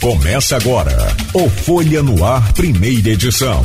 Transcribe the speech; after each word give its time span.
Começa 0.00 0.56
agora 0.56 0.96
o 1.34 1.50
Folha 1.50 2.02
no 2.02 2.24
Ar, 2.24 2.54
primeira 2.54 3.10
edição. 3.10 3.62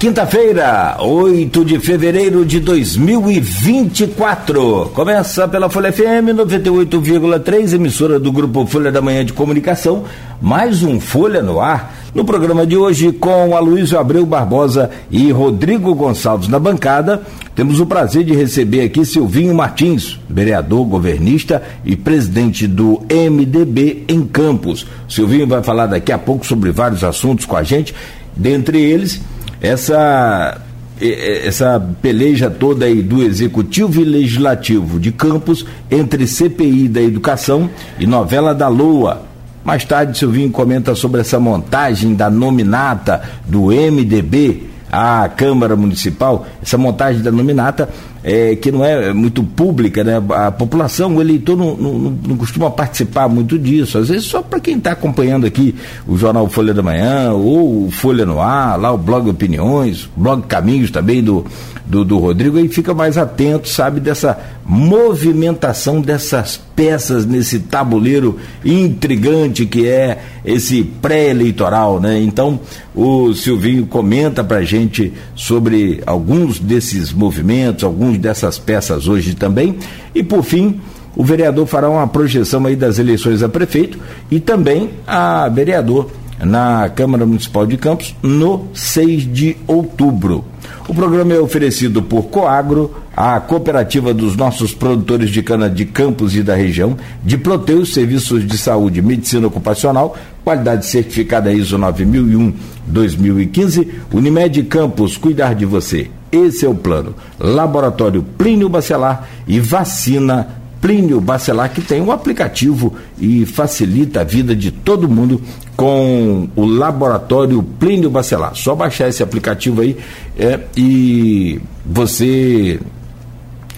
Quinta-feira, 0.00 0.96
8 0.98 1.64
de 1.64 1.78
fevereiro 1.78 2.44
de 2.44 2.58
2024. 2.58 4.90
Começa 4.92 5.46
pela 5.46 5.70
Folha 5.70 5.92
FM 5.92 6.34
98,3, 6.34 7.74
emissora 7.74 8.18
do 8.18 8.32
Grupo 8.32 8.66
Folha 8.66 8.90
da 8.90 9.00
Manhã 9.00 9.24
de 9.24 9.34
Comunicação. 9.34 10.04
Mais 10.42 10.82
um 10.82 10.98
Folha 10.98 11.40
no 11.40 11.60
Ar. 11.60 11.99
No 12.12 12.24
programa 12.24 12.66
de 12.66 12.76
hoje, 12.76 13.12
com 13.12 13.56
Aloysio 13.56 13.96
Abreu 13.96 14.26
Barbosa 14.26 14.90
e 15.12 15.30
Rodrigo 15.30 15.94
Gonçalves 15.94 16.48
na 16.48 16.58
bancada, 16.58 17.22
temos 17.54 17.78
o 17.78 17.86
prazer 17.86 18.24
de 18.24 18.34
receber 18.34 18.82
aqui 18.82 19.04
Silvinho 19.04 19.54
Martins, 19.54 20.18
vereador, 20.28 20.84
governista 20.86 21.62
e 21.84 21.94
presidente 21.94 22.66
do 22.66 23.00
MDB 23.08 24.04
em 24.08 24.26
Campos. 24.26 24.88
Silvinho 25.08 25.46
vai 25.46 25.62
falar 25.62 25.86
daqui 25.86 26.10
a 26.10 26.18
pouco 26.18 26.44
sobre 26.44 26.72
vários 26.72 27.04
assuntos 27.04 27.46
com 27.46 27.56
a 27.56 27.62
gente, 27.62 27.94
dentre 28.36 28.80
eles 28.80 29.20
essa 29.60 30.60
essa 31.00 31.80
peleja 32.02 32.50
toda 32.50 32.84
aí 32.84 33.00
do 33.00 33.22
executivo 33.22 34.02
e 34.02 34.04
legislativo 34.04 35.00
de 35.00 35.10
Campos 35.10 35.64
entre 35.90 36.26
CPI 36.26 36.88
da 36.88 37.00
educação 37.00 37.70
e 37.98 38.06
novela 38.06 38.54
da 38.54 38.68
Lua. 38.68 39.29
Mais 39.64 39.84
tarde, 39.84 40.18
Silvinho 40.18 40.50
comenta 40.50 40.94
sobre 40.94 41.20
essa 41.20 41.38
montagem 41.38 42.14
da 42.14 42.30
nominata 42.30 43.22
do 43.46 43.66
MDB 43.66 44.70
à 44.90 45.28
Câmara 45.28 45.76
Municipal, 45.76 46.46
essa 46.62 46.76
montagem 46.76 47.22
da 47.22 47.30
nominata 47.30 47.88
é, 48.22 48.54
que 48.54 48.70
não 48.70 48.84
é 48.84 49.12
muito 49.12 49.42
pública, 49.42 50.04
né? 50.04 50.22
A 50.30 50.50
população, 50.50 51.16
o 51.16 51.20
eleitor 51.20 51.56
não, 51.56 51.76
não, 51.76 52.18
não 52.28 52.36
costuma 52.36 52.70
participar 52.70 53.28
muito 53.28 53.58
disso. 53.58 53.98
Às 53.98 54.08
vezes 54.08 54.26
só 54.26 54.42
para 54.42 54.60
quem 54.60 54.76
está 54.76 54.92
acompanhando 54.92 55.46
aqui 55.46 55.74
o 56.06 56.16
jornal 56.16 56.48
Folha 56.48 56.74
da 56.74 56.82
Manhã, 56.82 57.32
ou 57.32 57.90
Folha 57.90 58.26
no 58.26 58.40
Ar, 58.40 58.78
lá 58.78 58.92
o 58.92 58.98
blog 58.98 59.28
Opiniões, 59.30 60.08
blog 60.16 60.42
Caminhos 60.46 60.90
também 60.90 61.22
do, 61.22 61.44
do, 61.86 62.04
do 62.04 62.18
Rodrigo, 62.18 62.58
aí 62.58 62.68
fica 62.68 62.92
mais 62.92 63.16
atento, 63.16 63.68
sabe, 63.68 64.00
dessa 64.00 64.38
movimentação 64.64 66.00
dessas 66.00 66.60
peças 66.76 67.26
nesse 67.26 67.58
tabuleiro 67.58 68.38
intrigante 68.64 69.66
que 69.66 69.88
é 69.88 70.18
esse 70.44 70.84
pré-eleitoral, 70.84 72.00
né? 72.00 72.20
Então, 72.20 72.60
o 73.02 73.32
Silvinho 73.32 73.86
comenta 73.86 74.44
pra 74.44 74.60
gente 74.60 75.10
sobre 75.34 76.02
alguns 76.04 76.58
desses 76.58 77.10
movimentos, 77.14 77.82
alguns 77.82 78.18
dessas 78.18 78.58
peças 78.58 79.08
hoje 79.08 79.34
também. 79.34 79.76
E 80.14 80.22
por 80.22 80.42
fim, 80.44 80.78
o 81.16 81.24
vereador 81.24 81.66
fará 81.66 81.88
uma 81.88 82.06
projeção 82.06 82.66
aí 82.66 82.76
das 82.76 82.98
eleições 82.98 83.42
a 83.42 83.48
prefeito 83.48 83.98
e 84.30 84.38
também 84.38 84.90
a 85.06 85.48
vereador 85.48 86.10
na 86.44 86.88
Câmara 86.88 87.26
Municipal 87.26 87.66
de 87.66 87.76
Campos 87.76 88.14
no 88.22 88.68
6 88.74 89.32
de 89.32 89.56
outubro. 89.66 90.44
O 90.88 90.94
programa 90.94 91.34
é 91.34 91.38
oferecido 91.38 92.02
por 92.02 92.24
Coagro, 92.24 92.92
a 93.16 93.38
cooperativa 93.38 94.12
dos 94.14 94.36
nossos 94.36 94.72
produtores 94.72 95.30
de 95.30 95.42
cana 95.42 95.70
de 95.70 95.84
Campos 95.84 96.34
e 96.34 96.42
da 96.42 96.54
região, 96.54 96.96
de 97.22 97.38
Proteus 97.38 97.92
Serviços 97.92 98.44
de 98.46 98.58
Saúde 98.58 99.02
Medicina 99.02 99.46
Ocupacional, 99.46 100.16
qualidade 100.42 100.86
certificada 100.86 101.52
ISO 101.52 101.78
9001-2015, 101.78 103.86
Unimed 104.12 104.62
Campos, 104.64 105.16
cuidar 105.16 105.54
de 105.54 105.64
você. 105.64 106.10
Esse 106.32 106.64
é 106.64 106.68
o 106.68 106.74
plano. 106.74 107.14
Laboratório 107.38 108.22
Plínio 108.22 108.68
Bacelar 108.68 109.28
e 109.46 109.60
vacina 109.60 110.59
Plínio 110.80 111.20
Bacelar, 111.20 111.72
que 111.72 111.82
tem 111.82 112.00
um 112.00 112.10
aplicativo 112.10 112.94
e 113.18 113.44
facilita 113.44 114.22
a 114.22 114.24
vida 114.24 114.56
de 114.56 114.70
todo 114.70 115.08
mundo 115.08 115.40
com 115.76 116.48
o 116.56 116.64
laboratório 116.64 117.62
Plínio 117.62 118.08
Bacelar. 118.08 118.54
Só 118.54 118.74
baixar 118.74 119.08
esse 119.08 119.22
aplicativo 119.22 119.82
aí 119.82 119.96
é, 120.38 120.58
e 120.76 121.60
você 121.84 122.80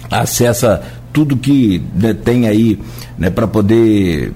acessa 0.09 0.81
tudo 1.11 1.35
que 1.35 1.81
né, 1.93 2.13
tem 2.13 2.47
aí 2.47 2.79
né, 3.17 3.29
para 3.29 3.47
poder 3.47 4.31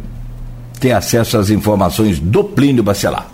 ter 0.79 0.91
acesso 0.91 1.37
às 1.37 1.49
informações 1.49 2.19
do 2.19 2.43
Plínio 2.43 2.83
Bacelar. 2.83 3.27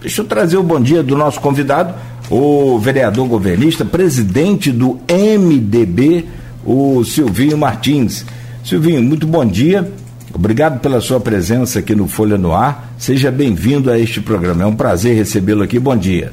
Deixa 0.00 0.20
eu 0.20 0.26
trazer 0.26 0.56
o 0.56 0.62
bom 0.62 0.80
dia 0.80 1.02
do 1.02 1.16
nosso 1.16 1.40
convidado, 1.40 1.94
o 2.28 2.78
vereador 2.78 3.26
governista, 3.28 3.84
presidente 3.84 4.70
do 4.70 4.98
MDB 5.08 6.26
o 6.66 7.04
Silvinho 7.04 7.56
Martins. 7.56 8.24
Silvinho, 8.64 9.02
muito 9.02 9.26
bom 9.26 9.44
dia. 9.46 9.90
Obrigado 10.34 10.80
pela 10.80 11.00
sua 11.00 11.20
presença 11.20 11.78
aqui 11.78 11.94
no 11.94 12.08
Folha 12.08 12.36
no 12.36 12.52
Ar. 12.52 12.92
Seja 12.98 13.30
bem-vindo 13.30 13.90
a 13.90 13.98
este 13.98 14.20
programa. 14.20 14.64
É 14.64 14.66
um 14.66 14.74
prazer 14.74 15.14
recebê-lo 15.14 15.62
aqui. 15.62 15.78
Bom 15.78 15.96
dia. 15.96 16.32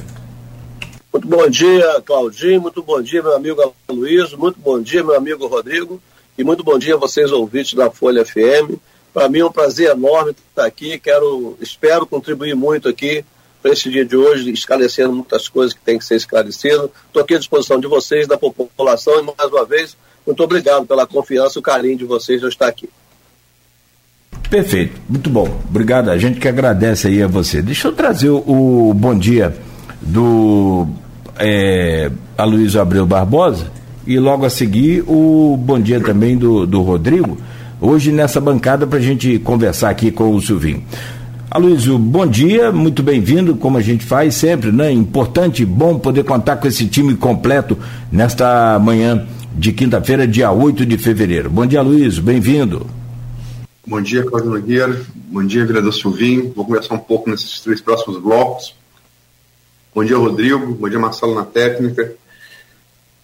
Muito 1.13 1.27
bom 1.27 1.47
dia, 1.47 2.01
Claudinho. 2.03 2.59
Muito 2.59 2.81
bom 2.81 3.01
dia, 3.01 3.21
meu 3.21 3.35
amigo 3.35 3.73
Luiz. 3.87 4.33
Muito 4.33 4.59
bom 4.59 4.81
dia, 4.81 5.03
meu 5.03 5.15
amigo 5.15 5.45
Rodrigo. 5.45 6.01
E 6.35 6.43
muito 6.43 6.63
bom 6.63 6.79
dia 6.79 6.95
a 6.95 6.97
vocês, 6.97 7.31
ouvintes 7.31 7.75
da 7.75 7.91
Folha 7.91 8.25
FM. 8.25 8.79
Para 9.13 9.29
mim 9.29 9.39
é 9.39 9.45
um 9.45 9.51
prazer 9.51 9.91
enorme 9.91 10.31
estar 10.31 10.65
aqui. 10.65 10.97
Quero, 10.97 11.55
espero 11.61 12.07
contribuir 12.07 12.55
muito 12.55 12.89
aqui 12.89 13.23
para 13.61 13.71
esse 13.71 13.89
dia 13.89 14.03
de 14.03 14.17
hoje, 14.17 14.51
esclarecendo 14.51 15.13
muitas 15.13 15.47
coisas 15.47 15.73
que 15.73 15.79
têm 15.79 15.99
que 15.99 16.03
ser 16.03 16.15
esclarecidas. 16.15 16.89
Estou 17.05 17.21
aqui 17.21 17.35
à 17.35 17.37
disposição 17.37 17.79
de 17.79 17.87
vocês, 17.87 18.27
da 18.27 18.37
população, 18.37 19.19
e 19.19 19.23
mais 19.23 19.51
uma 19.51 19.63
vez 19.63 19.95
muito 20.25 20.43
obrigado 20.43 20.85
pela 20.85 21.05
confiança 21.05 21.57
e 21.57 21.59
o 21.59 21.63
carinho 21.63 21.97
de 21.97 22.05
vocês 22.05 22.41
de 22.41 22.47
estar 22.47 22.67
aqui. 22.67 22.89
Perfeito, 24.49 25.01
muito 25.09 25.29
bom. 25.29 25.49
Obrigado. 25.67 26.09
A 26.09 26.17
gente 26.17 26.39
que 26.39 26.47
agradece 26.47 27.07
aí 27.07 27.23
a 27.23 27.27
você. 27.27 27.61
Deixa 27.61 27.87
eu 27.87 27.91
trazer 27.91 28.29
o, 28.29 28.89
o 28.89 28.93
bom 28.93 29.17
dia 29.17 29.55
do 30.01 30.87
é, 31.39 32.11
Aloysio 32.37 32.81
Abreu 32.81 33.05
Barbosa 33.05 33.71
e 34.05 34.19
logo 34.19 34.45
a 34.45 34.49
seguir 34.49 35.03
o 35.07 35.57
bom 35.57 35.79
dia 35.79 35.99
também 35.99 36.37
do, 36.37 36.67
do 36.67 36.81
Rodrigo. 36.81 37.37
Hoje 37.81 38.11
nessa 38.11 38.39
bancada 38.39 38.85
para 38.85 38.99
a 38.99 39.01
gente 39.01 39.39
conversar 39.39 39.89
aqui 39.89 40.11
com 40.11 40.33
o 40.35 40.41
Silvinho. 40.41 40.83
Aloysio, 41.49 41.99
bom 41.99 42.25
dia, 42.25 42.71
muito 42.71 43.03
bem-vindo, 43.03 43.55
como 43.55 43.77
a 43.77 43.81
gente 43.81 44.03
faz 44.03 44.33
sempre, 44.33 44.71
né? 44.71 44.91
Importante, 44.91 45.63
bom 45.63 45.99
poder 45.99 46.23
contar 46.23 46.55
com 46.55 46.67
esse 46.67 46.87
time 46.87 47.15
completo 47.15 47.77
nesta 48.11 48.79
manhã 48.79 49.27
de 49.55 49.71
quinta-feira, 49.71 50.27
dia 50.27 50.51
8 50.51 50.85
de 50.85 50.97
fevereiro. 50.97 51.49
Bom 51.49 51.65
dia, 51.65 51.81
Luiz, 51.81 52.19
bem-vindo. 52.19 52.87
Bom 53.85 54.01
dia, 54.01 54.23
Cláudio 54.23 54.51
Nogueira. 54.51 54.99
Bom 55.15 55.45
dia, 55.45 55.65
vereador 55.65 55.93
Silvinho. 55.93 56.51
Vou 56.55 56.65
conversar 56.65 56.95
um 56.95 56.99
pouco 56.99 57.29
nesses 57.29 57.59
três 57.59 57.79
próximos 57.81 58.19
blocos. 58.19 58.75
Bom 59.93 60.03
dia, 60.03 60.17
Rodrigo. 60.17 60.73
Bom 60.73 60.89
dia, 60.89 60.99
Marcelo 60.99 61.35
na 61.35 61.45
técnica. 61.45 62.15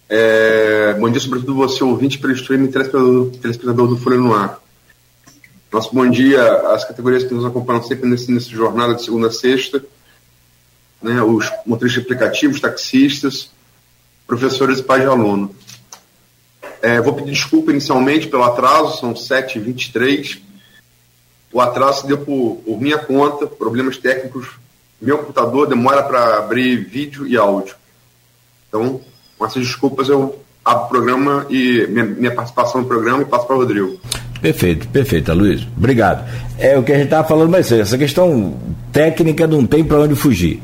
É... 0.08 0.94
Bom 1.00 1.10
dia, 1.10 1.20
sobretudo, 1.20 1.54
você, 1.54 1.82
ouvinte, 1.82 2.18
pelo 2.18 2.32
streaming 2.32 2.68
telespectador, 2.68 3.30
telespectador 3.30 3.88
do 3.88 3.96
Folha 3.96 4.18
no 4.18 4.34
Ar. 4.34 4.60
Nosso 5.72 5.94
bom 5.94 6.08
dia 6.08 6.42
às 6.72 6.84
categorias 6.84 7.22
que 7.22 7.32
nos 7.32 7.44
acompanham 7.44 7.82
sempre 7.82 8.08
nesse, 8.08 8.30
nesse 8.30 8.50
jornada 8.50 8.94
de 8.94 9.04
segunda 9.04 9.28
a 9.28 9.32
sexta, 9.32 9.82
né, 11.00 11.22
os 11.22 11.48
motoristas 11.64 12.02
aplicativos, 12.02 12.60
taxistas, 12.60 13.50
professores 14.26 14.80
e 14.80 14.82
pais 14.82 15.02
de 15.02 15.08
aluno. 15.08 15.54
É, 16.82 17.00
vou 17.00 17.12
pedir 17.12 17.32
desculpa 17.32 17.70
inicialmente 17.70 18.26
pelo 18.26 18.44
atraso, 18.44 18.98
são 18.98 19.12
7h23. 19.12 20.40
O 21.52 21.60
atraso 21.60 22.02
se 22.02 22.06
deu 22.06 22.18
por, 22.18 22.62
por 22.64 22.80
minha 22.80 22.98
conta, 22.98 23.46
problemas 23.46 23.96
técnicos. 23.98 24.48
Meu 25.00 25.18
computador 25.18 25.66
demora 25.66 26.02
para 26.02 26.38
abrir 26.38 26.76
vídeo 26.76 27.26
e 27.26 27.36
áudio. 27.36 27.74
Então, 28.68 29.00
com 29.36 29.46
essas 29.46 29.62
desculpas, 29.62 30.08
eu 30.08 30.38
abro 30.64 30.84
o 30.84 30.88
programa 30.88 31.46
e 31.50 31.86
minha, 31.88 32.04
minha 32.04 32.34
participação 32.34 32.82
no 32.82 32.86
programa 32.86 33.22
e 33.22 33.26
passo 33.26 33.46
para 33.46 33.56
o 33.56 33.58
Rodrigo. 33.58 33.98
Perfeito, 34.40 34.88
perfeito, 34.88 35.32
Luiz. 35.34 35.66
Obrigado. 35.76 36.26
É 36.58 36.78
o 36.78 36.82
que 36.82 36.92
a 36.92 36.94
gente 36.94 37.04
estava 37.04 37.26
falando 37.26 37.50
mais 37.50 37.66
cedo. 37.66 37.82
Essa 37.82 37.98
questão 37.98 38.56
técnica 38.92 39.46
não 39.46 39.66
tem 39.66 39.84
para 39.84 40.00
onde 40.00 40.14
fugir. 40.14 40.62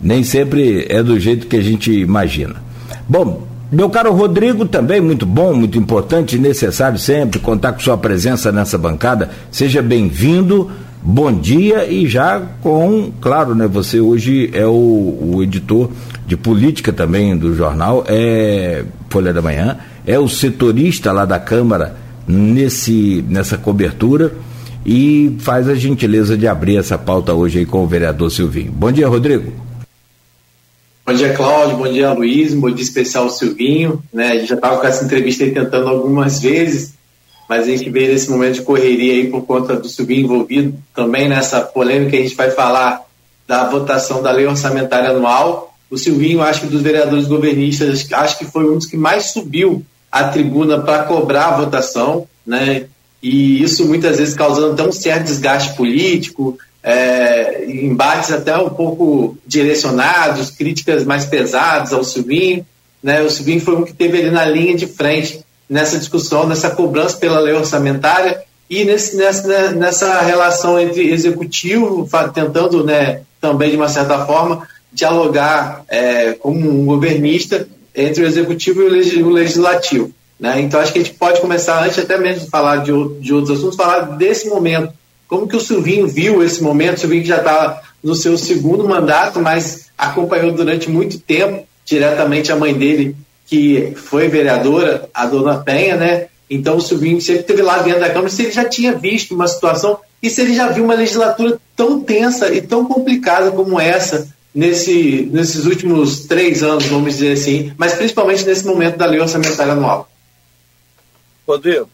Nem 0.00 0.22
sempre 0.22 0.86
é 0.88 1.02
do 1.02 1.18
jeito 1.18 1.46
que 1.46 1.56
a 1.56 1.62
gente 1.62 1.90
imagina. 1.90 2.62
Bom, 3.08 3.46
meu 3.70 3.90
caro 3.90 4.12
Rodrigo, 4.12 4.64
também 4.64 5.00
muito 5.00 5.26
bom, 5.26 5.52
muito 5.52 5.76
importante 5.76 6.38
necessário 6.38 6.98
sempre 6.98 7.40
contar 7.40 7.72
com 7.72 7.80
sua 7.80 7.98
presença 7.98 8.52
nessa 8.52 8.78
bancada. 8.78 9.30
Seja 9.50 9.82
bem-vindo, 9.82 10.70
bom 11.02 11.32
dia 11.32 11.84
e 11.84 12.06
já 12.06 12.40
com, 12.62 13.10
claro, 13.20 13.56
né, 13.56 13.66
você 13.66 13.98
hoje 13.98 14.50
é 14.52 14.64
o, 14.64 14.70
o 15.34 15.42
editor 15.42 15.90
de 16.26 16.36
política 16.36 16.92
também 16.92 17.36
do 17.36 17.54
jornal, 17.56 18.04
é 18.06 18.84
Folha 19.10 19.32
da 19.32 19.42
Manhã, 19.42 19.78
é 20.06 20.16
o 20.16 20.28
setorista 20.28 21.10
lá 21.10 21.24
da 21.24 21.40
Câmara 21.40 21.96
nesse, 22.26 23.24
nessa 23.28 23.58
cobertura 23.58 24.32
e 24.84 25.36
faz 25.40 25.68
a 25.68 25.74
gentileza 25.74 26.36
de 26.36 26.46
abrir 26.46 26.76
essa 26.76 26.96
pauta 26.96 27.34
hoje 27.34 27.58
aí 27.58 27.66
com 27.66 27.82
o 27.82 27.86
vereador 27.88 28.30
Silvinho. 28.30 28.70
Bom 28.70 28.92
dia, 28.92 29.08
Rodrigo. 29.08 29.65
Bom 31.06 31.14
dia, 31.14 31.34
Cláudio. 31.34 31.76
Bom 31.76 31.86
dia, 31.86 32.12
Luiz. 32.12 32.52
Bom 32.52 32.68
dia 32.68 32.82
especial, 32.82 33.30
Silvinho. 33.30 34.02
Né, 34.12 34.32
a 34.32 34.34
gente 34.38 34.48
já 34.48 34.56
estava 34.56 34.78
com 34.78 34.86
essa 34.88 35.04
entrevista 35.04 35.44
aí 35.44 35.52
tentando 35.52 35.88
algumas 35.88 36.40
vezes. 36.40 36.94
mas 37.48 37.62
a 37.62 37.70
gente 37.70 37.88
veio 37.88 38.12
nesse 38.12 38.28
momento 38.28 38.54
de 38.54 38.62
correria 38.62 39.12
aí 39.12 39.30
por 39.30 39.42
conta 39.42 39.76
do 39.76 39.88
Silvinho 39.88 40.24
envolvido 40.24 40.76
também 40.92 41.28
nessa 41.28 41.60
polêmica. 41.60 42.16
A 42.16 42.20
gente 42.20 42.34
vai 42.34 42.50
falar 42.50 43.02
da 43.46 43.70
votação 43.70 44.20
da 44.20 44.32
lei 44.32 44.46
orçamentária 44.46 45.10
anual. 45.10 45.72
O 45.88 45.96
Silvinho, 45.96 46.42
acho 46.42 46.62
que 46.62 46.66
dos 46.66 46.82
vereadores 46.82 47.28
governistas, 47.28 48.04
acho 48.12 48.38
que 48.38 48.44
foi 48.44 48.68
um 48.68 48.74
dos 48.74 48.86
que 48.86 48.96
mais 48.96 49.26
subiu 49.26 49.86
a 50.10 50.24
tribuna 50.24 50.80
para 50.80 51.04
cobrar 51.04 51.46
a 51.46 51.56
votação, 51.58 52.26
né? 52.44 52.86
E 53.22 53.62
isso 53.62 53.86
muitas 53.86 54.18
vezes 54.18 54.34
causando 54.34 54.72
até 54.72 54.82
um 54.82 54.90
certo 54.90 55.26
desgaste 55.26 55.76
político, 55.76 56.58
é, 56.86 57.64
embates 57.68 58.30
até 58.30 58.56
um 58.56 58.70
pouco 58.70 59.36
direcionados, 59.44 60.50
críticas 60.50 61.04
mais 61.04 61.24
pesadas 61.24 61.92
ao 61.92 62.04
Silvinho. 62.04 62.64
Né? 63.02 63.22
O 63.22 63.28
Silvinho 63.28 63.60
foi 63.60 63.74
um 63.74 63.82
que 63.82 63.92
teve 63.92 64.18
ali 64.18 64.30
na 64.30 64.44
linha 64.44 64.76
de 64.76 64.86
frente 64.86 65.44
nessa 65.68 65.98
discussão, 65.98 66.46
nessa 66.46 66.70
cobrança 66.70 67.16
pela 67.16 67.40
lei 67.40 67.54
orçamentária 67.54 68.40
e 68.70 68.84
nesse, 68.84 69.16
nessa, 69.16 69.48
né, 69.48 69.68
nessa 69.70 70.20
relação 70.20 70.78
entre 70.78 71.10
executivo, 71.10 72.08
tentando 72.32 72.84
né, 72.84 73.22
também, 73.40 73.70
de 73.70 73.76
uma 73.76 73.88
certa 73.88 74.24
forma, 74.24 74.68
dialogar 74.92 75.82
é, 75.88 76.34
como 76.34 76.70
um 76.70 76.86
governista 76.86 77.66
entre 77.96 78.22
o 78.22 78.26
executivo 78.26 78.82
e 78.82 79.22
o 79.24 79.30
legislativo. 79.30 80.12
Né? 80.38 80.60
Então, 80.60 80.78
acho 80.78 80.92
que 80.92 81.00
a 81.00 81.02
gente 81.02 81.16
pode 81.16 81.40
começar, 81.40 81.84
antes 81.84 81.98
até 81.98 82.16
mesmo 82.16 82.44
de 82.44 82.50
falar 82.50 82.76
de, 82.76 82.92
de 83.20 83.34
outros 83.34 83.58
assuntos, 83.58 83.76
falar 83.76 84.16
desse 84.16 84.48
momento. 84.48 84.92
Como 85.28 85.48
que 85.48 85.56
o 85.56 85.60
Silvinho 85.60 86.06
viu 86.06 86.42
esse 86.42 86.62
momento? 86.62 86.96
O 86.96 87.00
Silvinho 87.00 87.22
que 87.22 87.28
já 87.28 87.38
está 87.38 87.82
no 88.02 88.14
seu 88.14 88.38
segundo 88.38 88.88
mandato, 88.88 89.40
mas 89.40 89.86
acompanhou 89.96 90.52
durante 90.52 90.90
muito 90.90 91.18
tempo 91.18 91.66
diretamente 91.84 92.52
a 92.52 92.56
mãe 92.56 92.74
dele 92.74 93.16
que 93.46 93.92
foi 93.96 94.28
vereadora, 94.28 95.08
a 95.14 95.26
dona 95.26 95.58
Penha, 95.58 95.96
né? 95.96 96.26
Então 96.48 96.76
o 96.76 96.80
Silvinho 96.80 97.20
sempre 97.20 97.42
esteve 97.42 97.62
lá 97.62 97.78
dentro 97.78 98.00
da 98.00 98.08
Câmara, 98.08 98.28
se 98.28 98.42
ele 98.42 98.52
já 98.52 98.64
tinha 98.64 98.92
visto 98.92 99.34
uma 99.34 99.46
situação 99.46 99.98
e 100.22 100.30
se 100.30 100.40
ele 100.40 100.54
já 100.54 100.68
viu 100.68 100.84
uma 100.84 100.94
legislatura 100.94 101.58
tão 101.74 102.00
tensa 102.00 102.52
e 102.52 102.60
tão 102.60 102.86
complicada 102.86 103.50
como 103.50 103.80
essa 103.80 104.28
nesse, 104.54 105.28
nesses 105.30 105.66
últimos 105.66 106.20
três 106.20 106.62
anos, 106.62 106.86
vamos 106.86 107.14
dizer 107.14 107.32
assim, 107.32 107.72
mas 107.76 107.94
principalmente 107.94 108.44
nesse 108.44 108.64
momento 108.64 108.96
da 108.96 109.06
lei 109.06 109.20
orçamentária 109.20 109.72
anual. 109.72 110.08
Rodrigo, 111.46 111.88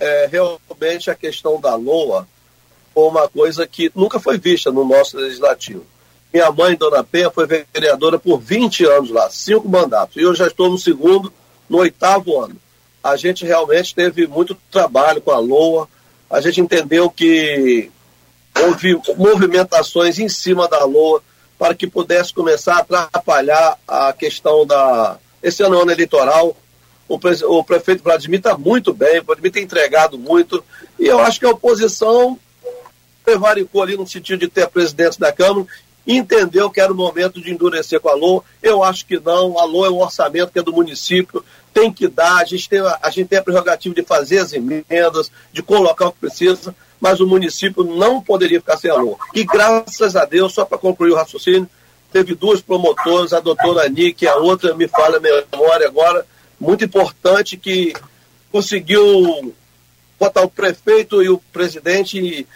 é, 0.00 0.28
realmente 0.30 1.10
a 1.10 1.14
questão 1.14 1.60
da 1.60 1.74
LOA 1.74 2.26
uma 3.04 3.28
coisa 3.28 3.66
que 3.66 3.92
nunca 3.94 4.18
foi 4.18 4.38
vista 4.38 4.70
no 4.72 4.84
nosso 4.84 5.18
legislativo. 5.18 5.84
Minha 6.32 6.50
mãe, 6.50 6.76
Dona 6.76 7.04
Penha, 7.04 7.30
foi 7.30 7.46
vereadora 7.46 8.18
por 8.18 8.38
20 8.38 8.84
anos 8.86 9.10
lá, 9.10 9.28
cinco 9.30 9.68
mandatos. 9.68 10.16
E 10.16 10.20
eu 10.20 10.34
já 10.34 10.46
estou 10.46 10.70
no 10.70 10.78
segundo, 10.78 11.32
no 11.68 11.78
oitavo 11.78 12.40
ano. 12.40 12.56
A 13.02 13.16
gente 13.16 13.44
realmente 13.44 13.94
teve 13.94 14.26
muito 14.26 14.56
trabalho 14.70 15.20
com 15.20 15.30
a 15.30 15.38
LOA. 15.38 15.88
A 16.28 16.40
gente 16.40 16.60
entendeu 16.60 17.08
que 17.08 17.90
houve 18.64 18.98
movimentações 19.16 20.18
em 20.18 20.28
cima 20.28 20.66
da 20.66 20.84
LOA 20.84 21.22
para 21.58 21.74
que 21.74 21.86
pudesse 21.86 22.32
começar 22.32 22.76
a 22.76 22.78
atrapalhar 22.80 23.78
a 23.86 24.12
questão 24.12 24.66
da. 24.66 25.18
Esse 25.42 25.62
ano 25.62 25.78
é 25.78 25.82
ano 25.82 25.90
eleitoral. 25.90 26.56
O, 27.08 27.18
pre... 27.18 27.36
o 27.44 27.62
prefeito 27.62 28.02
Vladimir 28.02 28.40
está 28.40 28.58
muito 28.58 28.92
bem, 28.92 29.20
o 29.20 29.24
Vladimir 29.24 29.52
tem 29.52 29.62
entregado 29.62 30.18
muito. 30.18 30.62
E 30.98 31.06
eu 31.06 31.20
acho 31.20 31.38
que 31.38 31.46
a 31.46 31.50
oposição 31.50 32.38
prevaricou 33.26 33.82
ali 33.82 33.96
no 33.96 34.06
sentido 34.06 34.38
de 34.38 34.48
ter 34.48 34.62
a 34.62 34.68
presidente 34.68 35.18
da 35.18 35.32
Câmara 35.32 35.66
entendeu 36.06 36.70
que 36.70 36.80
era 36.80 36.92
o 36.92 36.96
momento 36.96 37.40
de 37.40 37.50
endurecer 37.50 38.00
com 38.00 38.08
a 38.08 38.14
LOA. 38.14 38.44
Eu 38.62 38.84
acho 38.84 39.04
que 39.04 39.18
não. 39.18 39.58
A 39.58 39.64
LOA 39.64 39.88
é 39.88 39.90
um 39.90 40.00
orçamento 40.00 40.52
que 40.52 40.58
é 40.58 40.62
do 40.62 40.72
município, 40.72 41.44
tem 41.74 41.92
que 41.92 42.06
dar. 42.06 42.36
A 42.36 42.44
gente 42.44 42.68
tem 42.68 42.78
a, 42.78 43.10
gente 43.10 43.28
tem 43.28 43.38
a 43.38 43.42
prerrogativa 43.42 43.94
de 43.94 44.02
fazer 44.04 44.38
as 44.38 44.52
emendas, 44.52 45.32
de 45.52 45.62
colocar 45.62 46.06
o 46.06 46.12
que 46.12 46.20
precisa, 46.20 46.74
mas 47.00 47.18
o 47.18 47.26
município 47.26 47.82
não 47.82 48.22
poderia 48.22 48.60
ficar 48.60 48.76
sem 48.76 48.90
a 48.90 48.94
LOA. 48.94 49.16
E 49.34 49.44
graças 49.44 50.14
a 50.14 50.24
Deus, 50.24 50.54
só 50.54 50.64
para 50.64 50.78
concluir 50.78 51.10
o 51.10 51.16
raciocínio, 51.16 51.68
teve 52.12 52.36
duas 52.36 52.60
promotoras, 52.60 53.32
a 53.32 53.40
doutora 53.40 53.88
Nick 53.88 54.24
e 54.24 54.28
a 54.28 54.36
outra, 54.36 54.74
me 54.74 54.86
fala 54.86 55.16
a 55.16 55.20
memória 55.20 55.88
agora, 55.88 56.24
muito 56.58 56.84
importante, 56.84 57.56
que 57.56 57.92
conseguiu 58.52 59.52
botar 60.18 60.42
o 60.42 60.48
prefeito 60.48 61.22
e 61.22 61.28
o 61.28 61.38
presidente 61.52 62.46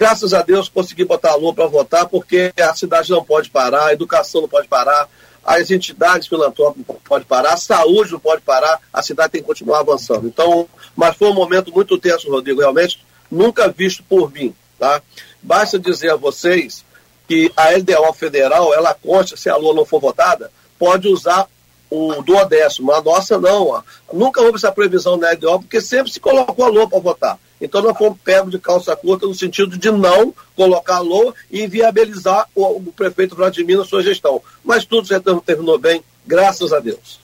Graças 0.00 0.32
a 0.32 0.40
Deus 0.40 0.66
consegui 0.66 1.04
botar 1.04 1.32
a 1.32 1.34
lua 1.34 1.52
para 1.52 1.66
votar, 1.66 2.08
porque 2.08 2.54
a 2.58 2.74
cidade 2.74 3.10
não 3.10 3.22
pode 3.22 3.50
parar, 3.50 3.88
a 3.88 3.92
educação 3.92 4.40
não 4.40 4.48
pode 4.48 4.66
parar, 4.66 5.06
as 5.44 5.70
entidades 5.70 6.26
filantrópicas 6.26 6.86
não 6.88 6.94
podem 7.04 7.26
parar, 7.28 7.52
a 7.52 7.58
saúde 7.58 8.12
não 8.12 8.18
pode 8.18 8.40
parar, 8.40 8.80
a 8.90 9.02
cidade 9.02 9.32
tem 9.32 9.42
que 9.42 9.46
continuar 9.46 9.80
avançando. 9.80 10.26
Então, 10.26 10.66
mas 10.96 11.14
foi 11.16 11.28
um 11.28 11.34
momento 11.34 11.70
muito 11.70 11.98
tenso, 11.98 12.30
Rodrigo, 12.30 12.60
realmente, 12.60 13.04
nunca 13.30 13.68
visto 13.68 14.02
por 14.04 14.32
mim. 14.32 14.54
Tá? 14.78 15.02
Basta 15.42 15.78
dizer 15.78 16.12
a 16.12 16.16
vocês 16.16 16.82
que 17.28 17.52
a 17.54 17.68
LDO 17.68 18.14
federal, 18.14 18.72
ela 18.72 18.94
consta, 18.94 19.36
se 19.36 19.50
a 19.50 19.56
lua 19.56 19.74
não 19.74 19.84
for 19.84 20.00
votada, 20.00 20.50
pode 20.78 21.08
usar 21.08 21.46
o 21.90 22.22
duodécimo. 22.22 22.90
A 22.92 23.02
nossa 23.02 23.38
não. 23.38 23.68
Ó. 23.68 23.82
Nunca 24.14 24.40
houve 24.40 24.56
essa 24.56 24.72
previsão 24.72 25.18
na 25.18 25.32
LDO, 25.32 25.60
porque 25.60 25.82
sempre 25.82 26.10
se 26.10 26.18
colocou 26.18 26.64
a 26.64 26.68
lua 26.68 26.88
para 26.88 27.00
votar. 27.00 27.38
Então 27.60 27.82
nós 27.82 27.96
fomos 27.96 28.18
pegos 28.24 28.50
de 28.50 28.58
calça 28.58 28.96
curta 28.96 29.26
no 29.26 29.34
sentido 29.34 29.76
de 29.76 29.90
não 29.90 30.34
colocar 30.56 30.96
a 30.96 31.00
LOA 31.00 31.34
e 31.50 31.62
inviabilizar 31.62 32.48
o, 32.54 32.64
o 32.64 32.92
prefeito 32.92 33.36
Vladimir 33.36 33.76
na 33.76 33.84
sua 33.84 34.02
gestão. 34.02 34.42
Mas 34.64 34.84
tudo 34.84 35.06
já 35.06 35.20
terminou 35.20 35.78
bem, 35.78 36.02
graças 36.26 36.72
a 36.72 36.80
Deus. 36.80 37.20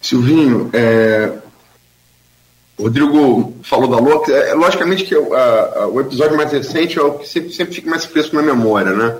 Silvinho, 0.00 0.70
é... 0.72 1.32
Rodrigo 2.78 3.56
falou 3.62 3.88
da 3.88 3.98
LOA, 3.98 4.30
é, 4.30 4.52
logicamente 4.52 5.04
que 5.04 5.16
o, 5.16 5.34
a, 5.34 5.88
o 5.88 6.00
episódio 6.00 6.36
mais 6.36 6.52
recente 6.52 6.98
é 6.98 7.02
o 7.02 7.14
que 7.14 7.26
sempre, 7.26 7.52
sempre 7.52 7.74
fica 7.74 7.88
mais 7.88 8.04
fresco 8.04 8.36
na 8.36 8.42
memória, 8.42 8.92
né? 8.92 9.16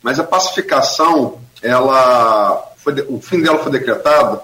Mas 0.00 0.20
a 0.20 0.24
pacificação, 0.24 1.40
ela 1.60 2.72
foi, 2.76 2.94
o 3.08 3.20
fim 3.20 3.40
dela 3.40 3.58
foi 3.58 3.72
decretado 3.72 4.40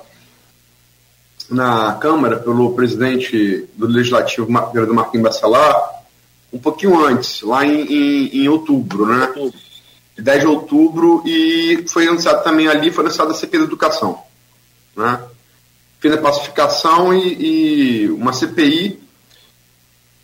na 1.51 1.95
Câmara 1.95 2.37
pelo 2.37 2.75
presidente 2.75 3.67
do 3.75 3.87
Legislativo, 3.87 4.47
vereador 4.73 4.95
Marquinhos 4.95 5.25
Bacelar, 5.25 5.99
um 6.53 6.59
pouquinho 6.59 7.05
antes, 7.05 7.43
lá 7.43 7.65
em, 7.65 7.81
em, 7.83 8.43
em 8.43 8.49
outubro, 8.49 9.07
né? 9.07 9.33
10 10.19 10.41
de 10.41 10.47
outubro, 10.47 11.23
e 11.25 11.85
foi 11.89 12.09
anunciado 12.09 12.43
também 12.43 12.67
ali, 12.67 12.91
foi 12.91 13.05
anunciada 13.05 13.31
a 13.31 13.35
CPI 13.35 13.59
da 13.59 13.65
Educação. 13.65 14.21
Né? 14.97 15.21
Fim 16.01 16.11
da 16.11 16.19
pacificação 16.19 17.15
e, 17.15 18.05
e 18.05 18.11
uma 18.11 18.33
CPI 18.33 19.01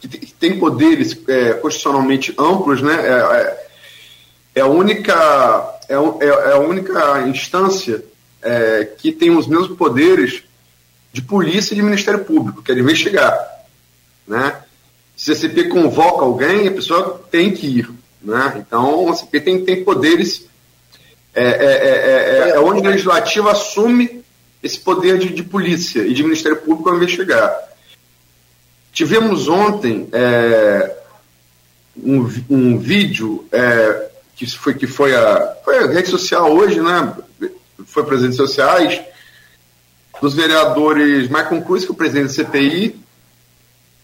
que 0.00 0.34
tem 0.34 0.58
poderes 0.58 1.16
é, 1.28 1.54
constitucionalmente 1.54 2.34
amplos, 2.38 2.82
né? 2.82 2.94
É, 2.94 3.10
é, 3.10 3.66
é 4.56 4.60
a 4.60 4.66
única, 4.66 5.78
é, 5.88 5.94
é, 5.94 6.28
é 6.28 6.52
a 6.52 6.58
única 6.58 7.22
instância 7.26 8.04
é, 8.42 8.84
que 8.98 9.10
tem 9.12 9.30
os 9.30 9.46
mesmos 9.46 9.76
poderes 9.76 10.42
de 11.14 11.22
polícia 11.22 11.72
e 11.72 11.76
de 11.76 11.82
Ministério 11.82 12.24
Público, 12.24 12.60
que 12.60 12.72
é 12.72 12.74
de 12.74 12.80
investigar. 12.80 13.38
Né? 14.26 14.52
Se 15.16 15.30
a 15.30 15.36
CP 15.36 15.68
convoca 15.68 16.24
alguém, 16.24 16.66
a 16.66 16.72
pessoa 16.72 17.24
tem 17.30 17.54
que 17.54 17.68
ir. 17.68 17.88
Né? 18.20 18.56
Então, 18.58 19.08
a 19.08 19.14
CP 19.14 19.40
tem, 19.40 19.64
tem 19.64 19.84
poderes. 19.84 20.44
É, 21.32 21.44
é, 21.44 22.48
é, 22.48 22.50
é 22.50 22.58
onde 22.58 22.80
o 22.80 22.90
legislativo 22.90 23.48
assume 23.48 24.24
esse 24.60 24.80
poder 24.80 25.16
de, 25.18 25.28
de 25.28 25.44
polícia 25.44 26.02
e 26.02 26.12
de 26.12 26.24
Ministério 26.24 26.56
Público 26.56 26.90
a 26.90 26.96
investigar. 26.96 27.56
Tivemos 28.92 29.46
ontem 29.46 30.08
um, 31.96 32.28
um 32.50 32.78
vídeo 32.78 33.48
que 34.34 34.46
foi, 34.50 34.74
que 34.74 34.86
foi, 34.86 35.14
a, 35.14 35.56
foi 35.64 35.78
a 35.78 35.86
rede 35.86 36.08
social 36.08 36.52
hoje, 36.52 36.80
né? 36.80 37.14
foi 37.86 38.04
para 38.04 38.16
as 38.16 38.22
redes 38.22 38.36
sociais, 38.36 39.00
dos 40.24 40.32
vereadores 40.32 41.28
Maicon 41.28 41.60
Cruz, 41.60 41.84
que 41.84 41.90
é 41.90 41.92
o 41.92 41.96
presidente 41.96 42.28
da 42.28 42.32
CPI, 42.32 42.98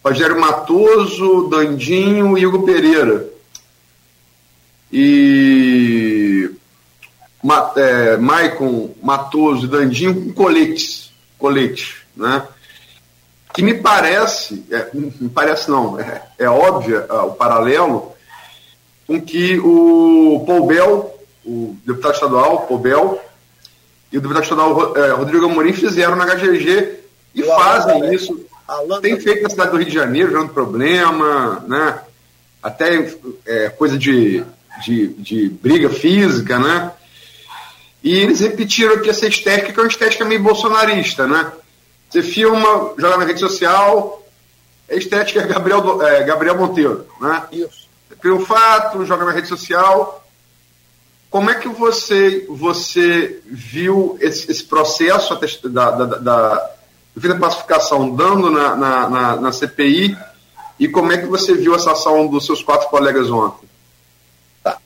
Rogério 0.05 0.39
Matoso, 0.39 1.49
Dandinho 1.49 2.37
e 2.37 2.47
Hugo 2.47 2.67
Pereira. 2.67 3.27
E 4.93 6.51
Ma, 7.43 7.73
é, 7.75 8.19
Maicon, 8.19 8.95
Matoso 9.03 9.65
e 9.65 9.69
Dandinho 9.69 10.27
com 10.27 10.33
coletes, 10.35 11.11
coletes, 11.39 11.95
né? 12.15 12.47
Que 13.55 13.63
me 13.63 13.73
parece, 13.73 14.63
é, 14.71 14.91
me 14.93 15.31
parece 15.31 15.71
não, 15.71 15.99
é, 15.99 16.23
é 16.39 16.51
óbvio 16.51 16.99
é, 16.99 17.13
o 17.15 17.31
paralelo 17.31 18.13
com 19.07 19.19
que 19.19 19.59
o 19.59 20.45
Paul 20.47 20.67
Bell, 20.67 21.19
o 21.47 21.75
deputado 21.87 22.13
estadual, 22.13 22.67
Paul 22.67 22.79
Bell, 22.79 23.30
e 24.13 24.19
o 24.19 24.21
deputado 24.21 24.43
estadual 24.43 24.97
é, 24.97 25.11
Rodrigo 25.13 25.47
Amorim 25.47 25.73
fizeram 25.73 26.17
na 26.17 26.27
HGG 26.27 26.99
e 27.35 27.43
fazem 27.43 28.03
Alan, 28.03 28.15
isso. 28.15 28.47
Alan, 28.67 29.01
Tem 29.01 29.19
feito 29.21 29.43
na 29.43 29.51
cidade 29.51 29.71
do 29.71 29.77
Rio 29.77 29.87
de 29.87 29.95
Janeiro, 29.95 30.31
gerando 30.31 30.53
problema, 30.53 31.65
né? 31.67 32.01
até 32.63 33.11
é, 33.47 33.69
coisa 33.71 33.99
de, 33.99 34.45
de, 34.85 35.09
de, 35.15 35.49
briga 35.49 35.89
física, 35.89 36.59
né? 36.59 36.93
E 38.03 38.17
eles 38.19 38.41
repetiram 38.41 38.95
aqui 38.95 39.11
essa 39.11 39.27
estética, 39.27 39.73
que 39.73 39.79
é 39.79 39.83
uma 39.83 39.89
estética 39.89 40.25
meio 40.25 40.43
bolsonarista, 40.43 41.27
né? 41.27 41.53
Você 42.09 42.23
filma, 42.23 42.95
joga 42.99 43.19
na 43.19 43.25
rede 43.25 43.41
social, 43.41 44.27
a 44.91 44.95
estética 44.95 45.41
é 45.41 45.47
Gabriel, 45.47 46.03
é, 46.03 46.23
Gabriel 46.25 46.57
Monteiro, 46.57 47.07
né? 47.21 47.45
Isso. 47.53 47.89
Cria 48.21 48.35
um 48.35 48.45
fato, 48.45 49.07
joga 49.07 49.25
na 49.25 49.33
rede 49.33 49.49
social. 49.49 50.20
Como 51.31 51.49
é 51.49 51.55
que 51.55 51.69
você, 51.69 52.45
você 52.49 53.41
viu 53.47 54.19
esse, 54.21 54.51
esse 54.51 54.65
processo 54.65 55.39
da, 55.69 55.91
da, 55.93 56.05
da, 56.05 56.71
da 57.15 57.39
classificação 57.39 58.11
dando 58.11 58.51
na, 58.51 58.75
na, 58.75 59.09
na, 59.09 59.37
na 59.37 59.53
CPI 59.53 60.19
e 60.79 60.89
como 60.89 61.13
é 61.13 61.19
que 61.19 61.27
você 61.27 61.55
viu 61.55 61.73
essa 61.75 61.93
ação 61.93 62.27
dos 62.27 62.45
seus 62.45 62.65
quatro 62.65 62.89
colegas 62.89 63.31
ontem? 63.31 63.69
Tá. 64.65 64.79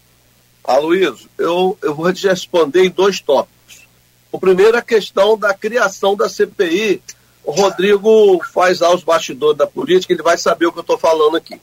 Aloysio, 0.63 1.31
eu, 1.39 1.79
eu 1.81 1.95
vou 1.95 2.13
te 2.13 2.29
responder 2.29 2.85
em 2.85 2.91
dois 2.91 3.21
tópicos. 3.21 3.87
O 4.31 4.39
primeiro 4.39 4.77
é 4.77 4.81
a 4.81 4.83
questão 4.83 5.39
da 5.39 5.55
criação 5.55 6.15
da 6.15 6.29
CPI. 6.29 7.01
O 7.43 7.53
Rodrigo 7.53 8.45
faz 8.53 8.81
lá 8.81 8.93
os 8.93 9.03
bastidores 9.03 9.57
da 9.57 9.67
política, 9.67 10.13
ele 10.13 10.23
vai 10.23 10.37
saber 10.37 10.67
o 10.67 10.73
que 10.73 10.79
eu 10.79 10.83
estou 10.83 10.99
falando 10.99 11.37
aqui. 11.37 11.59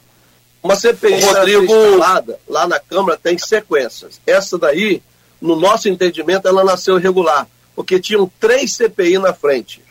Uma 0.63 0.75
CPI 0.75 1.21
Rodrigo... 1.21 1.63
instalada 1.63 2.39
lá 2.47 2.67
na 2.67 2.79
Câmara 2.79 3.17
tem 3.17 3.37
sequências. 3.37 4.21
Essa 4.25 4.57
daí, 4.57 5.01
no 5.41 5.55
nosso 5.55 5.89
entendimento, 5.89 6.47
ela 6.47 6.63
nasceu 6.63 6.99
irregular, 6.99 7.47
porque 7.75 7.99
tinham 7.99 8.31
três 8.39 8.73
CPI 8.73 9.17
na 9.17 9.33
frente. 9.33 9.81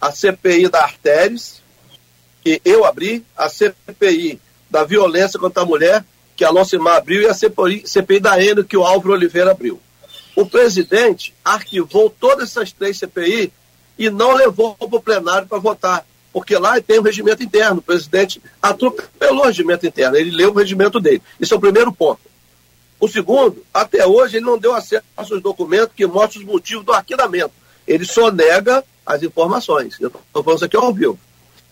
A 0.00 0.12
CPI 0.12 0.68
da 0.68 0.82
Artéries, 0.82 1.60
que 2.42 2.60
eu 2.64 2.84
abri, 2.84 3.24
a 3.36 3.48
CPI 3.48 4.40
da 4.70 4.84
violência 4.84 5.38
contra 5.38 5.62
a 5.62 5.66
mulher, 5.66 6.04
que 6.36 6.44
a 6.44 6.48
Alocimar 6.48 6.96
abriu, 6.96 7.22
e 7.22 7.26
a 7.26 7.34
CPI, 7.34 7.82
CPI 7.86 8.20
da 8.20 8.42
Eno, 8.42 8.64
que 8.64 8.76
o 8.76 8.84
Álvaro 8.84 9.14
Oliveira 9.14 9.50
abriu 9.50 9.80
o 10.34 10.46
presidente 10.46 11.34
arquivou 11.44 12.08
todas 12.08 12.50
essas 12.50 12.72
três 12.72 12.98
CPI 12.98 13.52
e 13.98 14.08
não 14.08 14.32
levou 14.32 14.74
para 14.74 14.96
o 14.96 15.02
plenário 15.02 15.46
para 15.46 15.58
votar, 15.58 16.06
porque 16.32 16.56
lá 16.56 16.80
tem 16.80 16.98
o 16.98 17.02
regimento 17.02 17.42
interno. 17.42 17.78
O 17.78 17.82
presidente 17.82 18.40
atropelou 18.60 19.44
o 19.44 19.46
regimento 19.46 19.86
interno, 19.86 20.16
ele 20.16 20.30
leu 20.30 20.50
o 20.50 20.54
regimento 20.54 21.00
dele. 21.00 21.22
Isso 21.38 21.54
é 21.54 21.56
o 21.56 21.60
primeiro 21.60 21.92
ponto. 21.92 22.20
O 22.98 23.08
segundo, 23.08 23.64
até 23.72 24.06
hoje, 24.06 24.36
ele 24.36 24.44
não 24.44 24.58
deu 24.58 24.74
acesso 24.74 25.04
aos 25.16 25.28
documentos 25.40 25.94
que 25.96 26.06
mostram 26.06 26.42
os 26.42 26.48
motivos 26.48 26.84
do 26.84 26.92
arquivamento. 26.92 27.52
Ele 27.86 28.04
só 28.04 28.30
nega 28.30 28.84
as 29.06 29.22
informações. 29.22 29.98
Eu 29.98 30.08
estou 30.08 30.44
falando 30.44 30.58
isso 30.58 30.64
aqui 30.66 30.76
ao 30.76 30.92
vivo. 30.92 31.18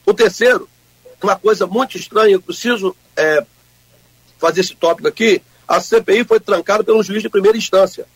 O 0.07 0.15
terceiro, 0.15 0.69
uma 1.23 1.37
coisa 1.37 1.67
muito 1.67 1.99
estranha, 1.99 2.33
eu 2.33 2.41
preciso 2.41 2.97
é, 3.15 3.45
fazer 4.39 4.63
esse 4.63 4.75
tópico 4.75 5.07
aqui. 5.07 5.43
A 5.67 5.81
CPI 5.81 6.25
foi 6.25 6.41
trancada 6.41 6.83
pelo 6.83 7.03
juiz 7.03 7.23
de 7.23 7.29
primeira 7.29 7.59
instância 7.59 8.07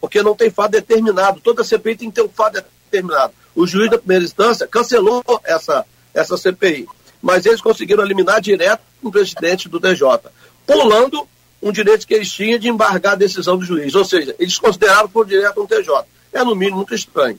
porque 0.00 0.22
não 0.22 0.34
tem 0.34 0.50
fato 0.50 0.72
determinado. 0.72 1.40
Toda 1.40 1.62
CPI 1.62 1.96
tem 1.96 2.08
que 2.08 2.16
ter 2.16 2.22
um 2.22 2.28
fato 2.28 2.64
determinado. 2.90 3.34
O 3.54 3.66
juiz 3.66 3.90
da 3.90 3.98
primeira 3.98 4.24
instância 4.24 4.66
cancelou 4.66 5.22
essa, 5.44 5.84
essa 6.14 6.36
CPI, 6.36 6.88
mas 7.20 7.46
eles 7.46 7.60
conseguiram 7.60 8.04
eliminar 8.04 8.40
direto 8.40 8.82
o 9.02 9.10
presidente 9.10 9.68
do 9.68 9.80
TJ, 9.80 10.30
pulando 10.66 11.26
um 11.62 11.72
direito 11.72 12.06
que 12.06 12.14
eles 12.14 12.30
tinham 12.30 12.58
de 12.58 12.68
embargar 12.68 13.12
a 13.12 13.16
decisão 13.16 13.58
do 13.58 13.64
juiz. 13.64 13.94
Ou 13.94 14.04
seja, 14.04 14.34
eles 14.38 14.58
consideraram 14.58 15.08
por 15.08 15.26
direto 15.26 15.62
um 15.62 15.66
TJ. 15.66 16.04
É, 16.32 16.44
no 16.44 16.54
mínimo, 16.54 16.78
muito 16.78 16.94
estranho. 16.94 17.38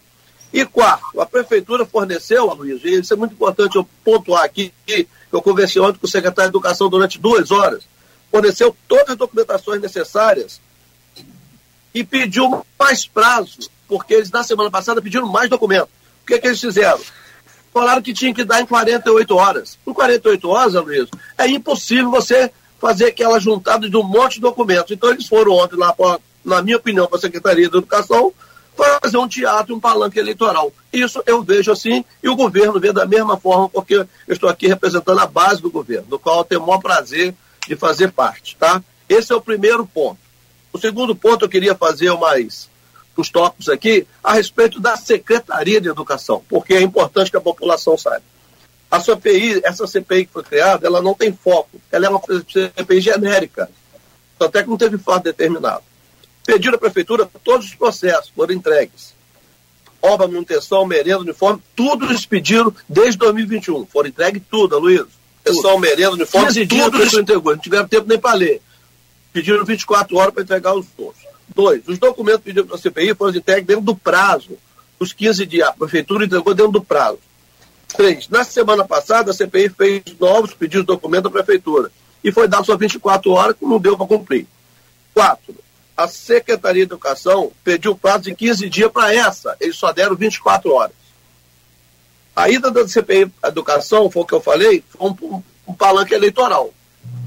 E 0.53 0.65
quarto, 0.65 1.19
a 1.19 1.25
prefeitura 1.25 1.85
forneceu, 1.85 2.53
Luiz, 2.53 2.83
e 2.83 2.99
isso 2.99 3.13
é 3.13 3.15
muito 3.15 3.33
importante 3.33 3.77
eu 3.77 3.87
pontuar 4.03 4.43
aqui, 4.43 4.73
que 4.85 5.07
eu 5.31 5.41
conversei 5.41 5.81
ontem 5.81 5.97
com 5.97 6.05
o 6.05 6.09
secretário 6.09 6.51
de 6.51 6.57
Educação 6.57 6.89
durante 6.89 7.17
duas 7.17 7.51
horas, 7.51 7.83
forneceu 8.29 8.75
todas 8.87 9.11
as 9.11 9.15
documentações 9.15 9.81
necessárias 9.81 10.59
e 11.93 12.03
pediu 12.03 12.65
mais 12.77 13.07
prazo, 13.07 13.69
porque 13.87 14.13
eles 14.13 14.29
na 14.29 14.43
semana 14.43 14.69
passada 14.69 15.01
pediram 15.01 15.27
mais 15.27 15.49
documento. 15.49 15.89
Que, 16.31 16.39
que 16.39 16.47
eles 16.47 16.61
fizeram? 16.61 17.01
Falaram 17.73 18.01
que 18.01 18.13
tinha 18.13 18.33
que 18.33 18.45
dar 18.45 18.61
em 18.61 18.65
48 18.65 19.35
horas. 19.35 19.77
Em 19.85 19.93
48 19.93 20.49
horas, 20.49 20.73
Luiz, 20.75 21.09
é 21.37 21.45
impossível 21.47 22.09
você 22.09 22.49
fazer 22.79 23.07
aquela 23.07 23.37
juntada 23.37 23.89
de 23.89 23.97
um 23.97 24.03
monte 24.03 24.35
de 24.35 24.41
documentos. 24.41 24.91
Então 24.91 25.09
eles 25.09 25.27
foram 25.27 25.51
ontem 25.51 25.75
lá, 25.75 25.93
na 26.45 26.61
minha 26.61 26.77
opinião, 26.77 27.05
para 27.05 27.17
a 27.17 27.21
Secretaria 27.21 27.69
da 27.69 27.77
Educação, 27.77 28.33
fazer 28.77 29.17
um 29.17 29.27
teatro, 29.27 29.75
um 29.75 29.79
palanque 29.79 30.19
eleitoral. 30.19 30.71
Isso 30.91 31.21
eu 31.25 31.43
vejo 31.43 31.69
assim, 31.69 32.05
e 32.23 32.29
o 32.29 32.35
governo 32.35 32.79
vê 32.79 32.93
da 32.93 33.05
mesma 33.05 33.35
forma, 33.35 33.67
porque 33.67 33.95
eu 33.95 34.07
estou 34.29 34.49
aqui 34.49 34.67
representando 34.67 35.19
a 35.19 35.27
base 35.27 35.61
do 35.61 35.69
governo, 35.69 36.07
do 36.07 36.17
qual 36.17 36.39
eu 36.39 36.43
tenho 36.45 36.63
o 36.63 36.67
maior 36.67 36.79
prazer 36.79 37.35
de 37.67 37.75
fazer 37.75 38.13
parte, 38.13 38.55
tá? 38.55 38.81
Esse 39.09 39.33
é 39.33 39.35
o 39.35 39.41
primeiro 39.41 39.85
ponto. 39.85 40.19
O 40.71 40.79
segundo 40.79 41.13
ponto 41.13 41.43
eu 41.43 41.49
queria 41.49 41.75
fazer 41.75 42.13
mais 42.17 42.70
os 43.15 43.29
tópicos 43.29 43.69
aqui 43.69 44.07
a 44.23 44.33
respeito 44.33 44.79
da 44.79 44.95
Secretaria 44.95 45.81
de 45.81 45.89
Educação, 45.89 46.43
porque 46.47 46.73
é 46.73 46.81
importante 46.81 47.29
que 47.29 47.37
a 47.37 47.41
população 47.41 47.97
saiba. 47.97 48.23
A 48.89 48.99
CPI, 48.99 49.61
essa 49.63 49.87
CPI 49.87 50.25
que 50.25 50.33
foi 50.33 50.43
criada, 50.43 50.85
ela 50.87 51.01
não 51.01 51.13
tem 51.13 51.31
foco, 51.31 51.81
ela 51.91 52.07
é 52.07 52.09
uma 52.09 52.21
CPI 52.21 53.01
genérica, 53.01 53.69
até 54.39 54.63
que 54.63 54.69
não 54.69 54.77
teve 54.77 54.97
fato 54.97 55.23
determinado. 55.23 55.83
Pediram 56.45 56.75
à 56.75 56.79
prefeitura, 56.79 57.29
todos 57.43 57.67
os 57.67 57.75
processos 57.75 58.31
foram 58.35 58.53
entregues. 58.53 59.13
Obra, 60.01 60.27
manutenção, 60.27 60.85
merenda, 60.85 61.19
uniforme, 61.19 61.61
tudo 61.75 62.05
eles 62.05 62.25
pediram 62.25 62.73
desde 62.89 63.17
2021. 63.19 63.85
Foram 63.85 64.09
entregues 64.09 64.41
tudo, 64.49 64.79
Luiz. 64.79 65.05
Manutenção, 65.45 65.77
merenda, 65.77 66.11
uniforme, 66.11 66.65
tudo 66.65 67.01
eles 67.01 67.13
entregou. 67.13 67.53
Não 67.53 67.61
tiveram 67.61 67.87
tempo 67.87 68.07
nem 68.07 68.19
para 68.19 68.33
ler 68.35 68.61
pediram 69.31 69.65
24 69.65 70.17
horas 70.17 70.33
para 70.33 70.43
entregar 70.43 70.73
os 70.73 70.85
dois. 70.97 71.15
Dois, 71.53 71.87
os 71.87 71.99
documentos 71.99 72.41
pedidos 72.41 72.67
para 72.67 72.75
a 72.75 72.79
CPI 72.79 73.13
foram 73.15 73.35
entregues 73.35 73.65
dentro 73.65 73.83
do 73.83 73.95
prazo, 73.95 74.57
os 74.99 75.11
15 75.13 75.45
dias. 75.45 75.67
A 75.67 75.73
prefeitura 75.73 76.25
entregou 76.25 76.53
dentro 76.53 76.71
do 76.71 76.83
prazo. 76.83 77.19
Três, 77.89 78.29
na 78.29 78.43
semana 78.43 78.85
passada, 78.85 79.31
a 79.31 79.33
CPI 79.33 79.69
fez 79.69 80.03
novos 80.19 80.53
pedidos 80.53 80.81
de 80.81 80.87
documento 80.87 81.27
à 81.27 81.31
prefeitura 81.31 81.91
e 82.23 82.31
foi 82.31 82.47
dado 82.47 82.65
só 82.65 82.77
24 82.77 83.31
horas, 83.31 83.55
que 83.57 83.65
não 83.65 83.79
deu 83.79 83.97
para 83.97 84.07
cumprir. 84.07 84.47
Quatro, 85.13 85.55
a 85.97 86.07
Secretaria 86.07 86.85
de 86.85 86.93
Educação 86.93 87.51
pediu 87.63 87.95
prazo 87.95 88.23
de 88.23 88.35
15 88.35 88.69
dias 88.69 88.91
para 88.91 89.13
essa, 89.13 89.57
eles 89.59 89.75
só 89.75 89.91
deram 89.91 90.15
24 90.15 90.73
horas. 90.73 90.95
A 92.33 92.49
ida 92.49 92.71
da 92.71 92.87
CPI 92.87 93.29
Educação, 93.43 94.09
foi 94.09 94.23
o 94.23 94.25
que 94.25 94.33
eu 94.33 94.41
falei, 94.41 94.83
foi 94.89 95.09
um, 95.09 95.43
um 95.67 95.73
palanque 95.73 96.13
eleitoral. 96.13 96.73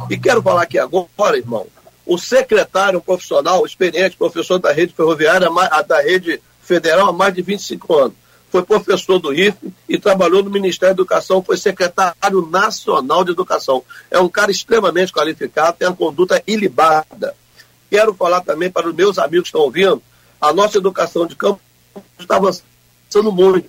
E 0.09 0.19
quero 0.19 0.43
falar 0.43 0.63
aqui 0.63 0.79
agora, 0.79 1.37
irmão, 1.37 1.67
o 2.07 2.19
secretário, 2.19 2.99
um 2.99 3.03
profissional 3.03 3.65
experiente, 3.65 4.17
professor 4.17 4.59
da 4.59 4.73
rede 4.73 4.93
ferroviária, 4.93 5.49
da 5.87 6.03
rede 6.03 6.41
federal 6.63 7.09
há 7.09 7.13
mais 7.13 7.35
de 7.35 7.43
25 7.43 7.95
anos. 7.95 8.17
Foi 8.51 8.63
professor 8.63 9.19
do 9.19 9.33
IFE 9.33 9.73
e 9.89 9.99
trabalhou 9.99 10.43
no 10.43 10.51
Ministério 10.51 10.95
da 10.95 11.03
Educação, 11.03 11.43
foi 11.43 11.57
secretário 11.57 12.47
nacional 12.51 13.25
de 13.25 13.33
educação. 13.33 13.83
É 14.11 14.19
um 14.19 14.29
cara 14.29 14.51
extremamente 14.51 15.13
qualificado, 15.13 15.77
tem 15.77 15.89
uma 15.89 15.97
conduta 15.97 16.43
ilibada. 16.47 17.35
Quero 17.91 18.15
falar 18.15 18.43
também 18.43 18.71
para 18.71 18.89
os 18.89 18.95
meus 18.95 19.19
amigos 19.19 19.45
que 19.45 19.49
estão 19.49 19.63
ouvindo, 19.63 20.01
a 20.41 20.53
nossa 20.53 20.79
educação 20.79 21.27
de 21.27 21.35
campo 21.35 21.61
está 22.19 22.37
avançando 22.37 23.33
muito, 23.33 23.69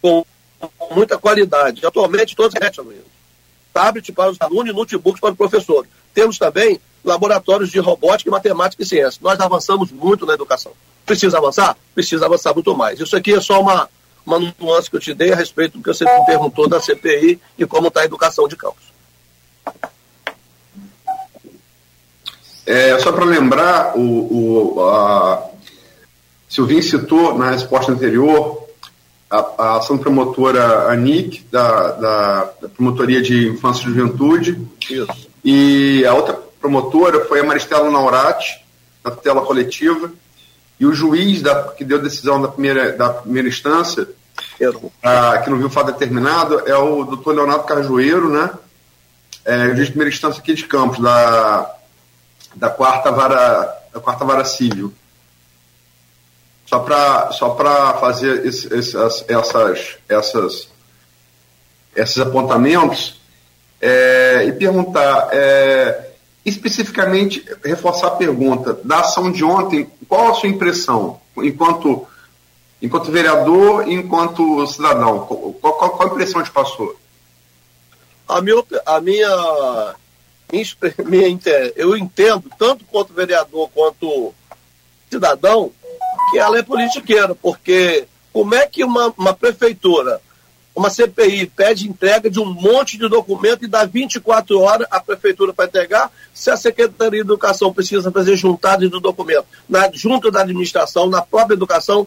com 0.00 0.24
muita 0.90 1.18
qualidade. 1.18 1.84
Atualmente, 1.84 2.34
todos 2.34 2.54
tablet 3.80 4.12
para 4.12 4.30
os 4.30 4.36
alunos 4.38 4.70
e 4.70 4.76
notebooks 4.76 5.20
para 5.20 5.32
o 5.32 5.36
professor. 5.36 5.86
Temos 6.12 6.36
também 6.36 6.78
laboratórios 7.02 7.70
de 7.70 7.78
robótica, 7.78 8.30
matemática 8.30 8.82
e 8.82 8.86
ciência. 8.86 9.18
Nós 9.22 9.40
avançamos 9.40 9.90
muito 9.90 10.26
na 10.26 10.34
educação. 10.34 10.72
Precisa 11.06 11.38
avançar? 11.38 11.74
Precisa 11.94 12.26
avançar 12.26 12.52
muito 12.52 12.76
mais. 12.76 13.00
Isso 13.00 13.16
aqui 13.16 13.32
é 13.32 13.40
só 13.40 13.58
uma, 13.60 13.88
uma 14.26 14.38
nuance 14.60 14.90
que 14.90 14.96
eu 14.96 15.00
te 15.00 15.14
dei 15.14 15.32
a 15.32 15.36
respeito 15.36 15.78
do 15.78 15.82
que 15.82 15.88
você 15.88 16.04
me 16.04 16.26
perguntou 16.26 16.68
da 16.68 16.78
CPI 16.78 17.40
e 17.58 17.64
como 17.64 17.88
está 17.88 18.02
a 18.02 18.04
educação 18.04 18.46
de 18.46 18.56
campos. 18.56 18.90
É, 22.66 22.98
só 22.98 23.10
para 23.10 23.24
lembrar, 23.24 23.96
o, 23.96 24.76
o 24.76 24.88
a 24.90 25.48
Silvinho 26.48 26.82
citou 26.82 27.36
na 27.38 27.50
resposta 27.50 27.90
anterior 27.90 28.59
a, 29.30 29.38
a 29.58 29.76
ação 29.76 29.96
promotora 29.96 30.90
ANIC, 30.90 31.46
da, 31.50 31.92
da, 31.92 32.44
da, 32.60 32.68
Promotoria 32.68 33.22
de 33.22 33.48
Infância 33.48 33.82
e 33.82 33.86
Juventude. 33.86 34.60
Isso. 34.90 35.30
E 35.44 36.04
a 36.04 36.12
outra 36.12 36.34
promotora 36.60 37.24
foi 37.26 37.40
a 37.40 37.44
Maristela 37.44 37.88
Naurati, 37.90 38.60
da 39.04 39.12
tutela 39.12 39.42
coletiva. 39.42 40.12
E 40.78 40.84
o 40.84 40.92
juiz 40.92 41.42
da, 41.42 41.62
que 41.72 41.84
deu 41.84 42.02
decisão 42.02 42.42
da 42.42 42.48
primeira, 42.48 42.92
da 42.92 43.10
primeira 43.10 43.48
instância, 43.48 44.08
a, 45.02 45.38
que 45.38 45.50
não 45.50 45.58
viu 45.58 45.68
o 45.68 45.70
fato 45.70 45.92
determinado, 45.92 46.60
é 46.66 46.76
o 46.76 47.04
doutor 47.04 47.34
Leonardo 47.34 47.64
Carjueiro, 47.64 48.28
né? 48.28 48.50
É, 49.44 49.68
juiz 49.68 49.86
de 49.86 49.92
primeira 49.92 50.12
instância 50.12 50.40
aqui 50.40 50.54
de 50.54 50.66
Campos, 50.66 50.98
da, 50.98 51.74
da, 52.56 52.68
quarta, 52.68 53.10
vara, 53.10 53.80
da 53.92 54.00
quarta 54.00 54.24
vara 54.24 54.44
civil 54.44 54.92
só 56.70 56.78
para 56.78 57.32
só 57.32 57.56
fazer 58.00 58.46
esse, 58.46 58.72
essas, 58.72 59.24
essas, 59.26 59.96
essas, 60.08 60.68
esses 61.96 62.18
apontamentos 62.20 63.20
é, 63.80 64.44
e 64.46 64.52
perguntar 64.52 65.30
é, 65.32 66.12
especificamente, 66.46 67.44
reforçar 67.64 68.06
a 68.06 68.12
pergunta 68.12 68.78
da 68.84 69.00
ação 69.00 69.32
de 69.32 69.42
ontem, 69.42 69.90
qual 70.08 70.30
a 70.30 70.34
sua 70.34 70.48
impressão, 70.48 71.20
enquanto 71.38 72.06
enquanto 72.80 73.10
vereador 73.10 73.88
e 73.88 73.94
enquanto 73.94 74.64
cidadão? 74.68 75.26
Qual, 75.26 75.74
qual, 75.74 75.90
qual 75.90 76.08
a 76.08 76.12
impressão 76.12 76.40
te 76.40 76.52
passou? 76.52 76.94
A 78.28 78.40
minha, 78.40 78.62
a 78.86 79.00
minha, 79.00 79.96
minha, 81.04 81.38
eu 81.74 81.96
entendo, 81.96 82.48
tanto 82.56 82.84
quanto 82.84 83.12
vereador 83.12 83.68
quanto 83.74 84.32
cidadão, 85.10 85.72
que 86.30 86.38
ela 86.38 86.58
é 86.58 86.62
politiqueira, 86.62 87.34
porque 87.34 88.06
como 88.32 88.54
é 88.54 88.66
que 88.66 88.84
uma, 88.84 89.12
uma 89.18 89.34
prefeitura, 89.34 90.20
uma 90.74 90.88
CPI, 90.88 91.46
pede 91.46 91.88
entrega 91.88 92.30
de 92.30 92.38
um 92.38 92.46
monte 92.46 92.96
de 92.96 93.08
documento 93.08 93.64
e 93.64 93.68
dá 93.68 93.84
24 93.84 94.60
horas 94.60 94.86
a 94.90 95.00
prefeitura 95.00 95.52
para 95.52 95.66
entregar, 95.66 96.10
se 96.32 96.50
a 96.50 96.56
Secretaria 96.56 97.22
de 97.22 97.26
Educação 97.26 97.72
precisa 97.72 98.10
fazer 98.10 98.36
juntado 98.36 98.88
de 98.88 99.00
documento 99.00 99.46
na 99.68 99.90
junta 99.92 100.30
da 100.30 100.42
administração, 100.42 101.08
na 101.08 101.22
própria 101.22 101.54
educação, 101.54 102.06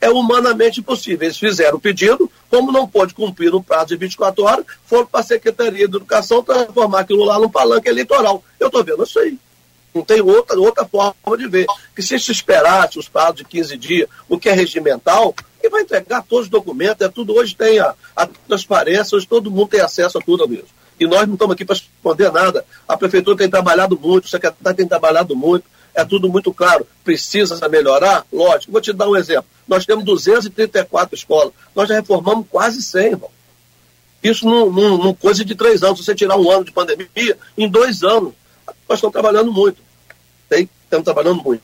é 0.00 0.10
humanamente 0.10 0.80
impossível. 0.80 1.26
Eles 1.26 1.38
fizeram 1.38 1.78
o 1.78 1.80
pedido, 1.80 2.30
como 2.50 2.70
não 2.70 2.86
pôde 2.86 3.14
cumprir 3.14 3.50
no 3.50 3.62
prazo 3.62 3.88
de 3.88 3.96
24 3.96 4.44
horas, 4.44 4.66
foram 4.84 5.06
para 5.06 5.20
a 5.20 5.24
Secretaria 5.24 5.88
de 5.88 5.96
Educação 5.96 6.42
transformar 6.42 7.00
aquilo 7.00 7.24
lá 7.24 7.38
num 7.38 7.48
palanque 7.48 7.88
eleitoral. 7.88 8.42
Eu 8.60 8.68
estou 8.68 8.84
vendo 8.84 9.04
isso 9.04 9.18
aí. 9.18 9.38
Não 9.96 10.04
tem 10.04 10.20
outra, 10.20 10.60
outra 10.60 10.84
forma 10.84 11.14
de 11.38 11.48
ver. 11.48 11.66
Que 11.94 12.02
se 12.02 12.18
se 12.18 12.30
esperasse 12.30 12.98
os 12.98 13.08
prazos 13.08 13.36
de 13.36 13.44
15 13.44 13.76
dias, 13.78 14.08
o 14.28 14.38
que 14.38 14.50
é 14.50 14.52
regimental, 14.52 15.34
e 15.62 15.70
vai 15.70 15.82
entregar 15.82 16.22
todos 16.22 16.44
os 16.44 16.50
documentos, 16.50 17.00
é 17.00 17.08
tudo. 17.08 17.34
Hoje 17.34 17.56
tem 17.56 17.78
a, 17.78 17.94
a 18.14 18.26
transparência, 18.26 19.16
hoje 19.16 19.26
todo 19.26 19.50
mundo 19.50 19.68
tem 19.68 19.80
acesso 19.80 20.18
a 20.18 20.20
tudo 20.20 20.46
mesmo. 20.46 20.68
E 21.00 21.06
nós 21.06 21.26
não 21.26 21.32
estamos 21.34 21.54
aqui 21.54 21.64
para 21.64 21.76
responder 21.76 22.30
nada. 22.30 22.64
A 22.86 22.96
prefeitura 22.96 23.36
tem 23.38 23.48
trabalhado 23.48 23.98
muito, 23.98 24.26
o 24.26 24.28
secretário 24.28 24.76
tem 24.76 24.86
trabalhado 24.86 25.34
muito, 25.34 25.64
é 25.94 26.04
tudo 26.04 26.28
muito 26.28 26.52
claro. 26.52 26.86
Precisa 27.02 27.66
melhorar? 27.68 28.26
Lógico. 28.30 28.72
Vou 28.72 28.80
te 28.82 28.92
dar 28.92 29.08
um 29.08 29.16
exemplo. 29.16 29.46
Nós 29.66 29.86
temos 29.86 30.04
234 30.04 31.14
escolas. 31.14 31.52
Nós 31.74 31.88
já 31.88 31.94
reformamos 31.94 32.46
quase 32.50 32.82
100, 32.82 33.06
irmão. 33.06 33.30
Isso 34.22 34.44
num, 34.44 34.70
num 34.70 35.14
coisa 35.14 35.42
de 35.42 35.54
três 35.54 35.82
anos. 35.82 35.98
Se 35.98 36.04
você 36.04 36.14
tirar 36.14 36.36
um 36.36 36.50
ano 36.50 36.64
de 36.64 36.72
pandemia, 36.72 37.38
em 37.56 37.68
dois 37.68 38.02
anos, 38.02 38.34
nós 38.88 38.98
estamos 38.98 39.12
trabalhando 39.12 39.52
muito. 39.52 39.85
Tem, 40.48 40.68
estamos 40.84 41.04
trabalhando 41.04 41.42
muito. 41.42 41.62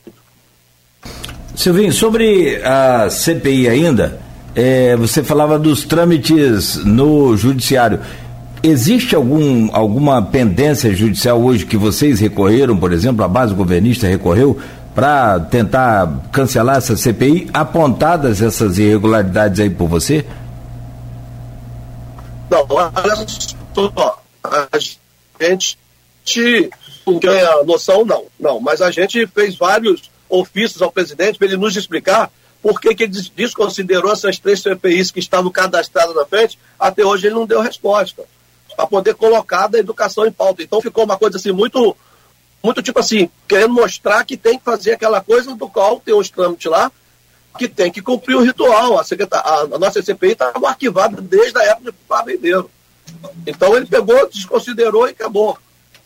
Silvinho, 1.55 1.93
sobre 1.93 2.61
a 2.65 3.11
CPI 3.11 3.69
ainda, 3.69 4.21
é, 4.55 4.97
você 4.97 5.23
falava 5.23 5.59
dos 5.59 5.85
trâmites 5.85 6.77
no 6.85 7.37
judiciário. 7.37 8.01
Existe 8.63 9.15
algum, 9.15 9.69
alguma 9.75 10.23
pendência 10.23 10.95
judicial 10.95 11.41
hoje 11.43 11.67
que 11.67 11.77
vocês 11.77 12.21
recorreram, 12.21 12.77
por 12.77 12.93
exemplo, 12.93 13.25
a 13.25 13.29
base 13.29 13.55
governista 13.55 14.07
recorreu 14.07 14.59
para 14.95 15.41
tentar 15.41 16.29
cancelar 16.33 16.77
essa 16.77 16.97
CPI, 16.97 17.49
apontadas 17.53 18.43
essas 18.43 18.79
irregularidades 18.79 19.61
aí 19.61 19.71
por 19.71 19.89
você? 19.89 20.25
Não, 22.51 22.67
olha 22.69 23.27
só, 23.75 24.23
a 24.45 24.79
gente 24.79 25.79
não 27.07 27.19
ganha 27.19 27.63
noção, 27.65 28.05
não, 28.05 28.25
não, 28.39 28.61
mas 28.61 28.81
a 28.81 28.91
gente 28.91 29.27
fez 29.27 29.57
vários 29.57 30.11
ofícios 30.29 30.81
ao 30.81 30.91
presidente 30.91 31.39
para 31.39 31.49
ele 31.49 31.57
nos 31.57 31.77
explicar 31.77 32.31
por 32.63 32.81
que, 32.81 32.95
que 32.95 33.03
ele 33.03 33.13
desconsiderou 33.35 34.13
essas 34.13 34.39
três 34.39 34.63
CPIs 34.63 35.11
que 35.11 35.19
estavam 35.19 35.51
cadastradas 35.51 36.15
na 36.15 36.25
frente, 36.25 36.59
até 36.79 37.05
hoje 37.05 37.27
ele 37.27 37.35
não 37.35 37.45
deu 37.45 37.61
resposta 37.61 38.25
para 38.77 38.87
poder 38.87 39.15
colocar 39.15 39.69
a 39.73 39.79
educação 39.79 40.27
em 40.27 40.33
pauta. 40.33 40.63
Então 40.63 40.81
ficou 40.81 41.05
uma 41.05 41.19
coisa 41.19 41.37
assim 41.37 41.51
muito, 41.51 41.97
muito 42.63 42.81
tipo 42.81 43.01
assim, 43.01 43.29
querendo 43.49 43.75
mostrar 43.75 44.25
que 44.25 44.37
tem 44.37 44.59
que 44.59 44.65
fazer 44.65 44.93
aquela 44.93 45.21
coisa 45.21 45.55
do 45.55 45.69
qual 45.69 46.01
tem 46.01 46.15
os 46.15 46.31
trâmites 46.31 46.71
lá, 46.71 46.91
que 47.59 47.69
tem 47.69 47.91
que 47.91 48.01
cumprir 48.01 48.37
o 48.37 48.43
ritual. 48.43 48.99
A, 48.99 49.03
a, 49.03 49.61
a 49.61 49.79
nossa 49.79 50.01
CPI 50.01 50.33
estava 50.33 50.69
arquivada 50.69 51.21
desde 51.21 51.59
a 51.59 51.65
época 51.65 51.93
de 51.93 51.99
Fabendeiro. 52.09 52.71
Então 53.47 53.77
ele 53.77 53.87
pegou, 53.87 54.29
desconsiderou 54.29 55.09
e 55.09 55.11
acabou. 55.11 55.59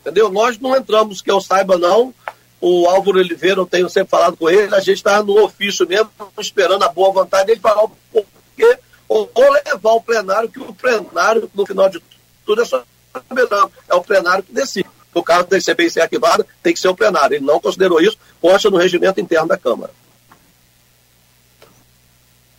Entendeu? 0.07 0.29
Nós 0.29 0.57
não 0.57 0.73
entramos, 0.73 1.21
que 1.21 1.29
eu 1.29 1.41
saiba, 1.41 1.77
não. 1.77 2.13
O 2.61 2.87
Álvaro 2.87 3.19
Oliveira, 3.19 3.59
eu 3.59 3.65
tenho 3.65 3.89
sempre 3.89 4.09
falado 4.09 4.37
com 4.37 4.49
ele, 4.49 4.73
a 4.73 4.79
gente 4.79 4.95
está 4.95 5.21
no 5.21 5.43
ofício 5.43 5.85
mesmo, 5.85 6.09
esperando 6.39 6.83
a 6.83 6.87
boa 6.87 7.11
vontade 7.11 7.47
dele 7.47 7.59
falar 7.59 7.83
o 7.83 7.91
porquê, 8.11 8.79
ou, 9.07 9.29
ou 9.33 9.51
levar 9.51 9.91
o 9.91 10.01
plenário, 10.01 10.49
que 10.49 10.61
o 10.61 10.73
plenário, 10.73 11.51
no 11.53 11.65
final 11.65 11.89
de 11.89 12.01
tudo 12.45 12.61
é 12.61 12.65
só. 12.65 12.83
É 13.89 13.95
o 13.95 14.01
plenário 14.01 14.43
que 14.43 14.53
decide. 14.53 14.89
No 15.13 15.21
caso 15.21 15.47
da 15.47 15.59
ser 15.59 16.01
arquivada, 16.01 16.45
tem 16.63 16.73
que 16.73 16.79
ser 16.79 16.87
o 16.87 16.95
plenário. 16.95 17.35
Ele 17.35 17.45
não 17.45 17.59
considerou 17.59 17.99
isso, 17.99 18.17
posta 18.39 18.69
no 18.69 18.77
regimento 18.77 19.19
interno 19.19 19.47
da 19.47 19.57
Câmara. 19.57 19.91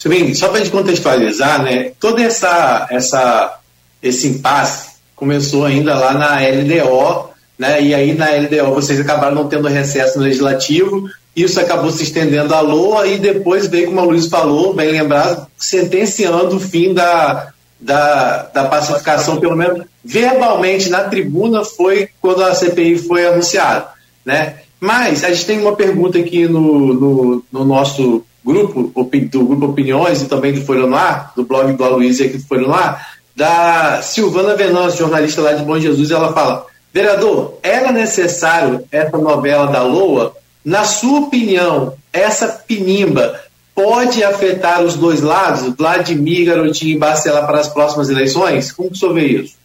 Bem, 0.05 0.35
só 0.35 0.49
para 0.49 0.59
gente 0.59 0.71
contextualizar, 0.71 1.63
né, 1.63 1.93
todo 1.99 2.19
essa, 2.21 2.87
essa, 2.91 3.59
esse 4.03 4.29
impasse 4.29 4.99
começou 5.17 5.65
ainda 5.65 5.99
lá 5.99 6.15
na 6.15 6.37
LDO, 6.37 7.28
né, 7.59 7.83
e 7.83 7.95
aí 7.95 8.15
na 8.15 8.31
LDO 8.31 8.73
vocês 8.75 9.01
acabaram 9.01 9.35
não 9.35 9.49
tendo 9.49 9.67
recesso 9.69 10.19
no 10.19 10.25
legislativo, 10.25 11.09
isso 11.35 11.61
acabou 11.61 11.91
se 11.91 12.03
estendendo 12.03 12.55
à 12.55 12.61
LOA 12.61 13.07
e 13.07 13.19
depois 13.19 13.67
veio, 13.67 13.87
como 13.87 14.01
a 14.01 14.05
Luiz 14.05 14.27
falou, 14.27 14.75
bem 14.75 14.91
lembrado, 14.91 15.47
sentenciando 15.57 16.57
o 16.57 16.61
fim 16.61 16.95
da, 16.95 17.49
da, 17.81 18.43
da 18.53 18.65
pacificação, 18.65 19.39
pelo 19.39 19.57
menos 19.57 19.85
verbalmente 20.05 20.89
na 20.89 21.05
tribuna, 21.05 21.65
foi 21.65 22.09
quando 22.21 22.43
a 22.43 22.55
CPI 22.55 22.99
foi 22.99 23.27
anunciada. 23.27 23.89
Né? 24.25 24.57
Mas 24.81 25.25
a 25.25 25.31
gente 25.31 25.47
tem 25.47 25.61
uma 25.61 25.77
pergunta 25.77 26.19
aqui 26.19 26.49
no, 26.49 26.95
no, 26.95 27.45
no 27.53 27.65
nosso 27.65 28.25
grupo, 28.45 28.93
do 29.31 29.45
Grupo 29.45 29.67
Opiniões 29.67 30.23
e 30.23 30.27
também 30.27 30.53
do 30.53 30.63
Folha 30.63 30.87
no 30.87 30.97
Ar, 30.97 31.33
do 31.37 31.45
blog 31.45 31.73
do 31.73 31.85
Aloysio 31.85 32.27
aqui 32.27 32.39
do 32.39 32.47
Folha 32.47 32.67
no 32.67 32.75
Ar, 32.75 33.07
da 33.37 34.01
Silvana 34.03 34.57
Venâncio, 34.57 34.99
jornalista 34.99 35.41
lá 35.41 35.53
de 35.53 35.65
Bom 35.65 35.79
Jesus, 35.79 36.11
ela 36.11 36.33
fala, 36.33 36.67
vereador, 36.93 37.59
era 37.63 37.93
necessário 37.93 38.87
essa 38.91 39.17
novela 39.19 39.67
da 39.67 39.83
LOA? 39.83 40.37
Na 40.65 40.85
sua 40.85 41.21
opinião, 41.21 41.97
essa 42.13 42.49
pinimba 42.67 43.41
pode 43.75 44.25
afetar 44.25 44.83
os 44.83 44.97
dois 44.97 45.21
lados, 45.21 45.75
Vladimir, 45.77 46.47
Garotinho 46.47 46.97
e 46.97 46.99
Bacelar 46.99 47.47
para 47.47 47.61
as 47.61 47.69
próximas 47.69 48.09
eleições? 48.09 48.73
Como 48.73 48.91
que 48.91 48.97
o 48.97 48.99
senhor 48.99 49.15
vê 49.15 49.27
isso? 49.27 49.57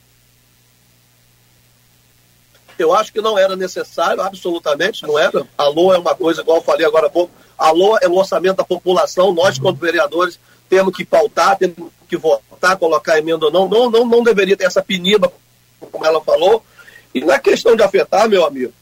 Eu 2.77 2.93
acho 2.93 3.11
que 3.11 3.21
não 3.21 3.37
era 3.37 3.55
necessário, 3.55 4.21
absolutamente 4.21 5.03
não 5.03 5.17
era. 5.17 5.45
A 5.57 5.67
LOA 5.67 5.95
é 5.95 5.99
uma 5.99 6.15
coisa, 6.15 6.41
igual 6.41 6.57
eu 6.57 6.63
falei 6.63 6.85
agora 6.85 7.07
há 7.07 7.09
pouco, 7.09 7.33
a 7.57 7.71
LOA 7.71 7.99
é 8.01 8.07
o 8.07 8.15
orçamento 8.15 8.57
da 8.57 8.63
população, 8.63 9.33
nós, 9.33 9.57
como 9.57 9.77
vereadores, 9.77 10.39
temos 10.69 10.95
que 10.95 11.05
pautar, 11.05 11.57
temos 11.57 11.91
que 12.07 12.17
votar, 12.17 12.77
colocar 12.77 13.17
emenda 13.17 13.45
ou 13.45 13.51
não. 13.51 13.67
Não, 13.67 13.89
não, 13.89 14.05
não 14.05 14.23
deveria 14.23 14.57
ter 14.57 14.65
essa 14.65 14.81
peniba, 14.81 15.31
como 15.91 16.05
ela 16.05 16.21
falou. 16.21 16.63
E 17.13 17.21
na 17.21 17.39
questão 17.39 17.75
de 17.75 17.83
afetar, 17.83 18.27
meu 18.27 18.45
amigo, 18.45 18.73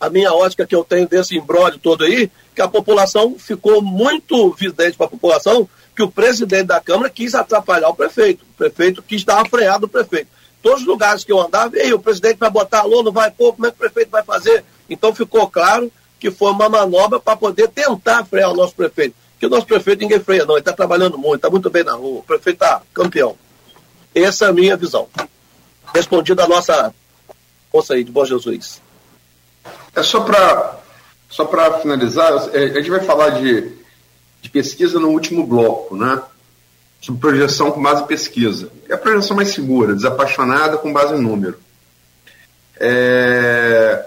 a 0.00 0.10
minha 0.10 0.32
ótica 0.32 0.66
que 0.66 0.74
eu 0.74 0.82
tenho 0.82 1.08
desse 1.08 1.36
embrólio 1.36 1.78
todo 1.78 2.04
aí, 2.04 2.30
que 2.54 2.60
a 2.60 2.68
população 2.68 3.36
ficou 3.38 3.80
muito 3.80 4.50
vidente 4.52 4.96
para 4.96 5.06
a 5.06 5.10
população 5.10 5.68
que 5.94 6.02
o 6.02 6.10
presidente 6.10 6.64
da 6.64 6.80
Câmara 6.80 7.08
quis 7.08 7.34
atrapalhar 7.34 7.88
o 7.88 7.94
prefeito. 7.94 8.42
O 8.42 8.56
prefeito 8.56 9.02
quis 9.02 9.24
dar 9.24 9.36
uma 9.36 9.48
freada 9.48 9.80
no 9.80 9.88
prefeito. 9.88 10.28
Todos 10.62 10.80
os 10.80 10.86
lugares 10.86 11.22
que 11.22 11.30
eu 11.30 11.40
andava, 11.40 11.76
ei, 11.76 11.92
o 11.92 11.98
presidente 11.98 12.38
vai 12.38 12.50
botar 12.50 12.80
alô, 12.80 13.02
não 13.02 13.12
vai 13.12 13.30
pôr, 13.30 13.52
como 13.52 13.66
é 13.66 13.70
que 13.70 13.76
o 13.76 13.78
prefeito 13.78 14.10
vai 14.10 14.22
fazer? 14.22 14.64
Então 14.88 15.14
ficou 15.14 15.48
claro 15.48 15.90
que 16.18 16.30
foi 16.30 16.50
uma 16.50 16.68
manobra 16.68 17.20
para 17.20 17.36
poder 17.36 17.68
tentar 17.68 18.24
frear 18.24 18.50
o 18.50 18.56
nosso 18.56 18.74
prefeito. 18.74 19.14
Que 19.38 19.46
o 19.46 19.50
nosso 19.50 19.66
prefeito 19.66 20.00
ninguém 20.00 20.20
freia, 20.20 20.44
não, 20.44 20.54
ele 20.54 20.60
está 20.60 20.72
trabalhando 20.72 21.18
muito, 21.18 21.36
está 21.36 21.50
muito 21.50 21.68
bem 21.68 21.82
na 21.82 21.94
rua, 21.94 22.20
o 22.20 22.22
prefeito 22.22 22.62
está 22.62 22.82
campeão. 22.94 23.36
Essa 24.14 24.46
é 24.46 24.48
a 24.48 24.52
minha 24.52 24.76
visão. 24.76 25.08
Respondida 25.92 26.44
a 26.44 26.48
nossa 26.48 26.94
moça 27.72 27.94
aí 27.94 28.04
de 28.04 28.12
Bom 28.12 28.24
Jesus. 28.24 28.80
É 29.94 30.02
só 30.02 30.20
para 30.20 30.82
só 31.32 31.46
para 31.46 31.78
finalizar, 31.80 32.30
é, 32.52 32.64
a 32.64 32.74
gente 32.74 32.90
vai 32.90 33.00
falar 33.00 33.30
de, 33.30 33.72
de 34.42 34.50
pesquisa 34.50 35.00
no 35.00 35.08
último 35.08 35.46
bloco, 35.46 35.96
né? 35.96 36.20
Sobre 37.00 37.22
projeção 37.22 37.72
com 37.72 37.82
base 37.82 38.02
em 38.02 38.06
pesquisa. 38.06 38.70
É 38.86 38.92
a 38.92 38.98
projeção 38.98 39.34
mais 39.34 39.48
segura, 39.48 39.94
desapaixonada 39.94 40.76
com 40.76 40.92
base 40.92 41.14
em 41.14 41.22
número. 41.22 41.58
É, 42.78 44.04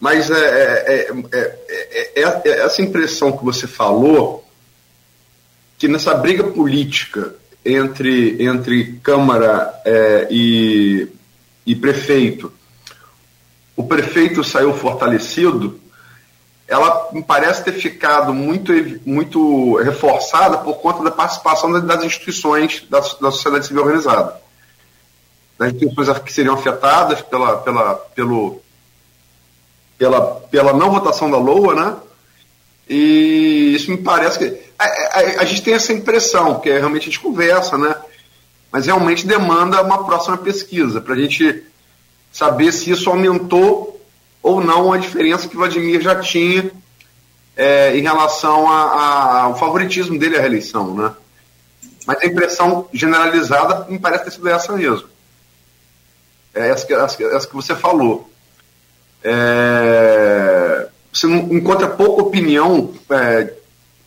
mas 0.00 0.28
é, 0.30 1.08
é, 1.32 1.56
é, 2.16 2.48
essa 2.64 2.82
impressão 2.82 3.36
que 3.36 3.44
você 3.44 3.68
falou, 3.68 4.44
que 5.78 5.86
nessa 5.86 6.12
briga 6.12 6.42
política 6.42 7.36
entre, 7.64 8.42
entre 8.42 8.94
Câmara 9.02 9.72
e, 10.28 11.06
e 11.64 11.76
prefeito, 11.76 12.52
o 13.76 13.84
prefeito 13.84 14.42
saiu 14.42 14.72
fortalecido, 14.72 15.78
ela 16.66 17.10
me 17.12 17.22
parece 17.22 17.62
ter 17.62 17.72
ficado 17.72 18.34
muito, 18.34 18.72
muito 19.04 19.76
reforçada 19.76 20.58
por 20.58 20.78
conta 20.78 21.04
da 21.04 21.10
participação 21.10 21.70
das 21.80 22.02
instituições 22.02 22.84
da, 22.88 22.98
da 22.98 23.30
sociedade 23.30 23.66
civil 23.66 23.82
organizada. 23.82 24.40
Das 25.58 25.72
instituições 25.72 26.18
que 26.20 26.32
seriam 26.32 26.54
afetadas 26.54 27.22
pela, 27.22 27.58
pela, 27.58 27.94
pelo, 27.94 28.60
pela, 29.96 30.20
pela 30.50 30.72
não 30.72 30.90
votação 30.90 31.30
da 31.30 31.38
LOA, 31.38 31.74
né? 31.74 31.96
E 32.88 33.74
isso 33.74 33.90
me 33.90 33.98
parece 33.98 34.38
que. 34.38 34.66
A, 34.78 34.84
a, 34.84 35.20
a, 35.40 35.44
gente 35.44 35.62
tem 35.62 35.74
essa 35.74 35.92
impressão, 35.92 36.60
que 36.60 36.68
é, 36.68 36.78
realmente 36.78 37.02
a 37.02 37.06
gente 37.06 37.20
conversa, 37.20 37.78
né? 37.78 37.94
Mas 38.70 38.86
realmente 38.86 39.26
demanda 39.26 39.82
uma 39.82 40.04
próxima 40.04 40.36
pesquisa, 40.36 41.00
para 41.00 41.14
a 41.14 41.16
gente 41.16 41.64
saber 42.36 42.70
se 42.70 42.90
isso 42.90 43.08
aumentou 43.08 43.98
ou 44.42 44.60
não 44.60 44.92
a 44.92 44.98
diferença 44.98 45.48
que 45.48 45.56
Vladimir 45.56 46.02
já 46.02 46.20
tinha 46.20 46.70
é, 47.56 47.96
em 47.96 48.02
relação 48.02 48.70
a, 48.70 48.82
a, 48.82 49.42
ao 49.44 49.58
favoritismo 49.58 50.18
dele 50.18 50.36
à 50.36 50.42
reeleição, 50.42 50.94
né? 50.94 51.14
Mas 52.06 52.22
a 52.22 52.26
impressão 52.26 52.90
generalizada 52.92 53.86
me 53.88 53.98
parece 53.98 54.24
ter 54.24 54.30
sido 54.32 54.48
essa 54.50 54.70
mesmo. 54.74 55.08
É 56.54 56.68
essa 56.68 56.86
que, 56.86 56.92
essa, 56.92 57.16
que 57.16 57.54
você 57.54 57.74
falou. 57.74 58.30
É, 59.24 60.88
você 61.10 61.26
encontra 61.26 61.88
pouca 61.88 62.22
opinião, 62.22 62.92
é, 63.08 63.54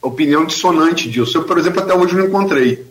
opinião 0.03 0.45
dissonante 0.45 1.09
disso. 1.09 1.39
Eu, 1.39 1.45
por 1.45 1.57
exemplo, 1.57 1.81
até 1.81 1.95
hoje 1.95 2.15
não 2.15 2.27
encontrei. 2.27 2.85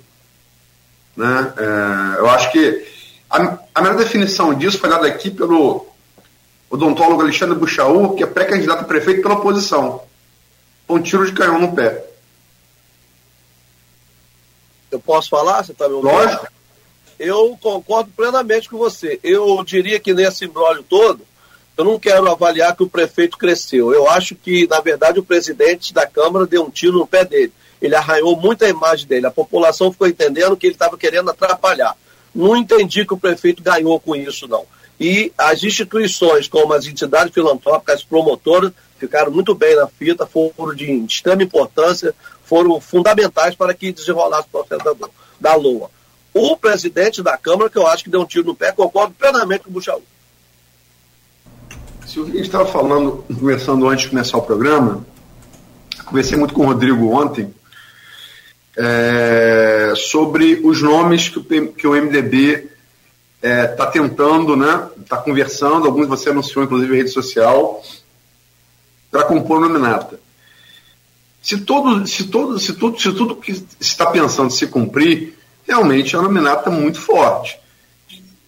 Né? 1.16 1.52
É, 1.56 2.18
eu 2.18 2.28
acho 2.28 2.50
que 2.50 2.97
a, 3.30 3.58
a 3.74 3.82
melhor 3.82 3.96
definição 3.96 4.54
disso 4.54 4.78
foi 4.78 4.88
dada 4.88 5.06
aqui 5.06 5.30
pelo 5.30 5.86
odontólogo 6.70 7.22
Alexandre 7.22 7.58
Buchaú, 7.58 8.14
que 8.14 8.22
é 8.22 8.26
pré-candidato 8.26 8.82
a 8.82 8.84
prefeito 8.84 9.22
pela 9.22 9.34
oposição. 9.34 10.02
Um 10.88 11.00
tiro 11.00 11.26
de 11.26 11.32
canhão 11.32 11.58
no 11.58 11.74
pé. 11.74 12.04
Eu 14.90 15.00
posso 15.00 15.28
falar? 15.28 15.62
Você 15.62 15.72
está 15.72 15.86
me 15.88 15.94
ouvindo? 15.94 16.12
Lógico. 16.12 16.48
Eu 17.18 17.58
concordo 17.60 18.10
plenamente 18.16 18.68
com 18.68 18.78
você. 18.78 19.18
Eu 19.22 19.62
diria 19.64 19.98
que 19.98 20.14
nesse 20.14 20.44
embrólio 20.44 20.82
todo, 20.82 21.26
eu 21.76 21.84
não 21.84 21.98
quero 21.98 22.30
avaliar 22.30 22.74
que 22.74 22.82
o 22.82 22.88
prefeito 22.88 23.36
cresceu. 23.36 23.92
Eu 23.92 24.08
acho 24.08 24.34
que, 24.34 24.66
na 24.66 24.80
verdade, 24.80 25.18
o 25.18 25.24
presidente 25.24 25.92
da 25.92 26.06
Câmara 26.06 26.46
deu 26.46 26.64
um 26.64 26.70
tiro 26.70 26.98
no 26.98 27.06
pé 27.06 27.24
dele. 27.24 27.52
Ele 27.82 27.94
arranhou 27.94 28.36
muito 28.36 28.64
a 28.64 28.68
imagem 28.68 29.06
dele. 29.06 29.26
A 29.26 29.30
população 29.30 29.92
ficou 29.92 30.06
entendendo 30.06 30.56
que 30.56 30.66
ele 30.66 30.74
estava 30.74 30.96
querendo 30.96 31.30
atrapalhar. 31.30 31.96
Não 32.38 32.56
entendi 32.56 33.04
que 33.04 33.12
o 33.12 33.18
prefeito 33.18 33.64
ganhou 33.64 33.98
com 33.98 34.14
isso, 34.14 34.46
não. 34.46 34.64
E 35.00 35.32
as 35.36 35.64
instituições, 35.64 36.46
como 36.46 36.72
as 36.72 36.86
entidades 36.86 37.34
filantrópicas, 37.34 37.96
as 37.96 38.04
promotoras, 38.04 38.70
ficaram 38.96 39.32
muito 39.32 39.56
bem 39.56 39.74
na 39.74 39.88
fita, 39.88 40.24
foram 40.24 40.72
de 40.72 40.84
extrema 41.04 41.42
importância, 41.42 42.14
foram 42.44 42.80
fundamentais 42.80 43.56
para 43.56 43.74
que 43.74 43.90
desenrolasse 43.92 44.46
o 44.46 44.50
processo 44.52 44.84
da, 44.84 45.08
da 45.40 45.56
LOA. 45.56 45.90
O 46.32 46.56
presidente 46.56 47.24
da 47.24 47.36
Câmara, 47.36 47.68
que 47.68 47.76
eu 47.76 47.88
acho 47.88 48.04
que 48.04 48.10
deu 48.10 48.20
um 48.20 48.26
tiro 48.26 48.46
no 48.46 48.54
pé, 48.54 48.70
concordo 48.70 49.16
plenamente 49.18 49.64
com 49.64 49.70
o 49.70 49.72
Buchaú. 49.72 50.02
Se 52.06 52.20
a 52.20 52.24
gente 52.24 52.40
estava 52.42 52.66
falando, 52.66 53.24
conversando 53.26 53.88
antes 53.88 54.04
de 54.04 54.10
começar 54.10 54.38
o 54.38 54.42
programa, 54.42 55.04
conversei 56.04 56.38
muito 56.38 56.54
com 56.54 56.62
o 56.62 56.66
Rodrigo 56.66 57.10
ontem, 57.10 57.52
é, 58.78 59.92
sobre 59.96 60.60
os 60.62 60.80
nomes 60.80 61.28
que 61.28 61.38
o, 61.38 61.72
que 61.72 61.86
o 61.86 61.92
MDB 61.92 62.68
está 63.42 63.48
é, 63.48 63.66
tá 63.66 63.86
tentando, 63.86 64.56
né? 64.56 64.88
Está 65.00 65.16
conversando, 65.16 65.86
alguns 65.86 66.06
você 66.06 66.30
anunciou, 66.30 66.64
inclusive, 66.64 66.94
em 66.94 66.98
rede 66.98 67.10
social, 67.10 67.82
para 69.10 69.24
compor 69.24 69.60
nominata. 69.60 70.20
Se 71.42 71.58
todo, 71.58 72.06
se 72.06 72.28
todo, 72.28 72.58
se 72.58 72.74
tudo, 72.74 73.00
se 73.00 73.12
tudo 73.12 73.36
que 73.36 73.64
está 73.80 74.06
pensando 74.06 74.50
se 74.52 74.66
cumprir, 74.66 75.36
realmente 75.66 76.14
é 76.14 76.18
uma 76.18 76.28
nominata 76.28 76.70
muito 76.70 77.00
forte. 77.00 77.58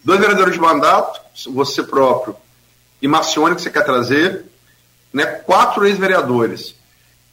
Dois 0.05 0.21
vereadores 0.21 0.55
de 0.55 0.61
mandato, 0.61 1.21
você 1.51 1.83
próprio 1.83 2.37
e 3.03 3.09
Marcione, 3.09 3.57
que 3.57 3.63
você 3.63 3.71
quer 3.71 3.85
trazer, 3.85 4.45
né? 5.13 5.25
quatro 5.25 5.87
ex-vereadores. 5.87 6.75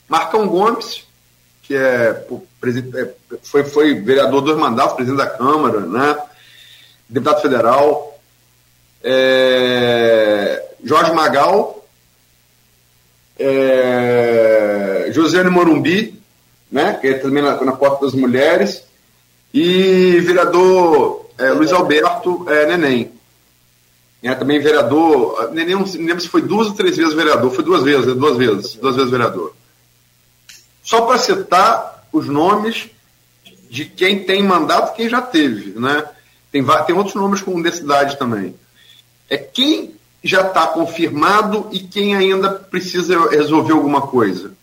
Marcão 0.07 0.47
Gomes, 0.47 1.06
que 1.67 1.75
é, 1.75 2.25
é, 2.95 3.09
foi, 3.43 3.65
foi 3.65 3.93
vereador 3.95 4.41
dois 4.41 4.57
mandatos, 4.57 4.95
presidente 4.95 5.17
da 5.17 5.29
Câmara, 5.29 5.81
né? 5.81 6.17
deputado 7.09 7.41
federal. 7.41 8.17
É, 9.03 10.63
Jorge 10.83 11.11
Magal, 11.11 11.85
é, 13.37 15.09
Josiane 15.11 15.49
Morumbi, 15.49 16.19
né, 16.71 16.97
que 16.99 17.07
é 17.07 17.13
também 17.15 17.43
na, 17.43 17.61
na 17.63 17.71
Porta 17.73 18.05
das 18.05 18.13
Mulheres, 18.13 18.83
e 19.53 20.19
vereador 20.21 21.29
é, 21.37 21.49
Luiz 21.51 21.71
Alberto 21.71 22.45
é, 22.49 22.65
Neném. 22.65 23.11
É, 24.23 24.33
também 24.35 24.59
vereador, 24.59 25.51
não 25.53 25.85
lembro 25.85 26.19
se 26.19 26.27
foi 26.27 26.41
duas 26.41 26.67
ou 26.67 26.73
três 26.73 26.97
vezes 26.97 27.13
vereador, 27.13 27.51
foi 27.51 27.63
duas 27.63 27.83
vezes, 27.83 28.13
duas 28.15 28.37
vezes, 28.37 28.73
duas 28.75 28.95
vezes 28.95 29.11
vereador. 29.11 29.53
Só 30.87 31.01
para 31.01 31.17
citar 31.17 32.07
os 32.13 32.27
nomes 32.27 32.89
de 33.69 33.83
quem 33.83 34.23
tem 34.23 34.41
mandato 34.41 34.95
quem 34.95 35.09
já 35.09 35.21
teve, 35.21 35.77
né? 35.77 36.07
Tem, 36.49 36.65
tem 36.85 36.95
outros 36.95 37.13
nomes 37.13 37.41
com 37.41 37.61
densidade 37.61 38.17
também. 38.17 38.55
É 39.29 39.35
quem 39.37 39.95
já 40.23 40.47
está 40.47 40.65
confirmado 40.67 41.67
e 41.73 41.81
quem 41.81 42.15
ainda 42.15 42.51
precisa 42.51 43.29
resolver 43.29 43.73
alguma 43.73 44.07
coisa? 44.07 44.53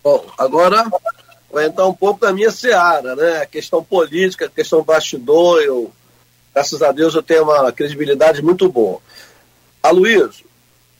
Bom, 0.00 0.24
agora 0.38 0.88
vai 1.52 1.66
entrar 1.66 1.88
um 1.88 1.94
pouco 1.94 2.20
da 2.20 2.32
minha 2.32 2.52
seara, 2.52 3.16
né? 3.16 3.42
A 3.42 3.46
questão 3.46 3.82
política, 3.82 4.46
a 4.46 4.48
questão 4.48 4.84
bastidor, 4.84 5.60
eu, 5.60 5.92
graças 6.54 6.80
a 6.82 6.92
Deus, 6.92 7.16
eu 7.16 7.22
tenho 7.22 7.42
uma 7.42 7.72
credibilidade 7.72 8.40
muito 8.40 8.68
boa. 8.68 9.00
Aloysio, 9.82 10.46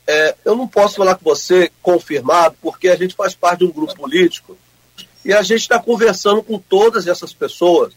é, 0.07 0.35
eu 0.45 0.57
não 0.57 0.67
posso 0.67 0.97
falar 0.97 1.15
com 1.15 1.25
você 1.25 1.71
confirmado, 1.81 2.57
porque 2.61 2.89
a 2.89 2.97
gente 2.97 3.15
faz 3.15 3.35
parte 3.35 3.61
de 3.61 3.67
um 3.67 3.73
grupo 3.73 3.95
político 3.95 4.57
e 5.25 5.33
a 5.33 5.43
gente 5.43 5.61
está 5.61 5.79
conversando 5.79 6.43
com 6.43 6.59
todas 6.59 7.07
essas 7.07 7.33
pessoas, 7.33 7.93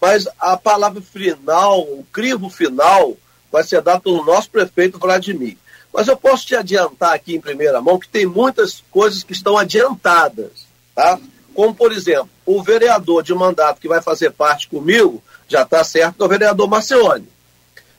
mas 0.00 0.28
a 0.38 0.56
palavra 0.56 1.00
final, 1.00 1.80
o 1.80 2.06
crivo 2.12 2.50
final, 2.50 3.16
vai 3.50 3.64
ser 3.64 3.80
dado 3.80 4.02
pelo 4.02 4.24
nosso 4.24 4.50
prefeito 4.50 4.98
Vladimir. 4.98 5.56
Mas 5.92 6.08
eu 6.08 6.16
posso 6.16 6.44
te 6.46 6.54
adiantar 6.54 7.14
aqui 7.14 7.34
em 7.34 7.40
primeira 7.40 7.80
mão 7.80 7.98
que 7.98 8.08
tem 8.08 8.26
muitas 8.26 8.84
coisas 8.90 9.24
que 9.24 9.32
estão 9.32 9.56
adiantadas, 9.56 10.66
tá? 10.94 11.18
Como, 11.54 11.74
por 11.74 11.90
exemplo, 11.90 12.28
o 12.44 12.62
vereador 12.62 13.22
de 13.22 13.34
mandato 13.34 13.80
que 13.80 13.88
vai 13.88 14.02
fazer 14.02 14.30
parte 14.30 14.68
comigo, 14.68 15.22
já 15.48 15.62
está 15.62 15.82
certo, 15.82 16.22
é 16.22 16.26
o 16.26 16.28
vereador 16.28 16.68
Marcione. 16.68 17.26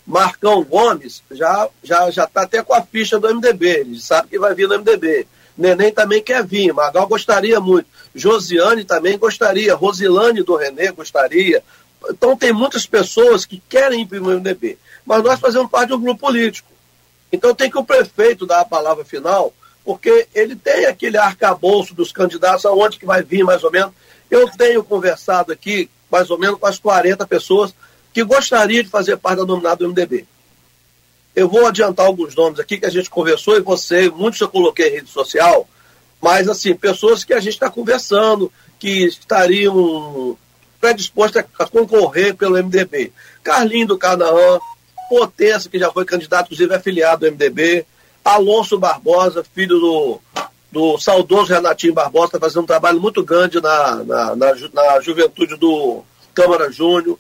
Marcão 0.08 0.64
Gomes 0.64 1.22
já 1.30 1.70
já 1.84 2.10
já 2.10 2.24
está 2.24 2.44
até 2.44 2.64
com 2.64 2.74
a 2.74 2.82
ficha 2.82 3.20
do 3.20 3.28
MDB, 3.28 3.68
ele 3.82 4.00
sabe 4.00 4.30
que 4.30 4.40
vai 4.40 4.56
vir 4.56 4.68
no 4.68 4.80
MDB. 4.80 5.28
Neném 5.58 5.92
também 5.92 6.24
quer 6.24 6.46
vir, 6.46 6.72
Magal 6.74 7.08
gostaria 7.08 7.60
muito. 7.60 7.88
Josiane 8.16 8.86
também 8.86 9.18
gostaria, 9.18 9.76
Rosilane 9.76 10.44
do 10.44 10.56
Renê 10.56 10.92
gostaria. 10.92 11.64
Então 12.10 12.38
tem 12.38 12.54
muitas 12.54 12.86
pessoas 12.86 13.46
que 13.46 13.62
querem 13.68 14.04
ir 14.04 14.06
para 14.06 14.20
o 14.20 14.24
MDB 14.24 14.78
mas 15.08 15.24
nós 15.24 15.40
fazemos 15.40 15.72
parte 15.72 15.88
de 15.88 15.94
um 15.96 16.02
grupo 16.02 16.20
político. 16.20 16.70
Então 17.32 17.56
tem 17.56 17.72
que 17.72 17.78
o 17.78 17.84
prefeito 17.84 18.46
dar 18.46 18.60
a 18.60 18.66
palavra 18.66 19.06
final, 19.06 19.54
porque 19.86 20.28
ele 20.36 20.54
tem 20.54 20.86
aquele 20.86 21.18
arcabouço 21.18 21.96
dos 21.96 22.12
candidatos, 22.12 22.66
aonde 22.66 23.00
que 23.00 23.06
vai 23.06 23.24
vir 23.24 23.46
mais 23.46 23.64
ou 23.64 23.72
menos. 23.72 23.94
Eu 24.30 24.50
tenho 24.52 24.84
conversado 24.84 25.54
aqui 25.54 25.90
mais 26.12 26.30
ou 26.30 26.38
menos 26.38 26.60
com 26.60 26.68
as 26.68 26.78
40 26.78 27.26
pessoas 27.26 27.74
que 28.18 28.24
gostariam 28.24 28.82
de 28.82 28.90
fazer 28.90 29.16
parte 29.16 29.38
da 29.38 29.46
nominada 29.46 29.76
do 29.76 29.90
MDB. 29.90 30.26
Eu 31.36 31.48
vou 31.48 31.68
adiantar 31.68 32.08
alguns 32.08 32.34
nomes 32.34 32.60
aqui 32.60 32.80
que 32.80 32.86
a 32.88 32.90
gente 32.90 33.12
conversou 33.12 33.56
e 33.56 33.60
você, 33.60 34.10
muitos 34.10 34.42
eu 34.42 34.50
coloquei 34.50 34.88
em 34.88 34.94
rede 34.94 35.12
social, 35.12 35.70
mas 36.20 36.50
assim, 36.50 36.74
pessoas 36.74 37.24
que 37.24 37.32
a 37.32 37.40
gente 37.40 37.54
está 37.54 37.70
conversando, 37.70 38.52
que 38.80 39.06
estariam 39.06 40.36
predispostas 40.82 41.46
a 41.60 41.66
concorrer 41.68 42.36
pelo 42.36 42.56
MDB. 42.56 43.14
Carlinho 43.44 43.86
do 43.86 44.00
Canaã, 44.00 44.60
Potência, 45.08 45.70
que 45.70 45.78
já 45.78 45.92
foi 45.92 46.04
candidato, 46.04 46.46
inclusive 46.46 46.74
é 46.74 46.80
filiado 46.80 47.24
do 47.24 47.32
MDB, 47.32 47.86
Alonso 48.26 48.80
Barbosa, 48.80 49.46
filho 49.54 49.80
do, 49.80 50.22
do 50.72 50.98
saudoso 50.98 51.54
Renatinho 51.54 51.94
Barbosa, 51.94 52.26
está 52.26 52.40
fazendo 52.40 52.64
um 52.64 52.66
trabalho 52.66 53.00
muito 53.00 53.24
grande 53.24 53.62
na, 53.62 54.04
na, 54.04 54.36
na, 54.36 54.56
na 54.74 55.02
juventude 55.02 55.56
do 55.56 56.04
Câmara 56.34 56.72
Júnior, 56.72 57.20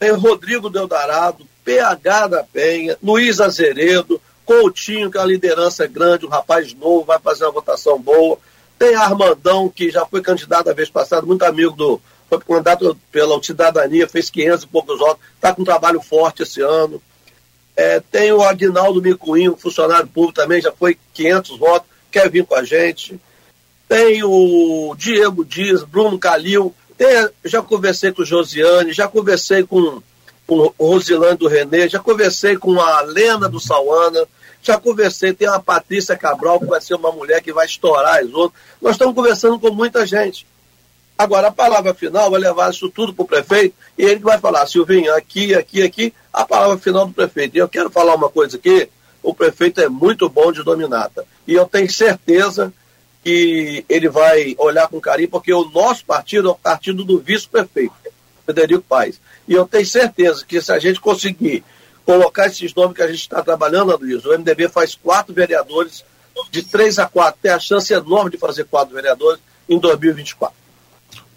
tem 0.00 0.12
Rodrigo 0.12 0.70
Deodarado, 0.70 1.46
PH 1.62 2.26
da 2.26 2.42
Penha, 2.42 2.96
Luiz 3.02 3.38
Azeredo, 3.38 4.18
Coutinho, 4.46 5.10
que 5.10 5.18
é 5.18 5.20
uma 5.20 5.26
liderança 5.26 5.86
grande, 5.86 6.24
um 6.24 6.30
rapaz 6.30 6.72
novo, 6.72 7.04
vai 7.04 7.18
fazer 7.18 7.44
uma 7.44 7.52
votação 7.52 8.00
boa. 8.00 8.38
Tem 8.78 8.94
Armandão, 8.94 9.68
que 9.68 9.90
já 9.90 10.06
foi 10.06 10.22
candidato 10.22 10.70
a 10.70 10.72
vez 10.72 10.88
passada, 10.88 11.26
muito 11.26 11.42
amigo 11.42 11.76
do, 11.76 12.00
foi 12.30 12.38
candidato 12.38 12.98
pela 13.12 13.40
cidadania, 13.42 14.08
fez 14.08 14.30
500 14.30 14.64
e 14.64 14.66
poucos 14.68 14.98
votos, 14.98 15.22
está 15.34 15.54
com 15.54 15.60
um 15.60 15.66
trabalho 15.66 16.00
forte 16.00 16.44
esse 16.44 16.62
ano. 16.62 17.00
É, 17.76 18.00
tem 18.00 18.32
o 18.32 18.42
Aguinaldo 18.42 19.02
Micuinho, 19.02 19.54
funcionário 19.54 20.08
público 20.08 20.40
também, 20.40 20.62
já 20.62 20.72
foi 20.72 20.96
500 21.12 21.58
votos, 21.58 21.88
quer 22.10 22.30
vir 22.30 22.46
com 22.46 22.54
a 22.54 22.64
gente. 22.64 23.20
Tem 23.86 24.24
o 24.24 24.94
Diego 24.96 25.44
Dias, 25.44 25.84
Bruno 25.84 26.18
Calil, 26.18 26.74
tem, 27.00 27.30
já 27.46 27.62
conversei 27.62 28.12
com 28.12 28.22
Josiane, 28.22 28.92
já 28.92 29.08
conversei 29.08 29.62
com, 29.62 30.02
com 30.46 30.70
Rosilane 30.78 31.38
do 31.38 31.48
Renê, 31.48 31.88
já 31.88 31.98
conversei 31.98 32.58
com 32.58 32.78
a 32.78 33.00
Lena 33.00 33.48
do 33.48 33.58
Sauana, 33.58 34.28
Já 34.62 34.78
conversei, 34.78 35.32
tem 35.32 35.48
uma 35.48 35.58
Patrícia 35.58 36.14
Cabral, 36.14 36.60
que 36.60 36.66
vai 36.66 36.82
ser 36.82 36.92
uma 36.92 37.10
mulher 37.10 37.40
que 37.40 37.54
vai 37.54 37.64
estourar 37.64 38.18
as 38.18 38.30
outras. 38.30 38.60
Nós 38.82 38.92
estamos 38.92 39.14
conversando 39.14 39.58
com 39.58 39.70
muita 39.70 40.04
gente. 40.04 40.46
Agora, 41.16 41.48
a 41.48 41.50
palavra 41.50 41.94
final 41.94 42.30
vai 42.30 42.38
levar 42.38 42.70
isso 42.70 42.90
tudo 42.90 43.14
para 43.14 43.22
o 43.22 43.26
prefeito 43.26 43.74
e 43.96 44.02
ele 44.04 44.20
vai 44.20 44.38
falar, 44.38 44.66
Silvinho, 44.66 45.14
aqui, 45.14 45.54
aqui, 45.54 45.82
aqui, 45.82 46.12
a 46.30 46.44
palavra 46.44 46.76
final 46.76 47.06
do 47.06 47.14
prefeito. 47.14 47.56
E 47.56 47.60
eu 47.60 47.68
quero 47.70 47.88
falar 47.88 48.14
uma 48.14 48.28
coisa 48.28 48.58
aqui, 48.58 48.90
o 49.22 49.32
prefeito 49.32 49.80
é 49.80 49.88
muito 49.88 50.28
bom 50.28 50.52
de 50.52 50.62
dominata. 50.62 51.24
E 51.48 51.54
eu 51.54 51.64
tenho 51.64 51.90
certeza 51.90 52.70
que 53.22 53.84
ele 53.88 54.08
vai 54.08 54.54
olhar 54.58 54.88
com 54.88 55.00
carinho, 55.00 55.28
porque 55.28 55.52
o 55.52 55.68
nosso 55.70 56.04
partido 56.04 56.48
é 56.48 56.52
o 56.52 56.54
partido 56.54 57.04
do 57.04 57.18
vice-prefeito, 57.18 57.94
Federico 58.46 58.84
Paes. 58.88 59.20
E 59.46 59.54
eu 59.54 59.66
tenho 59.66 59.86
certeza 59.86 60.44
que 60.44 60.60
se 60.60 60.72
a 60.72 60.78
gente 60.78 61.00
conseguir 61.00 61.62
colocar 62.04 62.46
esses 62.46 62.74
nomes 62.74 62.96
que 62.96 63.02
a 63.02 63.06
gente 63.06 63.20
está 63.20 63.42
trabalhando, 63.42 63.96
Luiz, 63.96 64.24
o 64.24 64.36
MDB 64.36 64.68
faz 64.68 64.94
quatro 64.94 65.34
vereadores, 65.34 66.04
de 66.50 66.62
três 66.62 66.98
a 66.98 67.06
quatro, 67.06 67.40
tem 67.42 67.50
a 67.50 67.58
chance 67.58 67.92
enorme 67.92 68.30
de 68.30 68.38
fazer 68.38 68.64
quatro 68.64 68.94
vereadores 68.94 69.40
em 69.68 69.78
2024. 69.78 70.56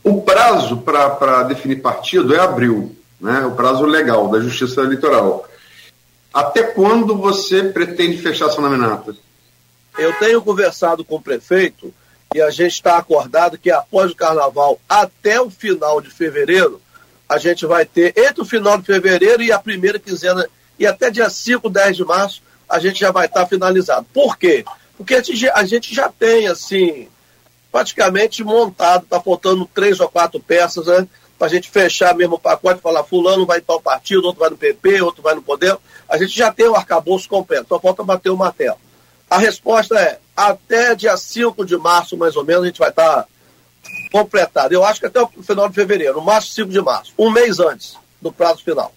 O 0.03 0.21
prazo 0.21 0.77
para 0.77 1.43
definir 1.43 1.81
partido 1.81 2.33
é 2.35 2.39
abril, 2.39 2.95
né? 3.19 3.45
o 3.45 3.51
prazo 3.51 3.85
legal 3.85 4.29
da 4.29 4.39
Justiça 4.39 4.81
Eleitoral. 4.81 5.47
Até 6.33 6.63
quando 6.63 7.15
você 7.15 7.63
pretende 7.63 8.17
fechar 8.17 8.49
sua 8.49 8.63
nominata? 8.63 9.15
Eu 9.97 10.13
tenho 10.13 10.41
conversado 10.41 11.03
com 11.05 11.15
o 11.15 11.21
prefeito 11.21 11.93
e 12.33 12.41
a 12.41 12.49
gente 12.49 12.73
está 12.73 12.97
acordado 12.97 13.57
que 13.57 13.69
após 13.69 14.11
o 14.11 14.15
carnaval, 14.15 14.79
até 14.89 15.39
o 15.39 15.49
final 15.49 16.01
de 16.01 16.09
fevereiro, 16.09 16.81
a 17.29 17.37
gente 17.37 17.65
vai 17.65 17.85
ter, 17.85 18.13
entre 18.17 18.41
o 18.41 18.45
final 18.45 18.77
de 18.77 18.85
fevereiro 18.85 19.43
e 19.43 19.51
a 19.51 19.59
primeira 19.59 19.99
quinzena, 19.99 20.47
e 20.79 20.85
até 20.85 21.11
dia 21.11 21.29
5, 21.29 21.69
10 21.69 21.97
de 21.97 22.05
março, 22.05 22.41
a 22.67 22.79
gente 22.79 22.99
já 22.99 23.11
vai 23.11 23.27
estar 23.27 23.41
tá 23.41 23.47
finalizado. 23.47 24.05
Por 24.13 24.37
quê? 24.37 24.65
Porque 24.97 25.15
a 25.15 25.63
gente 25.65 25.93
já 25.93 26.09
tem, 26.09 26.47
assim, 26.47 27.07
praticamente 27.71 28.43
montado, 28.43 29.03
está 29.03 29.19
faltando 29.19 29.69
três 29.73 29.99
ou 29.99 30.09
quatro 30.09 30.39
peças, 30.39 30.87
né? 30.87 31.07
Para 31.37 31.47
a 31.47 31.49
gente 31.49 31.69
fechar 31.69 32.15
mesmo 32.15 32.35
o 32.35 32.39
pacote, 32.39 32.81
falar 32.81 33.03
fulano 33.03 33.45
vai 33.45 33.61
para 33.61 33.75
o 33.75 33.81
partido, 33.81 34.25
outro 34.25 34.39
vai 34.39 34.49
no 34.49 34.57
PP, 34.57 35.01
outro 35.01 35.21
vai 35.21 35.35
no 35.35 35.41
Poder. 35.41 35.77
A 36.07 36.17
gente 36.17 36.35
já 36.35 36.51
tem 36.51 36.67
o 36.67 36.75
arcabouço 36.75 37.27
completo, 37.27 37.67
só 37.69 37.79
falta 37.79 38.03
bater 38.03 38.29
o 38.29 38.37
martelo. 38.37 38.77
A 39.33 39.39
resposta 39.39 39.99
é, 39.99 40.19
até 40.37 40.93
dia 40.93 41.17
5 41.17 41.65
de 41.65 41.75
março, 41.75 42.15
mais 42.15 42.35
ou 42.35 42.45
menos, 42.45 42.61
a 42.61 42.67
gente 42.67 42.77
vai 42.77 42.89
estar 42.89 43.25
completado. 44.11 44.75
Eu 44.75 44.83
acho 44.83 44.99
que 44.99 45.07
até 45.07 45.19
o 45.23 45.27
final 45.41 45.67
de 45.67 45.73
fevereiro, 45.73 46.17
no 46.17 46.21
máximo 46.21 46.53
5 46.53 46.69
de 46.69 46.79
março, 46.79 47.13
um 47.17 47.31
mês 47.31 47.59
antes 47.59 47.97
do 48.21 48.31
prazo 48.31 48.63
final. 48.63 48.93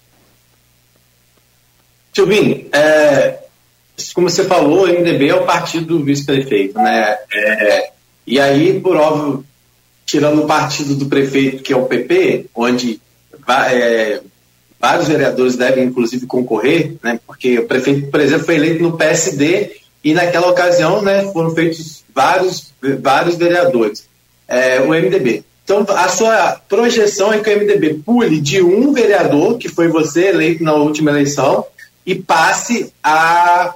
Silvinho, 2.15 2.69
é, 2.71 3.45
como 4.15 4.29
você 4.29 4.45
falou, 4.45 4.85
o 4.85 4.87
MDB 4.87 5.31
é 5.31 5.35
o 5.35 5.47
partido 5.47 5.87
do 5.87 6.05
vice-prefeito, 6.05 6.79
né? 6.79 7.17
É, 7.33 7.93
e 8.27 8.39
aí, 8.39 8.79
por 8.79 8.95
óbvio, 8.95 9.43
tirando 10.05 10.43
o 10.43 10.47
partido 10.47 10.97
do 10.97 11.07
prefeito, 11.07 11.63
que 11.63 11.73
é 11.73 11.77
o 11.79 11.87
PP, 11.87 12.51
onde 12.55 13.01
é, 13.71 14.21
vários 14.79 15.09
vereadores 15.09 15.57
devem, 15.57 15.85
inclusive, 15.85 16.27
concorrer, 16.27 16.95
né? 17.03 17.19
Porque 17.27 17.59
o 17.59 17.67
prefeito, 17.67 18.11
por 18.11 18.21
exemplo, 18.21 18.45
foi 18.45 18.57
eleito 18.57 18.83
no 18.83 18.99
PSD 18.99 19.86
e 20.07 20.15
naquela 20.15 20.49
ocasião 20.49 21.03
né, 21.03 21.25
foram 21.33 21.51
feitos 21.51 22.05
vários, 22.15 22.73
vários 23.01 23.35
vereadores, 23.35 24.05
é, 24.47 24.81
o 24.81 24.91
MDB. 24.91 25.43
Então, 25.65 25.85
a 25.89 26.09
sua 26.09 26.61
projeção 26.69 27.33
é 27.33 27.41
que 27.41 27.51
o 27.53 27.59
MDB 27.59 27.95
pule 28.07 28.41
de 28.41 28.63
um 28.63 28.93
vereador, 28.93 29.59
que 29.59 29.69
foi 29.69 29.89
você 29.89 30.29
eleito 30.29 30.63
na 30.63 30.75
última 30.75 31.11
eleição, 31.11 31.67
e 32.07 32.15
passe 32.15 32.93
a 33.03 33.75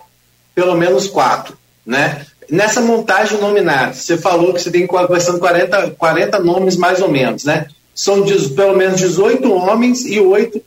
pelo 0.54 0.76
menos 0.76 1.08
quatro. 1.08 1.58
Né? 1.84 2.24
Nessa 2.48 2.80
montagem 2.80 3.40
nominada, 3.40 3.92
você 3.94 4.16
falou 4.16 4.54
que 4.54 4.62
você 4.62 4.70
tem 4.70 4.86
conversando 4.86 5.40
40, 5.40 5.96
40 5.98 6.38
nomes 6.38 6.76
mais 6.76 7.02
ou 7.02 7.10
menos, 7.10 7.42
né? 7.42 7.66
São 7.92 8.22
de, 8.22 8.50
pelo 8.50 8.76
menos 8.76 9.00
18 9.00 9.52
homens 9.52 10.04
e 10.04 10.20
oito 10.20 10.62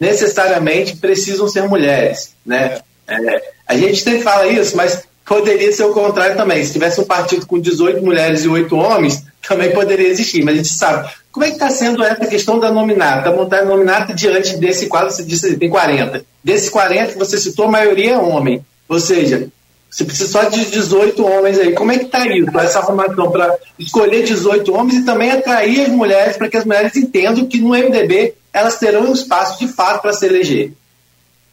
necessariamente 0.00 0.96
precisam 0.96 1.46
ser 1.48 1.68
mulheres, 1.68 2.34
né? 2.46 2.80
É, 3.06 3.52
a 3.72 3.78
gente 3.78 4.02
sempre 4.02 4.22
fala 4.22 4.46
isso, 4.46 4.76
mas 4.76 5.02
poderia 5.24 5.72
ser 5.72 5.84
o 5.84 5.92
contrário 5.92 6.36
também. 6.36 6.64
Se 6.64 6.72
tivesse 6.72 7.00
um 7.00 7.04
partido 7.04 7.46
com 7.46 7.58
18 7.58 8.02
mulheres 8.02 8.44
e 8.44 8.48
8 8.48 8.74
homens, 8.76 9.22
também 9.46 9.72
poderia 9.72 10.08
existir, 10.08 10.44
mas 10.44 10.54
a 10.54 10.56
gente 10.58 10.72
sabe. 10.72 11.10
Como 11.30 11.44
é 11.44 11.48
que 11.48 11.54
está 11.54 11.70
sendo 11.70 12.02
essa 12.02 12.26
questão 12.26 12.58
da 12.58 12.70
nominata, 12.70 13.30
da 13.30 13.36
montagem 13.36 13.66
nominata 13.66 14.14
diante 14.14 14.56
desse 14.58 14.86
quadro, 14.86 15.10
você 15.10 15.22
disse 15.22 15.50
que 15.50 15.56
tem 15.56 15.70
40. 15.70 16.24
Desses 16.44 16.68
40 16.68 17.12
que 17.12 17.18
você 17.18 17.38
citou, 17.38 17.66
a 17.66 17.70
maioria 17.70 18.12
é 18.12 18.18
homem. 18.18 18.64
Ou 18.88 19.00
seja, 19.00 19.48
você 19.92 20.04
precisa 20.04 20.30
só 20.30 20.44
de 20.44 20.64
18 20.66 21.24
homens 21.24 21.58
aí. 21.58 21.72
Como 21.72 21.92
é 21.92 21.98
que 21.98 22.06
está 22.06 22.26
isso, 22.26 22.58
essa 22.58 22.80
arrumação 22.80 23.30
para 23.30 23.56
escolher 23.78 24.22
18 24.22 24.72
homens 24.74 24.98
e 24.98 25.04
também 25.04 25.30
atrair 25.30 25.82
as 25.82 25.88
mulheres 25.88 26.36
para 26.36 26.48
que 26.48 26.56
as 26.56 26.64
mulheres 26.64 26.96
entendam 26.96 27.46
que 27.46 27.58
no 27.58 27.70
MDB 27.70 28.34
elas 28.52 28.78
terão 28.78 29.08
um 29.08 29.12
espaço 29.12 29.58
de 29.58 29.72
fato 29.72 30.02
para 30.02 30.12
se 30.12 30.26
eleger? 30.26 30.72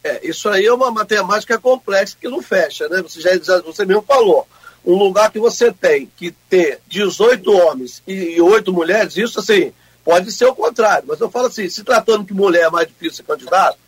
É, 0.02 0.26
isso 0.26 0.48
aí 0.48 0.64
é 0.64 0.72
uma 0.72 0.90
matemática 0.90 1.58
complexa 1.58 2.16
que 2.18 2.28
não 2.28 2.42
fecha, 2.42 2.88
né? 2.88 3.02
Você, 3.02 3.20
já, 3.20 3.60
você 3.60 3.84
mesmo 3.84 4.02
falou. 4.02 4.46
Um 4.84 4.94
lugar 4.94 5.30
que 5.30 5.38
você 5.38 5.70
tem 5.70 6.10
que 6.16 6.30
ter 6.48 6.80
18 6.88 7.52
homens 7.52 8.02
e 8.06 8.40
8 8.40 8.72
mulheres, 8.72 9.16
isso 9.16 9.40
assim, 9.40 9.72
pode 10.02 10.32
ser 10.32 10.46
o 10.46 10.54
contrário. 10.54 11.04
Mas 11.06 11.20
eu 11.20 11.30
falo 11.30 11.48
assim, 11.48 11.68
se 11.68 11.84
tratando 11.84 12.24
que 12.24 12.32
mulher 12.32 12.62
é 12.62 12.70
mais 12.70 12.88
difícil 12.88 13.16
ser 13.16 13.22
candidato, 13.24 13.78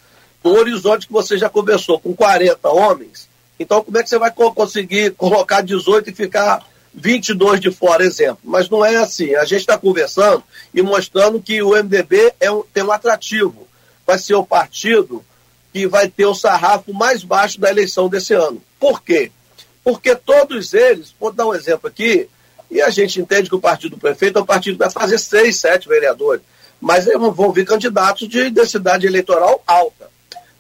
no 0.45 0.51
horizonte 0.51 1.07
que 1.07 1.13
você 1.13 1.39
já 1.39 1.49
conversou 1.49 1.99
com 1.99 2.15
40 2.15 2.69
homens, 2.69 3.27
então 3.59 3.83
como 3.83 3.97
é 3.97 4.03
que 4.03 4.11
você 4.11 4.19
vai 4.19 4.31
conseguir 4.31 5.13
colocar 5.13 5.63
18 5.63 6.11
e 6.11 6.15
ficar 6.15 6.63
22 6.93 7.61
de 7.61 7.71
fora, 7.71 8.05
exemplo? 8.05 8.41
Mas 8.45 8.69
não 8.69 8.85
é 8.85 8.97
assim. 8.97 9.35
A 9.35 9.45
gente 9.45 9.61
está 9.61 9.79
conversando 9.79 10.43
e 10.75 10.83
mostrando 10.83 11.41
que 11.41 11.63
o 11.63 11.71
MDB 11.71 12.35
é 12.39 12.51
um, 12.51 12.63
tem 12.73 12.83
um 12.83 12.93
atrativo. 12.93 13.67
Vai 14.07 14.19
ser 14.19 14.35
o 14.35 14.45
partido 14.45 15.25
que 15.73 15.87
vai 15.87 16.09
ter 16.09 16.27
o 16.27 16.35
sarrafo 16.35 16.93
mais 16.93 17.25
baixo 17.25 17.59
da 17.59 17.71
eleição 17.71 18.09
desse 18.09 18.35
ano. 18.35 18.63
Por 18.79 19.03
quê? 19.03 19.33
Porque 19.83 20.15
todos 20.15 20.75
eles, 20.75 21.15
vou 21.19 21.33
dar 21.33 21.47
um 21.47 21.55
exemplo 21.55 21.89
aqui, 21.89 22.29
e 22.71 22.81
a 22.81 22.91
gente 22.91 23.21
entende 23.21 23.49
que 23.49 23.55
o 23.55 23.61
partido 23.61 23.97
do 23.97 24.01
prefeito 24.01 24.39
é 24.39 24.43
um 24.43 24.47
partido 24.47 24.75
que 24.75 24.85
vai 24.85 24.91
fazer 24.91 25.19
seis, 25.19 25.57
sete 25.57 25.89
vereadores, 25.89 26.43
mas 26.81 27.07
vão 27.07 27.53
vir 27.53 27.65
candidatos 27.65 28.29
de 28.29 28.51
densidade 28.51 29.07
eleitoral 29.07 29.63
alta. 29.67 30.11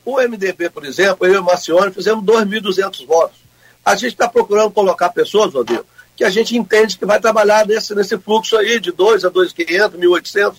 O 0.05 0.20
MDB, 0.20 0.70
por 0.70 0.85
exemplo, 0.85 1.27
eu 1.27 1.35
e 1.35 1.38
o 1.38 1.44
Marcione 1.44 1.92
fizemos 1.92 2.25
2.200 2.25 3.07
votos. 3.07 3.38
A 3.85 3.94
gente 3.94 4.12
está 4.12 4.29
procurando 4.29 4.70
colocar 4.70 5.11
pessoas, 5.11 5.53
Rodrigo, 5.53 5.85
que 6.16 6.25
a 6.25 6.31
gente 6.31 6.57
entende 6.57 6.98
que 6.98 7.07
vai 7.07 7.20
trabalhar 7.20 7.66
nesse, 7.66 7.94
nesse 7.94 8.18
fluxo 8.18 8.57
aí 8.57 8.79
de 8.79 8.92
2 8.92 9.25
a 9.25 9.31
2.500, 9.31 9.92
1.800, 9.98 10.55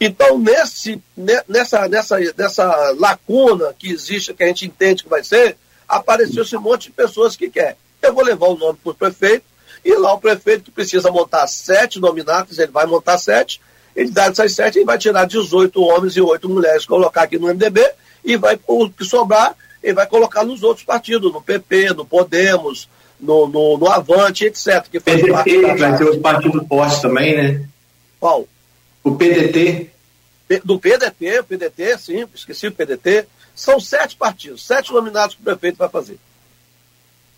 então, 0.00 0.38
nesse, 0.38 1.00
nessa, 1.48 1.88
nessa, 1.88 2.18
nessa 2.36 2.94
lacuna 2.98 3.74
que 3.78 3.90
existe, 3.90 4.34
que 4.34 4.42
a 4.42 4.46
gente 4.46 4.66
entende 4.66 5.02
que 5.02 5.08
vai 5.08 5.22
ser, 5.22 5.56
apareceu 5.88 6.42
esse 6.42 6.56
monte 6.56 6.84
de 6.84 6.92
pessoas 6.92 7.36
que 7.36 7.48
quer. 7.48 7.76
Eu 8.02 8.12
vou 8.12 8.24
levar 8.24 8.48
o 8.48 8.58
nome 8.58 8.78
para 8.82 8.92
o 8.92 8.94
prefeito, 8.94 9.44
e 9.84 9.94
lá 9.94 10.12
o 10.12 10.20
prefeito 10.20 10.64
que 10.64 10.70
precisa 10.70 11.10
montar 11.10 11.46
sete 11.46 12.00
nominatos, 12.00 12.58
ele 12.58 12.72
vai 12.72 12.86
montar 12.86 13.18
sete, 13.18 13.60
ele 13.94 14.10
dá 14.10 14.24
essas 14.24 14.54
sete, 14.54 14.78
ele 14.78 14.84
vai 14.84 14.98
tirar 14.98 15.26
18 15.26 15.80
homens 15.80 16.16
e 16.16 16.20
oito 16.20 16.48
mulheres, 16.48 16.84
colocar 16.84 17.22
aqui 17.22 17.38
no 17.38 17.48
MDB, 17.48 17.88
e 18.24 18.36
vai, 18.36 18.58
o 18.66 18.90
que 18.90 19.04
sobrar, 19.04 19.54
ele 19.82 19.94
vai 19.94 20.06
colocar 20.06 20.44
nos 20.44 20.62
outros 20.62 20.84
partidos, 20.84 21.32
no 21.32 21.40
PP, 21.40 21.92
no 21.94 22.04
Podemos, 22.04 22.88
no, 23.20 23.46
no, 23.46 23.78
no 23.78 23.88
Avante, 23.88 24.46
etc. 24.46 24.86
Que 24.90 24.98
faz 24.98 25.20
PDT, 25.20 25.76
vai 25.76 25.96
ter 25.96 26.04
outro 26.04 26.20
partido 26.20 26.66
forte 26.66 27.02
também, 27.02 27.36
né? 27.36 27.68
Qual? 28.18 28.46
O 29.04 29.14
PDT. 29.14 29.90
Do 30.64 30.80
PDT, 30.80 31.38
o 31.38 31.44
PDT, 31.44 31.98
sim, 31.98 32.28
esqueci 32.34 32.66
o 32.66 32.72
PDT. 32.72 33.28
São 33.54 33.78
sete 33.78 34.16
partidos, 34.16 34.66
sete 34.66 34.92
nominados 34.92 35.36
que 35.36 35.40
o 35.42 35.44
prefeito 35.44 35.78
vai 35.78 35.88
fazer. 35.88 36.18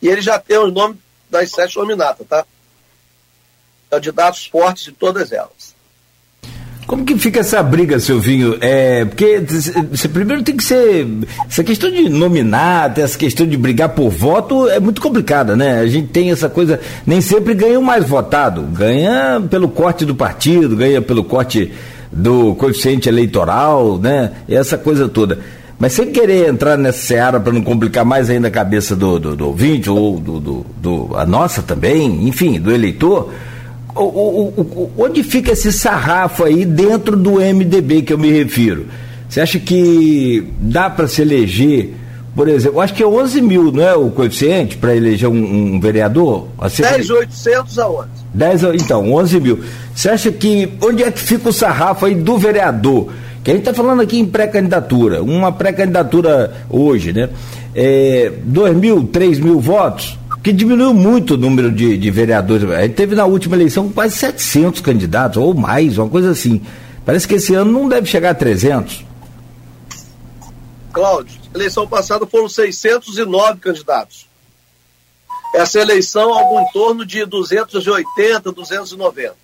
E 0.00 0.08
ele 0.08 0.22
já 0.22 0.38
tem 0.38 0.58
os 0.58 0.72
nomes 0.72 0.98
das 1.28 1.50
sete 1.50 1.76
nominatas, 1.76 2.26
tá? 2.26 2.46
Candidatos 3.90 4.46
fortes 4.46 4.84
de 4.84 4.92
todas 4.92 5.30
elas. 5.32 5.75
Como 6.86 7.04
que 7.04 7.18
fica 7.18 7.40
essa 7.40 7.60
briga, 7.64 7.98
Silvinho? 7.98 8.56
É, 8.60 9.04
porque 9.04 9.42
você 9.90 10.08
primeiro 10.08 10.42
tem 10.44 10.56
que 10.56 10.62
ser. 10.62 11.06
Essa 11.48 11.64
questão 11.64 11.90
de 11.90 12.08
nominar, 12.08 12.96
essa 12.96 13.18
questão 13.18 13.44
de 13.44 13.56
brigar 13.56 13.88
por 13.88 14.08
voto 14.08 14.68
é 14.68 14.78
muito 14.78 15.00
complicada, 15.00 15.56
né? 15.56 15.80
A 15.80 15.86
gente 15.86 16.08
tem 16.08 16.30
essa 16.30 16.48
coisa. 16.48 16.78
Nem 17.04 17.20
sempre 17.20 17.54
ganha 17.54 17.78
o 17.78 17.82
mais 17.82 18.06
votado. 18.06 18.62
Ganha 18.62 19.42
pelo 19.50 19.68
corte 19.68 20.04
do 20.04 20.14
partido, 20.14 20.76
ganha 20.76 21.02
pelo 21.02 21.24
corte 21.24 21.72
do 22.12 22.54
coeficiente 22.54 23.08
eleitoral, 23.08 23.98
né? 23.98 24.30
Essa 24.48 24.78
coisa 24.78 25.08
toda. 25.08 25.40
Mas 25.78 25.92
sem 25.92 26.12
querer 26.12 26.48
entrar 26.48 26.78
nessa 26.78 27.00
seara 27.00 27.40
para 27.40 27.52
não 27.52 27.62
complicar 27.62 28.04
mais 28.04 28.30
ainda 28.30 28.46
a 28.46 28.50
cabeça 28.50 28.94
do, 28.94 29.18
do, 29.18 29.36
do 29.36 29.46
ouvinte, 29.48 29.90
ou 29.90 30.18
do, 30.20 30.40
do, 30.40 30.66
do, 30.80 31.16
a 31.16 31.26
nossa 31.26 31.62
também, 31.62 32.28
enfim, 32.28 32.60
do 32.60 32.72
eleitor 32.72 33.30
o, 34.02 34.52
o, 34.56 34.60
o, 34.60 34.90
onde 34.98 35.22
fica 35.22 35.52
esse 35.52 35.72
sarrafo 35.72 36.44
aí 36.44 36.64
dentro 36.64 37.16
do 37.16 37.40
MDB 37.40 38.02
que 38.02 38.12
eu 38.12 38.18
me 38.18 38.30
refiro? 38.30 38.86
Você 39.28 39.40
acha 39.40 39.58
que 39.58 40.46
dá 40.60 40.88
para 40.88 41.08
se 41.08 41.22
eleger 41.22 41.94
por 42.36 42.48
exemplo, 42.48 42.82
acho 42.82 42.92
que 42.92 43.02
é 43.02 43.06
11 43.06 43.40
mil, 43.40 43.72
não 43.72 43.82
é 43.82 43.94
o 43.94 44.10
coeficiente 44.10 44.76
para 44.76 44.94
eleger 44.94 45.26
um, 45.26 45.76
um 45.76 45.80
vereador? 45.80 46.48
10.800 46.60 47.78
a 47.78 47.88
11. 47.88 48.08
10, 48.34 48.62
então, 48.74 49.10
11 49.14 49.40
mil. 49.40 49.60
Você 49.94 50.10
acha 50.10 50.30
que, 50.30 50.68
onde 50.82 51.02
é 51.02 51.10
que 51.10 51.18
fica 51.18 51.48
o 51.48 51.52
sarrafo 51.52 52.04
aí 52.04 52.14
do 52.14 52.36
vereador? 52.36 53.10
Que 53.42 53.52
a 53.52 53.54
gente 53.54 53.62
está 53.62 53.72
falando 53.72 54.02
aqui 54.02 54.18
em 54.18 54.26
pré-candidatura, 54.26 55.22
uma 55.22 55.50
pré-candidatura 55.50 56.52
hoje, 56.68 57.14
né? 57.14 57.30
É, 57.74 58.30
2 58.44 58.76
mil, 58.76 59.04
3 59.04 59.38
mil 59.38 59.58
votos, 59.58 60.18
que 60.46 60.52
diminuiu 60.52 60.94
muito 60.94 61.34
o 61.34 61.36
número 61.36 61.72
de, 61.72 61.98
de 61.98 62.08
vereadores. 62.08 62.70
A 62.70 62.82
gente 62.82 62.94
teve 62.94 63.16
na 63.16 63.24
última 63.24 63.56
eleição 63.56 63.90
quase 63.90 64.16
700 64.16 64.80
candidatos, 64.80 65.38
ou 65.38 65.52
mais, 65.52 65.98
uma 65.98 66.08
coisa 66.08 66.30
assim. 66.30 66.64
Parece 67.04 67.26
que 67.26 67.34
esse 67.34 67.52
ano 67.52 67.72
não 67.72 67.88
deve 67.88 68.06
chegar 68.06 68.30
a 68.30 68.34
300. 68.34 69.04
Cláudio, 70.92 71.40
eleição 71.52 71.84
passada 71.88 72.24
foram 72.28 72.48
609 72.48 73.58
candidatos. 73.58 74.28
Essa 75.52 75.80
eleição, 75.80 76.32
algo 76.32 76.60
em 76.60 76.72
torno 76.72 77.04
de 77.04 77.26
280, 77.26 78.52
290. 78.52 79.34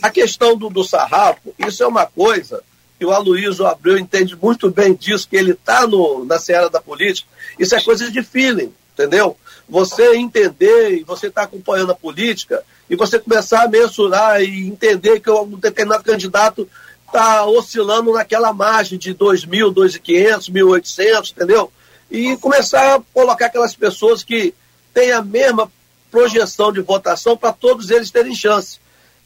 A 0.00 0.10
questão 0.10 0.56
do, 0.56 0.70
do 0.70 0.84
sarrafo, 0.84 1.52
isso 1.58 1.82
é 1.82 1.86
uma 1.88 2.06
coisa 2.06 2.62
que 3.00 3.04
o 3.04 3.10
Aloysio 3.10 3.66
Abreu 3.66 3.98
entende 3.98 4.38
muito 4.40 4.70
bem 4.70 4.94
disso, 4.94 5.28
que 5.28 5.34
ele 5.34 5.50
está 5.50 5.88
na 6.24 6.38
seara 6.38 6.70
da 6.70 6.80
política. 6.80 7.28
Isso 7.58 7.74
é 7.74 7.82
coisa 7.82 8.08
de 8.12 8.22
feeling, 8.22 8.72
entendeu? 8.94 9.36
Você 9.68 10.16
entender 10.16 10.98
e 10.98 11.04
você 11.04 11.26
está 11.26 11.42
acompanhando 11.42 11.92
a 11.92 11.96
política 11.96 12.62
e 12.88 12.94
você 12.94 13.18
começar 13.18 13.62
a 13.64 13.68
mensurar 13.68 14.40
e 14.42 14.68
entender 14.68 15.20
que 15.20 15.30
um 15.30 15.58
determinado 15.58 16.04
candidato 16.04 16.68
está 17.06 17.44
oscilando 17.46 18.12
naquela 18.12 18.52
margem 18.52 18.98
de 18.98 19.14
2.000, 19.14 19.74
2.500, 19.74 20.52
1.800, 20.52 21.32
entendeu? 21.32 21.72
E 22.10 22.36
começar 22.36 22.96
a 22.96 23.02
colocar 23.12 23.46
aquelas 23.46 23.74
pessoas 23.74 24.22
que 24.22 24.54
têm 24.94 25.12
a 25.12 25.22
mesma 25.22 25.70
projeção 26.10 26.72
de 26.72 26.80
votação 26.80 27.36
para 27.36 27.52
todos 27.52 27.90
eles 27.90 28.10
terem 28.10 28.34
chance. 28.34 28.78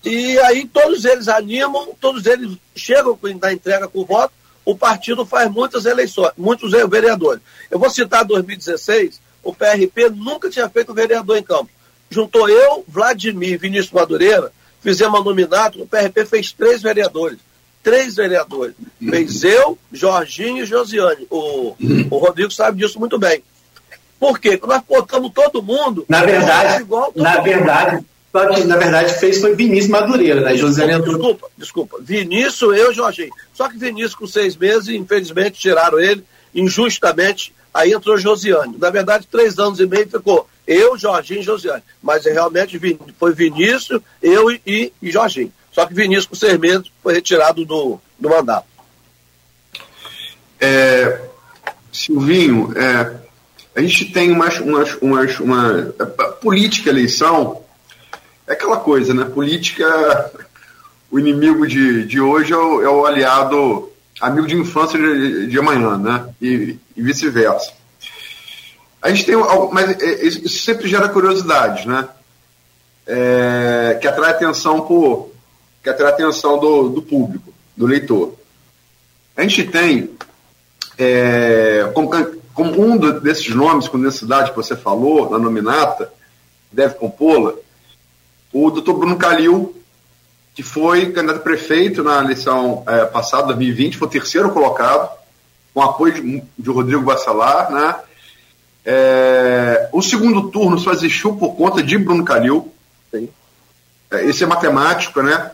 E 0.04 0.38
aí 0.40 0.66
todos 0.66 1.04
eles 1.04 1.28
animam, 1.28 1.88
todos 2.00 2.24
eles 2.24 2.56
chegam 2.74 3.18
na 3.40 3.52
entrega 3.52 3.86
com 3.86 4.00
o 4.00 4.04
voto, 4.04 4.32
o 4.64 4.76
partido 4.76 5.26
faz 5.26 5.50
muitas 5.50 5.84
eleições, 5.84 6.32
muitos 6.36 6.72
vereadores. 6.88 7.42
Eu 7.70 7.78
vou 7.78 7.90
citar 7.90 8.24
2016, 8.24 9.20
o 9.42 9.54
PRP 9.54 10.10
nunca 10.10 10.50
tinha 10.50 10.68
feito 10.68 10.94
vereador 10.94 11.36
em 11.36 11.42
campo. 11.42 11.70
Juntou 12.10 12.48
eu, 12.48 12.84
Vladimir 12.88 13.52
e 13.52 13.56
Vinícius 13.56 13.92
Madureira, 13.92 14.52
fizemos 14.80 15.20
a 15.20 15.24
nominato, 15.24 15.82
o 15.82 15.86
PRP 15.86 16.24
fez 16.24 16.52
três 16.52 16.82
vereadores 16.82 17.38
três 17.82 18.14
vereadores. 18.14 18.74
Fez 18.98 19.42
eu, 19.44 19.78
Jorginho 19.92 20.62
e 20.62 20.66
Josiane. 20.66 21.26
O, 21.30 21.74
o 22.10 22.18
Rodrigo 22.18 22.50
sabe 22.50 22.78
disso 22.78 22.98
muito 22.98 23.18
bem. 23.18 23.42
Por 24.18 24.38
quê? 24.38 24.56
Porque 24.56 24.74
nós 24.74 24.82
botamos 24.86 25.32
todo 25.32 25.62
mundo. 25.62 26.04
Na 26.08 26.24
verdade, 26.24 26.82
igual 26.82 27.12
na 27.16 27.36
mundo. 27.36 27.44
verdade, 27.44 28.04
na 28.66 28.76
verdade 28.76 29.14
fez 29.14 29.40
foi 29.40 29.54
Vinícius 29.54 29.88
Madureira, 29.88 30.42
né? 30.42 30.56
Josiane 30.56 31.02
Desculpa, 31.02 31.48
desculpa. 31.56 31.98
Vinícius, 32.02 32.76
eu 32.78 32.92
e 32.92 32.94
Jorginho. 32.94 33.32
Só 33.54 33.68
que 33.68 33.78
Vinícius, 33.78 34.14
com 34.14 34.26
seis 34.26 34.56
meses, 34.56 34.88
infelizmente, 34.88 35.58
tiraram 35.58 35.98
ele 35.98 36.22
injustamente. 36.54 37.54
Aí 37.72 37.92
entrou 37.92 38.18
Josiane. 38.18 38.76
Na 38.78 38.90
verdade, 38.90 39.26
três 39.30 39.58
anos 39.58 39.80
e 39.80 39.86
meio 39.86 40.08
ficou 40.08 40.48
eu, 40.66 40.98
Jorginho 40.98 41.40
e 41.40 41.44
Josiane. 41.44 41.82
Mas 42.02 42.24
realmente 42.24 42.80
foi 43.18 43.32
Vinícius, 43.32 44.00
eu 44.22 44.50
e, 44.50 44.92
e 45.00 45.10
Jorginho. 45.10 45.52
Só 45.72 45.86
que 45.86 45.94
Vinícius, 45.94 46.26
com 46.26 46.34
seis 46.34 46.58
meses, 46.58 46.90
foi 47.02 47.14
retirado 47.14 47.64
do, 47.64 48.00
do 48.18 48.28
mandato. 48.28 48.66
É, 50.60 51.20
Silvinho, 51.92 52.72
é, 52.76 53.16
a 53.74 53.80
gente 53.80 54.06
tem 54.12 54.30
uma, 54.30 54.48
uma, 54.60 54.84
uma, 55.00 55.22
uma 55.40 55.84
política 56.40 56.90
eleição, 56.90 57.62
é 58.46 58.52
aquela 58.52 58.78
coisa, 58.78 59.14
né? 59.14 59.24
Política, 59.24 60.32
o 61.10 61.18
inimigo 61.18 61.66
de, 61.66 62.04
de 62.04 62.20
hoje 62.20 62.52
é 62.52 62.56
o, 62.56 62.82
é 62.82 62.88
o 62.88 63.06
aliado, 63.06 63.89
amigo 64.20 64.46
de 64.46 64.56
infância 64.56 64.98
de, 64.98 65.46
de 65.46 65.58
amanhã, 65.58 65.96
né? 65.96 66.28
E, 66.40 66.78
e 66.96 67.02
vice-versa. 67.02 67.72
A 69.00 69.08
gente 69.08 69.24
tem, 69.24 69.34
mas 69.72 70.00
é, 70.00 70.26
isso 70.26 70.62
sempre 70.62 70.88
gera 70.88 71.08
curiosidade, 71.08 71.88
né? 71.88 72.08
É, 73.06 73.98
que 74.00 74.06
atrai 74.06 74.30
atenção 74.30 74.82
por 74.82 75.30
que 75.82 75.88
atrai 75.88 76.12
atenção 76.12 76.58
do, 76.58 76.90
do 76.90 77.02
público, 77.02 77.52
do 77.76 77.86
leitor. 77.86 78.34
A 79.36 79.42
gente 79.42 79.64
tem, 79.64 80.10
é, 80.98 81.90
como, 81.94 82.10
como, 82.52 82.80
um 82.80 82.98
desses 83.20 83.48
nomes 83.54 83.88
com 83.88 83.96
necessidade 83.96 84.50
que 84.50 84.56
você 84.56 84.76
falou, 84.76 85.30
na 85.30 85.38
nominata, 85.38 86.12
deve 86.70 86.94
compô-la, 86.96 87.54
o 88.52 88.70
doutor 88.70 88.94
Bruno 88.98 89.16
Calil, 89.16 89.74
que 90.60 90.62
foi 90.62 91.10
candidato 91.10 91.38
a 91.38 91.42
prefeito 91.42 92.02
na 92.02 92.22
eleição 92.22 92.84
é, 92.86 93.06
passada, 93.06 93.46
2020, 93.46 93.96
foi 93.96 94.06
o 94.06 94.10
terceiro 94.10 94.50
colocado, 94.50 95.10
com 95.72 95.80
apoio 95.80 96.12
de, 96.12 96.42
de 96.58 96.70
Rodrigo 96.70 97.02
Bacelar, 97.02 97.72
né? 97.72 97.96
É, 98.84 99.88
o 99.90 100.02
segundo 100.02 100.50
turno 100.50 100.78
só 100.78 100.92
existiu 100.92 101.34
por 101.34 101.54
conta 101.54 101.82
de 101.82 101.96
Bruno 101.96 102.26
Calil. 102.26 102.70
Sim. 103.10 103.30
É, 104.10 104.26
esse 104.26 104.44
é 104.44 104.46
matemático, 104.46 105.22
né? 105.22 105.50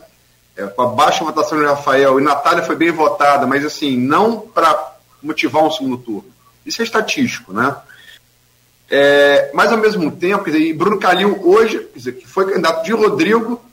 é, 0.57 0.67
com 0.67 0.81
a 0.81 0.87
baixa 0.87 1.23
votação 1.23 1.57
de 1.57 1.63
Rafael 1.63 2.19
e 2.19 2.23
Natália 2.23 2.63
foi 2.63 2.75
bem 2.75 2.91
votada, 2.91 3.47
mas 3.47 3.63
assim, 3.63 3.95
não 3.95 4.41
para 4.41 4.97
motivar 5.23 5.63
um 5.63 5.71
segundo 5.71 5.97
turno. 5.99 6.25
Isso 6.65 6.81
é 6.81 6.83
estatístico, 6.83 7.53
né? 7.53 7.73
É, 8.89 9.51
mas 9.53 9.71
ao 9.71 9.77
mesmo 9.77 10.11
tempo, 10.11 10.43
quer 10.43 10.51
dizer, 10.51 10.73
Bruno 10.73 10.99
Calil 10.99 11.39
hoje, 11.47 11.79
quer 11.93 11.97
dizer, 11.97 12.11
que 12.11 12.27
foi 12.27 12.45
candidato 12.45 12.83
de 12.83 12.91
Rodrigo, 12.91 13.63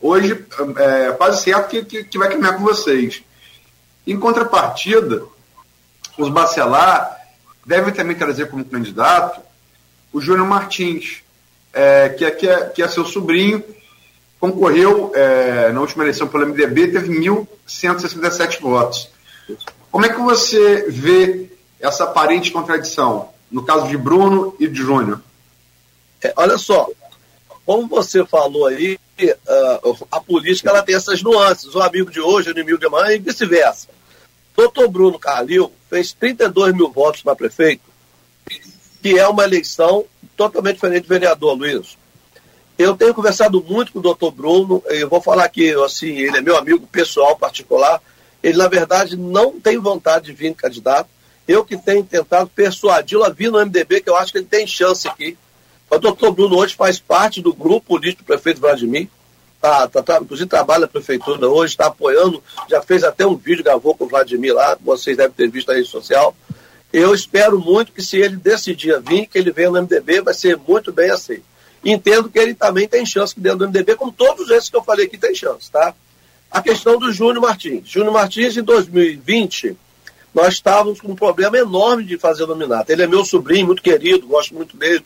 hoje 0.00 0.44
é 0.78 1.12
quase 1.12 1.42
certo 1.42 1.68
que, 1.68 1.84
que, 1.84 2.04
que 2.04 2.18
vai 2.18 2.28
caminhar 2.28 2.56
com 2.56 2.64
vocês. 2.64 3.22
Em 4.06 4.18
contrapartida, 4.18 5.22
os 6.18 6.28
Bacelar 6.28 7.16
devem 7.64 7.92
também 7.92 8.16
trazer 8.16 8.48
como 8.48 8.64
candidato 8.64 9.40
o 10.12 10.20
Júnior 10.20 10.46
Martins, 10.46 11.22
é, 11.72 12.08
que, 12.10 12.24
é, 12.24 12.30
que, 12.30 12.48
é, 12.48 12.68
que 12.70 12.82
é 12.82 12.88
seu 12.88 13.04
sobrinho 13.04 13.62
concorreu 14.38 15.12
é, 15.14 15.72
na 15.72 15.80
última 15.80 16.04
eleição 16.04 16.28
pelo 16.28 16.46
MDB, 16.46 16.88
teve 16.88 17.08
1.167 17.08 18.60
votos. 18.60 19.10
Como 19.90 20.04
é 20.04 20.08
que 20.08 20.20
você 20.20 20.86
vê 20.88 21.50
essa 21.80 22.04
aparente 22.04 22.50
contradição 22.50 23.30
no 23.50 23.64
caso 23.64 23.88
de 23.88 23.96
Bruno 23.96 24.54
e 24.60 24.66
de 24.66 24.78
Júnior? 24.78 25.20
É, 26.22 26.32
olha 26.36 26.58
só, 26.58 26.88
como 27.64 27.88
você 27.88 28.24
falou 28.24 28.66
aí, 28.66 28.98
uh, 29.24 30.06
a 30.10 30.20
política 30.20 30.70
ela 30.70 30.82
tem 30.82 30.94
essas 30.94 31.22
nuances. 31.22 31.74
O 31.74 31.80
amigo 31.80 32.10
de 32.10 32.20
hoje, 32.20 32.48
o 32.48 32.52
inimigo 32.52 32.78
de 32.78 32.86
amanhã 32.86 33.14
e 33.14 33.18
vice-versa. 33.18 33.88
Doutor 34.56 34.88
Bruno 34.88 35.18
Carlil 35.18 35.72
fez 35.88 36.12
32 36.12 36.74
mil 36.74 36.90
votos 36.90 37.22
para 37.22 37.36
prefeito, 37.36 37.82
que 39.02 39.18
é 39.18 39.28
uma 39.28 39.44
eleição 39.44 40.04
totalmente 40.36 40.74
diferente 40.74 41.04
do 41.04 41.08
vereador, 41.08 41.54
Luiz. 41.54 41.96
Eu 42.78 42.96
tenho 42.96 43.14
conversado 43.14 43.62
muito 43.62 43.92
com 43.92 43.98
o 43.98 44.02
doutor 44.02 44.30
Bruno, 44.30 44.82
eu 44.86 45.08
vou 45.08 45.20
falar 45.20 45.48
que 45.48 45.72
assim, 45.82 46.18
ele 46.18 46.38
é 46.38 46.40
meu 46.40 46.56
amigo 46.56 46.86
pessoal 46.86 47.36
particular, 47.36 48.00
ele 48.42 48.58
na 48.58 48.68
verdade 48.68 49.16
não 49.16 49.58
tem 49.58 49.78
vontade 49.78 50.26
de 50.26 50.32
vir 50.32 50.54
candidato, 50.54 51.08
eu 51.48 51.64
que 51.64 51.76
tenho 51.76 52.04
tentado 52.04 52.50
persuadi-lo 52.54 53.24
a 53.24 53.30
vir 53.30 53.50
no 53.50 53.64
MDB, 53.64 54.00
que 54.00 54.10
eu 54.10 54.16
acho 54.16 54.32
que 54.32 54.38
ele 54.38 54.46
tem 54.46 54.66
chance 54.66 55.06
aqui. 55.06 55.38
O 55.90 55.98
doutor 55.98 56.32
Bruno 56.32 56.56
hoje 56.56 56.74
faz 56.74 56.98
parte 56.98 57.40
do 57.40 57.54
grupo 57.54 57.94
político 57.94 58.22
do 58.22 58.26
prefeito 58.26 58.60
Vladimir, 58.60 59.08
tá, 59.60 59.88
tá, 59.88 60.02
tá, 60.02 60.18
inclusive 60.20 60.48
trabalha 60.48 60.82
na 60.82 60.88
prefeitura 60.88 61.48
hoje, 61.48 61.74
está 61.74 61.86
apoiando, 61.86 62.42
já 62.68 62.82
fez 62.82 63.04
até 63.04 63.26
um 63.26 63.36
vídeo, 63.36 63.64
gravou 63.64 63.94
com 63.94 64.04
o 64.04 64.08
Vladimir 64.08 64.54
lá, 64.54 64.76
vocês 64.80 65.16
devem 65.16 65.32
ter 65.32 65.48
visto 65.48 65.68
na 65.68 65.74
rede 65.74 65.88
social. 65.88 66.34
Eu 66.92 67.14
espero 67.14 67.58
muito 67.58 67.92
que 67.92 68.02
se 68.02 68.16
ele 68.16 68.36
decidir 68.36 69.00
vir, 69.00 69.26
que 69.26 69.38
ele 69.38 69.52
venha 69.52 69.70
no 69.70 69.82
MDB, 69.82 70.20
vai 70.22 70.34
ser 70.34 70.56
muito 70.56 70.92
bem 70.92 71.10
aceito 71.10 71.44
entendo 71.84 72.28
que 72.28 72.38
ele 72.38 72.54
também 72.54 72.88
tem 72.88 73.06
chance 73.06 73.38
dentro 73.38 73.60
do 73.60 73.68
MDB, 73.68 73.94
como 73.96 74.12
todos 74.12 74.50
esses 74.50 74.68
que 74.68 74.76
eu 74.76 74.82
falei 74.82 75.06
aqui 75.06 75.16
tem 75.16 75.34
chance, 75.34 75.70
tá? 75.70 75.94
A 76.50 76.62
questão 76.62 76.98
do 76.98 77.12
Júnior 77.12 77.40
Martins. 77.42 77.88
Júnior 77.88 78.12
Martins, 78.12 78.56
em 78.56 78.62
2020, 78.62 79.76
nós 80.34 80.54
estávamos 80.54 81.00
com 81.00 81.12
um 81.12 81.16
problema 81.16 81.58
enorme 81.58 82.04
de 82.04 82.18
fazer 82.18 82.46
nominato. 82.46 82.90
Ele 82.90 83.02
é 83.02 83.06
meu 83.06 83.24
sobrinho, 83.24 83.66
muito 83.66 83.82
querido, 83.82 84.26
gosto 84.26 84.54
muito 84.54 84.76
dele, 84.76 85.04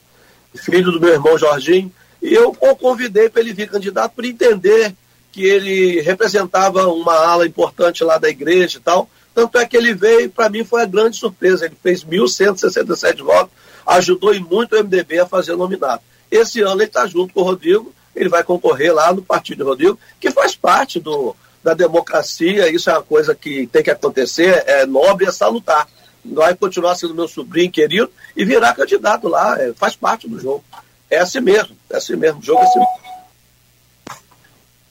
filho 0.55 0.93
do 0.93 1.01
meu 1.01 1.11
irmão 1.11 1.39
Jorginho, 1.39 1.93
e 2.23 2.35
eu 2.35 2.57
o 2.61 2.77
convidei 2.77 3.29
para 3.29 3.41
ele 3.41 3.53
vir 3.53 3.69
candidato 3.69 4.13
para 4.15 4.27
entender 4.27 4.95
que 5.33 5.45
ele 5.45 6.01
representava 6.01 6.89
uma 6.89 7.15
ala 7.15 7.47
importante 7.47 8.03
lá 8.05 8.19
da 8.19 8.29
igreja 8.29 8.79
e 8.79 8.81
tal. 8.81 9.09
Tanto 9.35 9.59
é 9.59 9.67
que 9.67 9.77
ele 9.77 9.95
veio, 9.95 10.29
para 10.29 10.51
mim 10.51 10.65
foi 10.65 10.83
a 10.83 10.87
grande 10.87 11.17
surpresa. 11.17 11.67
Ele 11.67 11.77
fez 11.81 12.05
1.167 12.05 13.23
votos, 13.23 13.53
ajudou 13.87 14.35
e 14.35 14.41
muito 14.41 14.75
o 14.75 14.79
MDB 14.79 15.21
a 15.21 15.27
fazer 15.27 15.57
nominato. 15.57 16.03
Esse 16.31 16.61
ano 16.61 16.81
ele 16.81 16.85
está 16.85 17.07
junto 17.07 17.33
com 17.33 17.41
o 17.41 17.45
Rodrigo, 17.45 17.93
ele 18.15 18.29
vai 18.29 18.43
concorrer 18.43 18.93
lá 18.93 19.13
no 19.13 19.23
partido 19.23 19.59
do 19.59 19.71
Rodrigo, 19.71 19.99
que 20.21 20.31
faz 20.31 20.55
parte 20.55 20.99
do, 21.01 21.35
da 21.63 21.75
democracia, 21.75 22.69
isso 22.71 22.91
é 22.91 22.95
uma 22.95 23.03
coisa 23.03 23.35
que 23.35 23.67
tem 23.67 23.83
que 23.83 23.91
acontecer, 23.91 24.63
é 24.67 24.87
nobre, 24.87 25.27
é 25.27 25.33
salutar. 25.33 25.89
Vai 26.25 26.55
continuar 26.55 26.95
sendo 26.95 27.15
meu 27.15 27.29
sobrinho 27.29 27.71
querido 27.71 28.11
e 28.37 28.45
virar 28.45 28.75
candidato 28.75 29.29
lá, 29.29 29.61
é, 29.61 29.73
faz 29.75 29.97
parte 29.97 30.29
do 30.29 30.39
jogo. 30.39 30.65
É 31.11 31.19
assim 31.19 31.41
mesmo, 31.41 31.77
é 31.91 31.97
assim 31.97 32.17
mesmo, 32.17 32.41
o 32.41 32.43
jogo 32.43 32.61
é 32.61 32.65
assim 32.65 32.79
mesmo. 32.79 33.11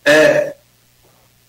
É, 0.06 0.56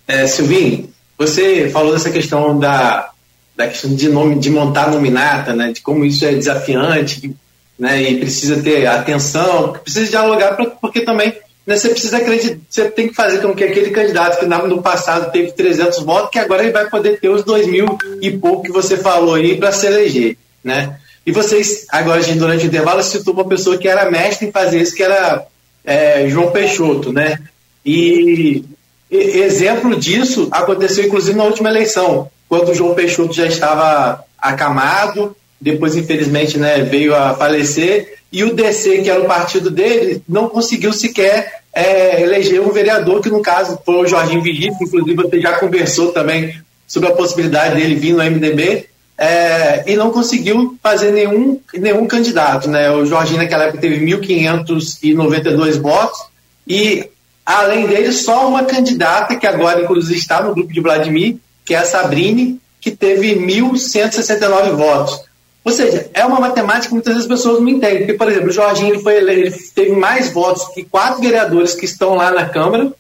é, 0.07 0.27
Silvinho, 0.27 0.93
você 1.17 1.71
falou 1.71 1.93
dessa 1.93 2.11
questão 2.11 2.59
da, 2.59 3.11
da 3.57 3.69
questão 3.69 3.95
de, 3.95 4.09
nome, 4.09 4.39
de 4.39 4.51
montar 4.51 4.91
nominata, 4.91 5.55
né, 5.55 5.73
de 5.73 5.81
como 5.81 6.05
isso 6.05 6.25
é 6.25 6.35
desafiante, 6.35 7.35
né, 7.79 8.03
e 8.03 8.19
precisa 8.19 8.63
ter 8.63 8.87
atenção, 8.87 9.73
precisa 9.73 10.11
dialogar, 10.11 10.57
pra, 10.57 10.67
porque 10.67 11.01
também 11.01 11.33
né, 11.71 11.77
você 11.77 11.91
precisa 11.91 12.17
acreditar, 12.17 12.59
você 12.69 12.91
tem 12.91 13.09
que 13.09 13.15
fazer 13.15 13.41
com 13.41 13.55
que 13.55 13.63
aquele 13.63 13.91
candidato 13.91 14.41
que 14.41 14.45
no 14.45 14.83
passado 14.83 15.31
teve 15.31 15.53
300 15.53 16.01
votos, 16.01 16.31
que 16.31 16.39
agora 16.41 16.65
ele 16.65 16.73
vai 16.73 16.91
poder 16.91 17.21
ter 17.21 17.29
os 17.29 17.45
2 17.45 17.69
mil 17.69 17.97
e 18.21 18.29
pouco 18.33 18.65
que 18.65 18.73
você 18.73 18.97
falou 18.97 19.37
aí 19.37 19.57
para 19.57 19.71
se 19.71 19.87
eleger, 19.87 20.37
né? 20.65 20.99
E 21.25 21.31
vocês, 21.31 21.87
agora, 21.89 22.21
gente, 22.23 22.41
durante 22.41 22.65
o 22.65 22.67
intervalo, 22.67 23.01
citou 23.05 23.35
uma 23.35 23.45
pessoa 23.45 23.79
que 23.79 23.87
era 23.87 24.11
mestre 24.11 24.49
em 24.49 24.51
fazer 24.51 24.81
isso, 24.81 24.97
que 24.97 25.03
era 25.05 25.47
é, 25.85 26.29
João 26.29 26.51
Peixoto, 26.51 27.13
né? 27.13 27.39
E, 27.87 28.65
e 29.09 29.17
exemplo 29.17 29.95
disso 29.95 30.49
aconteceu, 30.51 31.05
inclusive, 31.05 31.39
na 31.39 31.45
última 31.45 31.69
eleição, 31.69 32.29
quando 32.49 32.71
o 32.71 32.75
João 32.75 32.97
Peixoto 32.97 33.33
já 33.33 33.47
estava 33.47 34.25
acamado, 34.37 35.37
depois, 35.61 35.95
infelizmente, 35.95 36.59
né, 36.59 36.83
veio 36.83 37.15
a 37.15 37.35
falecer, 37.35 38.19
e 38.33 38.45
o 38.45 38.55
DC, 38.55 39.03
que 39.03 39.11
era 39.11 39.21
o 39.21 39.27
partido 39.27 39.71
dele, 39.71 40.23
não 40.29 40.49
conseguiu 40.49 40.93
sequer 40.93 41.61
é, 41.73 42.23
eleger 42.23 42.61
um 42.61 42.73
vereador, 42.73 43.21
que 43.21 43.29
no 43.29 43.43
caso 43.43 43.79
foi 43.85 43.97
o 43.97 44.07
Jorginho 44.07 44.43
Vigílio, 44.43 44.77
inclusive 44.81 45.15
você 45.15 45.41
já 45.41 45.59
conversou 45.59 46.13
também 46.13 46.55
sobre 46.87 47.09
a 47.09 47.15
possibilidade 47.15 47.77
dele 47.77 47.95
vir 47.97 48.13
no 48.13 48.23
MDB, 48.23 48.87
é, 49.19 49.85
e 49.87 49.97
não 49.97 50.11
conseguiu 50.11 50.79
fazer 50.83 51.13
nenhum, 51.13 51.61
nenhum 51.75 52.07
candidato. 52.07 52.71
Né? 52.71 52.91
O 52.91 53.05
Jorginho 53.05 53.39
naquela 53.39 53.65
época 53.65 53.83
teve 53.83 54.05
1.592 54.05 55.79
votos, 55.79 56.19
e 56.67 57.09
além 57.45 57.87
dele, 57.87 58.13
só 58.13 58.49
uma 58.49 58.65
candidata, 58.65 59.37
que 59.37 59.47
agora 59.47 59.83
inclusive 59.83 60.19
está 60.19 60.43
no 60.43 60.55
grupo 60.55 60.73
de 60.73 60.81
Vladimir, 60.81 61.37
que 61.65 61.75
é 61.75 61.79
a 61.79 61.85
Sabrine, 61.85 62.61
que 62.81 62.91
teve 62.91 63.35
1.169 63.35 64.73
votos. 64.73 65.30
Ou 65.65 65.73
seja, 65.73 66.09
é 66.15 66.25
uma 66.25 66.41
matemática 66.41 66.89
que 66.89 66.95
muitas 66.95 67.15
vezes 67.15 67.31
as 67.31 67.37
pessoas 67.37 67.61
não 67.61 67.69
entendem. 67.69 67.99
Porque, 67.99 68.15
por 68.15 68.29
exemplo, 68.29 68.49
o 68.49 68.53
Jorginho 68.53 68.95
ele 68.95 69.03
foi, 69.03 69.17
ele 69.17 69.51
teve 69.75 69.93
mais 69.93 70.33
votos 70.33 70.69
que 70.69 70.85
quatro 70.85 71.21
vereadores 71.21 71.75
que 71.75 71.85
estão 71.85 72.15
lá 72.15 72.31
na 72.31 72.49
Câmara, 72.49 72.93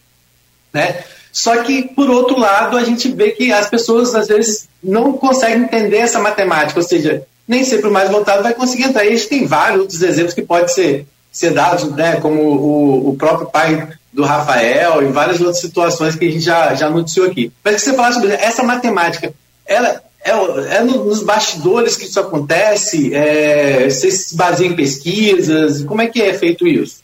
né? 0.72 1.02
Só 1.32 1.62
que, 1.62 1.82
por 1.94 2.10
outro 2.10 2.38
lado, 2.38 2.76
a 2.76 2.84
gente 2.84 3.08
vê 3.08 3.30
que 3.30 3.52
as 3.52 3.68
pessoas, 3.68 4.14
às 4.14 4.28
vezes, 4.28 4.68
não 4.82 5.12
conseguem 5.12 5.62
entender 5.62 5.98
essa 5.98 6.18
matemática. 6.18 6.78
Ou 6.78 6.86
seja, 6.86 7.22
nem 7.46 7.64
sempre 7.64 7.88
o 7.88 7.92
mais 7.92 8.10
votado 8.10 8.42
vai 8.42 8.52
conseguir 8.52 8.84
entrar. 8.84 9.04
E 9.04 9.08
a 9.08 9.10
gente 9.16 9.28
tem 9.28 9.46
vários 9.46 9.80
outros 9.80 10.02
exemplos 10.02 10.34
que 10.34 10.42
podem 10.42 10.68
ser, 10.68 11.06
ser 11.32 11.52
dados, 11.52 11.90
né? 11.92 12.16
como 12.16 12.42
o, 12.42 13.10
o 13.10 13.16
próprio 13.16 13.48
pai 13.48 13.88
do 14.12 14.24
Rafael 14.24 15.02
e 15.02 15.12
várias 15.12 15.40
outras 15.40 15.60
situações 15.60 16.16
que 16.16 16.26
a 16.26 16.30
gente 16.30 16.44
já, 16.44 16.74
já 16.74 16.90
noticiou 16.90 17.26
aqui. 17.26 17.52
Mas 17.64 17.76
que 17.76 17.80
você 17.82 17.94
falar 17.94 18.12
sobre 18.12 18.32
essa 18.32 18.62
matemática, 18.62 19.32
ela 19.64 20.02
é, 20.22 20.30
é 20.76 20.82
nos 20.82 21.22
bastidores 21.22 21.96
que 21.96 22.04
isso 22.04 22.20
acontece? 22.20 23.14
É, 23.14 23.88
você 23.88 24.10
se 24.10 24.36
baseia 24.36 24.68
em 24.68 24.76
pesquisas? 24.76 25.82
Como 25.84 26.02
é 26.02 26.06
que 26.06 26.20
é 26.20 26.34
feito 26.34 26.66
isso? 26.66 27.02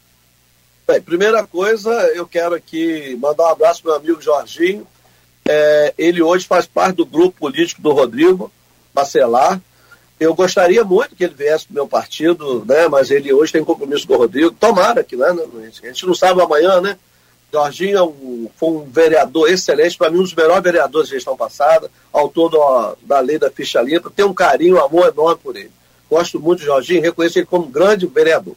Bem, 0.86 1.00
primeira 1.00 1.44
coisa, 1.44 1.90
eu 2.14 2.26
quero 2.26 2.54
aqui 2.54 3.16
mandar 3.20 3.44
um 3.44 3.52
abraço 3.52 3.82
para 3.82 3.92
meu 3.92 4.00
amigo 4.00 4.22
Jorginho. 4.22 4.86
É, 5.48 5.94
ele 5.96 6.22
hoje 6.22 6.46
faz 6.46 6.66
parte 6.66 6.96
do 6.96 7.06
grupo 7.06 7.38
político 7.38 7.80
do 7.80 7.92
Rodrigo 7.92 8.52
Bacelar. 8.92 9.60
Eu 10.18 10.34
gostaria 10.34 10.82
muito 10.84 11.14
que 11.14 11.24
ele 11.24 11.34
viesse 11.34 11.66
para 11.66 11.72
o 11.72 11.74
meu 11.74 11.88
partido, 11.88 12.64
né? 12.64 12.88
Mas 12.88 13.10
ele 13.10 13.32
hoje 13.32 13.52
tem 13.52 13.64
compromisso 13.64 14.06
com 14.06 14.14
o 14.14 14.18
Rodrigo. 14.18 14.50
Tomara 14.52 15.04
que, 15.04 15.16
né? 15.16 15.26
A 15.28 15.86
gente 15.86 16.06
não 16.06 16.14
sabe 16.14 16.40
amanhã, 16.40 16.80
né? 16.80 16.96
Jorginho 17.56 17.96
é 17.96 18.02
um, 18.02 18.50
foi 18.54 18.68
um 18.68 18.84
vereador 18.84 19.48
excelente, 19.50 19.96
para 19.96 20.10
mim, 20.10 20.18
um 20.18 20.22
dos 20.22 20.34
melhores 20.34 20.62
vereadores 20.62 21.08
da 21.08 21.16
gestão 21.16 21.34
passada, 21.34 21.90
autor 22.12 22.50
do, 22.50 22.96
da 23.06 23.18
lei 23.20 23.38
da 23.38 23.50
ficha 23.50 23.80
limpa. 23.80 24.12
Tenho 24.14 24.28
um 24.28 24.34
carinho, 24.34 24.76
um 24.76 24.84
amor 24.84 25.08
enorme 25.08 25.40
por 25.42 25.56
ele. 25.56 25.72
Gosto 26.10 26.38
muito 26.38 26.60
de 26.60 26.66
Jorginho, 26.66 27.00
reconheço 27.00 27.38
ele 27.38 27.46
como 27.46 27.64
um 27.64 27.70
grande 27.70 28.06
vereador. 28.06 28.54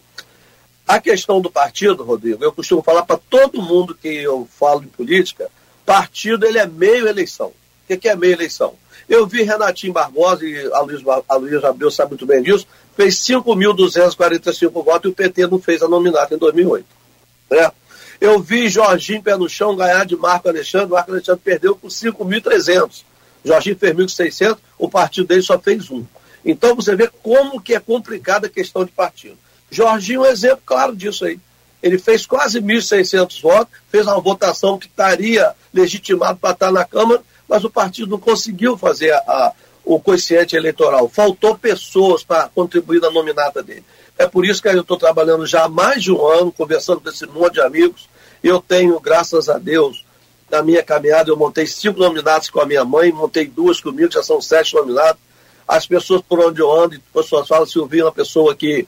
A 0.85 0.99
questão 0.99 1.39
do 1.39 1.49
partido, 1.49 2.03
Rodrigo, 2.03 2.43
eu 2.43 2.51
costumo 2.51 2.81
falar 2.81 3.03
para 3.03 3.17
todo 3.29 3.61
mundo 3.61 3.95
que 3.95 4.09
eu 4.09 4.47
falo 4.59 4.81
de 4.81 4.87
política, 4.87 5.49
partido 5.85 6.45
ele 6.45 6.59
é 6.59 6.67
meio 6.67 7.07
eleição. 7.07 7.53
O 7.89 7.97
que 7.97 8.09
é 8.09 8.15
meio 8.15 8.33
eleição? 8.33 8.73
Eu 9.07 9.25
vi 9.25 9.43
Renatinho 9.43 9.93
Barbosa, 9.93 10.45
e 10.45 10.71
a 10.73 10.81
Luiz, 10.81 11.01
a 11.27 11.35
Luiz 11.35 11.63
Abreu 11.63 11.89
sabe 11.89 12.11
muito 12.11 12.25
bem 12.25 12.43
disso, 12.43 12.67
fez 12.97 13.15
5.245 13.15 14.83
votos 14.83 15.05
e 15.05 15.07
o 15.07 15.15
PT 15.15 15.47
não 15.47 15.59
fez 15.59 15.81
a 15.81 15.87
nominata 15.87 16.35
em 16.35 16.37
2008. 16.37 16.85
Né? 17.49 17.71
Eu 18.19 18.41
vi 18.41 18.67
Jorginho 18.67 19.23
pé 19.23 19.37
no 19.37 19.47
chão 19.47 19.75
ganhar 19.75 20.05
de 20.05 20.15
Marco 20.15 20.49
Alexandre. 20.49 20.89
Marco 20.89 21.11
Alexandre 21.11 21.41
perdeu 21.43 21.75
por 21.75 21.89
5.300. 21.89 23.03
Jorginho 23.43 23.77
fez 23.77 23.95
1.600, 23.95 24.57
o 24.77 24.89
partido 24.89 25.27
dele 25.27 25.41
só 25.41 25.57
fez 25.57 25.89
um. 25.89 26.05
Então 26.43 26.75
você 26.75 26.95
vê 26.95 27.09
como 27.21 27.61
que 27.61 27.73
é 27.73 27.79
complicada 27.79 28.47
a 28.47 28.49
questão 28.49 28.83
de 28.83 28.91
partido. 28.91 29.37
Jorginho 29.71 30.25
é 30.25 30.29
um 30.29 30.31
exemplo 30.31 30.61
claro 30.65 30.95
disso 30.95 31.25
aí. 31.25 31.39
Ele 31.81 31.97
fez 31.97 32.25
quase 32.25 32.61
1.600 32.61 33.41
votos, 33.41 33.73
fez 33.89 34.05
uma 34.05 34.19
votação 34.19 34.77
que 34.77 34.87
estaria 34.87 35.53
legitimado 35.73 36.37
para 36.37 36.51
estar 36.51 36.71
na 36.71 36.83
Câmara, 36.83 37.21
mas 37.47 37.63
o 37.63 37.69
partido 37.69 38.11
não 38.11 38.19
conseguiu 38.19 38.77
fazer 38.77 39.11
a, 39.11 39.17
a, 39.19 39.53
o 39.85 39.99
coeficiente 39.99 40.55
eleitoral. 40.57 41.07
Faltou 41.07 41.57
pessoas 41.57 42.23
para 42.23 42.49
contribuir 42.49 42.99
na 42.99 43.09
nominata 43.09 43.63
dele. 43.63 43.85
É 44.19 44.27
por 44.27 44.45
isso 44.45 44.61
que 44.61 44.67
eu 44.67 44.81
estou 44.81 44.97
trabalhando 44.97 45.47
já 45.47 45.63
há 45.63 45.69
mais 45.69 46.03
de 46.03 46.11
um 46.11 46.27
ano, 46.27 46.51
conversando 46.51 46.99
com 46.99 47.07
esse 47.07 47.25
monte 47.25 47.53
de 47.53 47.61
amigos. 47.61 48.09
Eu 48.43 48.59
tenho, 48.59 48.99
graças 48.99 49.47
a 49.47 49.57
Deus, 49.57 50.03
na 50.51 50.61
minha 50.61 50.83
caminhada, 50.83 51.29
eu 51.29 51.37
montei 51.37 51.65
cinco 51.65 52.01
nominados 52.01 52.49
com 52.49 52.59
a 52.59 52.65
minha 52.65 52.83
mãe, 52.83 53.13
montei 53.13 53.47
duas 53.47 53.79
comigo, 53.79 54.11
já 54.11 54.21
são 54.21 54.41
sete 54.41 54.75
nominados. 54.75 55.21
As 55.65 55.87
pessoas 55.87 56.21
por 56.21 56.37
onde 56.41 56.59
eu 56.59 56.69
ando, 56.69 56.95
as 56.95 57.23
pessoas 57.23 57.47
falam, 57.47 57.65
Silvinho 57.65 58.01
é 58.01 58.05
uma 58.07 58.11
pessoa 58.11 58.53
que, 58.53 58.85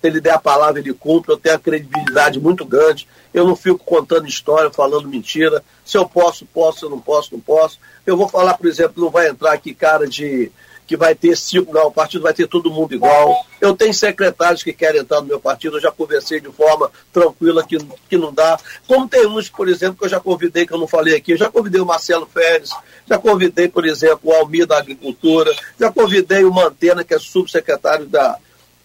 se 0.00 0.08
ele 0.08 0.20
der 0.20 0.34
a 0.34 0.40
palavra, 0.40 0.80
ele 0.80 0.92
cumpre, 0.92 1.30
eu 1.30 1.38
tenho 1.38 1.54
a 1.54 1.60
credibilidade 1.60 2.40
muito 2.40 2.64
grande. 2.64 3.06
Eu 3.32 3.46
não 3.46 3.54
fico 3.54 3.78
contando 3.78 4.26
história, 4.26 4.68
falando 4.68 5.06
mentira. 5.06 5.62
Se 5.84 5.96
eu 5.96 6.08
posso, 6.08 6.44
posso, 6.46 6.80
se 6.80 6.84
eu 6.86 6.90
não 6.90 7.00
posso, 7.00 7.32
não 7.32 7.40
posso. 7.40 7.78
Eu 8.04 8.16
vou 8.16 8.28
falar, 8.28 8.54
por 8.54 8.66
exemplo, 8.66 9.00
não 9.00 9.10
vai 9.10 9.28
entrar 9.28 9.52
aqui 9.52 9.72
cara 9.72 10.08
de 10.08 10.50
que 10.92 10.96
vai 10.96 11.14
ter 11.14 11.34
cinco, 11.38 11.72
não, 11.72 11.86
o 11.86 11.90
partido 11.90 12.22
vai 12.22 12.34
ter 12.34 12.46
todo 12.46 12.70
mundo 12.70 12.94
igual. 12.94 13.46
Eu 13.58 13.74
tenho 13.74 13.94
secretários 13.94 14.62
que 14.62 14.74
querem 14.74 15.00
entrar 15.00 15.22
no 15.22 15.26
meu 15.26 15.40
partido, 15.40 15.78
eu 15.78 15.80
já 15.80 15.90
conversei 15.90 16.38
de 16.38 16.52
forma 16.52 16.90
tranquila 17.10 17.64
que, 17.66 17.78
que 18.10 18.18
não 18.18 18.30
dá. 18.30 18.58
Como 18.86 19.08
tem 19.08 19.26
uns, 19.26 19.48
por 19.48 19.70
exemplo, 19.70 19.96
que 19.96 20.04
eu 20.04 20.08
já 20.10 20.20
convidei, 20.20 20.66
que 20.66 20.74
eu 20.74 20.78
não 20.78 20.86
falei 20.86 21.16
aqui, 21.16 21.32
eu 21.32 21.38
já 21.38 21.50
convidei 21.50 21.80
o 21.80 21.86
Marcelo 21.86 22.26
Férez, 22.26 22.68
já 23.08 23.16
convidei, 23.16 23.68
por 23.68 23.86
exemplo, 23.86 24.20
o 24.24 24.34
Almir 24.34 24.66
da 24.66 24.76
Agricultura, 24.76 25.50
já 25.80 25.90
convidei 25.90 26.44
o 26.44 26.52
Mantena, 26.52 27.02
que 27.02 27.14
é 27.14 27.18
subsecretário 27.18 28.04
da, 28.04 28.36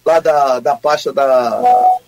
lá 0.05 0.21
da, 0.21 0.61
da 0.61 0.75
pasta 0.77 1.11
da, 1.11 1.59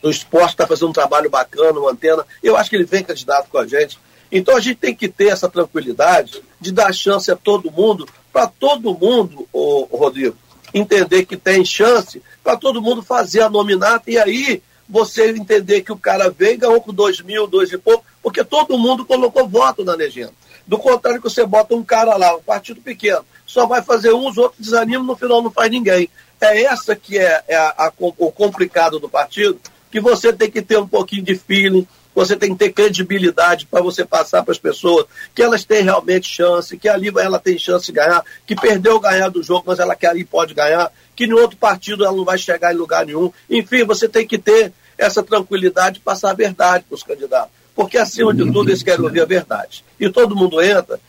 do 0.01 0.09
esporte, 0.09 0.51
está 0.51 0.65
fazendo 0.65 0.91
um 0.91 0.93
trabalho 0.93 1.29
bacana, 1.29 1.77
o 1.77 1.83
Mantena. 1.83 2.25
Eu 2.41 2.55
acho 2.55 2.69
que 2.69 2.77
ele 2.77 2.85
vem 2.85 3.03
candidato 3.03 3.49
com 3.49 3.57
a 3.57 3.67
gente. 3.67 3.99
Então 4.31 4.55
a 4.55 4.61
gente 4.61 4.77
tem 4.77 4.95
que 4.95 5.09
ter 5.09 5.27
essa 5.27 5.49
tranquilidade 5.49 6.41
de 6.59 6.71
dar 6.71 6.93
chance 6.93 7.31
a 7.31 7.35
todo 7.35 7.71
mundo, 7.71 8.07
para 8.31 8.47
todo 8.47 8.93
mundo, 8.93 9.47
o 9.51 9.87
Rodrigo, 9.91 10.35
entender 10.73 11.25
que 11.25 11.35
tem 11.35 11.65
chance, 11.65 12.21
para 12.43 12.55
todo 12.55 12.81
mundo 12.81 13.01
fazer 13.01 13.41
a 13.41 13.49
nominata, 13.49 14.09
e 14.11 14.17
aí 14.17 14.61
você 14.87 15.29
entender 15.29 15.81
que 15.81 15.91
o 15.91 15.97
cara 15.97 16.29
veio 16.29 16.57
ganhou 16.57 16.81
com 16.81 16.93
dois 16.93 17.21
mil, 17.21 17.45
dois 17.47 17.71
e 17.71 17.77
pouco, 17.77 18.03
porque 18.21 18.43
todo 18.43 18.77
mundo 18.77 19.05
colocou 19.05 19.47
voto 19.47 19.83
na 19.83 19.93
legenda. 19.93 20.33
Do 20.65 20.77
contrário, 20.77 21.21
que 21.21 21.29
você 21.29 21.45
bota 21.45 21.75
um 21.75 21.83
cara 21.83 22.15
lá, 22.15 22.35
um 22.35 22.41
partido 22.41 22.81
pequeno, 22.81 23.25
só 23.45 23.65
vai 23.65 23.81
fazer 23.81 24.13
uns, 24.13 24.37
outros 24.37 24.65
desanimam, 24.65 25.05
no 25.05 25.15
final 25.15 25.41
não 25.41 25.51
faz 25.51 25.69
ninguém. 25.71 26.09
É 26.41 26.63
essa 26.63 26.95
que 26.95 27.17
é, 27.17 27.43
é 27.47 27.55
a, 27.55 27.73
a, 27.77 27.93
o 27.97 28.31
complicado 28.31 28.99
do 28.99 29.09
partido, 29.09 29.59
que 29.91 29.99
você 29.99 30.31
tem 30.31 30.49
que 30.49 30.61
ter 30.61 30.77
um 30.77 30.87
pouquinho 30.87 31.23
de 31.23 31.35
feeling, 31.35 31.87
você 32.19 32.35
tem 32.35 32.51
que 32.51 32.59
ter 32.59 32.73
credibilidade 32.73 33.65
para 33.65 33.81
você 33.81 34.03
passar 34.03 34.43
para 34.43 34.51
as 34.51 34.57
pessoas 34.57 35.05
que 35.33 35.41
elas 35.41 35.63
têm 35.63 35.83
realmente 35.83 36.27
chance, 36.27 36.77
que 36.77 36.89
ali 36.89 37.09
ela 37.17 37.39
tem 37.39 37.57
chance 37.57 37.85
de 37.85 37.93
ganhar, 37.93 38.21
que 38.45 38.55
perdeu 38.55 38.99
ganhar 38.99 39.29
do 39.29 39.41
jogo, 39.41 39.63
mas 39.67 39.79
ela 39.79 39.95
quer 39.95 40.07
ali 40.07 40.25
pode 40.25 40.53
ganhar, 40.53 40.91
que 41.15 41.23
em 41.23 41.31
outro 41.31 41.55
partido 41.55 42.03
ela 42.03 42.15
não 42.15 42.25
vai 42.25 42.37
chegar 42.37 42.73
em 42.73 42.77
lugar 42.77 43.05
nenhum. 43.05 43.31
Enfim, 43.49 43.85
você 43.85 44.09
tem 44.09 44.27
que 44.27 44.37
ter 44.37 44.73
essa 44.97 45.23
tranquilidade 45.23 45.95
de 45.95 46.01
passar 46.01 46.31
a 46.31 46.33
verdade 46.33 46.83
para 46.89 46.95
os 46.95 47.03
candidatos. 47.03 47.51
Porque 47.73 47.97
acima 47.97 48.33
de 48.33 48.43
tudo 48.51 48.69
eles 48.69 48.83
querem 48.83 49.05
ouvir 49.05 49.21
a 49.21 49.25
verdade. 49.25 49.85
E 49.97 50.09
todo 50.09 50.35
mundo 50.35 50.61
entra, 50.61 50.99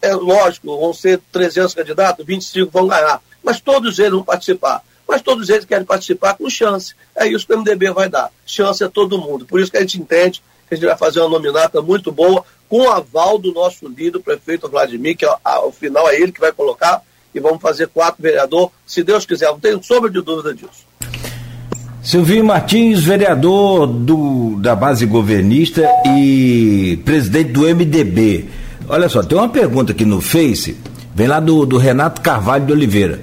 é 0.00 0.14
lógico, 0.14 0.78
vão 0.78 0.94
ser 0.94 1.20
300 1.32 1.74
candidatos, 1.74 2.24
25 2.24 2.70
vão 2.70 2.86
ganhar, 2.86 3.20
mas 3.42 3.60
todos 3.60 3.98
eles 3.98 4.12
vão 4.12 4.22
participar 4.22 4.84
mas 5.10 5.22
todos 5.22 5.48
eles 5.48 5.64
querem 5.64 5.84
participar 5.84 6.34
com 6.34 6.48
chance. 6.48 6.94
É 7.16 7.26
isso 7.26 7.44
que 7.44 7.52
o 7.52 7.58
MDB 7.58 7.90
vai 7.90 8.08
dar. 8.08 8.30
Chance 8.46 8.84
a 8.84 8.88
todo 8.88 9.18
mundo. 9.18 9.44
Por 9.44 9.60
isso 9.60 9.68
que 9.68 9.76
a 9.76 9.80
gente 9.80 10.00
entende 10.00 10.40
a 10.70 10.76
gente 10.76 10.86
vai 10.86 10.96
fazer 10.96 11.20
uma 11.20 11.28
nominata 11.28 11.82
muito 11.82 12.12
boa, 12.12 12.44
com 12.68 12.82
o 12.82 12.90
aval 12.90 13.38
do 13.38 13.52
nosso 13.52 13.88
líder, 13.88 14.18
o 14.18 14.22
prefeito 14.22 14.68
Vladimir, 14.68 15.16
que 15.16 15.26
ao 15.44 15.72
final 15.72 16.08
é 16.08 16.20
ele 16.20 16.30
que 16.30 16.40
vai 16.40 16.52
colocar, 16.52 17.02
e 17.34 17.40
vamos 17.40 17.60
fazer 17.60 17.88
quatro 17.88 18.22
vereadores, 18.22 18.70
se 18.86 19.02
Deus 19.02 19.26
quiser, 19.26 19.46
não 19.46 19.58
tenho 19.58 19.82
sombra 19.82 20.08
de 20.08 20.20
dúvida 20.20 20.54
disso. 20.54 20.88
Silvinho 22.02 22.44
Martins, 22.44 23.02
vereador 23.02 23.86
do, 23.86 24.56
da 24.56 24.74
base 24.74 25.04
governista 25.04 25.86
e 26.16 26.98
presidente 27.04 27.50
do 27.50 27.62
MDB. 27.62 28.46
Olha 28.88 29.08
só, 29.08 29.22
tem 29.22 29.36
uma 29.36 29.48
pergunta 29.48 29.92
aqui 29.92 30.04
no 30.04 30.20
Face, 30.20 30.76
vem 31.14 31.26
lá 31.26 31.40
do, 31.40 31.66
do 31.66 31.76
Renato 31.76 32.20
Carvalho 32.20 32.64
de 32.64 32.72
Oliveira. 32.72 33.20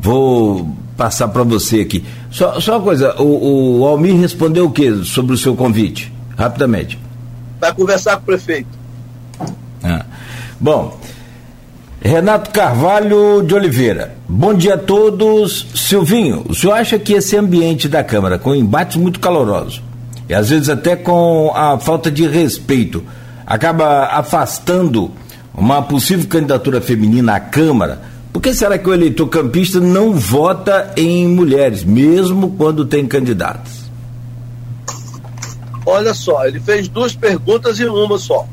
Vou 0.00 0.76
passar 0.96 1.28
para 1.28 1.42
você 1.42 1.80
aqui. 1.80 2.04
Só, 2.30 2.60
só 2.60 2.76
uma 2.76 2.84
coisa, 2.84 3.20
o, 3.20 3.80
o 3.80 3.86
Almir 3.86 4.16
respondeu 4.16 4.66
o 4.66 4.70
que 4.70 5.04
sobre 5.04 5.34
o 5.34 5.38
seu 5.38 5.56
convite? 5.56 6.11
Rapidamente. 6.36 6.98
Vai 7.60 7.72
conversar 7.74 8.16
com 8.16 8.22
o 8.22 8.26
prefeito. 8.26 8.68
Ah. 9.82 10.04
Bom, 10.60 10.98
Renato 12.00 12.50
Carvalho 12.50 13.42
de 13.42 13.54
Oliveira. 13.54 14.16
Bom 14.28 14.52
dia 14.52 14.74
a 14.74 14.78
todos. 14.78 15.66
Silvinho, 15.74 16.44
o 16.48 16.54
senhor 16.54 16.74
acha 16.74 16.98
que 16.98 17.12
esse 17.12 17.36
ambiente 17.36 17.88
da 17.88 18.02
Câmara, 18.02 18.38
com 18.38 18.54
embates 18.54 18.96
muito 18.96 19.20
calorosos, 19.20 19.82
e 20.28 20.34
às 20.34 20.50
vezes 20.50 20.68
até 20.68 20.96
com 20.96 21.52
a 21.54 21.78
falta 21.78 22.10
de 22.10 22.26
respeito, 22.26 23.04
acaba 23.46 24.06
afastando 24.06 25.12
uma 25.54 25.82
possível 25.82 26.26
candidatura 26.26 26.80
feminina 26.80 27.36
à 27.36 27.40
Câmara? 27.40 28.00
Por 28.32 28.40
que 28.40 28.54
será 28.54 28.78
que 28.78 28.88
o 28.88 28.94
eleitor 28.94 29.28
campista 29.28 29.78
não 29.78 30.12
vota 30.12 30.92
em 30.96 31.28
mulheres, 31.28 31.84
mesmo 31.84 32.52
quando 32.52 32.84
tem 32.84 33.06
candidatos? 33.06 33.81
Olha 35.84 36.14
só, 36.14 36.46
ele 36.46 36.60
fez 36.60 36.88
duas 36.88 37.14
perguntas 37.14 37.80
em 37.80 37.86
uma 37.86 38.16
só. 38.16 38.46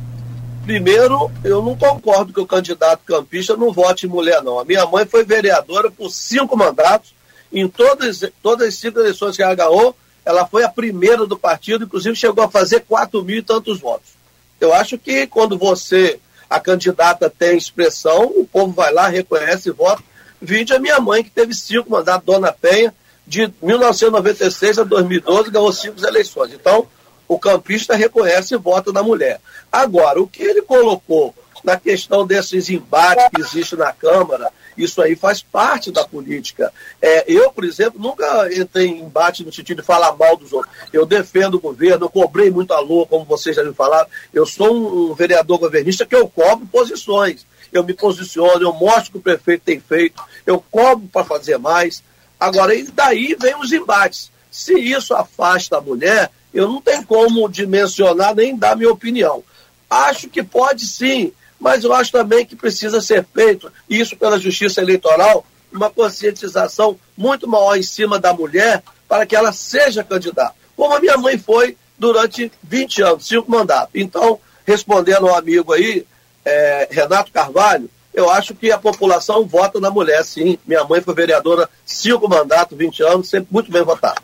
Primeiro, 0.64 1.32
eu 1.44 1.64
não 1.64 1.76
concordo 1.76 2.34
que 2.34 2.40
o 2.40 2.46
candidato 2.46 3.02
campista 3.06 3.56
não 3.56 3.72
vote 3.72 4.06
em 4.06 4.10
mulher, 4.10 4.44
não. 4.44 4.60
A 4.60 4.66
minha 4.66 4.86
mãe 4.86 5.06
foi 5.06 5.24
vereadora 5.24 5.92
por 5.92 6.10
cinco 6.10 6.58
mandatos. 6.58 7.14
Em 7.52 7.68
todas, 7.68 8.22
todas 8.42 8.68
as 8.68 8.76
cinco 8.76 9.00
eleições 9.00 9.36
que 9.36 9.44
ela 9.44 9.56
ganhou, 9.56 9.96
ela 10.26 10.46
foi 10.46 10.64
a 10.64 10.70
primeira 10.70 11.26
do 11.26 11.38
partido, 11.38 11.86
inclusive 11.86 12.16
chegou 12.16 12.44
a 12.44 12.50
fazer 12.50 12.82
quatro 12.82 13.24
mil 13.24 13.38
e 13.38 13.44
tantos 13.44 13.80
votos. 13.80 14.12
Eu 14.60 14.74
acho 14.74 14.98
que 14.98 15.26
quando 15.26 15.58
você, 15.58 16.20
a 16.50 16.60
candidata, 16.60 17.30
tem 17.30 17.58
expressão, 17.58 18.26
o 18.26 18.46
povo 18.46 18.74
vai 18.74 18.92
lá, 18.92 19.08
reconhece 19.08 19.70
e 19.70 19.72
vota. 19.72 20.04
Vide 20.42 20.74
a 20.74 20.80
minha 20.80 21.00
mãe, 21.00 21.24
que 21.24 21.30
teve 21.30 21.54
cinco 21.54 21.90
mandatos, 21.92 22.26
Dona 22.26 22.52
Penha, 22.52 22.94
de 23.26 23.52
1996 23.62 24.80
a 24.80 24.84
2012, 24.84 25.52
ganhou 25.52 25.72
cinco 25.72 26.06
eleições. 26.06 26.54
Então, 26.54 26.88
o 27.30 27.38
campista 27.38 27.96
reconhece 27.96 28.56
o 28.56 28.60
voto 28.60 28.92
da 28.92 29.04
mulher. 29.04 29.40
Agora, 29.72 30.20
o 30.20 30.28
que 30.28 30.42
ele 30.42 30.64
colocou 30.64 31.34
na 31.64 31.78
questão 31.78 32.26
desses 32.26 32.70
embates 32.70 33.26
que 33.34 33.42
existem 33.42 33.78
na 33.78 33.94
Câmara, 33.94 34.52
isso 34.76 35.00
aí 35.00 35.16
faz 35.16 35.44
parte 35.44 35.92
da 35.92 36.08
política. 36.08 36.74
É, 37.00 37.32
eu, 37.32 37.52
por 37.52 37.64
exemplo, 37.64 38.02
nunca 38.02 38.50
entrei 38.52 38.88
em 38.88 39.02
embate 39.02 39.46
no 39.46 39.54
sentido 39.54 39.82
de 39.82 39.86
falar 39.86 40.16
mal 40.16 40.36
dos 40.38 40.52
outros. 40.52 40.74
Eu 40.92 41.06
defendo 41.06 41.56
o 41.56 41.60
governo, 41.60 42.06
eu 42.06 42.10
cobrei 42.10 42.50
muito 42.50 42.74
alô, 42.74 43.06
como 43.06 43.26
vocês 43.26 43.56
já 43.56 43.64
me 43.64 43.74
falaram. 43.74 44.10
Eu 44.34 44.46
sou 44.46 44.74
um, 44.74 45.12
um 45.12 45.14
vereador 45.14 45.60
governista 45.60 46.08
que 46.08 46.16
eu 46.16 46.28
cobro 46.28 46.66
posições. 46.66 47.46
Eu 47.72 47.84
me 47.84 47.94
posiciono, 47.94 48.64
eu 48.64 48.74
mostro 48.74 49.10
o 49.10 49.12
que 49.12 49.18
o 49.20 49.22
prefeito 49.22 49.62
tem 49.64 49.80
feito, 49.80 50.24
eu 50.44 50.64
cobro 50.72 51.08
para 51.14 51.24
fazer 51.24 51.60
mais. 51.60 52.02
Agora, 52.40 52.74
e 52.74 52.84
daí 52.84 53.36
vem 53.40 53.56
os 53.60 53.72
embates. 53.72 54.32
Se 54.50 54.74
isso 54.74 55.14
afasta 55.14 55.78
a 55.78 55.82
mulher, 55.82 56.32
eu 56.54 56.68
não 56.68 56.82
tenho 56.82 57.06
como 57.06 57.48
dimensionar 57.50 58.36
nem 58.36 58.56
dar 58.56 58.76
minha 58.76 58.92
opinião. 58.92 59.44
Acho 59.90 60.30
que 60.30 60.44
pode 60.44 60.86
sim, 60.86 61.32
mas 61.60 61.84
eu 61.84 61.94
acho 61.94 62.12
também 62.12 62.46
que 62.46 62.56
precisa 62.56 63.02
ser 63.02 63.26
feito, 63.34 63.72
isso 63.90 64.16
pela 64.16 64.40
justiça 64.40 64.82
eleitoral, 64.82 65.46
uma 65.72 65.90
conscientização 65.90 66.98
muito 67.18 67.48
maior 67.48 67.78
em 67.78 67.84
cima 67.84 68.20
da 68.20 68.34
mulher 68.34 68.84
para 69.08 69.26
que 69.26 69.36
ela 69.36 69.52
seja 69.52 70.04
candidata. 70.04 70.56
Como 70.76 70.94
a 70.94 71.00
minha 71.00 71.18
mãe 71.18 71.38
foi 71.38 71.76
durante 71.98 72.52
20 72.64 73.02
anos, 73.02 73.28
cinco 73.28 73.52
mandatos. 73.52 73.92
Então, 73.94 74.40
respondendo 74.66 75.28
ao 75.28 75.36
amigo 75.36 75.74
aí, 75.74 76.06
é, 76.46 76.88
Renato 76.90 77.32
Carvalho, 77.32 77.90
eu 78.14 78.30
acho 78.30 78.56
que 78.56 78.72
a 78.72 78.78
população 78.78 79.46
vota 79.46 79.80
na 79.80 79.92
mulher, 79.92 80.24
sim. 80.24 80.58
Minha 80.66 80.84
mãe 80.84 81.02
foi 81.02 81.14
vereadora 81.14 81.70
cinco 81.86 82.28
mandatos, 82.28 82.78
20 82.78 83.04
anos, 83.04 83.30
sempre 83.30 83.48
muito 83.52 83.72
bem 83.72 83.84
votada. 83.84 84.22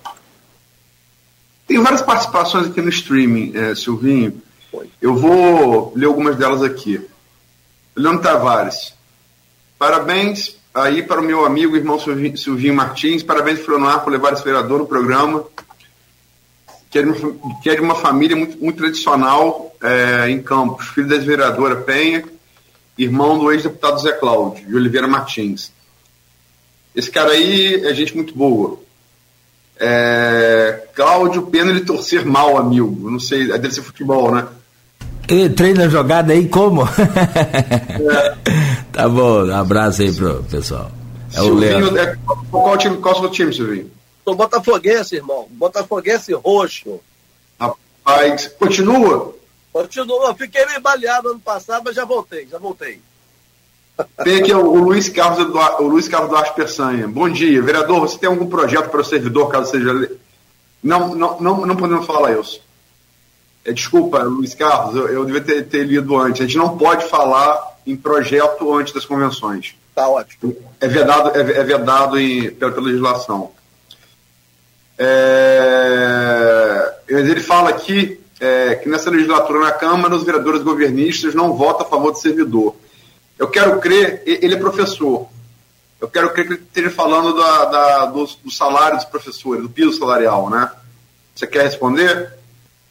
Tem 1.68 1.82
várias 1.82 2.02
participações 2.02 2.68
aqui 2.68 2.82
no 2.82 2.90
streaming, 2.90 3.52
é, 3.56 3.76
Silvinho. 3.76 4.42
Eu 5.02 5.16
vou 5.16 5.94
ler 5.96 6.06
algumas 6.06 6.36
delas 6.36 6.62
aqui. 6.62 7.02
Leandro 7.96 8.22
Tavares. 8.22 8.94
Parabéns 9.80 10.58
aí 10.74 11.02
para 11.02 11.22
o 11.22 11.24
meu 11.24 11.46
amigo 11.46 11.76
irmão 11.76 11.98
Silvinho 12.00 12.76
Martins. 12.76 13.24
Parabéns, 13.24 13.60
Fronoar, 13.60 14.04
por 14.04 14.12
levar 14.12 14.34
esse 14.34 14.44
vereador 14.44 14.80
no 14.80 14.86
programa. 14.86 15.44
Que 16.90 17.00
é 17.00 17.02
de 17.04 17.10
uma, 17.10 17.56
que 17.62 17.70
é 17.70 17.76
de 17.76 17.82
uma 17.82 17.96
família 17.96 18.36
muito, 18.36 18.58
muito 18.58 18.78
tradicional 18.78 19.76
é, 19.82 20.30
em 20.30 20.42
Campos. 20.42 20.88
Filho 20.90 21.08
da 21.08 21.18
vereadora 21.18 21.78
Penha, 21.78 22.24
irmão 22.98 23.40
do 23.40 23.52
ex-deputado 23.52 24.00
Zé 24.00 24.12
Cláudio, 24.12 24.66
de 24.66 24.76
Oliveira 24.76 25.08
Martins. 25.08 25.72
Esse 26.96 27.12
cara 27.12 27.32
aí 27.32 27.86
é 27.86 27.94
gente 27.94 28.16
muito 28.16 28.34
boa. 28.36 28.80
É, 29.80 30.88
Cláudio, 30.94 31.44
pena 31.44 31.72
ele 31.72 31.82
torcer 31.82 32.26
mal, 32.26 32.58
amigo. 32.58 33.10
Não 33.10 33.20
sei, 33.20 33.48
deve 33.48 33.72
ser 33.72 33.82
futebol, 33.82 34.34
né? 34.34 34.48
E 35.28 35.50
treina 35.50 35.86
a 35.86 35.90
jogada 35.90 36.34
aí 36.34 36.48
como? 36.48 36.84
É. 37.96 38.36
tá 38.92 39.10
bom, 39.10 39.46
um 39.46 39.56
abraço 39.56 40.02
aí 40.02 40.14
pro 40.14 40.44
pessoal. 40.44 40.92
É 41.34 41.40
Silvinho, 41.40 41.56
o 41.56 41.60
Leandro. 41.60 41.98
É, 41.98 42.18
qual, 42.52 42.78
time, 42.78 42.98
qual 42.98 43.16
é 43.16 43.18
o 43.18 43.22
seu 43.22 43.32
time, 43.32 43.54
Silvinho? 43.54 43.92
Sou 44.24 44.36
Botafoguense, 44.36 45.16
irmão. 45.16 45.48
Botafoguense 45.52 46.34
roxo. 46.34 47.00
Rapaz, 47.60 48.48
continua? 48.60 49.36
Continua. 49.72 50.36
Fiquei 50.36 50.66
meio 50.66 50.82
baleado 50.82 51.30
ano 51.30 51.40
passado, 51.40 51.84
mas 51.86 51.96
já 51.96 52.06
voltei, 52.06 52.48
já 52.50 52.58
voltei. 52.58 53.02
Tem 54.24 54.38
aqui 54.38 54.54
o, 54.54 54.76
Luiz 54.76 55.08
Carlos 55.08 55.40
Eduardo, 55.40 55.84
o 55.84 55.88
Luiz 55.88 56.08
Carlos 56.08 56.30
Duarte 56.30 56.54
Peçanha. 56.54 57.08
Bom 57.08 57.30
dia, 57.30 57.62
vereador. 57.62 58.02
Você 58.02 58.18
tem 58.18 58.28
algum 58.28 58.48
projeto 58.48 58.90
para 58.90 59.02
o 59.02 59.06
servidor, 59.06 59.50
caso 59.50 59.72
seja. 59.72 60.12
Não, 60.84 61.16
não, 61.16 61.40
não, 61.40 61.66
não 61.66 61.76
podemos 61.76 62.06
falar 62.06 62.38
isso. 62.38 62.62
É, 63.64 63.72
desculpa, 63.72 64.22
Luiz 64.24 64.54
Carlos, 64.54 64.96
eu, 64.96 65.08
eu 65.08 65.26
devia 65.26 65.42
ter, 65.42 65.66
ter, 65.66 65.86
lido 65.86 66.18
antes. 66.18 66.42
A 66.42 66.46
gente 66.46 66.58
não 66.58 66.78
pode 66.78 67.06
falar 67.06 67.78
em 67.88 67.96
projeto 67.96 68.74
antes 68.76 68.94
das 68.94 69.06
convenções. 69.06 69.76
Tá 69.96 70.08
ótimo. 70.10 70.56
É 70.80 70.88
vedado, 70.88 71.32
é, 71.36 71.40
é 71.40 71.64
vedado 71.64 72.20
em, 72.20 72.52
pela, 72.52 72.72
pela 72.72 72.88
legislação. 72.88 73.52
É, 74.98 76.94
ele 77.08 77.40
fala 77.40 77.70
aqui 77.70 78.20
é, 78.40 78.76
que 78.76 78.90
nessa 78.90 79.10
legislatura 79.10 79.60
na 79.60 79.72
Câmara 79.72 80.16
os 80.16 80.24
vereadores 80.24 80.62
governistas 80.62 81.34
não 81.34 81.54
votam 81.54 81.86
a 81.86 81.90
favor 81.90 82.12
do 82.12 82.20
servidor. 82.20 82.76
Eu 83.38 83.50
quero 83.50 83.80
crer, 83.80 84.24
ele 84.26 84.56
é 84.56 84.60
professor. 84.60 85.28
Eu 86.00 86.10
quero 86.10 86.32
crer 86.34 86.48
que 86.48 86.54
ele 86.54 86.62
esteja 86.62 86.90
falando 86.90 87.36
da, 87.36 87.66
da, 87.66 88.06
do, 88.06 88.26
do 88.26 88.52
salário 88.52 88.98
dos 88.98 89.06
professores, 89.06 89.64
do 89.64 89.70
piso 89.70 89.98
salarial, 89.98 90.50
né? 90.50 90.72
Você 91.34 91.48
quer 91.48 91.64
responder? 91.64 92.34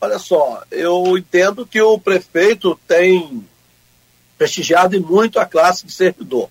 Olha 0.00 0.18
só, 0.18 0.62
eu 0.70 1.16
entendo 1.16 1.66
que 1.66 1.80
o 1.80 1.98
prefeito 1.98 2.78
tem 2.86 3.46
prestigiado 4.36 5.00
muito 5.00 5.38
a 5.38 5.46
classe 5.46 5.86
de 5.86 5.92
servidor. 5.92 6.50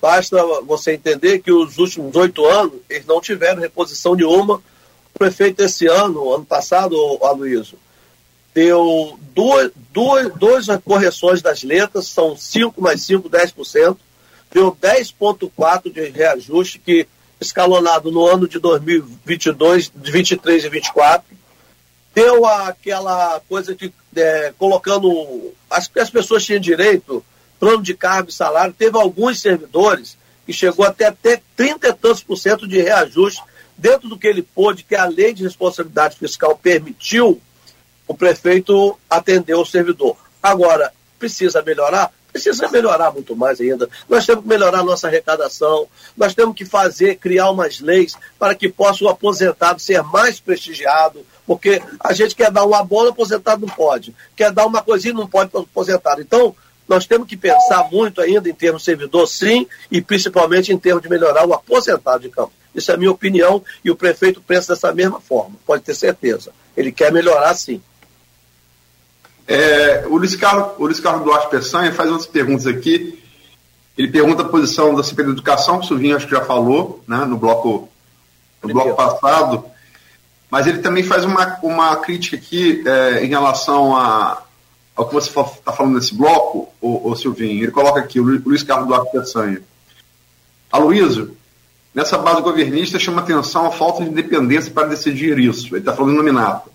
Basta 0.00 0.36
você 0.62 0.92
entender 0.92 1.40
que 1.40 1.50
os 1.50 1.78
últimos 1.78 2.14
oito 2.14 2.44
anos 2.44 2.74
eles 2.88 3.06
não 3.06 3.20
tiveram 3.20 3.60
reposição 3.60 4.14
nenhuma. 4.14 4.62
O 5.14 5.18
prefeito 5.18 5.62
esse 5.62 5.86
ano, 5.86 6.32
ano 6.32 6.44
passado, 6.44 6.96
Aloysio, 7.22 7.78
deu 8.56 9.18
duas, 9.34 9.70
duas, 9.92 10.32
duas 10.32 10.66
correções 10.82 11.42
das 11.42 11.62
letras, 11.62 12.06
são 12.06 12.34
5 12.34 12.80
mais 12.80 13.02
5, 13.02 13.28
10%, 13.28 13.98
deu 14.50 14.74
10,4% 14.74 15.92
de 15.92 16.08
reajuste, 16.08 16.78
que 16.78 17.06
escalonado 17.38 18.10
no 18.10 18.26
ano 18.26 18.48
de 18.48 18.58
2022, 18.58 19.92
de 19.94 20.10
23 20.10 20.64
e 20.64 20.68
24, 20.70 21.36
deu 22.14 22.46
aquela 22.46 23.42
coisa 23.46 23.74
de 23.74 23.92
é, 24.16 24.54
colocando. 24.58 25.52
Que 25.92 26.00
as 26.00 26.08
pessoas 26.08 26.42
tinham 26.42 26.58
direito, 26.58 27.22
plano 27.60 27.82
de 27.82 27.92
cargo 27.92 28.30
e 28.30 28.32
salário, 28.32 28.72
teve 28.72 28.96
alguns 28.96 29.38
servidores 29.38 30.16
que 30.46 30.52
chegou 30.54 30.86
até, 30.86 31.08
até 31.08 31.42
30 31.54 31.88
e 31.88 31.92
tantos 31.92 32.22
por 32.22 32.38
cento 32.38 32.66
de 32.66 32.80
reajuste. 32.80 33.42
Dentro 33.76 34.08
do 34.08 34.18
que 34.18 34.26
ele 34.26 34.40
pôde, 34.40 34.82
que 34.82 34.94
a 34.94 35.04
lei 35.04 35.34
de 35.34 35.44
responsabilidade 35.44 36.16
fiscal 36.16 36.56
permitiu 36.56 37.38
o 38.06 38.14
prefeito 38.14 38.98
atendeu 39.08 39.60
o 39.60 39.66
servidor. 39.66 40.16
Agora, 40.42 40.92
precisa 41.18 41.62
melhorar? 41.62 42.12
Precisa 42.32 42.68
melhorar 42.68 43.10
muito 43.12 43.34
mais 43.34 43.60
ainda. 43.60 43.88
Nós 44.08 44.26
temos 44.26 44.42
que 44.42 44.48
melhorar 44.48 44.80
a 44.80 44.84
nossa 44.84 45.08
arrecadação, 45.08 45.88
nós 46.16 46.34
temos 46.34 46.54
que 46.54 46.64
fazer, 46.64 47.16
criar 47.16 47.50
umas 47.50 47.80
leis 47.80 48.14
para 48.38 48.54
que 48.54 48.68
possa 48.68 49.04
o 49.04 49.08
aposentado 49.08 49.80
ser 49.80 50.02
mais 50.02 50.38
prestigiado, 50.38 51.24
porque 51.46 51.82
a 51.98 52.12
gente 52.12 52.34
quer 52.36 52.50
dar 52.50 52.64
uma 52.64 52.84
bola, 52.84 53.08
o 53.08 53.12
aposentado 53.12 53.66
não 53.66 53.74
pode. 53.74 54.14
Quer 54.36 54.52
dar 54.52 54.66
uma 54.66 54.82
coisinha, 54.82 55.14
não 55.14 55.26
pode 55.26 55.50
para 55.50 55.60
o 55.60 55.62
aposentado. 55.62 56.20
Então, 56.20 56.54
nós 56.86 57.06
temos 57.06 57.26
que 57.26 57.36
pensar 57.36 57.88
muito 57.90 58.20
ainda 58.20 58.48
em 58.48 58.54
termos 58.54 58.82
de 58.82 58.86
servidor, 58.86 59.26
sim, 59.26 59.66
e 59.90 60.00
principalmente 60.00 60.72
em 60.72 60.78
termos 60.78 61.02
de 61.02 61.08
melhorar 61.08 61.46
o 61.46 61.54
aposentado 61.54 62.20
de 62.20 62.28
campo. 62.28 62.52
Isso 62.74 62.90
é 62.90 62.94
a 62.94 62.98
minha 62.98 63.10
opinião 63.10 63.64
e 63.82 63.90
o 63.90 63.96
prefeito 63.96 64.40
pensa 64.40 64.74
dessa 64.74 64.92
mesma 64.92 65.20
forma, 65.20 65.56
pode 65.66 65.82
ter 65.82 65.94
certeza. 65.94 66.52
Ele 66.76 66.92
quer 66.92 67.10
melhorar, 67.10 67.54
sim. 67.54 67.80
É, 69.48 70.04
o, 70.08 70.16
Luiz 70.16 70.34
Carlos, 70.34 70.72
o 70.78 70.84
Luiz 70.84 70.98
Carlos 70.98 71.24
Duarte 71.24 71.48
Peçanha 71.48 71.92
faz 71.92 72.10
outras 72.10 72.28
perguntas 72.28 72.66
aqui. 72.66 73.22
Ele 73.96 74.08
pergunta 74.08 74.42
a 74.42 74.48
posição 74.48 74.94
da 74.94 75.02
CP 75.02 75.22
da 75.22 75.30
Educação, 75.30 75.78
que 75.78 75.86
o 75.86 75.88
Silvinho 75.88 76.16
acho 76.16 76.26
que 76.26 76.34
já 76.34 76.44
falou 76.44 77.02
né, 77.06 77.24
no 77.24 77.36
bloco, 77.36 77.88
no 78.62 78.72
bloco 78.72 78.94
passado. 78.94 79.64
Mas 80.50 80.66
ele 80.66 80.78
também 80.78 81.02
faz 81.02 81.24
uma, 81.24 81.58
uma 81.62 81.96
crítica 81.96 82.36
aqui 82.36 82.82
é, 82.86 83.24
em 83.24 83.28
relação 83.28 83.96
a, 83.96 84.42
ao 84.94 85.06
que 85.06 85.14
você 85.14 85.28
está 85.28 85.72
falando 85.72 85.94
nesse 85.94 86.14
bloco, 86.14 86.68
o, 86.80 87.10
o 87.10 87.16
Silvinho. 87.16 87.62
Ele 87.62 87.72
coloca 87.72 88.00
aqui, 88.00 88.20
o 88.20 88.24
Luiz 88.24 88.62
Carlos 88.62 88.88
Duarte 88.88 89.12
Peçanha. 89.12 89.62
Aloysio, 90.70 91.36
nessa 91.94 92.18
base 92.18 92.42
governista 92.42 92.98
chama 92.98 93.22
atenção 93.22 93.66
a 93.66 93.70
falta 93.72 94.02
de 94.02 94.10
independência 94.10 94.72
para 94.72 94.88
decidir 94.88 95.38
isso. 95.38 95.68
Ele 95.68 95.78
está 95.78 95.94
falando 95.94 96.14
em 96.14 96.16
nominato. 96.16 96.70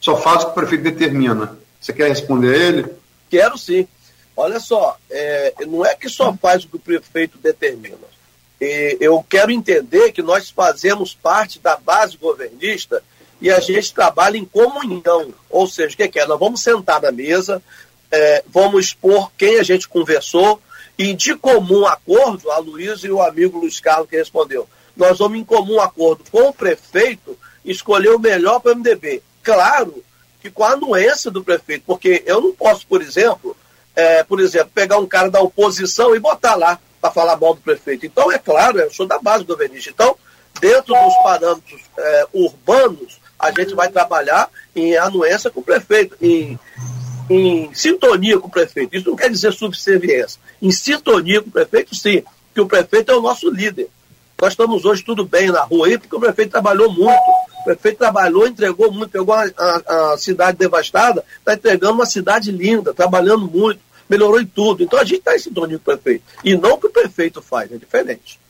Só 0.00 0.16
faz 0.16 0.42
o 0.42 0.46
que 0.46 0.52
o 0.52 0.54
prefeito 0.54 0.82
determina. 0.82 1.61
Você 1.82 1.92
quer 1.92 2.08
responder 2.08 2.54
ele? 2.54 2.86
Quero 3.28 3.58
sim. 3.58 3.88
Olha 4.36 4.60
só, 4.60 4.96
é, 5.10 5.52
não 5.66 5.84
é 5.84 5.96
que 5.96 6.08
só 6.08 6.32
faz 6.34 6.64
o 6.64 6.68
que 6.68 6.76
o 6.76 6.80
prefeito 6.80 7.36
determina. 7.38 7.98
E 8.60 8.96
eu 9.00 9.24
quero 9.28 9.50
entender 9.50 10.12
que 10.12 10.22
nós 10.22 10.48
fazemos 10.48 11.12
parte 11.12 11.58
da 11.58 11.76
base 11.76 12.16
governista 12.16 13.02
e 13.40 13.50
a 13.50 13.58
gente 13.58 13.92
trabalha 13.92 14.38
em 14.38 14.44
comunhão. 14.44 15.34
Ou 15.50 15.66
seja, 15.66 15.94
o 15.94 15.96
que, 15.96 16.08
que 16.08 16.20
é? 16.20 16.26
Nós 16.26 16.38
vamos 16.38 16.62
sentar 16.62 17.02
na 17.02 17.10
mesa, 17.10 17.60
é, 18.12 18.44
vamos 18.46 18.86
expor 18.86 19.32
quem 19.36 19.58
a 19.58 19.64
gente 19.64 19.88
conversou 19.88 20.62
e 20.96 21.12
de 21.14 21.34
comum 21.34 21.84
acordo, 21.84 22.48
a 22.52 22.58
Luiz 22.58 23.02
e 23.02 23.10
o 23.10 23.20
amigo 23.20 23.58
Luiz 23.58 23.80
Carlos 23.80 24.08
que 24.08 24.16
respondeu, 24.16 24.68
nós 24.96 25.18
vamos 25.18 25.38
em 25.38 25.44
comum 25.44 25.80
acordo 25.80 26.22
com 26.30 26.48
o 26.48 26.52
prefeito 26.52 27.36
escolher 27.64 28.10
o 28.10 28.20
melhor 28.20 28.60
para 28.60 28.72
o 28.72 28.76
MDB. 28.76 29.20
Claro 29.42 30.04
que 30.42 30.50
com 30.50 30.64
a 30.64 30.72
anuência 30.72 31.30
do 31.30 31.44
prefeito, 31.44 31.84
porque 31.86 32.22
eu 32.26 32.40
não 32.40 32.52
posso, 32.52 32.84
por 32.86 33.00
exemplo, 33.00 33.56
é, 33.94 34.24
por 34.24 34.40
exemplo, 34.40 34.72
pegar 34.74 34.98
um 34.98 35.06
cara 35.06 35.30
da 35.30 35.40
oposição 35.40 36.16
e 36.16 36.18
botar 36.18 36.56
lá 36.56 36.80
para 37.00 37.12
falar 37.12 37.36
mal 37.36 37.54
do 37.54 37.60
prefeito. 37.60 38.04
Então, 38.04 38.30
é 38.30 38.38
claro, 38.38 38.78
eu 38.78 38.90
sou 38.90 39.06
da 39.06 39.18
base 39.20 39.44
governista. 39.44 39.90
Então, 39.90 40.16
dentro 40.60 40.94
dos 40.94 41.14
parâmetros 41.22 41.80
é, 41.96 42.26
urbanos, 42.32 43.20
a 43.38 43.50
gente 43.52 43.74
vai 43.74 43.88
trabalhar 43.88 44.50
em 44.74 44.96
anuência 44.96 45.50
com 45.50 45.60
o 45.60 45.64
prefeito, 45.64 46.16
em, 46.20 46.58
em 47.30 47.72
sintonia 47.72 48.38
com 48.38 48.48
o 48.48 48.50
prefeito. 48.50 48.96
Isso 48.96 49.08
não 49.08 49.16
quer 49.16 49.30
dizer 49.30 49.52
subserviência. 49.52 50.40
Em 50.60 50.70
sintonia 50.72 51.40
com 51.40 51.48
o 51.48 51.52
prefeito, 51.52 51.94
sim, 51.94 52.24
que 52.52 52.60
o 52.60 52.66
prefeito 52.66 53.12
é 53.12 53.16
o 53.16 53.22
nosso 53.22 53.48
líder. 53.48 53.88
Nós 54.42 54.52
estamos 54.52 54.84
hoje 54.84 55.02
tudo 55.02 55.24
bem 55.24 55.50
na 55.50 55.62
rua 55.62 55.86
aí, 55.86 55.96
porque 55.96 56.16
o 56.16 56.20
prefeito 56.20 56.50
trabalhou 56.50 56.92
muito 56.92 57.22
o 57.62 57.64
prefeito 57.64 57.98
trabalhou, 57.98 58.46
entregou 58.46 58.92
muito, 58.92 59.10
pegou 59.10 59.34
a, 59.34 59.44
a, 59.56 60.12
a 60.12 60.18
cidade 60.18 60.58
devastada, 60.58 61.24
está 61.38 61.54
entregando 61.54 61.94
uma 61.94 62.06
cidade 62.06 62.50
linda, 62.50 62.92
trabalhando 62.92 63.46
muito, 63.46 63.78
melhorou 64.08 64.40
em 64.40 64.46
tudo. 64.46 64.82
Então 64.82 64.98
a 64.98 65.04
gente 65.04 65.18
está 65.18 65.36
em 65.36 65.38
sintonia 65.38 65.78
com 65.78 65.82
o 65.90 65.96
prefeito. 65.96 66.24
E 66.44 66.56
não 66.56 66.72
o 66.72 66.78
que 66.78 66.88
o 66.88 66.90
prefeito 66.90 67.40
faz, 67.40 67.70
é 67.70 67.76
diferente. 67.76 68.40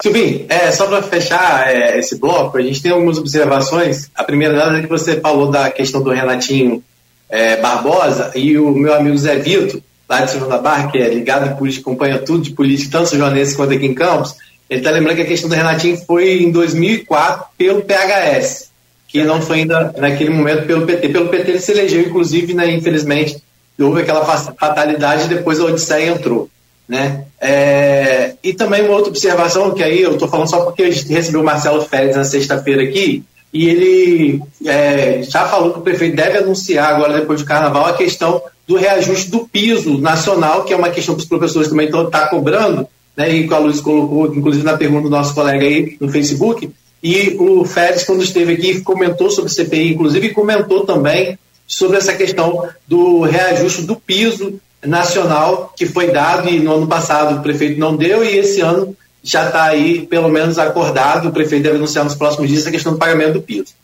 Silvinho, 0.00 0.46
é, 0.48 0.70
só 0.70 0.86
para 0.86 1.02
fechar 1.02 1.74
é, 1.74 1.98
esse 1.98 2.16
bloco, 2.16 2.56
a 2.56 2.62
gente 2.62 2.80
tem 2.80 2.92
algumas 2.92 3.18
observações. 3.18 4.08
A 4.14 4.22
primeira 4.22 4.54
delas 4.54 4.78
é 4.78 4.82
que 4.82 4.88
você 4.88 5.20
falou 5.20 5.50
da 5.50 5.68
questão 5.70 6.00
do 6.00 6.10
Renatinho 6.10 6.84
é, 7.28 7.56
Barbosa 7.56 8.30
e 8.36 8.56
o 8.56 8.70
meu 8.70 8.94
amigo 8.94 9.18
Zé 9.18 9.36
Vitor, 9.40 9.82
lá 10.08 10.20
de 10.20 10.30
São 10.30 10.38
João 10.38 10.52
da 10.52 10.58
Barra, 10.58 10.88
que 10.88 10.98
é 10.98 11.08
ligado 11.08 11.50
em 11.50 11.56
política, 11.56 11.82
acompanha 11.82 12.20
tudo 12.20 12.44
de 12.44 12.52
política, 12.52 12.92
tanto 12.92 13.10
São 13.10 13.18
Joanense 13.18 13.56
quanto 13.56 13.72
aqui 13.72 13.86
em 13.86 13.94
Campos, 13.94 14.36
ele 14.68 14.80
está 14.80 14.90
lembrando 14.90 15.16
que 15.16 15.22
a 15.22 15.26
questão 15.26 15.48
do 15.48 15.54
Renatinho 15.54 15.96
foi 16.06 16.42
em 16.42 16.50
2004 16.50 17.46
pelo 17.56 17.82
PHS, 17.82 18.70
que 19.06 19.24
não 19.24 19.40
foi 19.40 19.60
ainda 19.60 19.94
naquele 19.96 20.30
momento 20.30 20.66
pelo 20.66 20.86
PT. 20.86 21.08
Pelo 21.08 21.28
PT 21.28 21.50
ele 21.50 21.60
se 21.60 21.72
elegeu, 21.72 22.02
inclusive, 22.02 22.52
né, 22.52 22.70
infelizmente, 22.70 23.42
houve 23.80 24.02
aquela 24.02 24.24
fatalidade 24.24 25.24
e 25.24 25.28
depois 25.28 25.58
a 25.58 25.64
Odisseia 25.64 26.10
entrou. 26.10 26.50
Né? 26.86 27.24
É, 27.40 28.34
e 28.42 28.52
também 28.52 28.82
uma 28.82 28.94
outra 28.94 29.10
observação, 29.10 29.72
que 29.72 29.82
aí 29.82 30.02
eu 30.02 30.12
estou 30.12 30.28
falando 30.28 30.48
só 30.48 30.60
porque 30.64 30.82
a 30.82 30.90
gente 30.90 31.12
recebeu 31.12 31.40
o 31.40 31.44
Marcelo 31.44 31.84
Félix 31.84 32.16
na 32.16 32.24
sexta-feira 32.24 32.82
aqui, 32.82 33.24
e 33.52 33.68
ele 33.68 34.42
é, 34.66 35.22
já 35.22 35.46
falou 35.46 35.72
que 35.72 35.78
o 35.78 35.82
prefeito 35.82 36.16
deve 36.16 36.38
anunciar 36.38 36.94
agora, 36.94 37.18
depois 37.20 37.40
do 37.40 37.46
carnaval, 37.46 37.86
a 37.86 37.96
questão 37.96 38.42
do 38.66 38.76
reajuste 38.76 39.30
do 39.30 39.48
piso 39.48 39.98
nacional, 39.98 40.64
que 40.64 40.74
é 40.74 40.76
uma 40.76 40.90
questão 40.90 41.14
que 41.14 41.22
os 41.22 41.28
professores 41.28 41.68
também 41.68 41.86
estão 41.86 42.10
tá 42.10 42.28
cobrando, 42.28 42.86
né, 43.18 43.28
e 43.34 43.48
que 43.48 43.52
a 43.52 43.58
Luiz 43.58 43.80
colocou, 43.80 44.32
inclusive 44.32 44.64
na 44.64 44.76
pergunta 44.76 45.02
do 45.02 45.10
nosso 45.10 45.34
colega 45.34 45.66
aí 45.66 45.96
no 46.00 46.08
Facebook, 46.08 46.70
e 47.02 47.36
o 47.36 47.64
Félix, 47.64 48.04
quando 48.04 48.22
esteve 48.22 48.52
aqui, 48.52 48.80
comentou 48.80 49.28
sobre 49.28 49.50
CPI, 49.50 49.94
inclusive 49.94 50.30
comentou 50.30 50.86
também 50.86 51.36
sobre 51.66 51.96
essa 51.96 52.14
questão 52.14 52.68
do 52.86 53.22
reajuste 53.22 53.82
do 53.82 53.96
piso 53.96 54.60
nacional 54.84 55.72
que 55.76 55.84
foi 55.84 56.12
dado 56.12 56.48
e 56.48 56.60
no 56.60 56.72
ano 56.72 56.86
passado 56.86 57.38
o 57.38 57.42
prefeito 57.42 57.80
não 57.80 57.96
deu 57.96 58.24
e 58.24 58.38
esse 58.38 58.60
ano 58.60 58.96
já 59.22 59.46
está 59.46 59.64
aí 59.64 60.06
pelo 60.06 60.28
menos 60.28 60.56
acordado, 60.56 61.28
o 61.28 61.32
prefeito 61.32 61.64
deve 61.64 61.76
anunciar 61.76 62.04
nos 62.04 62.14
próximos 62.14 62.48
dias 62.48 62.66
a 62.66 62.70
questão 62.70 62.92
do 62.92 62.98
pagamento 62.98 63.34
do 63.34 63.42
piso. 63.42 63.74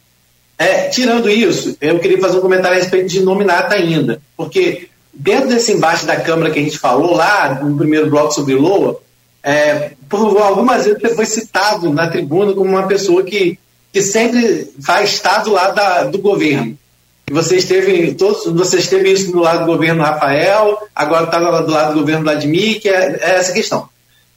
É, 0.56 0.88
tirando 0.88 1.28
isso, 1.28 1.76
eu 1.80 1.98
queria 1.98 2.20
fazer 2.20 2.38
um 2.38 2.40
comentário 2.40 2.78
a 2.78 2.80
respeito 2.80 3.08
de 3.08 3.20
nominata 3.20 3.74
ainda, 3.74 4.22
porque 4.36 4.88
dentro 5.12 5.48
desse 5.48 5.72
embate 5.72 6.06
da 6.06 6.16
Câmara 6.16 6.52
que 6.52 6.60
a 6.60 6.62
gente 6.62 6.78
falou 6.78 7.14
lá 7.14 7.60
no 7.62 7.76
primeiro 7.76 8.08
bloco 8.08 8.32
sobre 8.32 8.54
LOA, 8.54 9.00
é, 9.44 9.90
por 10.08 10.38
algumas 10.38 10.86
vezes 10.86 11.02
você 11.02 11.14
foi 11.14 11.26
citado 11.26 11.92
na 11.92 12.08
tribuna 12.08 12.54
como 12.54 12.70
uma 12.70 12.86
pessoa 12.86 13.22
que, 13.22 13.58
que 13.92 14.00
sempre 14.00 14.72
vai 14.78 15.04
estar 15.04 15.44
do 15.44 15.52
lado 15.52 15.74
da, 15.74 16.04
do 16.04 16.18
governo. 16.18 16.78
Você 17.30 17.56
esteve, 17.56 18.14
todos, 18.14 18.46
você 18.46 18.78
esteve 18.78 19.12
isso 19.12 19.30
do 19.30 19.40
lado 19.40 19.60
do 19.60 19.66
governo 19.66 20.02
Rafael, 20.02 20.78
agora 20.94 21.24
está 21.24 21.38
do 21.38 21.70
lado 21.70 21.92
do 21.92 22.00
governo 22.00 22.24
Vladimir, 22.24 22.80
que 22.80 22.88
é, 22.88 23.18
é 23.20 23.30
essa 23.36 23.52
questão. 23.52 23.86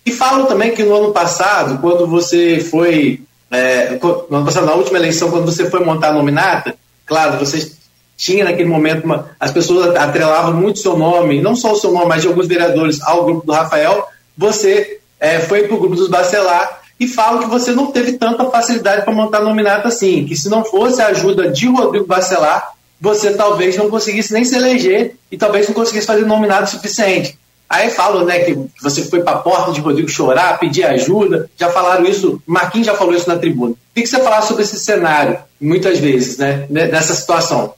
E 0.05 0.11
falo 0.11 0.45
também 0.45 0.73
que 0.73 0.83
no 0.83 0.95
ano 0.95 1.13
passado, 1.13 1.79
quando 1.79 2.05
você 2.05 2.59
foi, 2.59 3.21
é, 3.49 3.97
no 4.29 4.37
ano 4.37 4.45
passado, 4.45 4.65
na 4.65 4.75
última 4.75 4.97
eleição, 4.97 5.29
quando 5.29 5.45
você 5.45 5.69
foi 5.69 5.83
montar 5.85 6.09
a 6.09 6.13
nominata, 6.13 6.75
claro, 7.05 7.37
você 7.37 7.71
tinha 8.17 8.43
naquele 8.43 8.67
momento, 8.67 9.05
uma, 9.05 9.29
as 9.39 9.51
pessoas 9.51 9.95
atrelavam 9.95 10.53
muito 10.53 10.79
seu 10.79 10.97
nome, 10.97 11.41
não 11.41 11.55
só 11.55 11.71
o 11.71 11.77
seu 11.77 11.91
nome, 11.91 12.07
mas 12.07 12.21
de 12.21 12.27
alguns 12.27 12.47
vereadores 12.47 13.01
ao 13.01 13.23
grupo 13.23 13.45
do 13.45 13.53
Rafael, 13.53 14.07
você 14.37 14.96
é, 15.19 15.39
foi 15.39 15.63
para 15.63 15.75
o 15.75 15.79
grupo 15.79 15.95
dos 15.95 16.09
Bacelar 16.09 16.81
e 16.99 17.07
fala 17.07 17.39
que 17.39 17.49
você 17.49 17.71
não 17.71 17.91
teve 17.91 18.13
tanta 18.13 18.49
facilidade 18.49 19.03
para 19.03 19.13
montar 19.13 19.41
nominata 19.41 19.87
assim, 19.87 20.25
que 20.25 20.35
se 20.35 20.49
não 20.49 20.65
fosse 20.65 21.01
a 21.01 21.07
ajuda 21.07 21.49
de 21.49 21.67
Rodrigo 21.67 22.05
Bacelar, 22.05 22.73
você 22.99 23.33
talvez 23.33 23.77
não 23.77 23.89
conseguisse 23.89 24.33
nem 24.33 24.43
se 24.43 24.55
eleger 24.55 25.15
e 25.31 25.37
talvez 25.37 25.67
não 25.67 25.75
conseguisse 25.75 26.07
fazer 26.07 26.25
nominado 26.25 26.69
suficiente. 26.69 27.37
Aí 27.69 27.89
falam 27.89 28.23
né, 28.23 28.39
que 28.39 28.57
você 28.81 29.03
foi 29.05 29.21
para 29.21 29.33
a 29.33 29.39
porta 29.39 29.73
de 29.73 29.81
Rodrigo 29.81 30.07
chorar, 30.07 30.57
pedir 30.57 30.85
ajuda, 30.85 31.49
já 31.57 31.69
falaram 31.69 32.05
isso, 32.05 32.41
Marquinhos 32.47 32.87
já 32.87 32.95
falou 32.95 33.13
isso 33.13 33.27
na 33.27 33.37
tribuna. 33.37 33.73
O 33.73 33.77
que, 33.93 34.07
você 34.07 34.23
falar 34.23 34.41
sobre 34.41 34.63
esse 34.63 34.79
cenário, 34.79 35.37
muitas 35.59 35.99
vezes, 35.99 36.37
né, 36.37 36.65
nessa 36.69 37.13
situação? 37.13 37.73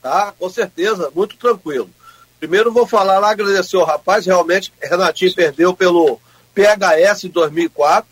Tá, 0.00 0.32
com 0.38 0.48
certeza, 0.48 1.10
muito 1.14 1.36
tranquilo. 1.36 1.90
Primeiro 2.38 2.72
vou 2.72 2.86
falar 2.86 3.18
lá, 3.18 3.30
agradecer 3.30 3.76
ao 3.76 3.84
rapaz, 3.84 4.24
realmente 4.24 4.72
Renatinho 4.80 5.34
perdeu 5.34 5.74
pelo 5.74 6.20
PHS 6.58 7.24
em 7.24 7.28
2004 7.28 8.08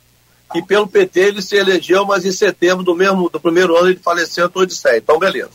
e 0.55 0.63
pelo 0.63 0.87
PT 0.87 1.21
ele 1.21 1.43
se 1.43 1.57
elegeu, 1.57 2.05
mas 2.05 2.25
em 2.25 2.31
setembro 2.31 2.85
do 2.85 2.95
mesmo 2.95 3.29
do 3.29 3.41
primeiro 3.41 3.77
ano 3.77 3.89
ele 3.89 3.99
faleceu 3.99 4.47
em 4.47 4.59
Odisseia. 4.59 4.99
Então, 4.99 5.19
beleza. 5.19 5.51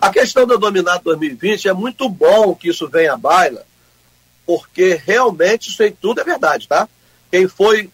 A 0.00 0.10
questão 0.10 0.46
da 0.46 0.54
Dominado 0.54 1.02
2020 1.04 1.68
é 1.68 1.72
muito 1.72 2.08
bom 2.08 2.54
que 2.54 2.68
isso 2.68 2.88
venha 2.88 3.14
à 3.14 3.16
baila, 3.16 3.64
porque 4.46 5.00
realmente 5.04 5.70
isso 5.70 5.82
aí 5.82 5.90
tudo 5.90 6.20
é 6.20 6.24
verdade, 6.24 6.68
tá? 6.68 6.88
Quem 7.30 7.48
foi 7.48 7.90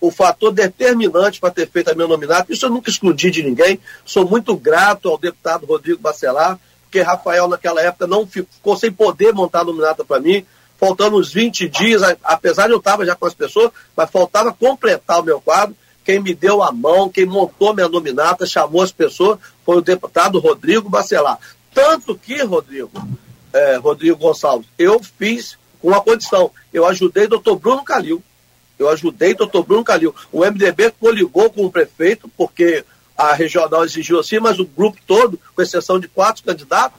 o 0.00 0.10
fator 0.10 0.50
determinante 0.50 1.38
para 1.38 1.52
ter 1.52 1.70
feito 1.70 1.90
a 1.90 1.94
minha 1.94 2.08
nominata, 2.08 2.52
isso 2.52 2.66
eu 2.66 2.70
nunca 2.70 2.90
escondi 2.90 3.30
de 3.30 3.44
ninguém. 3.44 3.78
Sou 4.04 4.28
muito 4.28 4.56
grato 4.56 5.08
ao 5.08 5.16
deputado 5.16 5.64
Rodrigo 5.64 6.00
Bacelar, 6.00 6.58
porque 6.82 7.00
Rafael, 7.00 7.46
naquela 7.46 7.80
época, 7.80 8.08
não 8.08 8.26
ficou 8.26 8.76
sem 8.76 8.90
poder 8.90 9.32
montar 9.32 9.60
a 9.60 9.64
nominata 9.64 10.04
para 10.04 10.20
mim 10.20 10.44
faltando 10.82 11.16
uns 11.16 11.32
20 11.32 11.68
dias, 11.68 12.02
apesar 12.24 12.66
de 12.66 12.72
eu 12.72 12.78
estar 12.78 12.98
já 13.04 13.14
com 13.14 13.24
as 13.24 13.34
pessoas, 13.34 13.70
mas 13.96 14.10
faltava 14.10 14.52
completar 14.52 15.20
o 15.20 15.22
meu 15.22 15.40
quadro. 15.40 15.76
Quem 16.04 16.18
me 16.18 16.34
deu 16.34 16.60
a 16.60 16.72
mão, 16.72 17.08
quem 17.08 17.24
montou 17.24 17.72
minha 17.72 17.88
nominata, 17.88 18.44
chamou 18.44 18.82
as 18.82 18.90
pessoas, 18.90 19.38
foi 19.64 19.76
o 19.76 19.80
deputado 19.80 20.40
Rodrigo 20.40 20.90
Bacelar. 20.90 21.38
Tanto 21.72 22.16
que, 22.16 22.42
Rodrigo, 22.42 22.90
é, 23.52 23.76
Rodrigo 23.76 24.16
Gonçalves, 24.16 24.66
eu 24.76 25.00
fiz 25.00 25.56
com 25.80 25.86
uma 25.86 26.00
condição. 26.00 26.50
Eu 26.72 26.84
ajudei 26.84 27.26
o 27.26 27.28
doutor 27.28 27.60
Bruno 27.60 27.84
Calil. 27.84 28.20
Eu 28.76 28.88
ajudei 28.88 29.34
o 29.34 29.36
doutor 29.36 29.62
Bruno 29.62 29.84
Calil. 29.84 30.12
O 30.32 30.40
MDB 30.40 30.90
coligou 30.98 31.48
com 31.48 31.64
o 31.64 31.70
prefeito, 31.70 32.28
porque 32.36 32.84
a 33.16 33.34
regional 33.34 33.84
exigiu 33.84 34.18
assim, 34.18 34.40
mas 34.40 34.58
o 34.58 34.66
grupo 34.66 34.98
todo, 35.06 35.38
com 35.54 35.62
exceção 35.62 36.00
de 36.00 36.08
quatro 36.08 36.42
candidatos, 36.42 36.98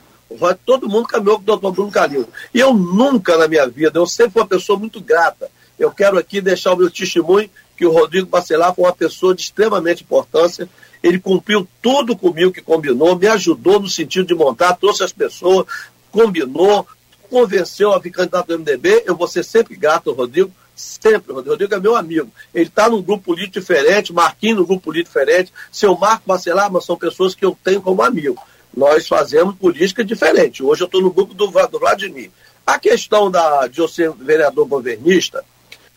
Todo 0.65 0.89
mundo 0.89 1.07
caminhou 1.07 1.37
com 1.37 1.43
o 1.43 1.45
doutor 1.45 1.71
Bruno 1.71 1.91
Calil. 1.91 2.27
E 2.53 2.59
eu 2.59 2.73
nunca 2.73 3.37
na 3.37 3.47
minha 3.47 3.67
vida, 3.67 3.99
eu 3.99 4.07
sempre 4.07 4.33
fui 4.33 4.41
uma 4.41 4.47
pessoa 4.47 4.77
muito 4.77 4.99
grata. 4.99 5.49
Eu 5.77 5.91
quero 5.91 6.17
aqui 6.17 6.39
deixar 6.39 6.73
o 6.73 6.77
meu 6.77 6.89
testemunho 6.89 7.49
que 7.75 7.85
o 7.85 7.91
Rodrigo 7.91 8.27
Bacelar 8.27 8.73
foi 8.73 8.85
uma 8.85 8.93
pessoa 8.93 9.33
de 9.33 9.41
extremamente 9.41 10.03
importância. 10.03 10.69
Ele 11.01 11.19
cumpriu 11.19 11.67
tudo 11.81 12.15
comigo 12.15 12.51
que 12.51 12.61
combinou, 12.61 13.17
me 13.17 13.27
ajudou 13.27 13.79
no 13.79 13.89
sentido 13.89 14.27
de 14.27 14.35
montar, 14.35 14.75
trouxe 14.75 15.03
as 15.03 15.11
pessoas, 15.11 15.65
combinou, 16.11 16.87
convenceu 17.29 17.91
a 17.91 17.99
vir 17.99 18.11
candidato 18.11 18.47
do 18.47 18.59
MDB. 18.59 19.03
Eu 19.05 19.15
vou 19.15 19.27
ser 19.27 19.43
sempre 19.43 19.75
grato 19.75 20.09
ao 20.09 20.15
Rodrigo, 20.15 20.51
sempre. 20.75 21.31
O 21.33 21.41
Rodrigo 21.41 21.73
é 21.73 21.79
meu 21.79 21.95
amigo. 21.95 22.31
Ele 22.53 22.67
está 22.67 22.87
num 22.87 23.01
grupo 23.01 23.25
político 23.25 23.59
diferente, 23.59 24.13
Marquinhos 24.13 24.59
num 24.59 24.65
grupo 24.65 24.83
político 24.83 25.19
diferente, 25.19 25.51
seu 25.71 25.97
Marco 25.97 26.23
Bacelar, 26.25 26.71
mas 26.71 26.85
são 26.85 26.95
pessoas 26.95 27.35
que 27.35 27.43
eu 27.43 27.57
tenho 27.63 27.81
como 27.81 28.01
amigo. 28.01 28.39
Nós 28.75 29.07
fazemos 29.07 29.55
política 29.55 30.03
diferente. 30.03 30.63
Hoje 30.63 30.81
eu 30.81 30.85
estou 30.85 31.01
no 31.01 31.11
grupo 31.11 31.33
do, 31.33 31.47
do 31.47 31.79
Vladimir. 31.79 32.31
A 32.65 32.79
questão 32.79 33.29
da, 33.29 33.67
de 33.67 33.79
eu 33.79 33.87
ser 33.87 34.11
vereador 34.11 34.65
governista, 34.65 35.43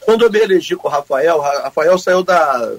quando 0.01 0.25
eu 0.25 0.31
me 0.31 0.39
elegi 0.39 0.77
com 0.77 0.89
o 0.89 0.91
Rafael, 0.91 1.41
Rafael 1.41 1.99
saiu 1.99 2.23
da, 2.23 2.75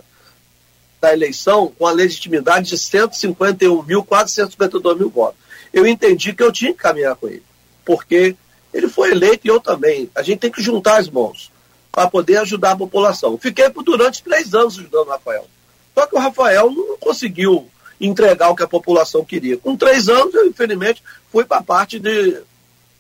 da 1.02 1.14
eleição 1.14 1.74
com 1.78 1.88
a 1.88 1.92
legitimidade 1.92 2.70
de 2.70 2.78
151 2.78 3.84
mil, 3.84 4.04
quase 4.04 4.34
152 4.34 4.98
mil 4.98 5.10
votos. 5.10 5.40
Eu 5.74 5.88
entendi 5.88 6.34
que 6.34 6.44
eu 6.44 6.52
tinha 6.52 6.74
que 6.74 6.80
caminhar 6.80 7.16
com 7.16 7.28
ele, 7.28 7.44
porque 7.84 8.36
ele 8.74 8.88
foi 8.88 9.12
eleito 9.12 9.48
e 9.48 9.50
eu 9.50 9.60
também. 9.60 10.10
A 10.14 10.22
gente 10.22 10.40
tem 10.40 10.52
que 10.52 10.62
juntar 10.62 10.98
as 10.98 11.10
mãos 11.10 11.52
para 11.92 12.10
poder 12.10 12.38
ajudar 12.38 12.72
a 12.72 12.78
população. 12.78 13.38
Fiquei 13.38 13.70
por 13.70 13.84
durante 13.84 14.24
três 14.24 14.54
anos 14.54 14.78
ajudando 14.78 15.08
o 15.08 15.12
Rafael. 15.12 15.48
Só 15.96 16.06
que 16.06 16.16
o 16.16 16.20
Rafael 16.20 16.70
não 16.70 16.98
conseguiu 16.98 17.68
entregar 18.00 18.50
o 18.50 18.56
que 18.56 18.64
a 18.64 18.68
população 18.68 19.26
queria. 19.26 19.58
Com 19.58 19.76
três 19.76 20.08
anos, 20.08 20.34
eu, 20.34 20.48
infelizmente, 20.48 21.04
fui 21.32 21.46
para 21.46 21.58
a 21.58 21.64
parte 21.64 22.00
de, 22.00 22.38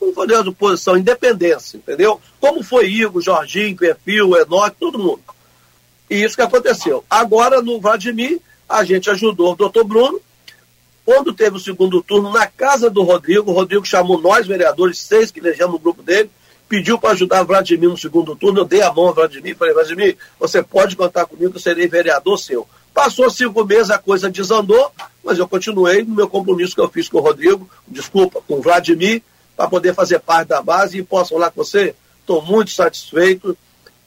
não 0.01 0.11
vou 0.13 0.25
dizer 0.25 0.47
oposição, 0.47 0.97
independência, 0.97 1.77
entendeu? 1.77 2.19
Como 2.39 2.63
foi 2.63 2.89
Igor, 2.89 3.21
Jorginho, 3.21 3.75
Perfil, 3.75 4.35
Enoque, 4.37 4.77
todo 4.79 4.99
mundo. 4.99 5.21
E 6.09 6.23
isso 6.23 6.35
que 6.35 6.41
aconteceu. 6.41 7.03
Agora, 7.09 7.61
no 7.61 7.79
Vladimir, 7.79 8.39
a 8.67 8.83
gente 8.83 9.09
ajudou 9.09 9.53
o 9.53 9.55
doutor 9.55 9.83
Bruno. 9.83 10.19
Quando 11.05 11.33
teve 11.33 11.55
o 11.55 11.59
segundo 11.59 12.01
turno, 12.01 12.31
na 12.31 12.47
casa 12.47 12.89
do 12.89 13.01
Rodrigo, 13.01 13.51
o 13.51 13.53
Rodrigo 13.53 13.85
chamou 13.85 14.21
nós, 14.21 14.45
vereadores, 14.45 14.99
seis 14.99 15.31
que 15.31 15.39
elegemos 15.39 15.73
no 15.73 15.79
grupo 15.79 16.03
dele, 16.03 16.29
pediu 16.67 16.99
para 16.99 17.11
ajudar 17.11 17.43
o 17.43 17.45
Vladimir 17.45 17.89
no 17.89 17.97
segundo 17.97 18.35
turno. 18.35 18.59
Eu 18.59 18.65
dei 18.65 18.81
a 18.81 18.91
mão 18.91 19.07
ao 19.07 19.13
Vladimir, 19.13 19.55
falei, 19.55 19.73
Vladimir, 19.73 20.17
você 20.37 20.61
pode 20.61 20.97
contar 20.97 21.25
comigo, 21.25 21.55
eu 21.55 21.59
serei 21.61 21.87
vereador 21.87 22.37
seu. 22.37 22.67
Passou 22.97 23.29
cinco 23.29 23.63
meses, 23.63 23.91
a 23.91 23.99
coisa 23.99 24.27
desandou, 24.27 24.91
mas 25.23 25.37
eu 25.37 25.47
continuei 25.47 26.03
no 26.03 26.15
meu 26.15 26.27
compromisso 26.27 26.73
que 26.73 26.81
eu 26.81 26.89
fiz 26.89 27.07
com 27.07 27.19
o 27.19 27.21
Rodrigo, 27.21 27.69
desculpa, 27.87 28.41
com 28.47 28.55
o 28.55 28.61
Vladimir, 28.63 29.21
para 29.55 29.69
poder 29.69 29.93
fazer 29.93 30.19
parte 30.19 30.47
da 30.47 30.63
base. 30.63 30.97
E 30.97 31.03
posso 31.03 31.35
falar 31.35 31.51
com 31.51 31.63
você? 31.63 31.93
Estou 32.21 32.41
muito 32.41 32.71
satisfeito. 32.71 33.55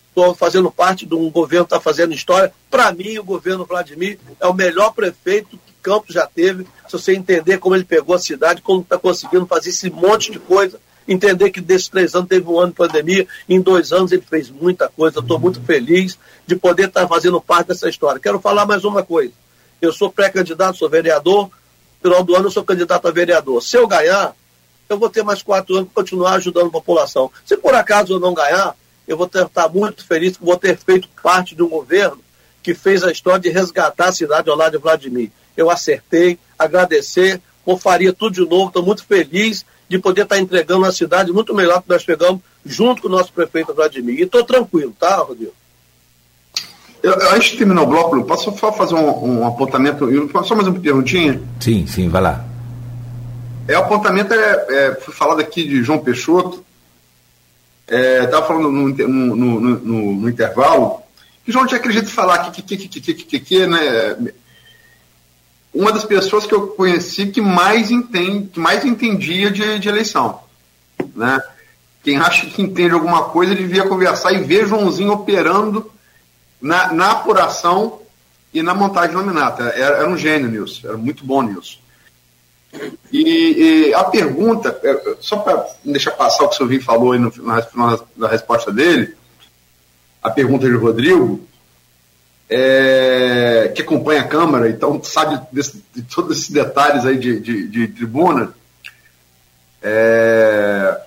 Estou 0.09 0.35
fazendo 0.35 0.73
parte 0.73 1.07
de 1.07 1.15
um 1.15 1.31
governo 1.31 1.67
que 1.67 1.73
está 1.73 1.81
fazendo 1.81 2.13
história. 2.13 2.53
Para 2.69 2.91
mim, 2.91 3.17
o 3.17 3.23
governo 3.23 3.65
Vladimir 3.65 4.19
é 4.41 4.49
o 4.49 4.53
melhor 4.53 4.93
prefeito 4.93 5.51
que 5.51 5.73
Campos 5.81 6.13
já 6.13 6.27
teve. 6.27 6.65
Se 6.89 6.93
você 6.93 7.15
entender 7.15 7.59
como 7.59 7.77
ele 7.77 7.85
pegou 7.85 8.17
a 8.17 8.19
cidade, 8.19 8.61
como 8.61 8.81
está 8.81 8.99
conseguindo 8.99 9.47
fazer 9.47 9.69
esse 9.69 9.89
monte 9.89 10.33
de 10.33 10.41
coisa 10.41 10.81
entender 11.07 11.51
que 11.51 11.61
desses 11.61 11.89
três 11.89 12.15
anos 12.15 12.29
teve 12.29 12.49
um 12.49 12.59
ano 12.59 12.69
de 12.69 12.77
pandemia, 12.77 13.27
em 13.49 13.61
dois 13.61 13.93
anos 13.93 14.13
ele 14.13 14.25
fez 14.29 14.51
muita 14.51 14.89
coisa. 14.89 15.21
Estou 15.21 15.39
muito 15.39 15.61
feliz 15.63 16.19
de 16.47 16.57
poder 16.57 16.89
estar 16.89 17.07
fazendo 17.09 17.41
parte 17.41 17.69
dessa 17.69 17.89
história. 17.89 18.21
Quero 18.21 18.41
falar 18.41 18.67
mais 18.67 18.85
uma 18.85 19.03
coisa. 19.03 19.33
Eu 19.81 19.93
sou 19.93 20.11
pré-candidato, 20.11 20.79
sou 20.79 20.89
vereador. 20.89 21.51
No 22.03 22.11
final 22.11 22.25
do 22.25 22.35
ano 22.35 22.47
eu 22.47 22.51
sou 22.51 22.65
candidato 22.65 23.07
a 23.09 23.11
vereador. 23.11 23.63
Se 23.63 23.77
eu 23.77 23.87
ganhar, 23.87 24.35
eu 24.89 24.99
vou 24.99 25.09
ter 25.09 25.23
mais 25.23 25.43
quatro 25.43 25.77
anos 25.77 25.89
para 25.93 26.03
continuar 26.03 26.35
ajudando 26.35 26.67
a 26.67 26.73
população. 26.73 27.31
Se 27.45 27.57
por 27.57 27.75
acaso 27.75 28.15
eu 28.15 28.21
não 28.21 28.35
ganhar, 28.35 28.75
eu 29.07 29.17
vou 29.17 29.27
estar 29.27 29.69
muito 29.69 30.07
feliz 30.07 30.37
que 30.37 30.45
vou 30.45 30.57
ter 30.57 30.77
feito 30.77 31.09
parte 31.23 31.55
de 31.55 31.63
um 31.63 31.69
governo 31.69 32.21
que 32.63 32.75
fez 32.75 33.03
a 33.03 33.11
história 33.11 33.41
de 33.41 33.49
resgatar 33.49 34.09
a 34.09 34.13
cidade 34.13 34.51
ao 34.51 34.57
lado 34.57 34.73
de 34.73 34.79
Vladimir. 34.79 35.31
Eu 35.57 35.71
acertei, 35.71 36.39
agradecer, 36.59 37.41
ou 37.65 37.79
faria 37.79 38.13
tudo 38.13 38.35
de 38.35 38.49
novo, 38.49 38.69
estou 38.69 38.83
muito 38.83 39.05
feliz 39.05 39.65
de 39.91 39.99
poder 39.99 40.23
estar 40.23 40.39
entregando 40.39 40.85
uma 40.85 40.93
cidade 40.93 41.33
muito 41.33 41.53
melhor 41.53 41.83
que 41.83 41.89
nós 41.89 42.05
pegamos 42.05 42.41
junto 42.65 43.03
com 43.03 43.09
o 43.09 43.11
nosso 43.11 43.33
prefeito 43.33 43.75
Vladimir. 43.75 44.21
E 44.21 44.23
estou 44.23 44.45
tranquilo, 44.45 44.95
tá, 44.97 45.17
Rodrigo? 45.17 45.53
Eu, 47.03 47.13
antes 47.33 47.51
de 47.51 47.59
terminar 47.59 47.83
o 47.83 47.87
bloco, 47.87 48.23
posso 48.25 48.57
só 48.57 48.73
fazer 48.73 48.95
um, 48.95 49.41
um 49.41 49.47
apontamento? 49.47 50.09
Só 50.45 50.55
mais 50.55 50.69
uma 50.69 50.79
perguntinha? 50.79 51.43
Sim, 51.59 51.89
sim, 51.89 52.09
vai 52.09 52.23
lá. 52.23 52.45
É, 53.67 53.77
o 53.77 53.81
apontamento 53.81 54.33
é, 54.33 54.67
é 54.69 54.95
foi 54.95 55.13
falado 55.13 55.41
aqui 55.41 55.67
de 55.67 55.83
João 55.83 55.99
Peixoto. 55.99 56.65
Estava 57.89 58.45
é, 58.45 58.47
falando 58.47 58.71
no, 58.71 58.89
no, 58.89 59.37
no, 59.37 59.61
no, 59.61 60.15
no 60.15 60.29
intervalo 60.29 61.03
que 61.45 61.51
João 61.51 61.67
tinha 61.67 61.81
acredito 61.81 62.09
falar 62.09 62.51
que, 62.51 62.63
que, 62.63 62.77
que, 62.77 62.89
que, 62.89 63.01
que, 63.01 63.25
que, 63.25 63.41
que, 63.41 63.67
né? 63.67 64.17
Uma 65.73 65.93
das 65.93 66.05
pessoas 66.05 66.47
que 66.47 66.55
eu 66.55 66.69
conheci 66.69 67.27
que 67.27 67.41
mais 67.41 67.91
entende, 67.91 68.49
que 68.49 68.61
mais 68.61 68.85
entendia 68.85 69.51
de, 69.51 69.79
de 69.79 69.89
eleição, 69.89 70.41
né? 71.15 71.41
Quem 72.03 72.17
acha 72.17 72.47
que 72.47 72.63
entende 72.63 72.95
alguma 72.95 73.25
coisa 73.25 73.55
devia 73.55 73.87
conversar 73.87 74.33
e 74.33 74.43
ver 74.43 74.67
Joãozinho 74.67 75.13
operando 75.13 75.91
na, 76.61 76.93
na 76.93 77.11
apuração 77.13 78.01
e 78.53 78.63
na 78.63 78.75
montagem 78.75 79.15
nominata. 79.15 79.65
Era, 79.65 79.99
era 79.99 80.09
um 80.09 80.17
gênio 80.17 80.49
nisso, 80.49 80.87
era 80.87 80.97
muito 80.97 81.25
bom 81.25 81.43
nisso. 81.43 81.79
E, 83.13 83.89
e 83.89 83.95
a 83.95 84.05
pergunta, 84.05 84.79
é, 84.83 85.17
só 85.21 85.39
para 85.39 85.67
deixar 85.85 86.13
passar 86.13 86.45
o 86.45 86.49
que 86.49 86.55
o 86.55 86.59
Silvinho 86.59 86.83
falou 86.83 87.13
aí 87.13 87.19
no, 87.19 87.33
na, 87.43 87.99
na 88.17 88.29
resposta 88.29 88.73
dele, 88.73 89.15
a 90.23 90.31
pergunta 90.31 90.69
de 90.69 90.77
Rodrigo, 90.77 91.47
é, 92.51 93.71
que 93.73 93.83
acompanha 93.83 94.23
a 94.23 94.29
Câmara, 94.29 94.69
então 94.69 95.01
sabe 95.05 95.41
desse, 95.53 95.85
de 95.95 96.03
todos 96.03 96.37
esses 96.37 96.51
detalhes 96.51 97.07
aí 97.07 97.17
de, 97.17 97.39
de, 97.39 97.69
de 97.69 97.89
tribuna. 97.89 98.53
É, 99.81 101.01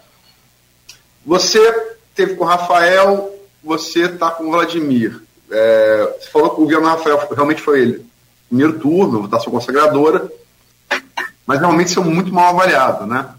você 1.26 1.60
teve 2.16 2.36
com 2.36 2.46
o 2.46 2.48
Rafael, 2.48 3.38
você 3.62 4.06
está 4.06 4.32
com 4.32 4.46
o 4.46 4.52
Vladimir. 4.52 5.22
É, 5.52 6.16
você 6.18 6.30
falou 6.30 6.52
que 6.52 6.62
o 6.62 6.64
governo 6.64 6.88
Rafael 6.88 7.28
realmente 7.36 7.62
foi 7.62 7.82
ele. 7.82 8.06
Primeiro 8.48 8.80
turno, 8.80 9.24
votação 9.24 9.52
consagradora, 9.52 10.32
mas 11.46 11.60
realmente 11.60 11.92
são 11.92 12.06
muito 12.06 12.34
mal 12.34 12.56
avaliado, 12.56 13.06
né? 13.06 13.30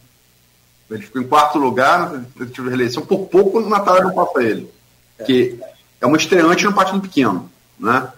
Ele 0.91 1.03
ficou 1.03 1.23
em 1.23 1.27
quarto 1.27 1.59
lugar 1.59 2.13
na 2.13 2.19
tentativa 2.19 2.65
de 2.65 2.69
reeleição, 2.69 3.07
por 3.07 3.27
pouco 3.29 3.59
o 3.59 3.69
Natal 3.69 4.03
não 4.03 4.13
passa 4.13 4.43
ele. 4.43 4.71
Que 5.25 5.59
é 6.01 6.07
uma 6.07 6.19
estreante 6.19 6.67
no 6.67 6.75
partido 6.75 7.01
pequeno. 7.01 7.51
Né? 7.79 8.09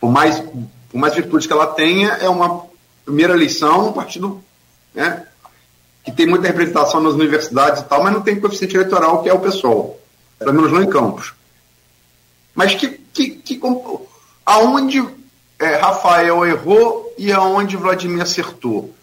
Por, 0.00 0.10
mais, 0.10 0.40
por 0.40 0.98
mais 0.98 1.14
virtudes 1.14 1.46
que 1.46 1.52
ela 1.52 1.66
tenha, 1.66 2.08
é 2.14 2.28
uma 2.28 2.66
primeira 3.04 3.34
eleição, 3.34 3.88
um 3.88 3.92
partido 3.92 4.42
né, 4.94 5.26
que 6.04 6.12
tem 6.12 6.26
muita 6.26 6.46
representação 6.46 7.00
nas 7.00 7.14
universidades 7.14 7.82
e 7.82 7.84
tal, 7.84 8.02
mas 8.02 8.12
não 8.12 8.22
tem 8.22 8.40
coeficiente 8.40 8.76
eleitoral, 8.76 9.22
que 9.22 9.28
é 9.28 9.34
o 9.34 9.40
pessoal. 9.40 9.98
Pelo 10.38 10.54
menos 10.54 10.72
não 10.72 10.82
em 10.82 10.88
Campos. 10.88 11.34
Mas 12.54 12.74
que, 12.74 12.88
que, 12.88 13.30
que 13.30 13.60
aonde 14.44 15.06
é, 15.58 15.76
Rafael 15.76 16.46
errou 16.46 17.14
e 17.18 17.32
aonde 17.32 17.76
Vladimir 17.76 18.22
acertou? 18.22 18.94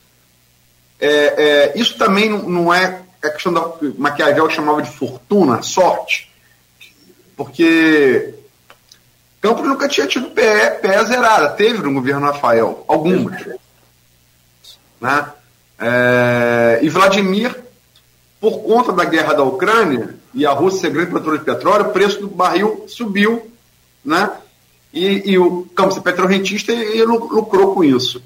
É, 0.99 1.07
é, 1.07 1.73
isso 1.75 1.97
também 1.97 2.29
não 2.29 2.73
é 2.73 3.01
a 3.21 3.29
questão 3.29 3.53
da 3.53 3.71
Maquiavel 3.97 4.49
chamava 4.49 4.81
de 4.81 4.91
fortuna, 4.91 5.61
sorte, 5.61 6.31
porque 7.35 8.33
Campos 9.45 9.67
nunca 9.67 9.87
tinha 9.87 10.07
tido 10.07 10.31
pé, 10.31 10.71
pé 10.71 11.03
zerada. 11.03 11.49
Teve 11.49 11.83
no 11.83 11.93
governo 11.93 12.25
Rafael, 12.25 12.83
algumas. 12.87 13.45
Né? 14.99 15.31
É, 15.77 16.79
e 16.81 16.89
Vladimir, 16.89 17.55
por 18.41 18.63
conta 18.63 18.91
da 18.91 19.05
guerra 19.05 19.35
da 19.35 19.43
Ucrânia 19.43 20.15
e 20.33 20.47
a 20.47 20.51
Rússia 20.51 20.81
ser 20.81 20.89
grande 20.89 21.11
produtora 21.11 21.37
de 21.37 21.45
petróleo, 21.45 21.85
o 21.85 21.91
preço 21.91 22.21
do 22.21 22.27
barril 22.27 22.85
subiu. 22.87 23.51
Né? 24.03 24.31
E, 24.91 25.33
e 25.33 25.37
o 25.37 25.67
Campos 25.75 25.97
é 25.97 26.01
petrorrentista 26.01 26.73
e, 26.73 26.97
e 26.97 27.05
lucrou 27.05 27.75
com 27.75 27.83
isso. 27.83 28.23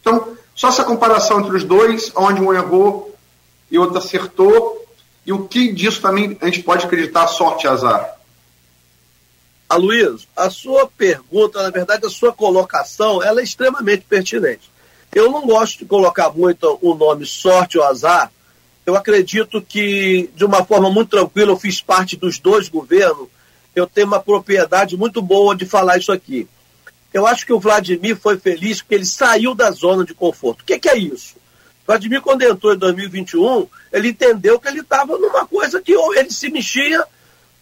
Então, 0.00 0.36
só 0.52 0.70
essa 0.70 0.82
comparação 0.82 1.42
entre 1.42 1.56
os 1.56 1.62
dois, 1.62 2.10
onde 2.16 2.40
um 2.40 2.52
errou 2.52 3.14
e 3.70 3.78
outro 3.78 3.98
acertou, 3.98 4.84
e 5.24 5.32
o 5.32 5.46
que 5.46 5.72
disso 5.72 6.02
também 6.02 6.36
a 6.40 6.46
gente 6.46 6.64
pode 6.64 6.84
acreditar 6.84 7.28
sorte 7.28 7.66
e 7.66 7.68
azar. 7.68 8.15
Aloysio, 9.68 10.28
a 10.36 10.48
sua 10.48 10.86
pergunta, 10.86 11.62
na 11.62 11.70
verdade, 11.70 12.06
a 12.06 12.10
sua 12.10 12.32
colocação, 12.32 13.22
ela 13.22 13.40
é 13.40 13.44
extremamente 13.44 14.04
pertinente. 14.08 14.70
Eu 15.12 15.30
não 15.30 15.46
gosto 15.46 15.78
de 15.78 15.84
colocar 15.84 16.30
muito 16.30 16.78
o 16.80 16.94
nome 16.94 17.26
sorte 17.26 17.78
ou 17.78 17.84
azar. 17.84 18.30
Eu 18.84 18.94
acredito 18.94 19.60
que, 19.60 20.30
de 20.36 20.44
uma 20.44 20.64
forma 20.64 20.90
muito 20.90 21.10
tranquila, 21.10 21.52
eu 21.52 21.58
fiz 21.58 21.80
parte 21.80 22.16
dos 22.16 22.38
dois 22.38 22.68
governos. 22.68 23.28
Eu 23.74 23.86
tenho 23.86 24.06
uma 24.06 24.20
propriedade 24.20 24.96
muito 24.96 25.20
boa 25.20 25.56
de 25.56 25.66
falar 25.66 25.98
isso 25.98 26.12
aqui. 26.12 26.46
Eu 27.12 27.26
acho 27.26 27.46
que 27.46 27.52
o 27.52 27.58
Vladimir 27.58 28.16
foi 28.16 28.38
feliz 28.38 28.80
porque 28.80 28.94
ele 28.94 29.06
saiu 29.06 29.54
da 29.54 29.70
zona 29.70 30.04
de 30.04 30.14
conforto. 30.14 30.60
O 30.60 30.64
que, 30.64 30.78
que 30.78 30.88
é 30.88 30.96
isso? 30.96 31.34
Vladimir, 31.86 32.20
quando 32.20 32.42
entrou 32.42 32.74
em 32.74 32.78
2021, 32.78 33.66
ele 33.92 34.08
entendeu 34.08 34.60
que 34.60 34.68
ele 34.68 34.80
estava 34.80 35.16
numa 35.18 35.46
coisa 35.46 35.80
que 35.80 35.96
ou 35.96 36.14
ele 36.14 36.30
se 36.30 36.50
mexia 36.50 37.04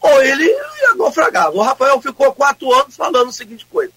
ou 0.05 0.23
ele 0.23 0.55
naufragava. 0.97 1.57
O 1.57 1.63
Rafael 1.63 2.01
ficou 2.01 2.33
quatro 2.35 2.71
anos 2.75 2.95
falando 2.95 3.31
a 3.31 3.33
seguinte 3.33 3.65
coisa. 3.65 3.91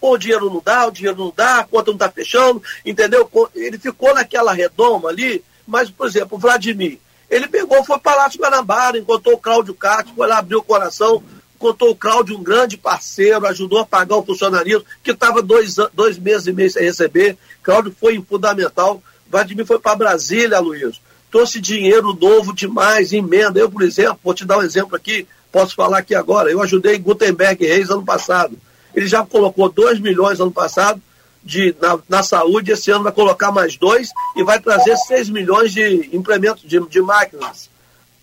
Pô, 0.00 0.12
o 0.12 0.18
dinheiro 0.18 0.48
não 0.48 0.62
dá, 0.64 0.86
o 0.86 0.92
dinheiro 0.92 1.18
não 1.18 1.32
dá, 1.34 1.58
a 1.58 1.64
conta 1.64 1.90
não 1.90 1.96
está 1.96 2.08
fechando, 2.08 2.62
entendeu? 2.86 3.28
Ele 3.54 3.76
ficou 3.76 4.14
naquela 4.14 4.52
redoma 4.52 5.08
ali, 5.08 5.44
mas, 5.66 5.90
por 5.90 6.06
exemplo, 6.06 6.38
o 6.38 6.40
Vladimir, 6.40 6.98
ele 7.28 7.48
pegou, 7.48 7.84
foi 7.84 7.98
para 7.98 8.14
Palácio 8.14 8.40
Guanabara, 8.40 8.96
encontrou 8.96 9.34
o 9.34 9.38
Cláudio 9.38 9.74
Castro, 9.74 10.14
foi 10.14 10.26
lá, 10.26 10.38
abriu 10.38 10.60
o 10.60 10.62
coração, 10.62 11.22
encontrou 11.56 11.90
o 11.90 11.96
Cláudio, 11.96 12.38
um 12.38 12.42
grande 12.42 12.76
parceiro, 12.76 13.46
ajudou 13.46 13.80
a 13.80 13.84
pagar 13.84 14.16
o 14.16 14.24
funcionalismo, 14.24 14.84
que 15.02 15.10
estava 15.10 15.42
dois, 15.42 15.74
dois 15.92 16.16
meses 16.16 16.46
e 16.46 16.52
meio 16.52 16.70
sem 16.70 16.84
receber. 16.84 17.36
Cláudio 17.62 17.94
foi 18.00 18.24
fundamental. 18.26 19.02
Vladimir 19.28 19.66
foi 19.66 19.78
para 19.78 19.96
Brasília, 19.96 20.60
Luiz. 20.60 21.00
Trouxe 21.30 21.60
dinheiro 21.60 22.16
novo 22.18 22.52
demais, 22.52 23.12
emenda. 23.12 23.60
Eu, 23.60 23.70
por 23.70 23.82
exemplo, 23.82 24.18
vou 24.24 24.34
te 24.34 24.44
dar 24.44 24.58
um 24.58 24.62
exemplo 24.62 24.96
aqui, 24.96 25.28
posso 25.50 25.74
falar 25.74 25.98
aqui 25.98 26.14
agora. 26.14 26.50
Eu 26.50 26.62
ajudei 26.62 26.98
Gutenberg 26.98 27.64
Reis 27.64 27.90
ano 27.90 28.04
passado. 28.04 28.56
Ele 28.94 29.06
já 29.06 29.24
colocou 29.24 29.68
2 29.68 30.00
milhões 30.00 30.40
ano 30.40 30.52
passado 30.52 31.00
de, 31.42 31.74
na, 31.80 31.98
na, 32.08 32.22
saúde, 32.22 32.72
esse 32.72 32.90
ano 32.90 33.04
vai 33.04 33.12
colocar 33.12 33.50
mais 33.50 33.76
dois 33.76 34.10
e 34.36 34.44
vai 34.44 34.60
trazer 34.60 34.96
6 34.96 35.30
milhões 35.30 35.72
de 35.72 36.10
implementos 36.12 36.62
de, 36.64 36.78
de 36.88 37.00
máquinas. 37.00 37.70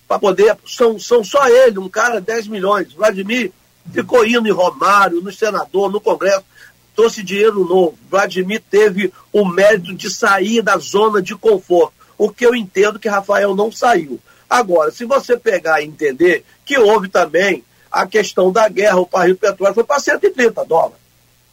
Para 0.08 0.20
poder. 0.20 0.58
São, 0.66 1.00
são 1.00 1.24
só 1.24 1.48
ele, 1.48 1.80
um 1.80 1.90
cara, 1.90 2.22
10 2.22 2.48
milhões. 2.48 2.94
Vladimir 2.94 3.52
ficou 3.92 4.26
indo 4.26 4.48
em 4.48 4.52
Romário, 4.52 5.22
no 5.22 5.34
senador, 5.34 5.92
no 5.92 6.00
Congresso, 6.00 6.46
trouxe 6.96 7.24
dinheiro 7.24 7.66
novo. 7.66 7.98
Vladimir 8.10 8.62
teve 8.70 9.12
o 9.34 9.46
mérito 9.46 9.94
de 9.94 10.10
sair 10.10 10.62
da 10.62 10.78
zona 10.78 11.22
de 11.22 11.36
conforto. 11.36 11.94
O 12.18 12.30
que 12.30 12.46
eu 12.46 12.56
entendo 12.56 13.00
que 13.00 13.10
Rafael 13.10 13.56
não 13.56 13.72
saiu. 13.72 14.20
Agora, 14.50 14.92
se 14.92 15.06
você 15.06 15.38
pegar 15.38 15.82
e 15.82 15.86
entender 15.86 16.44
que 16.66 16.78
houve 16.78 17.10
também 17.10 17.64
a 17.92 18.06
questão 18.06 18.52
da 18.52 18.68
guerra, 18.70 19.00
o 19.00 19.06
barril 19.06 19.34
de 19.34 19.40
petróleo 19.40 19.74
foi 19.74 19.84
para 19.84 20.00
130 20.00 20.66
dólares. 20.66 20.98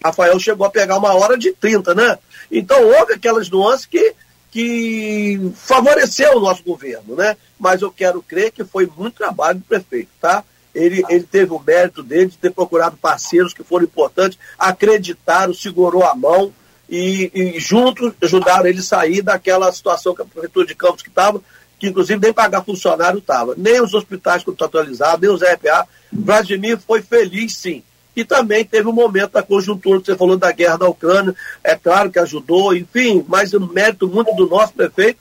Rafael 0.04 0.38
chegou 0.38 0.66
a 0.66 0.70
pegar 0.70 0.98
uma 0.98 1.14
hora 1.14 1.36
de 1.36 1.52
30, 1.52 1.94
né? 1.94 2.18
Então 2.50 2.82
houve 2.82 3.14
aquelas 3.14 3.48
nuances 3.48 3.86
que, 3.86 4.14
que 4.50 5.52
favoreceu 5.56 6.36
o 6.36 6.40
nosso 6.40 6.62
governo, 6.62 7.16
né? 7.16 7.36
Mas 7.58 7.80
eu 7.80 7.90
quero 7.90 8.22
crer 8.22 8.52
que 8.52 8.64
foi 8.64 8.90
muito 8.96 9.16
trabalho 9.16 9.58
do 9.58 9.64
prefeito, 9.64 10.10
tá? 10.20 10.44
Ele, 10.74 11.02
ele 11.08 11.24
teve 11.24 11.52
o 11.52 11.58
mérito 11.58 12.02
dele 12.02 12.26
de 12.26 12.36
ter 12.36 12.50
procurado 12.50 12.96
parceiros 12.96 13.54
que 13.54 13.62
foram 13.62 13.84
importantes, 13.84 14.38
acreditaram, 14.58 15.54
segurou 15.54 16.04
a 16.04 16.14
mão 16.14 16.52
e, 16.88 17.30
e 17.32 17.60
juntos 17.60 18.12
ajudaram 18.20 18.66
ele 18.66 18.80
a 18.80 18.82
sair 18.82 19.22
daquela 19.22 19.72
situação 19.72 20.14
que 20.14 20.22
a 20.22 20.24
Prefeitura 20.24 20.66
de 20.66 20.74
Campos 20.74 21.02
que 21.02 21.08
estava, 21.08 21.40
que 21.78 21.88
inclusive 21.88 22.20
nem 22.20 22.32
pagar 22.32 22.64
funcionário 22.64 23.18
estava, 23.18 23.54
nem 23.56 23.80
os 23.80 23.94
hospitais 23.94 24.42
contratualizados, 24.42 25.20
nem 25.20 25.30
os 25.30 25.42
RPA. 25.42 25.86
Vladimir 26.12 26.78
foi 26.78 27.02
feliz, 27.02 27.56
sim. 27.56 27.82
E 28.16 28.24
também 28.24 28.64
teve 28.64 28.88
um 28.88 28.92
momento 28.92 29.32
da 29.32 29.42
conjuntura, 29.42 29.98
que 30.00 30.06
você 30.06 30.16
falou 30.16 30.36
da 30.36 30.52
guerra 30.52 30.78
da 30.78 30.88
Ucrânia, 30.88 31.34
é 31.62 31.74
claro 31.74 32.10
que 32.10 32.18
ajudou, 32.18 32.74
enfim, 32.74 33.24
mas 33.28 33.52
o 33.52 33.60
mérito 33.60 34.06
muito 34.06 34.32
do 34.34 34.48
nosso 34.48 34.72
prefeito, 34.72 35.18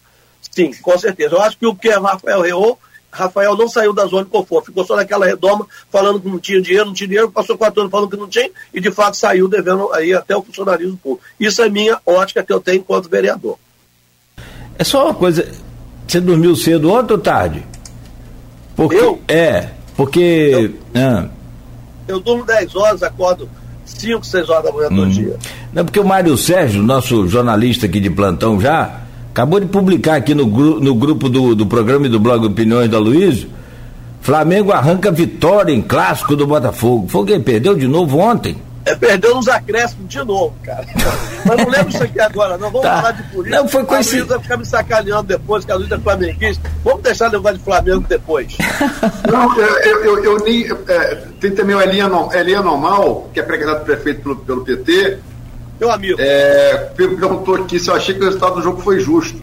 sim, 0.51 0.72
com 0.74 0.97
certeza. 0.97 1.36
Eu 1.36 1.41
acho 1.41 1.58
que 1.58 1.66
o 1.66 1.76
que 1.76 1.89
Rafael 1.89 2.41
Reou, 2.41 2.78
Rafael 3.12 3.56
não 3.58 3.68
saiu 3.68 3.93
da 3.93 4.06
zona 4.06 4.26
de 4.26 4.30
conforto, 4.30 4.68
ficou 4.68 4.86
só 4.86 4.95
naquela 4.95 5.26
redoma, 5.26 5.68
falando 5.91 6.20
que 6.20 6.28
não 6.28 6.39
tinha 6.39 6.62
dinheiro, 6.62 6.86
não 6.86 6.93
tinha 6.93 7.08
dinheiro, 7.08 7.32
passou 7.32 7.58
quatro 7.58 7.82
anos 7.82 7.91
falando 7.91 8.10
que 8.10 8.18
não 8.18 8.28
tinha, 8.28 8.49
e 8.72 8.80
de 8.80 8.91
fato 8.91 9.18
saiu 9.18 9.47
devendo 9.47 9.91
aí 9.91 10.14
até 10.14 10.36
o 10.36 10.43
funcionalismo 10.43 10.97
público. 10.97 11.24
Isso 11.39 11.64
é 11.64 11.70
minha 11.70 11.99
ótica 12.06 12.43
que 12.43 12.54
eu 12.54 12.60
tenho 12.60 12.78
enquanto 12.78 13.10
vereador. 13.10 13.58
É 14.78 14.84
só 14.84 15.06
uma 15.06 15.14
coisa, 15.14 15.51
você 16.08 16.20
dormiu 16.20 16.56
cedo 16.56 16.91
ontem 16.91 17.14
ou 17.14 17.20
tarde? 17.20 17.64
Porque, 18.76 18.95
eu? 18.95 19.20
É, 19.28 19.70
porque. 19.95 20.74
Eu, 20.93 21.01
ah. 21.01 21.26
eu 22.08 22.20
durmo 22.20 22.45
10 22.45 22.76
horas, 22.76 23.04
acordo 23.04 23.49
5, 23.86 24.26
6 24.26 24.49
horas 24.49 24.64
da 24.64 24.72
manhã 24.72 24.88
hum. 24.91 24.95
todo 24.95 25.10
dia. 25.10 25.38
Não, 25.72 25.86
porque 25.86 25.99
o 25.99 26.06
Mário 26.06 26.38
Sérgio, 26.38 26.82
nosso 26.82 27.28
jornalista 27.28 27.86
aqui 27.86 27.99
de 27.99 28.10
plantão 28.10 28.60
já, 28.60 29.01
acabou 29.32 29.60
de 29.60 29.66
publicar 29.68 30.16
aqui 30.16 30.34
no, 30.34 30.45
no 30.45 30.95
grupo 30.95 31.30
do, 31.30 31.56
do 31.56 31.66
programa 31.66 32.06
e 32.06 32.10
do 32.10 32.20
blog 32.20 32.45
Opiniões 32.45 32.89
da 32.89 32.99
Luiz. 32.99 33.47
Flamengo 34.22 34.72
arranca 34.72 35.12
vitória 35.12 35.74
em 35.74 35.82
clássico 35.82 36.36
do 36.36 36.47
Botafogo. 36.47 37.08
Foi 37.10 37.26
quem 37.26 37.41
perdeu 37.41 37.76
de 37.76 37.88
novo 37.88 38.20
ontem? 38.20 38.56
É, 38.86 38.95
perdeu 38.95 39.36
nos 39.36 39.47
acréscimos 39.47 40.09
de 40.09 40.23
novo, 40.23 40.53
cara. 40.61 40.86
Mas 41.45 41.57
não 41.57 41.69
lembro 41.69 41.89
isso 41.89 42.03
aqui 42.03 42.19
agora, 42.19 42.57
não. 42.57 42.69
Vamos 42.69 42.81
tá. 42.81 42.97
falar 42.97 43.11
de 43.11 43.23
política. 43.23 43.61
Não, 43.61 43.67
foi 43.67 43.84
coincidência. 43.86 44.25
vai 44.25 44.39
ficar 44.39 44.57
me 44.57 44.65
sacaneando 44.65 45.23
depois, 45.23 45.63
que 45.63 45.71
a 45.71 45.75
Luiz 45.75 45.91
é 45.91 45.97
flamenguista. 45.97 46.69
Vamos 46.84 47.01
deixar 47.01 47.29
o 47.29 47.31
negócio 47.31 47.57
de 47.57 47.63
Flamengo 47.63 48.05
depois. 48.07 48.57
Não, 49.31 49.57
eu, 49.59 50.03
eu, 50.03 50.23
eu 50.23 50.43
nem. 50.43 50.67
É, 50.88 51.15
tem 51.39 51.51
também 51.51 51.75
o 51.75 51.81
Elinha 51.81 52.09
Normal, 52.61 53.29
que 53.34 53.39
é 53.39 53.43
pregador 53.43 53.81
prefeito 53.81 54.21
pelo, 54.21 54.36
pelo 54.36 54.65
PT. 54.65 55.19
Meu 55.79 55.89
amigo. 55.89 56.19
É, 56.19 56.91
perguntou 56.95 57.55
aqui 57.55 57.79
se 57.79 57.89
eu 57.89 57.95
achei 57.95 58.13
que 58.13 58.21
o 58.21 58.25
resultado 58.25 58.55
do 58.55 58.61
jogo 58.61 58.81
foi 58.81 58.99
justo. 58.99 59.41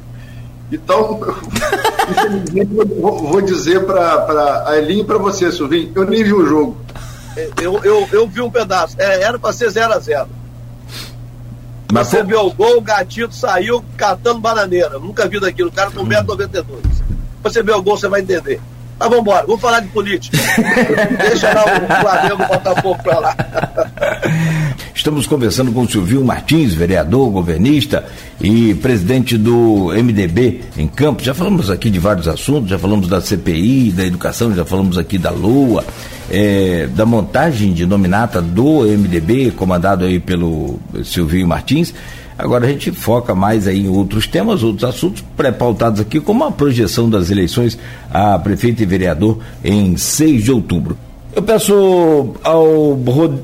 Então, 0.71 1.19
infelizmente, 2.11 2.71
vou, 3.01 3.19
vou 3.19 3.41
dizer 3.41 3.85
para 3.85 4.65
a 4.67 4.79
Elinha 4.79 5.03
e 5.03 5.05
para 5.05 5.19
você, 5.19 5.51
Silvinho, 5.51 5.91
eu 5.95 6.05
nem 6.05 6.23
vi 6.23 6.33
o 6.33 6.47
jogo. 6.47 6.77
Eu, 7.61 7.83
eu, 7.85 8.09
eu 8.13 8.29
vi 8.29 8.41
um 8.41 8.51
pedaço. 8.51 8.97
É, 8.99 9.23
era 9.23 9.39
para 9.39 9.53
ser 9.53 9.71
0 9.71 9.93
a 9.93 9.99
0 9.99 10.29
Mas 11.93 12.09
Você 12.09 12.19
foi... 12.19 12.27
viu 12.27 12.41
o 12.47 12.53
gol, 12.53 12.79
o 12.79 12.81
gatito 12.81 13.35
saiu 13.35 13.85
catando 13.97 14.41
bananeira. 14.41 14.99
Nunca 14.99 15.29
vi 15.29 15.39
daquilo. 15.39 15.69
O 15.69 15.73
cara 15.73 15.91
com 15.91 16.05
1,92m. 16.05 16.65
Você 17.43 17.63
vê 17.63 17.73
o 17.73 17.83
gol, 17.83 17.97
você 17.97 18.09
vai 18.09 18.21
entender. 18.21 18.61
Mas 18.99 19.09
vamos 19.09 19.23
embora, 19.23 19.47
vamos 19.47 19.63
falar 19.63 19.81
de 19.81 19.89
política. 19.89 20.37
Deixa 21.27 21.55
lá 21.55 21.65
o 21.65 22.03
Flamengo 22.03 22.47
botar 22.47 22.83
pouco 22.83 23.03
para 23.03 23.19
lá. 23.19 23.37
Estamos 24.95 25.27
conversando 25.27 25.73
com 25.73 25.81
o 25.81 25.91
Silvio 25.91 26.23
Martins, 26.23 26.75
vereador, 26.75 27.31
governista 27.31 28.05
e 28.39 28.75
presidente 28.75 29.39
do 29.39 29.87
MDB 29.95 30.61
em 30.77 30.87
Campos. 30.87 31.25
Já 31.25 31.33
falamos 31.33 31.71
aqui 31.71 31.89
de 31.89 31.99
vários 31.99 32.29
assuntos, 32.29 32.69
já 32.69 32.79
falamos 32.79 33.09
da 33.09 33.23
CPI, 33.23 33.93
da 33.93 34.05
educação, 34.05 34.55
já 34.55 34.67
falamos 34.67 34.99
aqui 34.99 35.17
da 35.17 35.31
Lua, 35.31 35.83
é, 36.31 36.87
da 36.87 37.05
montagem 37.05 37.73
de 37.73 37.85
nominata 37.85 38.41
do 38.41 38.83
MDB, 38.83 39.51
comandado 39.51 40.05
aí 40.05 40.21
pelo 40.21 40.79
Silvio 41.05 41.47
Martins. 41.47 41.93
Agora 42.39 42.65
a 42.65 42.69
gente 42.69 42.91
foca 42.91 43.35
mais 43.35 43.67
aí 43.67 43.81
em 43.81 43.89
outros 43.89 44.27
temas, 44.27 44.63
outros 44.63 44.89
assuntos 44.89 45.23
pré-pautados 45.37 46.01
aqui, 46.01 46.19
como 46.21 46.45
a 46.45 46.51
projeção 46.51 47.11
das 47.11 47.31
eleições 47.31 47.79
a 48.11 48.39
prefeito 48.39 48.83
e 48.83 48.87
vereador 48.87 49.39
em 49.63 49.97
6 49.97 50.45
de 50.45 50.53
outubro. 50.53 50.97
Eu 51.35 51.43
peço 51.43 52.35
ao, 52.43 52.99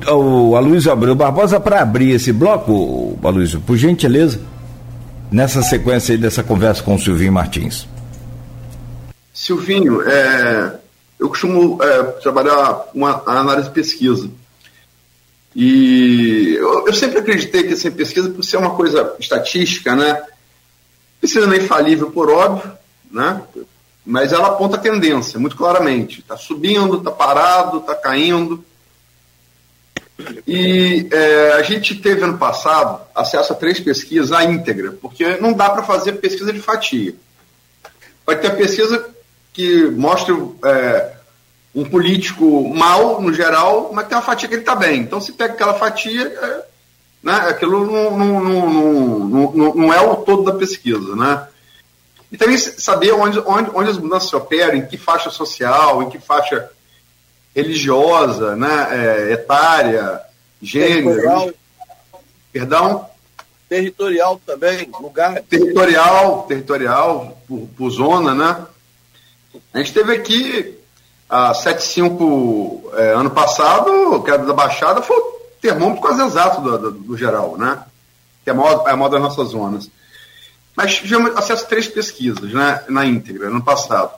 ao 0.07 0.55
Aloysio 0.55 0.91
Abreu 0.91 1.15
Barbosa 1.15 1.59
para 1.59 1.81
abrir 1.81 2.11
esse 2.11 2.33
bloco, 2.33 3.17
Aloysio, 3.23 3.61
por 3.61 3.77
gentileza, 3.77 4.39
nessa 5.31 5.61
sequência 5.61 6.13
aí 6.13 6.17
dessa 6.17 6.41
conversa 6.41 6.81
com 6.81 6.95
o 6.95 6.99
Silvinho 6.99 7.31
Martins. 7.31 7.87
Silvinho, 9.31 10.01
é, 10.01 10.71
eu 11.19 11.29
costumo 11.29 11.81
é, 11.81 12.03
trabalhar 12.21 12.87
uma 12.93 13.23
análise 13.25 13.69
de 13.69 13.73
pesquisa. 13.73 14.29
E 15.55 16.55
eu, 16.59 16.87
eu, 16.87 16.93
sempre 16.93 17.19
acreditei 17.19 17.63
que 17.63 17.73
assim, 17.73 17.89
pesquisa, 17.89 18.29
por 18.29 18.43
ser 18.43 18.57
uma 18.57 18.75
coisa 18.75 19.15
estatística, 19.19 19.95
né? 19.95 20.23
Pesquisa 21.19 21.47
não 21.47 21.53
é 21.53 21.57
infalível, 21.57 22.11
por 22.11 22.29
óbvio, 22.29 22.71
né? 23.09 23.41
mas 24.07 24.31
ela 24.31 24.47
aponta 24.47 24.77
a 24.77 24.79
tendência, 24.79 25.37
muito 25.37 25.57
claramente. 25.57 26.21
Está 26.21 26.37
subindo, 26.37 26.97
está 26.97 27.11
parado, 27.11 27.79
está 27.79 27.93
caindo. 27.93 28.63
E 30.47 31.09
é, 31.11 31.51
a 31.53 31.61
gente 31.61 31.93
teve 31.95 32.23
ano 32.23 32.37
passado 32.37 33.01
acesso 33.13 33.51
a 33.51 33.55
três 33.55 33.81
pesquisas 33.81 34.31
à 34.31 34.45
íntegra, 34.45 34.93
porque 35.01 35.35
não 35.37 35.51
dá 35.51 35.69
para 35.69 35.83
fazer 35.83 36.13
pesquisa 36.13 36.53
de 36.53 36.61
fatia. 36.61 37.15
Vai 38.25 38.39
ter 38.39 38.47
a 38.47 38.55
pesquisa 38.55 39.13
que 39.57 39.89
mostra 39.89 40.35
é, 40.65 41.13
um 41.73 41.83
político 41.83 42.71
mal, 42.75 43.19
no 43.19 43.33
geral, 43.33 43.89
mas 43.91 44.07
tem 44.07 44.15
uma 44.15 44.23
fatia 44.23 44.47
que 44.47 44.53
ele 44.53 44.61
está 44.61 44.75
bem. 44.75 45.01
Então, 45.01 45.19
se 45.19 45.31
pega 45.31 45.55
aquela 45.55 45.73
fatia, 45.73 46.27
é, 46.27 46.65
né, 47.23 47.33
aquilo 47.49 47.83
não, 47.87 48.15
não, 48.15 48.43
não, 48.43 49.49
não, 49.49 49.73
não 49.73 49.91
é 49.91 49.99
o 49.99 50.17
todo 50.17 50.43
da 50.43 50.53
pesquisa. 50.53 51.15
Né? 51.15 51.47
E 52.31 52.37
também 52.37 52.55
saber 52.55 53.13
onde, 53.13 53.39
onde, 53.39 53.71
onde 53.73 53.89
as 53.89 53.97
mudanças 53.97 54.29
se 54.29 54.35
operam, 54.35 54.75
em 54.75 54.85
que 54.85 54.95
faixa 54.95 55.31
social, 55.31 56.03
em 56.03 56.09
que 56.11 56.19
faixa 56.19 56.69
religiosa, 57.55 58.55
né, 58.55 58.89
é, 58.91 59.31
etária, 59.33 60.21
gênero. 60.61 61.15
Territorial. 61.15 61.51
Perdão? 62.53 63.09
Territorial 63.67 64.39
também, 64.45 64.87
lugar. 65.01 65.41
Territorial, 65.49 66.43
territorial, 66.43 67.41
por, 67.47 67.67
por 67.75 67.89
zona, 67.89 68.35
né? 68.35 68.67
A 69.73 69.77
gente 69.79 69.93
teve 69.93 70.13
aqui 70.13 70.77
a 71.29 71.53
75 71.53 72.91
é, 72.93 73.13
ano 73.13 73.29
passado, 73.31 74.23
que 74.23 74.31
era 74.31 74.45
da 74.45 74.53
Baixada, 74.53 75.01
foi 75.01 75.17
o 75.17 75.37
termômetro 75.61 76.01
quase 76.01 76.21
exato 76.21 76.61
do, 76.61 76.77
do, 76.77 76.91
do 76.91 77.17
geral, 77.17 77.57
né? 77.57 77.83
Que 78.43 78.49
é 78.49 78.53
a 78.53 78.55
maior, 78.55 78.87
é 78.87 78.91
a 78.91 78.95
maior 78.95 79.09
das 79.09 79.21
nossas 79.21 79.49
zonas. 79.49 79.89
Mas 80.75 80.95
tivemos 80.95 81.35
acesso 81.35 81.65
a 81.65 81.67
três 81.67 81.87
pesquisas 81.87 82.53
né, 82.53 82.83
na 82.87 83.05
íntegra, 83.05 83.49
no 83.49 83.63
passado. 83.63 84.11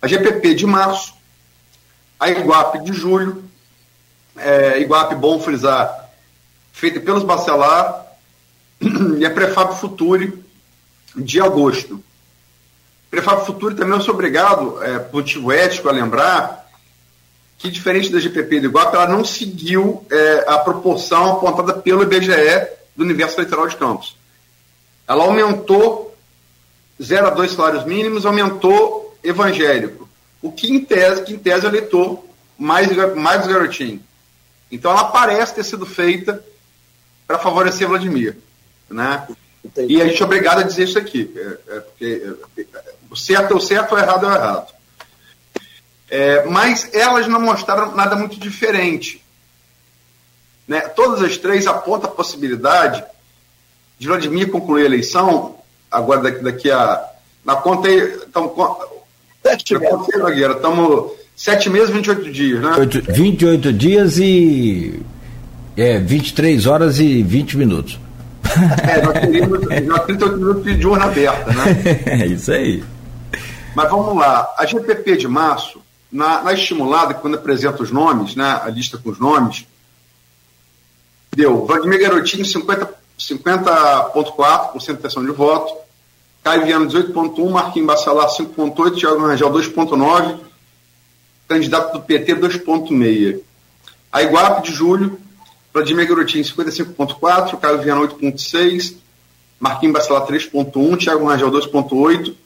A 0.00 0.06
GPP 0.06 0.54
de 0.54 0.66
março, 0.66 1.14
a 2.18 2.30
Iguape 2.30 2.82
de 2.82 2.92
julho, 2.92 3.44
é, 4.36 4.80
Iguape, 4.80 5.14
bom 5.14 5.38
frisar, 5.38 6.10
feita 6.72 6.98
pelos 7.00 7.22
Bacelar, 7.22 8.06
e 9.18 9.24
a 9.24 9.30
Prefab 9.30 9.74
Futuri 9.78 10.42
de 11.14 11.40
agosto. 11.40 12.02
Prefab 13.16 13.46
Futuri 13.46 13.74
também 13.74 13.94
eu 13.94 14.02
sou 14.02 14.12
obrigado, 14.12 14.82
é, 14.82 14.98
por 14.98 15.22
motivo 15.22 15.50
ético, 15.50 15.88
a 15.88 15.92
lembrar 15.92 16.70
que, 17.56 17.70
diferente 17.70 18.12
da 18.12 18.20
GPP 18.20 18.60
do 18.60 18.66
Iguape, 18.66 18.94
ela 18.94 19.08
não 19.08 19.24
seguiu 19.24 20.04
é, 20.10 20.44
a 20.46 20.58
proporção 20.58 21.32
apontada 21.32 21.72
pelo 21.72 22.02
IBGE 22.02 22.68
do 22.94 23.02
universo 23.02 23.36
eleitoral 23.40 23.68
de 23.68 23.76
Campos. 23.76 24.18
Ela 25.08 25.24
aumentou 25.24 26.14
0 27.02 27.28
a 27.28 27.30
2 27.30 27.52
salários 27.52 27.86
mínimos, 27.86 28.26
aumentou 28.26 29.16
evangélico. 29.24 30.06
O 30.42 30.52
que 30.52 30.70
em 30.70 30.84
tese, 30.84 31.22
que 31.22 31.32
em 31.32 31.38
tese 31.38 31.64
é 31.64 31.68
eleitor 31.70 32.22
mais, 32.58 32.86
mais 33.16 33.46
garotinho. 33.46 34.04
Então 34.70 34.90
ela 34.90 35.04
parece 35.04 35.54
ter 35.54 35.64
sido 35.64 35.86
feita 35.86 36.44
para 37.26 37.38
favorecer 37.38 37.88
Vladimir. 37.88 38.36
Né? 38.90 39.26
E 39.88 40.02
a 40.02 40.06
gente 40.06 40.20
é 40.20 40.24
obrigado 40.24 40.58
a 40.58 40.64
dizer 40.64 40.84
isso 40.84 40.98
aqui. 40.98 41.32
É, 41.34 41.76
é 41.76 41.80
porque 41.80 42.22
é, 42.66 42.95
o 43.10 43.16
certo 43.16 43.54
é 43.54 43.56
o 43.56 43.60
certo, 43.60 43.94
o 43.94 43.98
errado 43.98 44.26
é 44.26 44.28
o 44.28 44.32
errado. 44.32 44.76
É, 46.08 46.44
mas 46.46 46.88
elas 46.92 47.26
não 47.26 47.40
mostraram 47.40 47.94
nada 47.94 48.14
muito 48.14 48.38
diferente. 48.38 49.22
Né? 50.66 50.80
Todas 50.80 51.22
as 51.22 51.36
três 51.36 51.66
apontam 51.66 52.10
a 52.10 52.14
possibilidade 52.14 53.04
de 53.98 54.06
Vladimir 54.06 54.50
concluir 54.50 54.82
a 54.82 54.86
eleição, 54.86 55.56
agora 55.90 56.22
daqui, 56.22 56.42
daqui 56.42 56.70
a. 56.70 57.04
Na 57.44 57.56
conta 57.56 57.88
aí. 57.88 57.98
Estamos, 57.98 58.52
sete 59.42 59.78
meses. 59.78 60.08
Estamos 60.56 61.12
sete 61.36 61.70
meses, 61.70 61.90
28 61.90 62.32
dias, 62.32 62.60
né? 62.60 62.70
28 63.08 63.72
dias 63.72 64.18
e. 64.18 65.00
É, 65.76 65.98
23 65.98 66.66
horas 66.66 66.98
e 66.98 67.22
20 67.22 67.56
minutos. 67.58 67.98
É, 68.88 69.02
nós 69.02 69.12
teríamos 69.20 69.60
já 69.68 69.98
38 69.98 70.38
minutos 70.38 70.78
de 70.78 70.86
urna 70.86 71.04
aberta, 71.04 71.52
né? 71.52 71.64
É 72.06 72.26
isso 72.26 72.50
aí. 72.50 72.82
Mas 73.76 73.90
vamos 73.90 74.16
lá. 74.16 74.54
A 74.56 74.64
GPP 74.64 75.18
de 75.18 75.28
março, 75.28 75.82
na, 76.10 76.42
na 76.42 76.54
estimulada, 76.54 77.12
quando 77.12 77.34
apresenta 77.34 77.82
os 77.82 77.90
nomes, 77.90 78.34
né, 78.34 78.58
a 78.64 78.70
lista 78.70 78.96
com 78.96 79.10
os 79.10 79.18
nomes, 79.18 79.66
deu 81.36 81.66
Vladimir 81.66 82.00
Garotinho 82.00 82.42
50,4% 82.42 82.94
50 83.18 84.78
de 84.78 84.92
intenção 84.92 85.22
de 85.22 85.30
voto, 85.30 85.76
Caio 86.42 86.64
Viano 86.64 86.86
18,1%, 86.86 87.50
Marquinhos 87.50 87.86
Bacelar 87.86 88.28
5,8%, 88.28 88.98
Thiago 88.98 89.20
Rangel 89.20 89.52
2,9%, 89.52 90.38
candidato 91.46 91.92
do 91.92 92.00
PT 92.00 92.34
2,6%. 92.34 93.42
A 94.10 94.22
Iguape 94.22 94.70
de 94.70 94.74
julho, 94.74 95.20
Vladimir 95.74 96.08
Garotinho 96.08 96.42
55,4%, 96.42 97.60
Caio 97.60 97.82
Viano 97.82 98.08
8,6%, 98.08 98.96
Marquinhos 99.60 99.92
Bacelar 99.92 100.26
3,1%, 100.26 100.98
Thiago 100.98 101.26
Rangel 101.26 101.50
2,8%, 101.50 102.45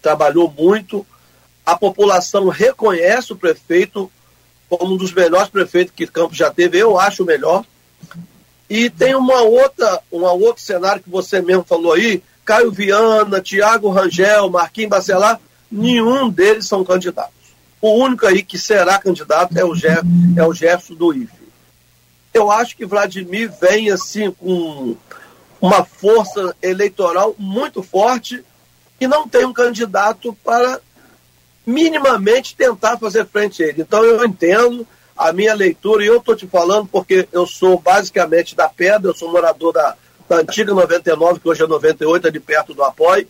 trabalhou 0.00 0.52
muito, 0.56 1.06
a 1.64 1.76
população 1.76 2.48
reconhece 2.48 3.32
o 3.32 3.36
prefeito 3.36 4.10
como 4.68 4.94
um 4.94 4.96
dos 4.96 5.12
melhores 5.12 5.48
prefeitos 5.48 5.94
que 5.94 6.06
Campos 6.06 6.36
já 6.36 6.50
teve, 6.50 6.78
eu 6.78 6.98
acho 6.98 7.22
o 7.22 7.26
melhor. 7.26 7.64
E 8.68 8.88
tem 8.88 9.14
uma 9.14 9.42
outra, 9.42 10.00
um 10.10 10.22
outro 10.22 10.62
cenário 10.62 11.02
que 11.02 11.10
você 11.10 11.42
mesmo 11.42 11.62
falou 11.62 11.92
aí, 11.92 12.22
Caio 12.44 12.72
Viana, 12.72 13.40
Tiago 13.40 13.90
Rangel, 13.90 14.48
Marquinhos 14.50 14.90
Bacelar, 14.90 15.38
nenhum 15.70 16.30
deles 16.30 16.66
são 16.66 16.82
candidatos. 16.82 17.34
O 17.80 17.90
único 18.02 18.26
aí 18.26 18.42
que 18.42 18.58
será 18.58 18.98
candidato 18.98 19.56
é 19.58 19.64
o, 19.64 19.74
Jeff, 19.74 20.02
é 20.36 20.44
o 20.46 20.54
Jefferson 20.54 20.94
do 20.94 21.12
IFE. 21.12 21.42
Eu 22.32 22.50
acho 22.50 22.76
que 22.76 22.86
Vladimir 22.86 23.52
vem 23.60 23.90
assim 23.90 24.30
com 24.30 24.96
uma 25.62 25.84
força 25.84 26.56
eleitoral 26.60 27.36
muito 27.38 27.84
forte 27.84 28.44
e 29.00 29.06
não 29.06 29.28
tem 29.28 29.44
um 29.44 29.52
candidato 29.52 30.36
para 30.42 30.80
minimamente 31.64 32.56
tentar 32.56 32.98
fazer 32.98 33.24
frente 33.26 33.62
a 33.62 33.68
ele. 33.68 33.82
Então 33.82 34.04
eu 34.04 34.24
entendo 34.24 34.84
a 35.16 35.32
minha 35.32 35.54
leitura, 35.54 36.02
e 36.02 36.08
eu 36.08 36.16
estou 36.16 36.34
te 36.34 36.48
falando 36.48 36.88
porque 36.88 37.28
eu 37.30 37.46
sou 37.46 37.78
basicamente 37.78 38.56
da 38.56 38.68
Pedra, 38.68 39.10
eu 39.10 39.14
sou 39.14 39.30
morador 39.30 39.72
da, 39.72 39.94
da 40.28 40.38
antiga 40.38 40.74
99, 40.74 41.38
que 41.38 41.48
hoje 41.48 41.62
é 41.62 41.66
98, 41.66 42.26
ali 42.26 42.40
perto 42.40 42.74
do 42.74 42.82
Apoio. 42.82 43.28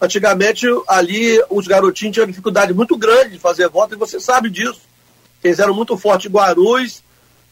Antigamente, 0.00 0.66
ali, 0.86 1.42
os 1.50 1.66
garotinhos 1.66 2.14
tinham 2.14 2.26
dificuldade 2.26 2.72
muito 2.72 2.96
grande 2.96 3.32
de 3.32 3.38
fazer 3.40 3.68
voto, 3.68 3.94
e 3.94 3.98
você 3.98 4.20
sabe 4.20 4.50
disso. 4.50 4.82
Eles 5.42 5.58
eram 5.58 5.74
muito 5.74 5.96
fortes 5.96 6.30
em 6.30 6.32
Guarulhos, 6.32 7.02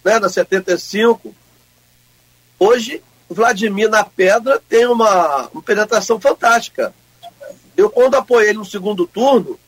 né, 0.05 0.21
na 0.21 0.29
75. 0.29 1.35
Hoje, 2.59 3.03
Vladimir 3.31 3.89
na 3.89 4.05
Pedra 4.05 4.61
tem 4.69 4.87
uma, 4.87 5.49
uma 5.53 5.63
penetração 5.63 6.21
fantástica. 6.21 6.93
Eu, 7.77 7.89
quando 7.89 8.17
apoiei 8.17 8.51
ele 8.51 8.59
no 8.59 8.65
segundo 8.65 9.07
turno, 9.07 9.59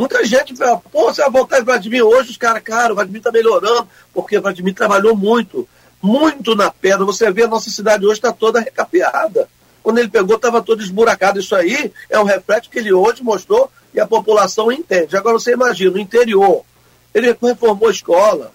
Muita 0.00 0.24
gente 0.24 0.56
fala, 0.56 0.78
pô, 0.78 1.12
você 1.12 1.20
vai 1.20 1.30
voltar 1.30 1.60
em 1.60 1.64
Vladimir 1.64 2.02
hoje, 2.02 2.30
os 2.30 2.38
caras, 2.38 2.62
cara, 2.62 2.90
o 2.90 2.94
Vladimir 2.94 3.18
está 3.18 3.30
melhorando, 3.30 3.86
porque 4.14 4.38
o 4.38 4.40
Vladimir 4.40 4.74
trabalhou 4.74 5.14
muito, 5.14 5.68
muito 6.00 6.54
na 6.54 6.70
pedra. 6.70 7.04
Você 7.04 7.30
vê 7.30 7.42
a 7.42 7.48
nossa 7.48 7.68
cidade 7.68 8.06
hoje 8.06 8.14
está 8.14 8.32
toda 8.32 8.60
recapeada. 8.60 9.46
Quando 9.82 9.98
ele 9.98 10.08
pegou, 10.08 10.36
estava 10.36 10.62
todo 10.62 10.82
esburacado. 10.82 11.38
Isso 11.38 11.54
aí 11.54 11.92
é 12.08 12.18
um 12.18 12.24
reflexo 12.24 12.70
que 12.70 12.78
ele 12.78 12.94
hoje 12.94 13.22
mostrou 13.22 13.70
e 13.92 14.00
a 14.00 14.06
população 14.06 14.72
entende. 14.72 15.14
Agora 15.18 15.38
você 15.38 15.52
imagina, 15.52 15.90
no 15.90 15.98
interior, 15.98 16.64
ele 17.12 17.36
reformou 17.38 17.88
a 17.88 17.92
escola, 17.92 18.54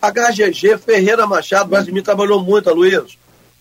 HGG, 0.00 0.78
Ferreira 0.78 1.26
Machado, 1.26 1.70
Vladimir 1.70 2.04
trabalhou 2.04 2.44
muito, 2.44 2.72
Luiz, 2.72 3.18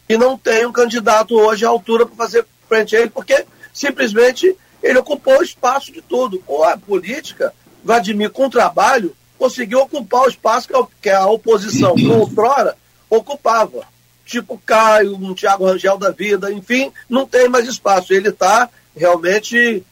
e 0.09 0.17
não 0.17 0.35
tem 0.35 0.65
um 0.65 0.71
candidato 0.71 1.35
hoje 1.35 1.63
à 1.63 1.69
altura 1.69 2.03
para 2.03 2.15
fazer 2.15 2.43
frente 2.67 2.95
a 2.95 3.01
ele, 3.01 3.11
porque 3.11 3.45
simplesmente 3.71 4.57
ele 4.81 4.97
ocupou 4.97 5.37
o 5.37 5.43
espaço 5.43 5.91
de 5.91 6.01
tudo. 6.01 6.41
Ou 6.47 6.63
a 6.63 6.75
política, 6.75 7.53
Vladimir, 7.83 8.31
com 8.31 8.49
trabalho, 8.49 9.15
conseguiu 9.37 9.81
ocupar 9.81 10.23
o 10.23 10.29
espaço 10.29 10.67
que 10.99 11.09
a 11.09 11.27
oposição, 11.27 11.93
outrora, 12.19 12.75
ocupava. 13.07 13.87
Tipo 14.25 14.61
Caio, 14.65 15.15
um 15.15 15.33
Tiago 15.33 15.65
Rangel 15.65 15.97
da 15.97 16.11
vida, 16.11 16.51
enfim, 16.51 16.91
não 17.07 17.25
tem 17.25 17.47
mais 17.47 17.67
espaço. 17.67 18.11
Ele 18.11 18.29
está 18.29 18.67
realmente 18.95 19.83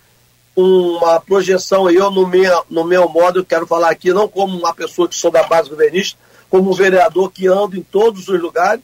uma 0.55 1.19
projeção 1.19 1.89
eu 1.89 2.09
no 2.09 2.25
meu, 2.25 2.65
no 2.69 2.83
meu 2.83 3.07
modo, 3.07 3.39
eu 3.39 3.45
quero 3.45 3.67
falar 3.67 3.91
aqui, 3.91 4.11
não 4.11 4.27
como 4.27 4.57
uma 4.57 4.73
pessoa 4.73 5.07
que 5.07 5.15
sou 5.15 5.29
da 5.29 5.43
base 5.43 5.69
governista, 5.69 6.17
como 6.49 6.71
um 6.71 6.73
vereador 6.73 7.31
que 7.31 7.47
anda 7.47 7.77
em 7.77 7.83
todos 7.83 8.27
os 8.27 8.41
lugares. 8.41 8.81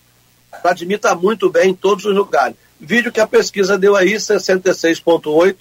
Vladimir 0.61 0.97
está 0.97 1.15
muito 1.15 1.49
bem 1.49 1.71
em 1.71 1.73
todos 1.73 2.05
os 2.05 2.15
lugares. 2.15 2.55
Vídeo 2.79 3.11
que 3.11 3.19
a 3.19 3.27
pesquisa 3.27 3.77
deu 3.77 3.95
aí, 3.95 4.13
66,8%, 4.13 5.55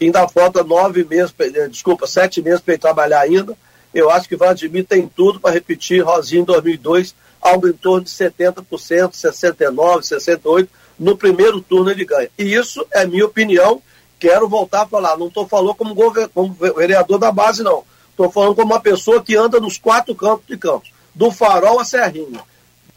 ainda 0.00 0.28
falta 0.28 0.62
nove 0.62 1.04
meses, 1.04 1.34
eh, 1.38 1.68
desculpa, 1.68 2.06
sete 2.06 2.42
meses 2.42 2.60
para 2.60 2.74
ele 2.74 2.80
trabalhar 2.80 3.20
ainda. 3.20 3.56
Eu 3.92 4.10
acho 4.10 4.28
que 4.28 4.36
Vladimir 4.36 4.84
tem 4.84 5.06
tudo 5.06 5.40
para 5.40 5.52
repetir 5.52 6.04
Rosinho 6.04 6.42
em 6.42 6.44
2002, 6.44 7.14
algo 7.40 7.68
em 7.68 7.72
torno 7.72 8.04
de 8.04 8.10
70%, 8.10 8.64
69%, 9.12 10.00
68%. 10.02 10.68
no 10.98 11.16
primeiro 11.16 11.60
turno 11.60 11.90
ele 11.90 12.04
ganha. 12.04 12.28
E 12.38 12.54
isso 12.54 12.86
é 12.92 13.06
minha 13.06 13.24
opinião. 13.24 13.82
Quero 14.18 14.46
voltar 14.46 14.82
a 14.82 14.86
falar. 14.86 15.16
Não 15.16 15.28
estou 15.28 15.48
falando 15.48 15.74
como, 15.74 15.94
como 16.34 16.56
vereador 16.76 17.18
da 17.18 17.32
base, 17.32 17.62
não. 17.62 17.84
Estou 18.10 18.30
falando 18.30 18.54
como 18.54 18.72
uma 18.74 18.80
pessoa 18.80 19.22
que 19.22 19.34
anda 19.34 19.58
nos 19.58 19.78
quatro 19.78 20.14
cantos 20.14 20.44
de 20.46 20.58
Campos, 20.58 20.92
do 21.14 21.30
farol 21.30 21.80
à 21.80 21.86
Serrinha, 21.86 22.40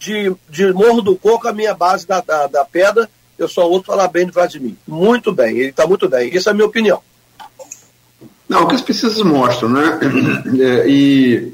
de, 0.03 0.35
de 0.49 0.73
Morro 0.73 1.01
do 1.01 1.15
Coco 1.15 1.47
à 1.47 1.53
minha 1.53 1.73
base 1.73 2.05
da, 2.05 2.19
da, 2.19 2.47
da 2.47 2.65
pedra. 2.65 3.09
Eu 3.37 3.47
só 3.47 3.67
ouço 3.67 3.85
falar 3.85 4.07
bem 4.09 4.25
de 4.25 4.31
Vladimir. 4.31 4.75
Muito 4.85 5.31
bem, 5.31 5.57
ele 5.57 5.69
está 5.69 5.87
muito 5.87 6.07
bem. 6.09 6.33
Isso 6.35 6.49
é 6.49 6.51
a 6.51 6.53
minha 6.55 6.67
opinião. 6.67 7.01
Não, 8.47 8.63
o 8.63 8.67
que 8.67 8.75
as 8.75 8.81
pesquisas 8.81 9.21
mostram, 9.23 9.69
né? 9.69 9.99
É, 10.59 10.87
e 10.87 11.53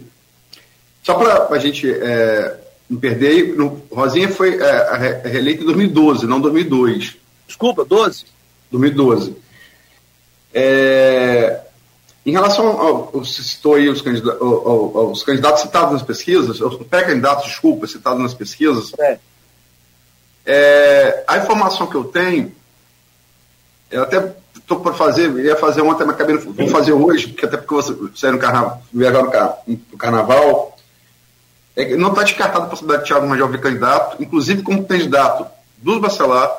só 1.04 1.14
para 1.14 1.56
a 1.56 1.60
gente 1.60 1.90
é, 1.90 2.60
não 2.90 3.00
perder, 3.00 3.56
no, 3.56 3.82
Rosinha 3.92 4.30
foi 4.30 4.60
é, 4.60 5.22
reeleita 5.24 5.62
em 5.62 5.66
2012, 5.66 6.26
não 6.26 6.42
2002. 6.42 7.16
Desculpa, 7.48 7.86
12? 7.86 8.26
2012. 8.72 9.36
É, 10.54 11.62
em 12.30 12.32
relação 12.32 12.68
ao, 12.80 13.06
você 13.12 13.42
citou 13.42 13.74
aí 13.74 13.90
os 13.90 14.02
candidatos, 14.02 14.42
aos 14.42 15.24
candidatos 15.24 15.62
citados 15.62 15.94
nas 15.94 16.04
pesquisas, 16.04 16.62
os 16.62 16.76
pré-candidatos, 16.88 17.46
desculpa, 17.46 17.88
citados 17.88 18.22
nas 18.22 18.34
pesquisas, 18.34 18.92
é. 19.00 19.20
É, 20.46 21.24
a 21.28 21.38
informação 21.38 21.88
que 21.88 21.96
eu 21.96 22.04
tenho, 22.06 22.52
eu 23.92 24.04
até 24.04 24.34
estou 24.56 24.80
por 24.80 24.96
fazer, 24.96 25.32
ia 25.44 25.56
fazer 25.56 25.82
ontem, 25.82 26.06
mas 26.06 26.16
acabei, 26.16 26.38
vou 26.38 26.68
fazer 26.68 26.94
hoje, 26.94 27.28
porque 27.28 27.46
até 27.46 27.58
porque 27.58 27.74
você 27.74 27.96
saiu 28.16 28.34
no 28.34 28.40
carnaval, 28.40 28.82
viajar 28.94 29.24
no, 29.68 29.80
no 29.92 29.98
carnaval, 29.98 30.78
é, 31.76 31.96
não 31.96 32.10
está 32.10 32.24
descartada 32.24 32.66
a 32.66 32.70
possibilidade 32.70 33.04
de 33.04 33.10
Thiago 33.10 33.28
Major 33.28 33.50
vir 33.50 33.62
candidato, 33.62 34.22
inclusive 34.22 34.62
como 34.62 34.86
candidato 34.86 35.46
dos 35.78 36.00
Bacelar, 36.00 36.52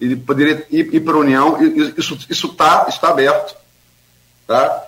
ele 0.00 0.16
poderia 0.16 0.66
ir, 0.70 0.94
ir 0.94 1.00
para 1.00 1.14
a 1.14 1.18
União, 1.18 1.58
isso, 1.96 2.18
isso 2.30 2.48
tá, 2.54 2.86
está 2.88 3.08
aberto. 3.08 3.56
Tá? 4.48 4.82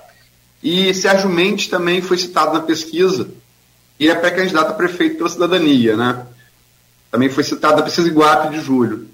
E 0.63 0.93
Sérgio 0.95 1.29
Mendes 1.29 1.69
também 1.69 2.01
foi 2.01 2.17
citado 2.17 2.55
na 2.55 2.61
pesquisa, 2.61 3.29
e 3.99 4.09
é 4.09 4.15
pré-candidato 4.15 4.71
a 4.71 4.75
prefeito 4.75 5.19
pela 5.19 5.29
cidadania. 5.29 5.97
Né? 5.97 6.27
Também 7.11 7.29
foi 7.29 7.45
citado 7.45 7.77
na 7.77 7.83
pesquisa 7.83 8.09
Iguape 8.09 8.57
de 8.57 8.61
julho. 8.63 9.07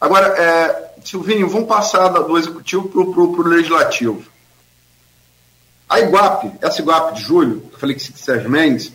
Agora, 0.00 0.26
é, 0.26 0.90
Silvinho, 1.04 1.48
vamos 1.48 1.68
passar 1.68 2.08
do 2.08 2.36
executivo 2.36 2.88
para 2.88 3.00
o 3.00 3.42
legislativo. 3.46 4.24
A 5.88 6.00
Iguape, 6.00 6.52
essa 6.60 6.80
Iguape 6.80 7.14
de 7.14 7.22
julho, 7.22 7.70
eu 7.72 7.78
falei 7.78 7.94
que 7.94 8.02
cita 8.02 8.18
Sérgio 8.18 8.50
Mendes, 8.50 8.92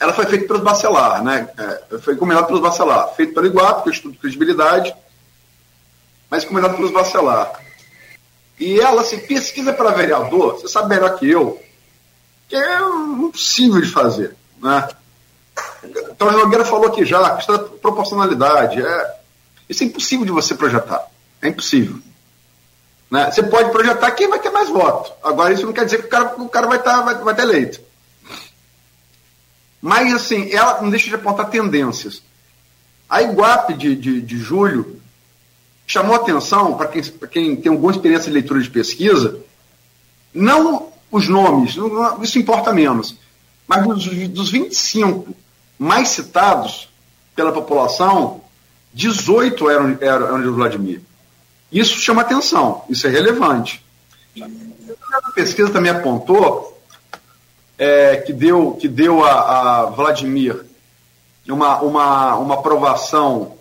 ela 0.00 0.12
foi 0.12 0.26
feita 0.26 0.48
pelos 0.48 0.62
Bacelar, 0.62 1.22
né? 1.22 1.48
É, 1.56 1.98
foi 1.98 2.14
encomendada 2.14 2.48
pelos 2.48 2.62
Bacelar. 2.62 3.14
Feito 3.14 3.34
pelo 3.34 3.46
Iguape, 3.46 3.82
que 3.84 3.88
é 3.88 3.92
o 3.92 3.94
Estudo 3.94 4.12
de 4.12 4.18
Credibilidade, 4.18 4.96
mas 6.28 6.42
encomendado 6.42 6.74
pelos 6.74 6.90
Bacelar. 6.90 7.52
E 8.60 8.78
ela, 8.78 9.00
assim, 9.00 9.18
pesquisa 9.18 9.72
para 9.72 9.92
vereador, 9.92 10.60
você 10.60 10.68
sabe 10.68 10.90
melhor 10.90 11.18
que 11.18 11.28
eu, 11.28 11.58
que 12.46 12.54
é 12.54 12.78
impossível 12.78 13.80
de 13.80 13.88
fazer, 13.88 14.36
né? 14.62 14.86
Então, 15.82 16.28
o 16.28 16.32
Nogueira 16.32 16.64
falou 16.64 16.88
aqui 16.88 17.06
já, 17.06 17.26
a 17.26 17.36
questão 17.36 17.56
da 17.56 17.64
proporcionalidade, 17.64 18.82
é, 18.82 19.16
isso 19.66 19.82
é 19.82 19.86
impossível 19.86 20.26
de 20.26 20.32
você 20.32 20.54
projetar, 20.54 21.08
é 21.40 21.48
impossível. 21.48 21.98
Né? 23.10 23.30
Você 23.30 23.42
pode 23.42 23.70
projetar 23.70 24.10
quem 24.10 24.28
vai 24.28 24.38
ter 24.38 24.50
mais 24.50 24.68
voto. 24.68 25.10
Agora, 25.24 25.54
isso 25.54 25.64
não 25.64 25.72
quer 25.72 25.86
dizer 25.86 25.98
que 26.02 26.06
o 26.06 26.10
cara, 26.10 26.34
o 26.36 26.48
cara 26.48 26.66
vai, 26.66 26.78
estar, 26.78 27.00
vai, 27.00 27.14
vai 27.16 27.34
ter 27.34 27.42
eleito. 27.42 27.80
Mas, 29.80 30.12
assim, 30.12 30.52
ela 30.52 30.82
não 30.82 30.90
deixa 30.90 31.08
de 31.08 31.14
apontar 31.14 31.48
tendências. 31.48 32.22
A 33.08 33.22
Iguape 33.22 33.72
de, 33.72 33.96
de, 33.96 34.20
de 34.20 34.38
julho 34.38 34.99
chamou 35.90 36.14
atenção, 36.14 36.76
para 36.76 36.86
quem, 36.86 37.02
quem 37.02 37.56
tem 37.56 37.72
alguma 37.72 37.90
experiência 37.90 38.28
de 38.28 38.34
leitura 38.34 38.62
de 38.62 38.70
pesquisa, 38.70 39.40
não 40.32 40.92
os 41.10 41.28
nomes, 41.28 41.74
isso 42.22 42.38
importa 42.38 42.72
menos, 42.72 43.16
mas 43.66 43.84
dos, 43.84 44.28
dos 44.28 44.50
25 44.52 45.34
mais 45.76 46.10
citados 46.10 46.88
pela 47.34 47.50
população, 47.50 48.40
18 48.94 49.68
eram, 49.68 49.98
eram, 50.00 50.26
eram 50.28 50.42
de 50.42 50.48
Vladimir. 50.50 51.02
Isso 51.72 51.98
chama 51.98 52.22
atenção, 52.22 52.84
isso 52.88 53.08
é 53.08 53.10
relevante. 53.10 53.84
A 55.12 55.32
pesquisa 55.32 55.70
também 55.70 55.90
apontou 55.90 56.80
é, 57.76 58.18
que 58.18 58.32
deu, 58.32 58.76
que 58.80 58.86
deu 58.86 59.24
a, 59.24 59.80
a 59.80 59.86
Vladimir 59.86 60.64
uma, 61.48 61.80
uma, 61.80 62.36
uma 62.36 62.54
aprovação 62.54 63.58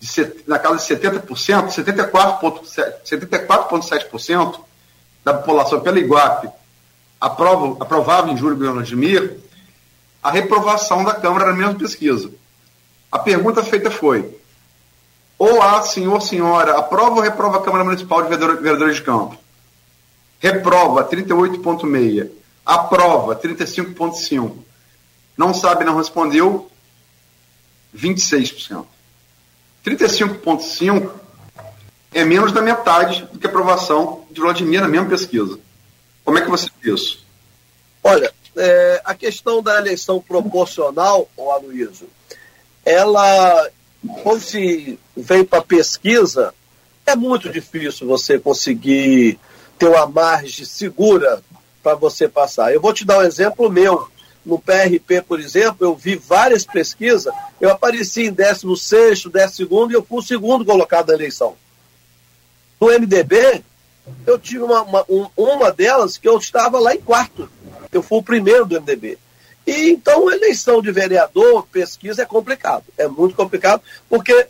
de 0.00 0.06
set, 0.06 0.44
na 0.46 0.58
casa 0.58 0.78
de 0.78 1.00
70%, 1.00 1.68
74,7% 1.68 4.60
da 5.22 5.34
população 5.34 5.80
pela 5.80 5.98
Iguape 5.98 6.48
aprova, 7.20 7.84
aprovava 7.84 8.30
em 8.30 8.36
julho 8.36 8.56
do 8.56 8.72
Vladimir, 8.72 9.38
a 10.22 10.30
reprovação 10.30 11.04
da 11.04 11.14
Câmara 11.14 11.46
na 11.46 11.52
mesma 11.52 11.74
pesquisa. 11.74 12.30
A 13.12 13.18
pergunta 13.18 13.62
feita 13.62 13.90
foi: 13.90 14.38
ou 15.38 15.60
a 15.60 15.82
senhor, 15.82 16.20
senhora, 16.22 16.78
aprova 16.78 17.16
ou 17.16 17.22
reprova 17.22 17.58
a 17.58 17.62
Câmara 17.62 17.84
Municipal 17.84 18.22
de 18.22 18.28
Vereadores 18.28 18.96
de 18.96 19.02
Campo? 19.02 19.36
Reprova 20.38 21.04
38,6%. 21.04 22.30
Aprova, 22.64 23.36
35,5%. 23.36 24.52
Não 25.36 25.52
sabe, 25.52 25.84
não 25.84 25.96
respondeu, 25.96 26.70
26%. 27.96 28.86
35,5% 29.84 31.10
é 32.12 32.24
menos 32.24 32.52
da 32.52 32.60
metade 32.60 33.28
do 33.32 33.38
que 33.38 33.46
a 33.46 33.50
aprovação 33.50 34.24
de 34.30 34.40
Vladimir 34.40 34.80
na 34.80 34.88
mesma 34.88 35.08
pesquisa. 35.08 35.58
Como 36.24 36.38
é 36.38 36.42
que 36.42 36.50
você 36.50 36.68
vê 36.80 36.92
isso? 36.92 37.24
Olha, 38.02 38.32
é, 38.56 39.00
a 39.04 39.14
questão 39.14 39.62
da 39.62 39.78
eleição 39.78 40.20
proporcional, 40.20 41.28
o 41.36 41.50
Aloysio, 41.50 42.08
ela, 42.84 43.68
quando 44.22 44.40
se 44.40 44.98
vem 45.16 45.44
para 45.44 45.62
pesquisa, 45.62 46.52
é 47.06 47.14
muito 47.14 47.48
difícil 47.48 48.06
você 48.06 48.38
conseguir 48.38 49.38
ter 49.78 49.86
uma 49.86 50.06
margem 50.06 50.64
segura 50.64 51.42
para 51.82 51.94
você 51.94 52.28
passar. 52.28 52.72
Eu 52.72 52.80
vou 52.80 52.92
te 52.92 53.04
dar 53.04 53.18
um 53.18 53.22
exemplo 53.22 53.70
meu. 53.70 54.08
No 54.44 54.58
PRP, 54.58 55.22
por 55.26 55.38
exemplo, 55.38 55.86
eu 55.86 55.94
vi 55.94 56.16
várias 56.16 56.64
pesquisas, 56.64 57.32
eu 57.60 57.70
apareci 57.70 58.26
em 58.26 58.32
16, 58.32 59.24
12 59.24 59.62
e 59.62 59.94
eu 59.94 60.02
fui 60.02 60.18
o 60.18 60.22
segundo 60.22 60.64
colocado 60.64 61.08
na 61.08 61.14
eleição. 61.14 61.56
No 62.80 62.88
MDB, 62.88 63.62
eu 64.26 64.38
tive 64.38 64.62
uma, 64.62 64.82
uma, 64.82 65.06
uma 65.36 65.70
delas 65.70 66.16
que 66.16 66.26
eu 66.26 66.38
estava 66.38 66.78
lá 66.78 66.94
em 66.94 67.00
quarto. 67.00 67.50
Eu 67.92 68.02
fui 68.02 68.18
o 68.18 68.22
primeiro 68.22 68.64
do 68.64 68.80
MDB. 68.80 69.18
E 69.66 69.90
então, 69.90 70.32
eleição 70.32 70.80
de 70.80 70.90
vereador, 70.90 71.66
pesquisa 71.66 72.22
é 72.22 72.26
complicado. 72.26 72.84
É 72.96 73.06
muito 73.06 73.36
complicado, 73.36 73.82
porque 74.08 74.46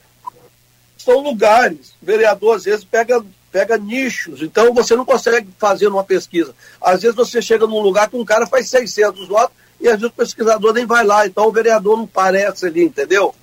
são 0.96 1.20
lugares. 1.20 1.94
Vereador, 2.00 2.56
às 2.56 2.64
vezes, 2.64 2.84
pega 2.84 3.24
pega 3.50 3.76
nichos, 3.76 4.42
então 4.42 4.72
você 4.72 4.94
não 4.94 5.04
consegue 5.04 5.48
fazer 5.58 5.88
uma 5.88 6.04
pesquisa. 6.04 6.54
Às 6.80 7.02
vezes 7.02 7.16
você 7.16 7.42
chega 7.42 7.66
num 7.66 7.80
lugar 7.80 8.08
que 8.08 8.16
um 8.16 8.24
cara 8.24 8.46
faz 8.46 8.68
600 8.70 9.26
votos 9.26 9.56
e 9.80 9.88
às 9.88 9.94
vezes 9.94 10.08
o 10.08 10.16
pesquisador 10.16 10.72
nem 10.74 10.86
vai 10.86 11.04
lá, 11.04 11.26
então 11.26 11.46
o 11.46 11.52
vereador 11.52 11.96
não 11.96 12.06
parece 12.06 12.66
ali, 12.66 12.84
entendeu? 12.84 13.34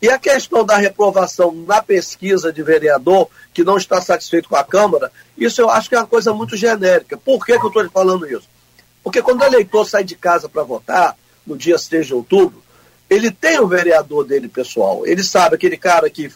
E 0.00 0.08
a 0.08 0.18
questão 0.18 0.64
da 0.64 0.76
reprovação 0.76 1.52
na 1.66 1.82
pesquisa 1.82 2.52
de 2.52 2.62
vereador, 2.62 3.28
que 3.52 3.64
não 3.64 3.76
está 3.76 4.00
satisfeito 4.00 4.48
com 4.48 4.54
a 4.54 4.62
Câmara, 4.62 5.10
isso 5.36 5.60
eu 5.60 5.68
acho 5.68 5.88
que 5.88 5.94
é 5.96 5.98
uma 5.98 6.06
coisa 6.06 6.32
muito 6.32 6.56
genérica. 6.56 7.16
Por 7.16 7.44
que, 7.44 7.58
que 7.58 7.64
eu 7.64 7.68
estou 7.68 7.90
falando 7.90 8.26
isso? 8.26 8.48
Porque 9.02 9.22
quando 9.22 9.40
o 9.40 9.44
eleitor 9.44 9.84
sai 9.84 10.04
de 10.04 10.14
casa 10.14 10.48
para 10.48 10.62
votar, 10.62 11.16
no 11.44 11.56
dia 11.56 11.78
6 11.78 12.06
de 12.06 12.14
outubro, 12.14 12.62
ele 13.08 13.30
tem 13.30 13.58
o 13.58 13.66
vereador 13.66 14.24
dele 14.24 14.48
pessoal. 14.48 15.06
Ele 15.06 15.24
sabe 15.24 15.56
aquele 15.56 15.76
cara 15.76 16.08
que 16.10 16.30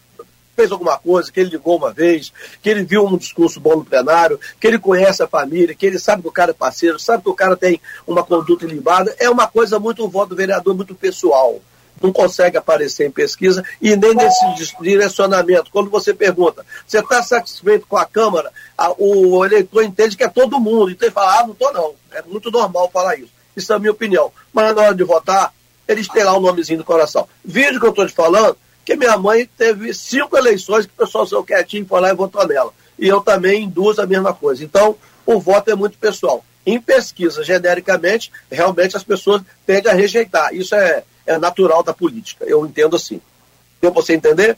fez 0.54 0.70
alguma 0.70 0.98
coisa, 0.98 1.30
que 1.30 1.40
ele 1.40 1.50
ligou 1.50 1.76
uma 1.76 1.92
vez, 1.92 2.32
que 2.62 2.68
ele 2.68 2.84
viu 2.84 3.04
um 3.04 3.16
discurso 3.16 3.58
bom 3.58 3.76
no 3.76 3.84
plenário, 3.84 4.38
que 4.60 4.66
ele 4.66 4.78
conhece 4.78 5.22
a 5.22 5.28
família, 5.28 5.74
que 5.74 5.86
ele 5.86 5.98
sabe 5.98 6.22
que 6.22 6.28
o 6.28 6.32
cara 6.32 6.50
é 6.50 6.54
parceiro, 6.54 6.98
sabe 6.98 7.22
que 7.22 7.30
o 7.30 7.34
cara 7.34 7.56
tem 7.56 7.80
uma 8.06 8.22
conduta 8.22 8.64
ilibada, 8.64 9.14
é 9.18 9.28
uma 9.28 9.46
coisa 9.46 9.78
muito, 9.78 10.04
o 10.04 10.08
voto 10.08 10.30
do 10.30 10.36
vereador 10.36 10.74
muito 10.74 10.94
pessoal. 10.94 11.60
Não 12.00 12.12
consegue 12.12 12.56
aparecer 12.56 13.06
em 13.06 13.12
pesquisa 13.12 13.64
e 13.80 13.94
nem 13.94 14.12
nesse 14.12 14.44
direcionamento. 14.80 15.70
Quando 15.70 15.88
você 15.88 16.12
pergunta, 16.12 16.66
você 16.84 16.98
está 16.98 17.22
satisfeito 17.22 17.86
com 17.86 17.96
a 17.96 18.04
Câmara? 18.04 18.50
o 18.98 19.44
eleitor 19.44 19.84
entende 19.84 20.16
que 20.16 20.24
é 20.24 20.28
todo 20.28 20.58
mundo. 20.58 20.90
Então 20.90 21.06
ele 21.06 21.14
fala, 21.14 21.38
ah, 21.38 21.42
não 21.44 21.52
estou 21.52 21.72
não. 21.72 21.94
É 22.10 22.22
muito 22.22 22.50
normal 22.50 22.90
falar 22.92 23.16
isso. 23.16 23.30
Isso 23.56 23.72
é 23.72 23.76
a 23.76 23.78
minha 23.78 23.92
opinião. 23.92 24.32
Mas 24.52 24.74
na 24.74 24.82
hora 24.82 24.94
de 24.94 25.04
votar, 25.04 25.54
eles 25.86 26.08
têm 26.08 26.24
lá 26.24 26.36
o 26.36 26.40
nomezinho 26.40 26.78
do 26.78 26.84
coração. 26.84 27.28
Vídeo 27.44 27.78
que 27.78 27.86
eu 27.86 27.90
estou 27.90 28.06
te 28.06 28.12
falando, 28.12 28.56
que 28.84 28.96
minha 28.96 29.16
mãe 29.16 29.48
teve 29.56 29.94
cinco 29.94 30.36
eleições 30.36 30.86
que 30.86 30.92
o 30.92 31.04
pessoal 31.04 31.26
saiu 31.26 31.44
quietinho, 31.44 31.86
foi 31.86 32.00
lá 32.00 32.10
e 32.10 32.14
votou 32.14 32.46
nela. 32.46 32.72
E 32.98 33.08
eu 33.08 33.20
também 33.20 33.64
induzo 33.64 34.00
a 34.00 34.06
mesma 34.06 34.32
coisa. 34.32 34.64
Então, 34.64 34.96
o 35.24 35.40
voto 35.40 35.70
é 35.70 35.74
muito 35.74 35.98
pessoal. 35.98 36.44
Em 36.64 36.80
pesquisa, 36.80 37.42
genericamente, 37.42 38.30
realmente 38.50 38.96
as 38.96 39.02
pessoas 39.02 39.42
tendem 39.66 39.90
a 39.90 39.94
rejeitar. 39.94 40.54
Isso 40.54 40.74
é, 40.74 41.02
é 41.26 41.38
natural 41.38 41.82
da 41.82 41.92
política. 41.92 42.44
Eu 42.44 42.64
entendo 42.66 42.96
assim. 42.96 43.20
Deu 43.80 43.92
você 43.92 44.14
entender? 44.14 44.56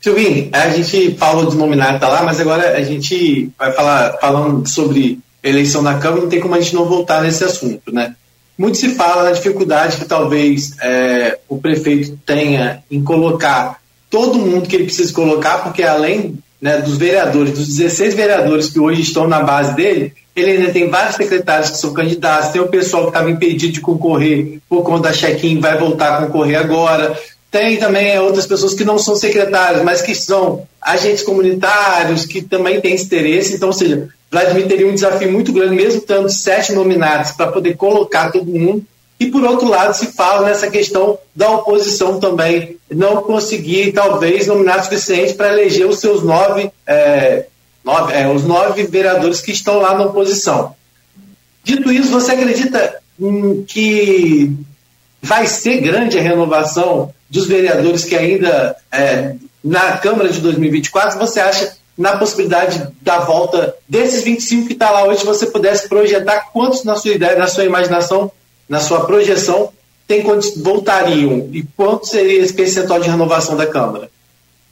Silvinho, 0.00 0.48
a 0.52 0.68
gente 0.70 1.16
falou 1.16 1.46
de 1.46 1.56
nominata 1.56 2.06
lá, 2.06 2.22
mas 2.22 2.40
agora 2.40 2.76
a 2.76 2.82
gente 2.82 3.50
vai 3.58 3.72
falar 3.72 4.16
falando 4.18 4.66
sobre 4.68 5.18
eleição 5.42 5.82
na 5.82 5.98
Câmara, 5.98 6.22
não 6.22 6.28
tem 6.28 6.40
como 6.40 6.54
a 6.54 6.60
gente 6.60 6.74
não 6.74 6.84
voltar 6.84 7.22
nesse 7.22 7.44
assunto, 7.44 7.92
né? 7.92 8.14
Muito 8.58 8.76
se 8.76 8.96
fala 8.96 9.22
na 9.22 9.30
dificuldade 9.30 9.98
que 9.98 10.04
talvez 10.04 10.72
é, 10.82 11.38
o 11.48 11.58
prefeito 11.58 12.18
tenha 12.26 12.82
em 12.90 13.02
colocar 13.04 13.80
todo 14.10 14.38
mundo 14.38 14.68
que 14.68 14.74
ele 14.74 14.84
precisa 14.84 15.12
colocar, 15.12 15.58
porque 15.58 15.82
além 15.82 16.38
né, 16.60 16.80
dos 16.80 16.96
vereadores, 16.96 17.52
dos 17.52 17.68
16 17.68 18.14
vereadores 18.14 18.68
que 18.68 18.80
hoje 18.80 19.02
estão 19.02 19.28
na 19.28 19.42
base 19.42 19.74
dele, 19.74 20.12
ele 20.34 20.52
ainda 20.52 20.72
tem 20.72 20.88
vários 20.88 21.16
secretários 21.16 21.70
que 21.70 21.78
são 21.78 21.92
candidatos, 21.92 22.50
tem 22.50 22.60
o 22.60 22.68
pessoal 22.68 23.04
que 23.04 23.10
estava 23.10 23.30
impedido 23.30 23.72
de 23.72 23.80
concorrer 23.80 24.58
por 24.68 24.82
conta 24.82 25.08
da 25.08 25.14
check-in, 25.14 25.60
vai 25.60 25.78
voltar 25.78 26.16
a 26.16 26.26
concorrer 26.26 26.58
agora. 26.58 27.16
Tem 27.50 27.78
também 27.78 28.18
outras 28.18 28.46
pessoas 28.46 28.74
que 28.74 28.84
não 28.84 28.98
são 28.98 29.16
secretários, 29.16 29.82
mas 29.82 30.02
que 30.02 30.14
são 30.14 30.66
agentes 30.80 31.22
comunitários, 31.22 32.26
que 32.26 32.42
também 32.42 32.80
têm 32.80 32.94
interesse. 32.94 33.54
Então, 33.54 33.68
ou 33.68 33.72
seja, 33.72 34.08
Vladimir 34.30 34.68
teria 34.68 34.86
um 34.86 34.94
desafio 34.94 35.32
muito 35.32 35.52
grande, 35.52 35.74
mesmo 35.74 36.02
tendo 36.02 36.28
sete 36.28 36.72
nominados, 36.72 37.32
para 37.32 37.50
poder 37.50 37.76
colocar 37.76 38.30
todo 38.30 38.44
mundo. 38.44 38.84
E, 39.18 39.26
por 39.26 39.42
outro 39.42 39.66
lado, 39.66 39.94
se 39.94 40.12
fala 40.12 40.46
nessa 40.46 40.70
questão 40.70 41.18
da 41.34 41.50
oposição 41.50 42.20
também, 42.20 42.76
não 42.90 43.22
conseguir, 43.22 43.92
talvez, 43.92 44.46
nominar 44.46 44.84
suficiente 44.84 45.34
para 45.34 45.52
eleger 45.52 45.86
os 45.86 45.98
seus 45.98 46.22
nove, 46.22 46.70
é, 46.86 47.46
nove 47.82 48.12
é, 48.12 48.28
os 48.28 48.44
nove 48.44 48.84
vereadores 48.84 49.40
que 49.40 49.50
estão 49.50 49.78
lá 49.78 49.94
na 49.94 50.04
oposição. 50.04 50.74
Dito 51.64 51.90
isso, 51.90 52.10
você 52.10 52.32
acredita 52.32 53.00
hum, 53.18 53.64
que 53.66 54.52
vai 55.20 55.46
ser 55.46 55.80
grande 55.80 56.18
a 56.18 56.22
renovação 56.22 57.12
dos 57.28 57.46
vereadores 57.46 58.04
que 58.04 58.16
ainda 58.16 58.76
é, 58.90 59.34
na 59.62 59.98
Câmara 59.98 60.28
de 60.28 60.40
2024? 60.40 61.18
Você 61.18 61.40
acha 61.40 61.76
na 61.96 62.16
possibilidade 62.16 62.88
da 63.02 63.18
volta 63.20 63.74
desses 63.88 64.22
25 64.22 64.68
que 64.68 64.72
está 64.74 64.90
lá 64.90 65.04
hoje, 65.04 65.24
você 65.24 65.46
pudesse 65.46 65.88
projetar 65.88 66.50
quantos 66.52 66.84
na 66.84 66.94
sua 66.94 67.10
ideia, 67.10 67.36
na 67.36 67.48
sua 67.48 67.64
imaginação, 67.64 68.30
na 68.68 68.78
sua 68.80 69.04
projeção, 69.04 69.72
tem 70.06 70.22
quantos 70.22 70.56
voltariam 70.56 71.50
e 71.52 71.64
quanto 71.76 72.06
seria 72.06 72.40
esse 72.40 72.54
percentual 72.54 73.00
de 73.00 73.10
renovação 73.10 73.56
da 73.56 73.66
Câmara? 73.66 74.08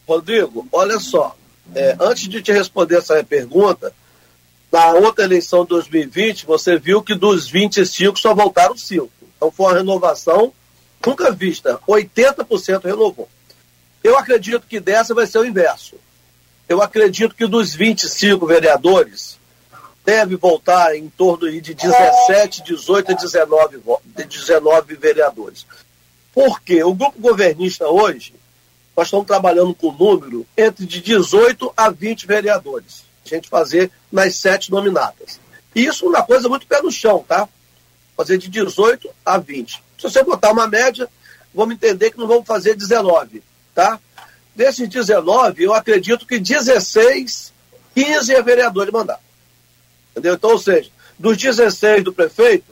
Rodrigo, 0.06 0.68
olha 0.70 1.00
só, 1.00 1.34
é, 1.74 1.96
antes 1.98 2.28
de 2.28 2.40
te 2.40 2.52
responder 2.52 2.98
essa 2.98 3.22
pergunta, 3.24 3.92
na 4.70 4.92
outra 4.92 5.24
eleição 5.24 5.62
de 5.62 5.70
2020, 5.70 6.46
você 6.46 6.78
viu 6.78 7.02
que 7.02 7.14
dos 7.14 7.48
25 7.48 8.18
só 8.18 8.34
voltaram 8.34 8.76
5. 8.76 9.08
Então 9.36 9.50
foi 9.50 9.66
uma 9.66 9.78
renovação 9.78 10.52
nunca 11.06 11.30
vista. 11.30 11.78
80% 11.86 12.84
renovou. 12.84 13.28
Eu 14.02 14.18
acredito 14.18 14.66
que 14.66 14.80
dessa 14.80 15.14
vai 15.14 15.26
ser 15.26 15.38
o 15.38 15.44
inverso. 15.44 15.96
Eu 16.68 16.82
acredito 16.82 17.34
que 17.34 17.46
dos 17.46 17.74
25 17.74 18.46
vereadores, 18.46 19.38
deve 20.06 20.36
voltar 20.36 20.94
em 20.94 21.08
torno 21.08 21.50
de 21.60 21.74
17, 21.74 22.62
18 22.62 23.10
a 23.10 23.14
19, 23.16 23.82
19 24.14 24.94
vereadores. 24.94 25.66
Por 26.32 26.60
quê? 26.60 26.84
O 26.84 26.94
grupo 26.94 27.20
governista 27.20 27.88
hoje, 27.88 28.32
nós 28.96 29.08
estamos 29.08 29.26
trabalhando 29.26 29.74
com 29.74 29.88
um 29.88 29.96
número 29.96 30.46
entre 30.56 30.86
de 30.86 31.00
18 31.00 31.72
a 31.76 31.90
20 31.90 32.24
vereadores. 32.24 33.04
A 33.24 33.28
gente 33.28 33.48
fazer 33.48 33.90
nas 34.12 34.36
sete 34.36 34.70
nominadas. 34.70 35.40
Isso 35.74 36.06
é 36.06 36.08
uma 36.08 36.22
coisa 36.22 36.48
muito 36.48 36.66
pé 36.68 36.80
no 36.80 36.92
chão, 36.92 37.24
tá? 37.26 37.48
Fazer 38.16 38.38
de 38.38 38.48
18 38.48 39.10
a 39.24 39.38
20. 39.38 39.82
Se 39.96 40.02
você 40.02 40.22
botar 40.22 40.52
uma 40.52 40.66
média, 40.66 41.08
vamos 41.54 41.74
entender 41.74 42.10
que 42.10 42.18
não 42.18 42.26
vamos 42.26 42.46
fazer 42.46 42.74
19, 42.74 43.42
tá? 43.74 43.98
Desses 44.54 44.88
19, 44.88 45.62
eu 45.62 45.74
acredito 45.74 46.26
que 46.26 46.38
16, 46.38 47.52
15 47.94 48.34
é 48.34 48.42
vereador 48.42 48.86
de 48.86 48.92
mandato. 48.92 49.20
Entendeu? 50.12 50.34
Então, 50.34 50.50
ou 50.50 50.58
seja, 50.58 50.90
dos 51.18 51.36
16 51.36 52.04
do 52.04 52.12
prefeito, 52.12 52.64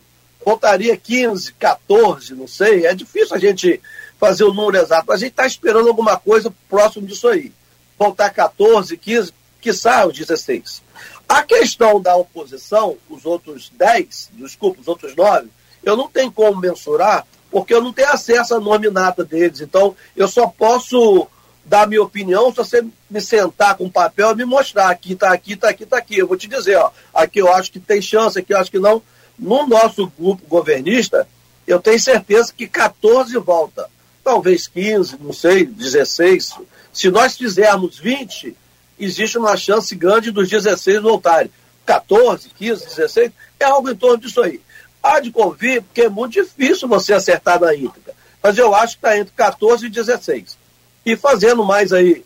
voltaria 0.44 0.96
15, 0.96 1.52
14, 1.54 2.34
não 2.34 2.46
sei. 2.46 2.86
É 2.86 2.94
difícil 2.94 3.36
a 3.36 3.38
gente 3.38 3.80
fazer 4.18 4.44
o 4.44 4.52
número 4.52 4.82
exato, 4.82 5.04
mas 5.08 5.16
a 5.16 5.20
gente 5.20 5.32
está 5.32 5.46
esperando 5.46 5.88
alguma 5.88 6.16
coisa 6.16 6.52
próximo 6.68 7.06
disso 7.06 7.28
aí. 7.28 7.52
Voltar 7.98 8.30
14, 8.30 8.96
15, 8.96 9.32
que 9.60 9.72
saia 9.72 10.06
os 10.06 10.16
16. 10.16 10.82
A 11.28 11.42
questão 11.42 12.00
da 12.00 12.16
oposição, 12.16 12.96
os 13.08 13.24
outros 13.24 13.70
10, 13.74 14.30
desculpa, 14.34 14.80
os 14.80 14.88
outros 14.88 15.14
9, 15.16 15.48
eu 15.84 15.96
não 15.96 16.08
tenho 16.08 16.32
como 16.32 16.60
mensurar, 16.60 17.26
porque 17.50 17.74
eu 17.74 17.82
não 17.82 17.92
tenho 17.92 18.10
acesso 18.10 18.54
à 18.54 18.60
nominata 18.60 19.24
deles. 19.24 19.60
Então, 19.60 19.94
eu 20.16 20.26
só 20.26 20.46
posso 20.46 21.28
dar 21.64 21.86
minha 21.86 22.02
opinião 22.02 22.50
se 22.50 22.56
você 22.56 22.84
me 23.08 23.20
sentar 23.20 23.76
com 23.76 23.88
papel 23.88 24.32
e 24.32 24.36
me 24.36 24.44
mostrar 24.44 24.90
aqui, 24.90 25.12
está 25.12 25.32
aqui, 25.32 25.54
está 25.54 25.68
aqui, 25.68 25.84
está 25.84 25.96
aqui. 25.96 26.18
Eu 26.18 26.26
vou 26.26 26.36
te 26.36 26.48
dizer, 26.48 26.76
ó, 26.76 26.90
aqui 27.12 27.38
eu 27.40 27.52
acho 27.52 27.72
que 27.72 27.80
tem 27.80 28.02
chance, 28.02 28.38
aqui 28.38 28.52
eu 28.52 28.58
acho 28.58 28.70
que 28.70 28.78
não. 28.78 29.02
No 29.38 29.66
nosso 29.66 30.12
grupo 30.18 30.46
governista, 30.46 31.26
eu 31.66 31.80
tenho 31.80 31.98
certeza 31.98 32.52
que 32.52 32.66
14 32.66 33.36
volta. 33.38 33.88
Talvez 34.22 34.66
15, 34.66 35.18
não 35.20 35.32
sei, 35.32 35.64
16. 35.64 36.54
Se 36.92 37.10
nós 37.10 37.36
fizermos 37.36 37.98
20, 37.98 38.56
existe 38.98 39.38
uma 39.38 39.56
chance 39.56 39.94
grande 39.94 40.30
dos 40.30 40.48
16 40.48 41.02
voltarem. 41.02 41.50
14, 41.84 42.48
15, 42.56 42.86
16, 42.86 43.32
é 43.60 43.64
algo 43.64 43.90
em 43.90 43.96
torno 43.96 44.18
disso 44.18 44.40
aí. 44.40 44.60
Há 45.04 45.20
de 45.20 45.30
convir, 45.30 45.82
porque 45.82 46.00
é 46.00 46.08
muito 46.08 46.32
difícil 46.32 46.88
você 46.88 47.12
acertar 47.12 47.60
na 47.60 47.74
íntegra. 47.74 48.14
Mas 48.42 48.56
eu 48.56 48.74
acho 48.74 48.94
que 48.94 49.06
está 49.06 49.18
entre 49.18 49.34
14 49.36 49.84
e 49.84 49.90
16 49.90 50.56
e 51.04 51.14
fazendo 51.14 51.62
mais 51.62 51.92
aí 51.92 52.24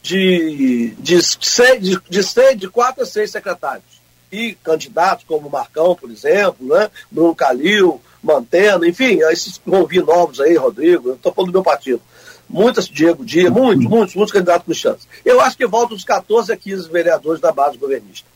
de, 0.00 0.94
de, 0.96 1.20
seis, 1.22 1.82
de, 1.82 2.00
de, 2.08 2.22
seis, 2.22 2.56
de 2.56 2.68
quatro 2.68 3.02
a 3.02 3.06
seis 3.06 3.32
secretários. 3.32 4.00
E 4.30 4.54
candidatos 4.62 5.24
como 5.26 5.50
Marcão, 5.50 5.96
por 5.96 6.08
exemplo, 6.08 6.68
né? 6.68 6.88
Bruno 7.10 7.34
Calil, 7.34 8.00
Mantena, 8.22 8.86
enfim, 8.86 9.18
esses 9.22 9.60
vão 9.66 9.84
vir 9.84 10.04
novos 10.04 10.40
aí, 10.40 10.56
Rodrigo, 10.56 11.14
estou 11.14 11.32
falando 11.32 11.50
do 11.50 11.56
meu 11.56 11.64
partido. 11.64 12.00
Muitas, 12.48 12.88
Diego 12.88 13.24
Dia, 13.24 13.50
muitos, 13.50 13.84
muitos, 13.86 14.14
muitos 14.14 14.32
candidatos 14.32 14.66
com 14.66 14.74
chance. 14.74 15.06
Eu 15.24 15.40
acho 15.40 15.56
que 15.56 15.66
volta 15.66 15.94
os 15.94 16.04
14 16.04 16.52
a 16.52 16.56
15 16.56 16.88
vereadores 16.90 17.40
da 17.40 17.50
base 17.50 17.76
governista. 17.76 18.28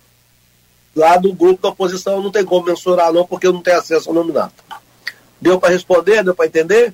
Lá 0.95 1.17
do 1.17 1.33
grupo 1.33 1.63
da 1.63 1.71
oposição 1.71 2.23
não 2.23 2.31
tem 2.31 2.45
como 2.45 2.67
mensurar, 2.67 3.13
não, 3.13 3.27
porque 3.27 3.47
eu 3.47 3.53
não 3.53 3.61
tenho 3.61 3.79
acesso 3.79 4.09
ao 4.09 4.15
nominato. 4.15 4.55
Deu 5.41 5.59
para 5.59 5.73
responder? 5.73 6.23
Deu 6.23 6.35
para 6.35 6.47
entender? 6.47 6.93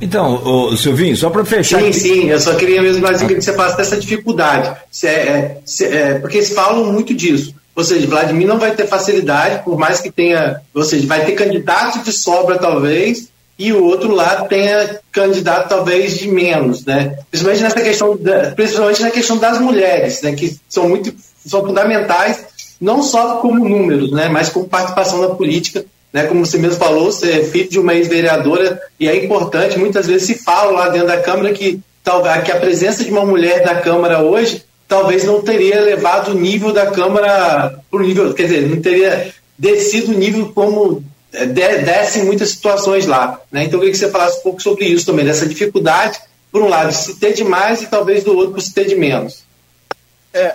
Então, 0.00 0.42
o 0.44 0.76
Silvinho, 0.76 1.16
só 1.16 1.30
para 1.30 1.44
fechar. 1.44 1.80
Sim, 1.80 1.92
sim, 1.92 2.24
eu 2.28 2.38
só 2.38 2.54
queria 2.54 2.82
mesmo 2.82 3.02
mais 3.02 3.22
que 3.22 3.34
você 3.34 3.52
falasse 3.52 3.76
dessa 3.76 3.96
dificuldade. 3.96 4.76
Se 4.90 5.06
é, 5.06 5.10
é, 5.10 5.58
se 5.64 5.84
é, 5.86 6.18
porque 6.18 6.38
eles 6.38 6.52
falam 6.52 6.92
muito 6.92 7.14
disso. 7.14 7.54
Ou 7.74 7.84
seja, 7.84 8.06
Vladimir 8.06 8.46
não 8.46 8.58
vai 8.58 8.74
ter 8.74 8.86
facilidade, 8.86 9.64
por 9.64 9.78
mais 9.78 10.00
que 10.00 10.10
tenha. 10.10 10.60
Ou 10.74 10.82
seja, 10.82 11.06
vai 11.06 11.24
ter 11.24 11.32
candidato 11.32 12.02
de 12.02 12.12
sobra, 12.12 12.58
talvez, 12.58 13.28
e 13.58 13.72
o 13.72 13.84
outro 13.84 14.14
lado 14.14 14.48
tenha 14.48 15.00
candidato, 15.10 15.68
talvez, 15.68 16.18
de 16.18 16.28
menos, 16.28 16.84
né? 16.84 17.18
Principalmente 17.30 17.62
nessa 17.62 17.80
questão, 17.80 18.16
da, 18.16 18.50
principalmente 18.52 19.02
na 19.02 19.10
questão 19.10 19.38
das 19.38 19.60
mulheres, 19.60 20.20
né? 20.22 20.32
Que 20.32 20.56
são 20.68 20.88
muito 20.88 21.14
são 21.46 21.64
fundamentais, 21.64 22.44
não 22.80 23.02
só 23.02 23.36
como 23.36 23.68
números, 23.68 24.10
né? 24.12 24.28
Mas 24.28 24.48
como 24.48 24.68
participação 24.68 25.20
na 25.20 25.34
política 25.34 25.84
né, 26.16 26.24
como 26.24 26.46
você 26.46 26.56
mesmo 26.56 26.78
falou, 26.78 27.12
você 27.12 27.40
é 27.40 27.44
filho 27.44 27.68
de 27.68 27.78
uma 27.78 27.94
ex-vereadora 27.94 28.80
e 28.98 29.06
é 29.06 29.22
importante, 29.22 29.78
muitas 29.78 30.06
vezes 30.06 30.26
se 30.26 30.42
fala 30.42 30.72
lá 30.72 30.88
dentro 30.88 31.08
da 31.08 31.20
Câmara 31.20 31.52
que, 31.52 31.78
talvez, 32.02 32.42
que 32.42 32.52
a 32.52 32.58
presença 32.58 33.04
de 33.04 33.10
uma 33.10 33.26
mulher 33.26 33.66
na 33.66 33.74
Câmara 33.74 34.22
hoje 34.22 34.64
talvez 34.88 35.24
não 35.24 35.42
teria 35.42 35.78
levado 35.82 36.30
o 36.30 36.34
nível 36.34 36.72
da 36.72 36.86
Câmara 36.86 37.78
para 37.90 38.00
o 38.00 38.02
nível, 38.02 38.32
quer 38.32 38.44
dizer, 38.44 38.66
não 38.66 38.80
teria 38.80 39.30
descido 39.58 40.12
o 40.12 40.18
nível 40.18 40.50
como 40.54 41.04
é, 41.34 41.44
desce 41.44 42.20
em 42.20 42.24
muitas 42.24 42.48
situações 42.48 43.04
lá. 43.04 43.38
Né? 43.52 43.64
Então 43.64 43.74
eu 43.74 43.80
queria 43.80 43.92
que 43.92 43.98
você 43.98 44.10
falasse 44.10 44.38
um 44.38 44.42
pouco 44.42 44.62
sobre 44.62 44.86
isso 44.86 45.04
também, 45.04 45.26
dessa 45.26 45.46
dificuldade, 45.46 46.18
por 46.50 46.62
um 46.62 46.68
lado, 46.68 46.88
de 46.88 46.96
se 46.96 47.16
ter 47.16 47.34
de 47.34 47.44
mais 47.44 47.82
e 47.82 47.88
talvez 47.88 48.24
do 48.24 48.34
outro, 48.34 48.58
se 48.58 48.72
ter 48.72 48.86
de 48.86 48.94
menos. 48.94 49.44
É, 50.32 50.54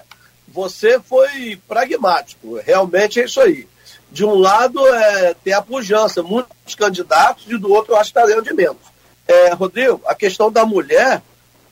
você 0.54 1.00
foi 1.00 1.60
pragmático, 1.68 2.60
realmente 2.64 3.20
é 3.20 3.26
isso 3.26 3.40
aí 3.42 3.68
de 4.12 4.26
um 4.26 4.36
lado 4.36 4.86
é, 4.88 5.34
tem 5.42 5.54
a 5.54 5.62
pujança, 5.62 6.22
muitos 6.22 6.76
candidatos, 6.76 7.46
e 7.48 7.58
do 7.58 7.72
outro 7.72 7.94
eu 7.94 7.98
acho 7.98 8.12
que 8.12 8.20
está 8.20 8.42
de 8.42 8.54
menos. 8.54 8.82
É, 9.26 9.54
Rodrigo, 9.54 10.02
a 10.06 10.14
questão 10.14 10.52
da 10.52 10.66
mulher, 10.66 11.22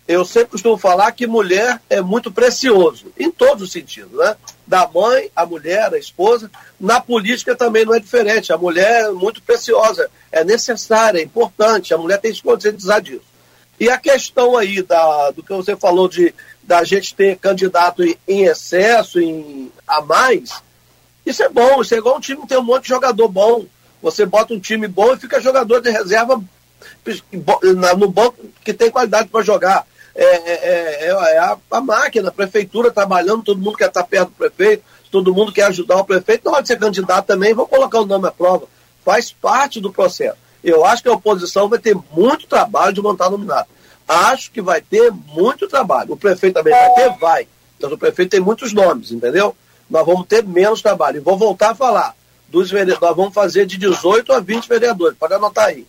eu 0.08 0.24
sempre 0.24 0.52
costumo 0.52 0.78
falar 0.78 1.12
que 1.12 1.28
mulher 1.28 1.82
é 1.90 2.02
muito 2.02 2.32
precioso, 2.32 3.12
em 3.20 3.30
todos 3.30 3.64
os 3.64 3.72
sentidos, 3.72 4.18
né? 4.18 4.38
Da 4.66 4.88
mãe, 4.88 5.30
a 5.36 5.46
mulher, 5.46 5.94
a 5.94 5.98
esposa. 5.98 6.50
Na 6.80 7.02
política 7.02 7.56
também 7.56 7.86
não 7.86 7.94
é 7.94 8.00
diferente. 8.00 8.54
A 8.54 8.58
mulher 8.58 9.06
é 9.06 9.12
muito 9.12 9.42
preciosa, 9.42 10.10
é 10.32 10.44
necessária, 10.44 11.20
é 11.20 11.24
importante. 11.24 11.94
A 11.94 11.98
mulher 11.98 12.20
tem 12.20 12.32
que 12.32 12.38
se 12.38 12.44
conscientizar 12.44 13.02
disso. 13.02 13.22
E 13.80 13.90
a 13.90 13.98
questão 13.98 14.58
aí 14.58 14.82
da, 14.82 15.32
do 15.32 15.44
que 15.44 15.54
você 15.54 15.76
falou 15.76 16.08
de 16.08 16.34
da 16.70 16.84
gente 16.84 17.16
ter 17.16 17.36
candidato 17.36 18.04
em 18.28 18.44
excesso, 18.44 19.20
em, 19.20 19.72
a 19.88 20.04
mais, 20.04 20.62
isso 21.26 21.42
é 21.42 21.50
bom, 21.50 21.82
isso 21.82 21.96
é 21.96 21.98
igual 21.98 22.18
um 22.18 22.20
time 22.20 22.46
tem 22.48 22.60
um 22.60 22.64
monte 22.64 22.84
de 22.84 22.90
jogador 22.90 23.28
bom. 23.28 23.66
Você 24.04 24.24
bota 24.24 24.54
um 24.54 24.60
time 24.60 24.88
bom 24.88 25.12
e 25.12 25.18
fica 25.18 25.42
jogador 25.42 25.82
de 25.82 25.90
reserva 25.90 26.40
no 27.98 28.08
banco 28.08 28.38
que 28.64 28.72
tem 28.72 28.92
qualidade 28.92 29.30
para 29.30 29.44
jogar. 29.44 29.84
é, 30.14 30.26
é, 30.26 31.08
é, 31.08 31.10
é 31.10 31.38
a, 31.40 31.58
a, 31.72 31.82
máquina, 31.82 32.30
a 32.30 32.32
prefeitura 32.32 32.92
trabalhando, 32.92 33.42
todo 33.42 33.60
mundo 33.60 33.76
quer 33.76 33.88
estar 33.88 34.04
perto 34.04 34.30
do 34.30 34.36
prefeito, 34.36 34.84
todo 35.12 35.34
mundo 35.34 35.52
quer 35.52 35.64
ajudar 35.64 35.98
o 35.98 36.06
prefeito, 36.06 36.46
na 36.46 36.52
hora 36.52 36.62
de 36.62 36.68
ser 36.68 36.78
candidato 36.78 37.26
também, 37.26 37.52
vou 37.52 37.68
colocar 37.68 38.00
o 38.00 38.06
nome 38.06 38.28
à 38.28 38.32
prova. 38.32 38.68
Faz 39.04 39.32
parte 39.32 39.82
do 39.82 39.92
processo. 39.92 40.38
Eu 40.64 40.86
acho 40.86 41.02
que 41.02 41.10
a 41.10 41.14
oposição 41.14 41.68
vai 41.68 41.80
ter 41.80 41.98
muito 42.12 42.46
trabalho 42.46 42.94
de 42.94 43.02
montar 43.02 43.32
nominado. 43.32 43.68
Acho 44.10 44.50
que 44.52 44.60
vai 44.60 44.82
ter 44.82 45.12
muito 45.12 45.68
trabalho. 45.68 46.14
O 46.14 46.18
prefeito 46.18 46.56
também 46.56 46.74
vai 46.74 46.94
ter? 46.96 47.10
Vai. 47.20 47.48
Mas 47.80 47.92
o 47.92 47.98
prefeito 47.98 48.32
tem 48.32 48.40
muitos 48.40 48.74
nomes, 48.74 49.12
entendeu? 49.12 49.56
Nós 49.88 50.04
vamos 50.04 50.26
ter 50.26 50.44
menos 50.44 50.82
trabalho. 50.82 51.18
E 51.18 51.20
vou 51.20 51.38
voltar 51.38 51.70
a 51.70 51.76
falar. 51.76 52.16
Dos 52.48 52.72
vereadores, 52.72 53.00
nós 53.00 53.16
vamos 53.16 53.34
fazer 53.36 53.68
de 53.68 53.78
18 53.78 54.34
a 54.34 54.40
20 54.40 54.68
vereadores. 54.68 55.16
Pode 55.16 55.36
anotar 55.36 55.66
aí. 55.66 55.86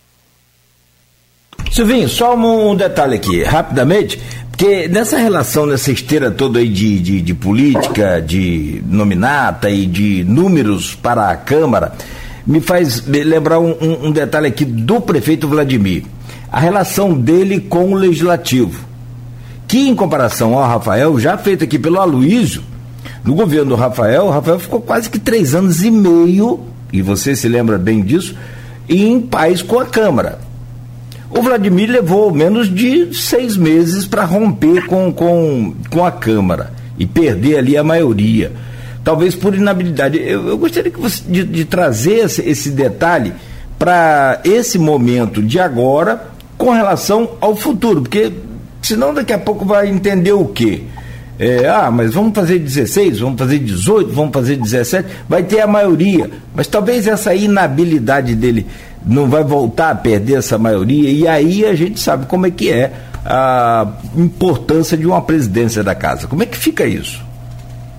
Silvinho, 1.72 2.08
só 2.10 2.34
um 2.36 2.76
detalhe 2.76 3.14
aqui, 3.14 3.42
rapidamente, 3.42 4.20
porque 4.50 4.88
nessa 4.88 5.16
relação, 5.16 5.64
nessa 5.64 5.90
esteira 5.90 6.30
toda 6.30 6.58
aí 6.58 6.68
de, 6.68 6.98
de, 6.98 7.20
de 7.22 7.32
política, 7.32 8.20
de 8.20 8.82
nominata 8.84 9.70
e 9.70 9.86
de 9.86 10.24
números 10.24 10.94
para 10.94 11.30
a 11.30 11.36
Câmara, 11.36 11.94
me 12.46 12.60
faz 12.60 13.06
lembrar 13.06 13.60
um, 13.60 13.70
um, 13.80 14.08
um 14.08 14.12
detalhe 14.12 14.48
aqui 14.48 14.66
do 14.66 15.00
prefeito 15.00 15.48
Vladimir. 15.48 16.04
A 16.50 16.58
relação 16.58 17.14
dele 17.14 17.60
com 17.60 17.92
o 17.92 17.94
legislativo. 17.94 18.84
Que 19.68 19.88
em 19.88 19.94
comparação 19.94 20.54
ao 20.58 20.68
Rafael, 20.68 21.18
já 21.18 21.38
feito 21.38 21.62
aqui 21.62 21.78
pelo 21.78 22.00
Aloísio, 22.00 22.62
no 23.24 23.34
governo 23.34 23.70
do 23.70 23.74
Rafael, 23.76 24.24
o 24.24 24.30
Rafael 24.30 24.58
ficou 24.58 24.80
quase 24.80 25.08
que 25.08 25.18
três 25.18 25.54
anos 25.54 25.84
e 25.84 25.90
meio, 25.90 26.60
e 26.92 27.02
você 27.02 27.36
se 27.36 27.48
lembra 27.48 27.78
bem 27.78 28.02
disso, 28.02 28.34
em 28.88 29.20
paz 29.20 29.62
com 29.62 29.78
a 29.78 29.86
Câmara. 29.86 30.40
O 31.30 31.42
Vladimir 31.42 31.88
levou 31.88 32.34
menos 32.34 32.72
de 32.72 33.14
seis 33.14 33.56
meses 33.56 34.04
para 34.04 34.24
romper 34.24 34.86
com, 34.86 35.12
com, 35.12 35.74
com 35.88 36.04
a 36.04 36.10
Câmara 36.10 36.72
e 36.98 37.06
perder 37.06 37.58
ali 37.58 37.76
a 37.76 37.84
maioria. 37.84 38.52
Talvez 39.04 39.34
por 39.34 39.54
inabilidade. 39.54 40.18
Eu, 40.18 40.48
eu 40.48 40.58
gostaria 40.58 40.90
que 40.90 41.00
você, 41.00 41.22
de, 41.26 41.44
de 41.44 41.64
trazer 41.64 42.24
esse, 42.24 42.42
esse 42.42 42.70
detalhe 42.70 43.32
para 43.78 44.40
esse 44.44 44.78
momento 44.78 45.40
de 45.42 45.60
agora 45.60 46.30
com 46.60 46.72
relação 46.72 47.38
ao 47.40 47.56
futuro, 47.56 48.02
porque 48.02 48.30
senão 48.82 49.14
daqui 49.14 49.32
a 49.32 49.38
pouco 49.38 49.64
vai 49.64 49.88
entender 49.88 50.34
o 50.34 50.44
quê? 50.44 50.82
É, 51.38 51.66
ah, 51.66 51.90
mas 51.90 52.12
vamos 52.12 52.34
fazer 52.34 52.58
16, 52.58 53.20
vamos 53.20 53.38
fazer 53.38 53.58
18, 53.60 54.12
vamos 54.12 54.30
fazer 54.30 54.56
17, 54.56 55.08
vai 55.26 55.42
ter 55.42 55.60
a 55.60 55.66
maioria. 55.66 56.30
Mas 56.54 56.66
talvez 56.66 57.06
essa 57.06 57.34
inabilidade 57.34 58.34
dele 58.34 58.66
não 59.06 59.26
vai 59.26 59.42
voltar 59.42 59.88
a 59.88 59.94
perder 59.94 60.36
essa 60.36 60.58
maioria, 60.58 61.08
e 61.08 61.26
aí 61.26 61.64
a 61.64 61.74
gente 61.74 61.98
sabe 61.98 62.26
como 62.26 62.46
é 62.46 62.50
que 62.50 62.70
é 62.70 62.92
a 63.24 63.94
importância 64.14 64.98
de 64.98 65.06
uma 65.06 65.22
presidência 65.22 65.82
da 65.82 65.94
casa. 65.94 66.26
Como 66.26 66.42
é 66.42 66.46
que 66.46 66.58
fica 66.58 66.84
isso? 66.84 67.24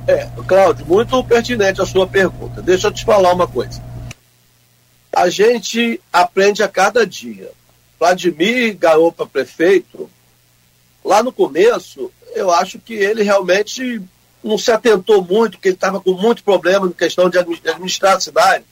É, 0.08 0.28
Cláudio, 0.46 0.86
muito 0.86 1.24
pertinente 1.24 1.82
a 1.82 1.86
sua 1.88 2.06
pergunta. 2.06 2.62
Deixa 2.62 2.88
eu 2.88 2.92
te 2.92 3.04
falar 3.04 3.34
uma 3.34 3.48
coisa. 3.48 3.82
A 5.12 5.30
gente 5.32 6.00
aprende 6.14 6.62
a 6.62 6.68
cada 6.68 7.08
dia. 7.08 7.50
Vladimir 8.02 8.76
Garopa 8.78 9.28
prefeito, 9.28 10.10
lá 11.06 11.22
no 11.22 11.32
começo, 11.32 12.12
eu 12.34 12.52
acho 12.52 12.80
que 12.80 12.96
ele 12.96 13.22
realmente 13.22 14.02
não 14.44 14.58
se 14.58 14.72
atentou 14.72 15.24
muito, 15.24 15.52
porque 15.52 15.68
ele 15.68 15.76
estava 15.76 16.02
com 16.02 16.14
muito 16.14 16.44
problema 16.44 16.88
em 16.88 16.92
questão 16.92 17.30
de 17.30 17.38
administrar 17.38 18.18
a 18.18 18.20
cidade 18.20 18.66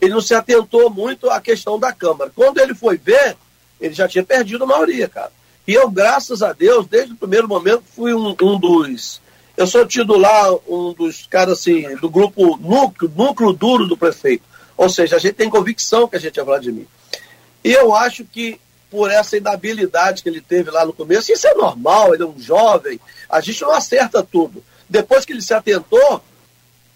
ele 0.00 0.12
não 0.12 0.20
se 0.20 0.34
atentou 0.34 0.90
muito 0.90 1.30
à 1.30 1.40
questão 1.40 1.78
da 1.78 1.92
Câmara. 1.92 2.30
Quando 2.34 2.58
ele 2.58 2.74
foi 2.74 2.96
ver, 2.96 3.36
ele 3.80 3.94
já 3.94 4.08
tinha 4.08 4.24
perdido 4.24 4.64
a 4.64 4.66
maioria, 4.66 5.08
cara. 5.08 5.32
E 5.66 5.72
eu, 5.72 5.90
graças 5.90 6.42
a 6.42 6.52
Deus, 6.52 6.86
desde 6.86 7.12
o 7.12 7.16
primeiro 7.16 7.48
momento, 7.48 7.84
fui 7.94 8.12
um, 8.12 8.36
um 8.42 8.58
dos. 8.58 9.20
Eu 9.56 9.66
sou 9.66 9.86
tido 9.86 10.16
lá 10.16 10.52
um 10.68 10.92
dos 10.92 11.26
caras 11.26 11.58
assim, 11.60 11.96
do 11.96 12.10
grupo 12.10 12.56
núcleo, 12.58 13.10
núcleo 13.16 13.52
duro 13.52 13.86
do 13.86 13.96
prefeito. 13.96 14.44
Ou 14.76 14.88
seja, 14.88 15.16
a 15.16 15.18
gente 15.18 15.34
tem 15.34 15.48
convicção 15.48 16.08
que 16.08 16.16
a 16.16 16.20
gente 16.20 16.38
é 16.38 16.44
Vladimir. 16.44 16.86
E 17.62 17.72
eu 17.72 17.94
acho 17.94 18.24
que 18.24 18.60
por 18.94 19.10
essa 19.10 19.36
inabilidade 19.36 20.22
que 20.22 20.28
ele 20.28 20.40
teve 20.40 20.70
lá 20.70 20.86
no 20.86 20.92
começo, 20.92 21.32
isso 21.32 21.48
é 21.48 21.54
normal, 21.54 22.14
ele 22.14 22.22
é 22.22 22.26
um 22.26 22.38
jovem, 22.38 23.00
a 23.28 23.40
gente 23.40 23.60
não 23.62 23.72
acerta 23.72 24.22
tudo. 24.22 24.62
Depois 24.88 25.24
que 25.24 25.32
ele 25.32 25.42
se 25.42 25.52
atentou, 25.52 26.22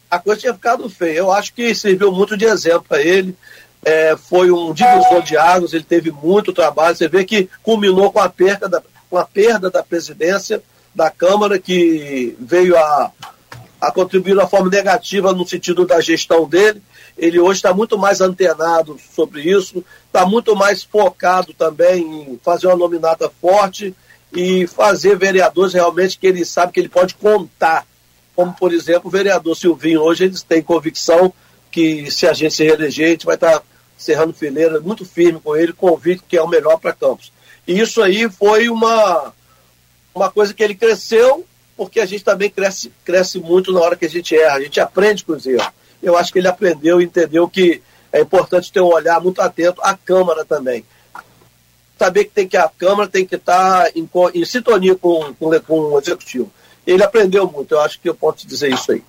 a 0.08 0.16
coisa 0.20 0.40
tinha 0.40 0.54
ficado 0.54 0.88
feia. 0.88 1.18
Eu 1.18 1.32
acho 1.32 1.52
que 1.52 1.74
serviu 1.74 2.12
muito 2.12 2.36
de 2.36 2.44
exemplo 2.44 2.84
para 2.88 3.02
ele. 3.02 3.36
É, 3.84 4.16
foi 4.16 4.52
um 4.52 4.72
divisor 4.72 5.22
de 5.22 5.36
águas, 5.36 5.72
ele 5.72 5.82
teve 5.82 6.12
muito 6.12 6.52
trabalho. 6.52 6.94
Você 6.94 7.08
vê 7.08 7.24
que 7.24 7.50
culminou 7.64 8.12
com 8.12 8.20
a 8.20 8.28
perda 8.28 8.68
da, 8.68 8.80
com 9.10 9.18
a 9.18 9.24
perda 9.24 9.68
da 9.68 9.82
presidência 9.82 10.62
da 10.94 11.10
Câmara, 11.10 11.58
que 11.58 12.36
veio 12.38 12.78
a, 12.78 13.10
a 13.80 13.90
contribuir 13.90 14.34
de 14.34 14.38
uma 14.38 14.46
forma 14.48 14.70
negativa 14.70 15.32
no 15.32 15.44
sentido 15.44 15.84
da 15.84 16.00
gestão 16.00 16.48
dele. 16.48 16.80
Ele 17.18 17.40
hoje 17.40 17.58
está 17.58 17.74
muito 17.74 17.98
mais 17.98 18.20
antenado 18.20 18.98
sobre 19.14 19.42
isso, 19.42 19.84
está 20.06 20.24
muito 20.24 20.54
mais 20.54 20.82
focado 20.82 21.52
também 21.52 22.32
em 22.32 22.40
fazer 22.42 22.68
uma 22.68 22.76
nominata 22.76 23.30
forte 23.40 23.94
e 24.32 24.66
fazer 24.66 25.16
vereadores 25.18 25.74
realmente 25.74 26.18
que 26.18 26.26
ele 26.26 26.44
sabe 26.44 26.72
que 26.72 26.80
ele 26.80 26.88
pode 26.88 27.14
contar 27.14 27.86
como 28.38 28.54
por 28.54 28.72
exemplo 28.72 29.08
o 29.08 29.10
vereador 29.10 29.56
Silvinho. 29.56 30.00
Hoje 30.00 30.22
eles 30.22 30.44
têm 30.44 30.62
convicção 30.62 31.34
que 31.72 32.08
se 32.08 32.24
a 32.24 32.32
gente 32.32 32.54
se 32.54 32.62
reeleger, 32.62 33.08
a 33.08 33.10
gente 33.10 33.26
vai 33.26 33.34
estar 33.34 33.60
cerrando 33.96 34.32
fileira 34.32 34.78
muito 34.80 35.04
firme 35.04 35.40
com 35.40 35.56
ele, 35.56 35.72
convicto 35.72 36.24
que 36.28 36.36
é 36.36 36.42
o 36.42 36.46
melhor 36.46 36.78
para 36.78 36.92
Campos. 36.92 37.32
E 37.66 37.80
isso 37.80 38.00
aí 38.00 38.30
foi 38.30 38.68
uma, 38.68 39.34
uma 40.14 40.30
coisa 40.30 40.54
que 40.54 40.62
ele 40.62 40.76
cresceu, 40.76 41.44
porque 41.76 41.98
a 41.98 42.06
gente 42.06 42.22
também 42.22 42.48
cresce, 42.48 42.92
cresce 43.04 43.40
muito 43.40 43.72
na 43.72 43.80
hora 43.80 43.96
que 43.96 44.06
a 44.06 44.08
gente 44.08 44.36
erra, 44.36 44.54
a 44.54 44.62
gente 44.62 44.78
aprende 44.78 45.24
com 45.24 45.32
os 45.32 45.44
erros. 45.44 45.72
Eu 46.02 46.16
acho 46.16 46.32
que 46.32 46.38
ele 46.38 46.48
aprendeu 46.48 47.00
e 47.00 47.04
entendeu 47.04 47.48
que 47.48 47.82
é 48.12 48.20
importante 48.20 48.72
ter 48.72 48.80
um 48.80 48.92
olhar 48.92 49.20
muito 49.20 49.40
atento 49.40 49.80
à 49.82 49.96
Câmara 49.96 50.44
também. 50.44 50.84
Saber 51.98 52.24
que, 52.24 52.30
tem 52.30 52.48
que 52.48 52.56
a 52.56 52.68
Câmara 52.68 53.08
tem 53.08 53.26
que 53.26 53.34
estar 53.34 53.90
em, 53.96 54.08
em 54.34 54.44
sintonia 54.44 54.94
com, 54.94 55.34
com, 55.34 55.60
com 55.60 55.80
o 55.80 55.98
Executivo 55.98 56.50
ele 56.88 57.04
aprendeu 57.04 57.46
muito, 57.46 57.74
eu 57.74 57.80
acho 57.80 58.00
que 58.00 58.08
eu 58.08 58.14
posso 58.14 58.46
dizer 58.46 58.72
isso 58.72 58.92
aí. 58.92 59.04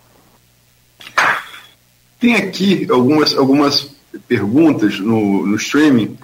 Tem 2.20 2.36
aqui 2.36 2.86
algumas, 2.92 3.34
algumas 3.38 3.90
perguntas 4.28 5.00
no, 5.00 5.48
no 5.48 5.56
streaming. 5.56 6.18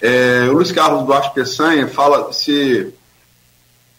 É, 0.00 0.46
o 0.48 0.52
Luiz 0.52 0.70
Carlos 0.70 1.04
Duarte 1.04 1.34
Peçanha 1.34 1.88
fala 1.88 2.32
se, 2.32 2.94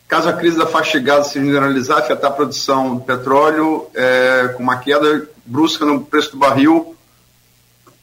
caso 0.08 0.30
a 0.30 0.34
crise 0.34 0.58
da 0.58 0.66
faixa 0.66 0.98
de 0.98 1.28
se 1.28 1.34
generalizar, 1.34 1.98
afetar 1.98 2.32
a 2.32 2.34
produção 2.34 2.96
do 2.96 3.02
petróleo, 3.02 3.88
é, 3.94 4.54
com 4.56 4.64
uma 4.64 4.78
queda 4.78 5.28
brusca 5.46 5.86
no 5.86 6.04
preço 6.04 6.32
do 6.32 6.38
barril, 6.38 6.96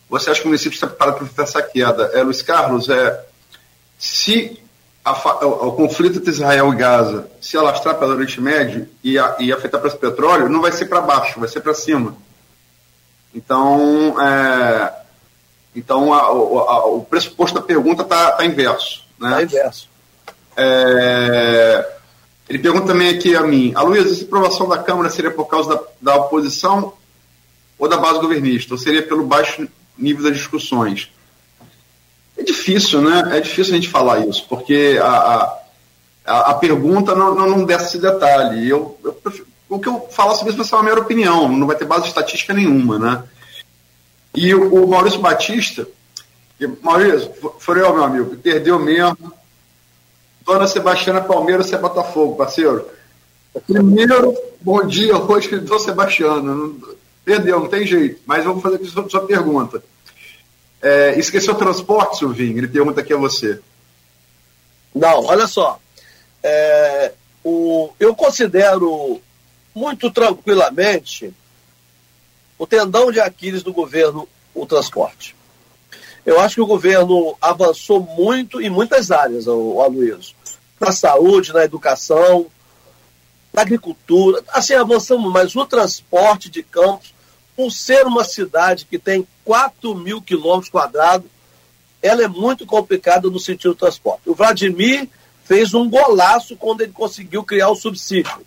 você 0.08 0.30
acha 0.30 0.40
que 0.40 0.46
o 0.46 0.48
município 0.48 0.74
está 0.74 0.86
preparado 0.86 1.26
para 1.26 1.44
essa 1.44 1.62
queda? 1.62 2.10
É, 2.12 2.22
Luiz 2.22 2.42
Carlos, 2.42 2.88
é, 2.88 3.24
se 3.98 4.60
a, 5.04 5.12
o, 5.46 5.68
o, 5.68 5.72
conflito 5.72 6.18
entre 6.18 6.30
Israel 6.30 6.72
e 6.72 6.76
Gaza 6.76 7.30
se 7.40 7.56
alastrar 7.56 7.96
pelo 7.98 8.12
Oriente 8.12 8.40
Médio 8.40 8.88
e, 9.02 9.18
a, 9.18 9.36
e 9.38 9.52
afetar 9.52 9.78
o 9.78 9.80
preço 9.80 9.96
do 9.96 10.00
petróleo, 10.00 10.48
não 10.48 10.60
vai 10.60 10.70
ser 10.70 10.84
para 10.84 11.00
baixo, 11.00 11.40
vai 11.40 11.48
ser 11.48 11.60
para 11.60 11.72
cima. 11.72 12.14
Então, 13.34 14.20
é, 14.20 14.92
então 15.74 16.12
a, 16.12 16.30
o, 16.30 16.98
o 16.98 17.04
pressuposto 17.04 17.58
da 17.58 17.66
pergunta 17.66 18.02
está 18.02 18.32
tá 18.32 18.44
inverso. 18.44 19.04
Está 19.14 19.30
né? 19.30 19.36
Tá 19.36 19.42
inverso. 19.42 19.88
É, 20.56 21.92
ele 22.48 22.58
pergunta 22.58 22.86
também 22.86 23.08
aqui 23.16 23.34
a 23.34 23.40
mim, 23.40 23.72
a 23.74 23.80
Luísa, 23.80 24.12
essa 24.12 24.24
aprovação 24.24 24.68
da 24.68 24.76
Câmara 24.76 25.08
seria 25.08 25.30
por 25.30 25.46
causa 25.46 25.74
da, 25.74 25.82
da 26.02 26.16
oposição 26.16 26.92
ou 27.82 27.88
da 27.88 27.96
base 27.96 28.20
governista? 28.20 28.74
Ou 28.74 28.78
seria 28.78 29.02
pelo 29.02 29.26
baixo 29.26 29.66
nível 29.98 30.22
das 30.22 30.36
discussões? 30.36 31.10
É 32.38 32.42
difícil, 32.44 33.00
né? 33.02 33.36
É 33.36 33.40
difícil 33.40 33.72
a 33.72 33.76
gente 33.76 33.88
falar 33.88 34.20
isso, 34.20 34.46
porque 34.48 35.00
a, 35.02 35.58
a, 36.24 36.40
a 36.52 36.54
pergunta 36.54 37.12
não, 37.12 37.34
não, 37.34 37.50
não 37.50 37.64
desce 37.64 37.86
esse 37.86 37.98
detalhe. 37.98 38.68
Eu, 38.68 38.96
eu, 39.02 39.20
o 39.68 39.80
que 39.80 39.88
eu 39.88 40.06
falar 40.12 40.34
sobre 40.34 40.50
isso 40.50 40.58
vai 40.58 40.66
ser 40.66 40.76
uma 40.76 40.84
mera 40.84 41.00
opinião, 41.00 41.48
não 41.48 41.66
vai 41.66 41.74
ter 41.74 41.84
base 41.84 42.06
estatística 42.06 42.54
nenhuma, 42.54 43.00
né? 43.00 43.24
E 44.32 44.54
o, 44.54 44.84
o 44.84 44.88
Maurício 44.88 45.18
Batista, 45.18 45.84
que, 46.58 46.68
Maurício, 46.82 47.32
foi 47.58 47.80
eu, 47.80 47.92
meu 47.92 48.04
amigo, 48.04 48.36
perdeu 48.36 48.78
mesmo. 48.78 49.32
Dona 50.46 50.68
Sebastiana 50.68 51.20
Palmeiras, 51.20 51.66
você 51.66 51.74
é 51.74 51.78
Botafogo, 51.78 52.36
parceiro. 52.36 52.86
Primeiro, 53.66 54.36
bom 54.60 54.86
dia 54.86 55.16
hoje, 55.16 55.58
Dona 55.58 55.80
Sebastiana. 55.80 56.70
Perdeu, 57.24 57.60
não 57.60 57.68
tem 57.68 57.86
jeito. 57.86 58.20
Mas 58.26 58.44
vamos 58.44 58.62
fazer 58.62 58.76
aqui 58.76 58.86
sua, 58.86 59.08
sua 59.08 59.26
pergunta. 59.26 59.82
É, 60.80 61.18
esqueceu 61.18 61.54
o 61.54 61.58
transporte, 61.58 62.18
Silvinho? 62.18 62.58
Ele 62.58 62.68
pergunta 62.68 63.00
aqui 63.00 63.12
a 63.12 63.16
você. 63.16 63.60
Não, 64.94 65.24
olha 65.26 65.46
só. 65.46 65.78
É, 66.42 67.12
o, 67.44 67.90
eu 68.00 68.14
considero 68.14 69.20
muito 69.74 70.10
tranquilamente 70.10 71.32
o 72.58 72.66
tendão 72.66 73.10
de 73.10 73.20
Aquiles 73.20 73.62
do 73.62 73.72
governo 73.72 74.28
o 74.54 74.66
transporte. 74.66 75.34
Eu 76.24 76.38
acho 76.40 76.56
que 76.56 76.60
o 76.60 76.66
governo 76.66 77.36
avançou 77.40 78.00
muito 78.00 78.60
em 78.60 78.70
muitas 78.70 79.10
áreas, 79.10 79.46
o, 79.46 79.80
Aloysio. 79.80 80.34
na 80.78 80.92
saúde, 80.92 81.52
na 81.52 81.64
educação, 81.64 82.46
na 83.52 83.62
agricultura. 83.62 84.42
Assim, 84.48 84.74
avançamos, 84.74 85.32
mas 85.32 85.56
o 85.56 85.66
transporte 85.66 86.48
de 86.48 86.62
Campos, 86.62 87.11
por 87.56 87.70
ser 87.70 88.06
uma 88.06 88.24
cidade 88.24 88.86
que 88.86 88.98
tem 88.98 89.26
4 89.44 89.94
mil 89.94 90.20
quilômetros 90.22 90.70
quadrados, 90.70 91.28
ela 92.00 92.24
é 92.24 92.28
muito 92.28 92.66
complicada 92.66 93.28
no 93.30 93.38
sentido 93.38 93.72
do 93.72 93.78
transporte. 93.78 94.28
O 94.28 94.34
Vladimir 94.34 95.08
fez 95.44 95.74
um 95.74 95.88
golaço 95.88 96.56
quando 96.56 96.80
ele 96.80 96.92
conseguiu 96.92 97.44
criar 97.44 97.68
o 97.68 97.76
subsídio 97.76 98.44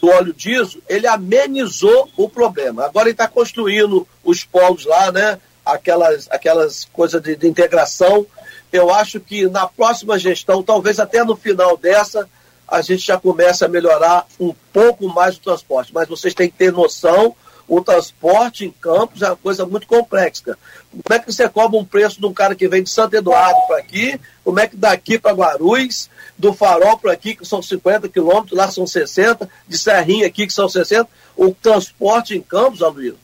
do 0.00 0.08
óleo 0.08 0.32
diesel, 0.32 0.80
ele 0.88 1.06
amenizou 1.06 2.08
o 2.16 2.28
problema. 2.28 2.84
Agora 2.84 3.08
ele 3.08 3.12
está 3.14 3.28
construindo 3.28 4.06
os 4.24 4.44
polos 4.44 4.84
lá, 4.84 5.12
né? 5.12 5.38
Aquelas, 5.64 6.28
aquelas 6.30 6.84
coisas 6.86 7.22
de, 7.22 7.36
de 7.36 7.46
integração. 7.46 8.26
Eu 8.72 8.92
acho 8.92 9.20
que 9.20 9.46
na 9.48 9.66
próxima 9.66 10.18
gestão, 10.18 10.62
talvez 10.62 10.98
até 10.98 11.22
no 11.24 11.36
final 11.36 11.76
dessa, 11.76 12.28
a 12.66 12.80
gente 12.82 13.06
já 13.06 13.18
comece 13.18 13.64
a 13.64 13.68
melhorar 13.68 14.26
um 14.38 14.54
pouco 14.72 15.08
mais 15.08 15.36
o 15.36 15.40
transporte. 15.40 15.92
Mas 15.94 16.08
vocês 16.08 16.34
têm 16.34 16.50
que 16.50 16.56
ter 16.56 16.72
noção 16.72 17.34
o 17.66 17.80
transporte 17.80 18.66
em 18.66 18.70
campos 18.70 19.22
é 19.22 19.28
uma 19.28 19.36
coisa 19.36 19.64
muito 19.64 19.86
complexa. 19.86 20.58
Como 20.90 21.02
é 21.10 21.18
que 21.18 21.32
você 21.32 21.48
cobra 21.48 21.78
um 21.78 21.84
preço 21.84 22.20
de 22.20 22.26
um 22.26 22.32
cara 22.32 22.54
que 22.54 22.68
vem 22.68 22.82
de 22.82 22.90
Santo 22.90 23.14
Eduardo 23.14 23.58
para 23.66 23.78
aqui? 23.78 24.20
Como 24.44 24.60
é 24.60 24.66
que 24.66 24.76
daqui 24.76 25.18
para 25.18 25.32
Guarulhos, 25.32 26.10
do 26.36 26.52
Farol 26.52 26.98
para 26.98 27.12
aqui, 27.12 27.34
que 27.34 27.46
são 27.46 27.62
50 27.62 28.08
quilômetros, 28.08 28.56
lá 28.56 28.70
são 28.70 28.86
60, 28.86 29.48
de 29.66 29.78
Serrinha 29.78 30.26
aqui, 30.26 30.46
que 30.46 30.52
são 30.52 30.68
60? 30.68 31.08
O 31.36 31.54
transporte 31.54 32.36
em 32.36 32.42
campos, 32.42 32.82
Aloysio, 32.82 33.18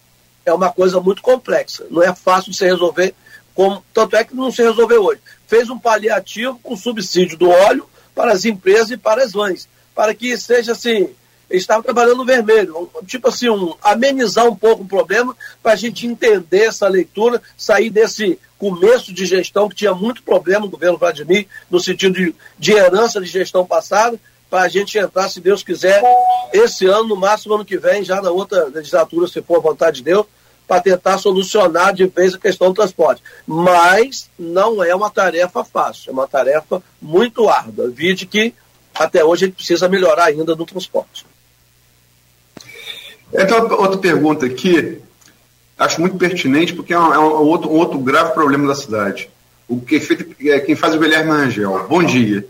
é 0.45 0.53
uma 0.53 0.73
coisa 0.73 1.01
muito 1.01 1.21
complexa. 1.21 1.87
Não 1.91 2.03
é 2.03 2.15
fácil 2.15 2.51
de 2.51 2.57
se 2.57 2.65
resolver, 2.65 3.15
como, 3.55 3.85
tanto 3.93 4.17
é 4.17 4.25
que 4.25 4.35
não 4.35 4.51
se 4.51 4.63
resolveu 4.63 5.05
hoje. 5.05 5.21
Fez 5.47 5.69
um 5.69 5.79
paliativo 5.79 6.59
com 6.63 6.77
subsídio 6.77 7.37
do 7.37 7.51
óleo 7.51 7.89
para 8.15 8.33
as 8.33 8.45
empresas 8.45 8.91
e 8.91 8.97
para 8.97 9.23
as 9.23 9.33
vans, 9.33 9.69
para 9.95 10.15
que 10.15 10.37
seja 10.39 10.73
assim 10.73 11.11
eles 11.51 11.65
estavam 11.65 11.83
trabalhando 11.83 12.19
no 12.19 12.25
vermelho, 12.25 12.89
tipo 13.07 13.29
assim, 13.29 13.49
um, 13.49 13.75
amenizar 13.83 14.47
um 14.47 14.55
pouco 14.55 14.85
o 14.85 14.89
problema 14.89 15.37
para 15.61 15.73
a 15.73 15.77
gente 15.77 16.07
entender 16.07 16.67
essa 16.67 16.87
leitura, 16.87 17.43
sair 17.57 17.91
desse 17.91 18.39
começo 18.57 19.13
de 19.13 19.27
gestão 19.27 19.69
que 19.69 19.75
tinha 19.75 19.93
muito 19.93 20.23
problema 20.23 20.61
no 20.61 20.71
governo 20.71 20.97
Vladimir, 20.97 21.49
no 21.69 21.81
sentido 21.81 22.15
de, 22.15 22.35
de 22.57 22.73
herança 22.73 23.21
de 23.21 23.27
gestão 23.27 23.67
passada, 23.67 24.19
para 24.49 24.63
a 24.63 24.69
gente 24.69 24.97
entrar, 24.97 25.29
se 25.29 25.41
Deus 25.41 25.63
quiser, 25.63 26.03
esse 26.53 26.87
ano, 26.87 27.09
no 27.09 27.17
máximo 27.17 27.55
ano 27.55 27.65
que 27.65 27.79
vem, 27.79 28.05
já 28.05 28.21
na 28.21 28.31
outra 28.31 28.65
legislatura, 28.67 29.27
se 29.27 29.43
for 29.43 29.59
a 29.59 29.61
vontade 29.61 29.99
de 29.99 30.05
Deus, 30.05 30.27
para 30.67 30.81
tentar 30.81 31.19
solucionar 31.19 31.93
de 31.93 32.07
vez 32.07 32.35
a 32.35 32.39
questão 32.39 32.69
do 32.69 32.75
transporte. 32.75 33.23
Mas 33.45 34.31
não 34.39 34.83
é 34.85 34.95
uma 34.95 35.11
tarefa 35.11 35.65
fácil, 35.65 36.11
é 36.11 36.13
uma 36.13 36.29
tarefa 36.29 36.81
muito 37.03 37.49
árdua. 37.49 37.91
Vide 37.91 38.27
que 38.27 38.55
até 38.95 39.25
hoje 39.25 39.45
a 39.45 39.47
gente 39.49 39.57
precisa 39.57 39.89
melhorar 39.89 40.27
ainda 40.27 40.55
no 40.55 40.67
transporte. 40.67 41.27
Então, 43.33 43.71
outra 43.79 43.99
pergunta 43.99 44.47
aqui, 44.47 45.01
acho 45.79 46.01
muito 46.01 46.17
pertinente, 46.17 46.75
porque 46.75 46.93
é 46.93 46.99
um, 46.99 47.15
é 47.15 47.19
um 47.19 47.47
outro, 47.47 47.71
um 47.71 47.77
outro 47.77 47.99
grave 47.99 48.33
problema 48.33 48.67
da 48.67 48.75
cidade. 48.75 49.31
O 49.69 49.81
que 49.81 49.97
é 49.97 50.01
feito, 50.01 50.35
é, 50.49 50.59
quem 50.61 50.75
faz 50.75 50.95
o 50.95 50.99
Guilherme 50.99 51.31
Rangel. 51.31 51.87
Bom 51.89 52.03
dia. 52.03 52.47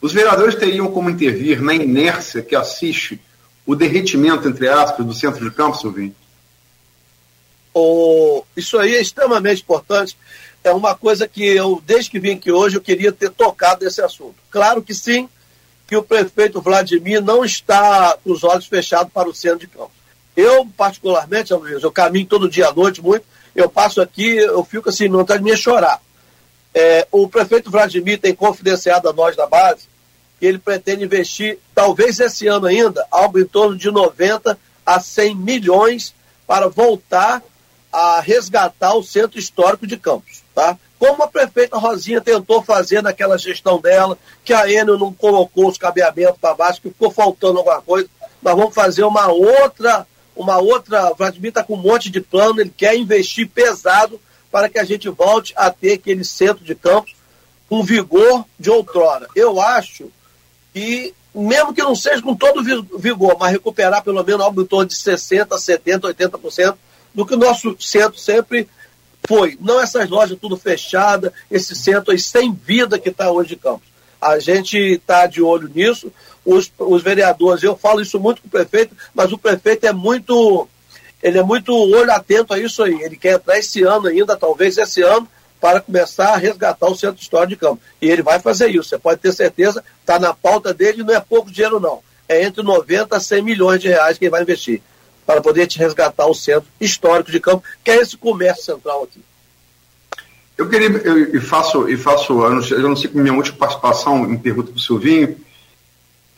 Os 0.00 0.12
vereadores 0.12 0.56
teriam 0.56 0.90
como 0.90 1.08
intervir 1.08 1.62
na 1.62 1.74
inércia 1.74 2.42
que 2.42 2.54
assiste 2.54 3.20
o 3.64 3.74
derretimento, 3.74 4.46
entre 4.48 4.68
aspas, 4.68 5.06
do 5.06 5.14
centro 5.14 5.48
de 5.48 5.54
campo, 5.54 5.78
Silvinho? 5.78 6.14
Oh, 7.72 8.44
isso 8.56 8.78
aí 8.78 8.94
é 8.94 9.00
extremamente 9.00 9.62
importante. 9.62 10.16
É 10.62 10.72
uma 10.72 10.94
coisa 10.94 11.26
que 11.26 11.44
eu, 11.44 11.82
desde 11.86 12.10
que 12.10 12.20
vim 12.20 12.32
aqui 12.32 12.52
hoje, 12.52 12.76
eu 12.76 12.80
queria 12.80 13.12
ter 13.12 13.30
tocado 13.30 13.84
nesse 13.84 14.02
assunto. 14.02 14.36
Claro 14.50 14.82
que 14.82 14.94
sim, 14.94 15.28
que 15.86 15.96
o 15.96 16.02
prefeito 16.02 16.60
Vladimir 16.60 17.22
não 17.22 17.44
está 17.44 18.16
com 18.22 18.32
os 18.32 18.42
olhos 18.42 18.66
fechados 18.66 19.12
para 19.12 19.28
o 19.28 19.34
centro 19.34 19.60
de 19.60 19.66
Campos. 19.66 19.92
Eu, 20.36 20.66
particularmente, 20.76 21.52
eu 21.52 21.92
caminho 21.92 22.26
todo 22.26 22.50
dia 22.50 22.68
à 22.68 22.72
noite 22.72 23.02
muito, 23.02 23.24
eu 23.54 23.68
passo 23.68 24.00
aqui, 24.00 24.36
eu 24.36 24.64
fico 24.64 24.88
assim, 24.88 25.08
não 25.08 25.20
está 25.20 25.36
de 25.36 25.44
mim 25.44 25.56
chorar. 25.56 26.00
É, 26.74 27.06
o 27.12 27.28
prefeito 27.28 27.70
Vladimir 27.70 28.18
tem 28.18 28.34
confidenciado 28.34 29.08
a 29.08 29.12
nós 29.12 29.36
da 29.36 29.46
base 29.46 29.86
que 30.40 30.46
ele 30.46 30.58
pretende 30.58 31.04
investir, 31.04 31.58
talvez 31.74 32.18
esse 32.18 32.48
ano 32.48 32.66
ainda, 32.66 33.06
algo 33.10 33.38
em 33.38 33.44
torno 33.44 33.76
de 33.76 33.90
90 33.90 34.58
a 34.84 35.00
100 35.00 35.36
milhões 35.36 36.14
para 36.46 36.68
voltar 36.68 37.42
a 37.92 38.20
resgatar 38.20 38.94
o 38.94 39.04
centro 39.04 39.38
histórico 39.38 39.86
de 39.86 39.96
Campos. 39.96 40.42
Tá? 40.54 40.76
Como 41.04 41.22
a 41.22 41.28
prefeita 41.28 41.76
Rosinha 41.76 42.18
tentou 42.18 42.62
fazer 42.62 43.02
naquela 43.02 43.36
gestão 43.36 43.78
dela, 43.78 44.16
que 44.42 44.54
a 44.54 44.70
Enel 44.70 44.98
não 44.98 45.12
colocou 45.12 45.68
os 45.68 45.76
cabeamentos 45.76 46.38
para 46.40 46.54
baixo, 46.54 46.80
que 46.80 46.88
ficou 46.88 47.10
faltando 47.10 47.58
alguma 47.58 47.82
coisa. 47.82 48.08
Nós 48.42 48.56
vamos 48.56 48.74
fazer 48.74 49.04
uma 49.04 49.30
outra, 49.30 50.06
uma 50.34 50.56
outra. 50.56 51.12
O 51.12 51.14
Vladimir 51.14 51.50
está 51.50 51.62
com 51.62 51.74
um 51.74 51.82
monte 51.82 52.08
de 52.08 52.22
plano, 52.22 52.58
ele 52.58 52.72
quer 52.74 52.96
investir 52.96 53.46
pesado 53.46 54.18
para 54.50 54.70
que 54.70 54.78
a 54.78 54.84
gente 54.84 55.10
volte 55.10 55.52
a 55.56 55.70
ter 55.70 55.92
aquele 55.94 56.24
centro 56.24 56.64
de 56.64 56.74
campos 56.74 57.14
com 57.68 57.82
vigor 57.82 58.46
de 58.58 58.70
outrora. 58.70 59.28
Eu 59.36 59.60
acho 59.60 60.10
que, 60.72 61.12
mesmo 61.34 61.74
que 61.74 61.82
não 61.82 61.94
seja 61.94 62.22
com 62.22 62.34
todo 62.34 62.64
vigor, 62.98 63.36
mas 63.38 63.52
recuperar 63.52 64.02
pelo 64.02 64.24
menos 64.24 64.40
algo 64.40 64.62
em 64.62 64.66
torno 64.66 64.86
de 64.86 64.94
60%, 64.94 65.48
70%, 65.48 66.00
80% 66.00 66.76
do 67.12 67.26
que 67.26 67.34
o 67.34 67.38
nosso 67.38 67.76
centro 67.78 68.18
sempre 68.18 68.68
foi. 69.26 69.56
Não 69.60 69.80
essas 69.80 70.08
lojas 70.08 70.38
tudo 70.40 70.56
fechadas, 70.56 71.32
esse 71.50 71.74
centro 71.74 72.12
aí 72.12 72.18
sem 72.18 72.52
vida 72.52 72.98
que 72.98 73.08
está 73.08 73.30
hoje 73.30 73.50
de 73.50 73.56
Campos. 73.56 73.88
A 74.20 74.38
gente 74.38 74.76
está 74.78 75.26
de 75.26 75.42
olho 75.42 75.70
nisso. 75.74 76.12
Os, 76.44 76.70
os 76.78 77.02
vereadores, 77.02 77.62
eu 77.62 77.76
falo 77.76 78.00
isso 78.00 78.20
muito 78.20 78.42
com 78.42 78.48
o 78.48 78.50
prefeito, 78.50 78.94
mas 79.14 79.32
o 79.32 79.38
prefeito 79.38 79.86
é 79.86 79.92
muito, 79.92 80.68
ele 81.22 81.38
é 81.38 81.42
muito 81.42 81.74
olho 81.74 82.12
atento 82.12 82.52
a 82.52 82.58
isso 82.58 82.82
aí. 82.82 83.00
Ele 83.02 83.16
quer 83.16 83.34
entrar 83.34 83.58
esse 83.58 83.82
ano 83.82 84.08
ainda, 84.08 84.36
talvez 84.36 84.76
esse 84.76 85.02
ano, 85.02 85.26
para 85.60 85.80
começar 85.80 86.34
a 86.34 86.36
resgatar 86.36 86.86
o 86.86 86.94
centro 86.94 87.20
histórico 87.22 87.50
de 87.50 87.56
Campos. 87.56 87.84
E 88.00 88.10
ele 88.10 88.22
vai 88.22 88.38
fazer 88.40 88.68
isso, 88.68 88.90
você 88.90 88.98
pode 88.98 89.20
ter 89.20 89.32
certeza, 89.32 89.82
está 90.00 90.18
na 90.18 90.34
pauta 90.34 90.74
dele, 90.74 91.02
não 91.02 91.14
é 91.14 91.20
pouco 91.20 91.50
dinheiro 91.50 91.80
não. 91.80 92.00
É 92.28 92.42
entre 92.42 92.62
90 92.62 93.16
a 93.16 93.20
100 93.20 93.42
milhões 93.42 93.80
de 93.80 93.88
reais 93.88 94.18
que 94.18 94.24
ele 94.24 94.30
vai 94.30 94.42
investir 94.42 94.82
para 95.26 95.40
poder 95.40 95.66
te 95.66 95.78
resgatar 95.78 96.26
o 96.26 96.34
centro 96.34 96.68
histórico 96.80 97.30
de 97.30 97.40
campo, 97.40 97.64
que 97.82 97.90
é 97.90 97.96
esse 97.96 98.16
comércio 98.16 98.64
central 98.64 99.04
aqui. 99.04 99.20
Eu 100.56 100.68
queria, 100.68 100.88
eu, 100.88 101.34
e 101.34 101.40
faço, 101.40 101.88
e 101.88 101.96
faço, 101.96 102.32
eu 102.32 102.50
não 102.50 102.62
eu 102.62 102.88
não 102.88 102.96
sei 102.96 103.10
minha 103.12 103.34
última 103.34 103.58
participação 103.58 104.30
em 104.30 104.38
pergunta 104.38 104.70
para 104.70 104.78
o 104.78 104.82
Silvinho, 104.82 105.36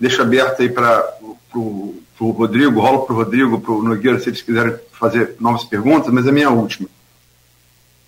deixo 0.00 0.22
aberto 0.22 0.62
aí 0.62 0.70
para 0.70 1.18
o 1.54 2.00
Rodrigo, 2.18 2.80
rolo 2.80 3.04
para 3.04 3.14
o 3.14 3.16
Rodrigo, 3.16 3.60
para 3.60 3.72
o 3.72 3.82
Nogueira, 3.82 4.18
se 4.18 4.30
eles 4.30 4.40
quiserem 4.40 4.74
fazer 4.92 5.36
novas 5.38 5.64
perguntas, 5.64 6.12
mas 6.12 6.26
é 6.26 6.30
a 6.30 6.32
minha 6.32 6.50
última. 6.50 6.88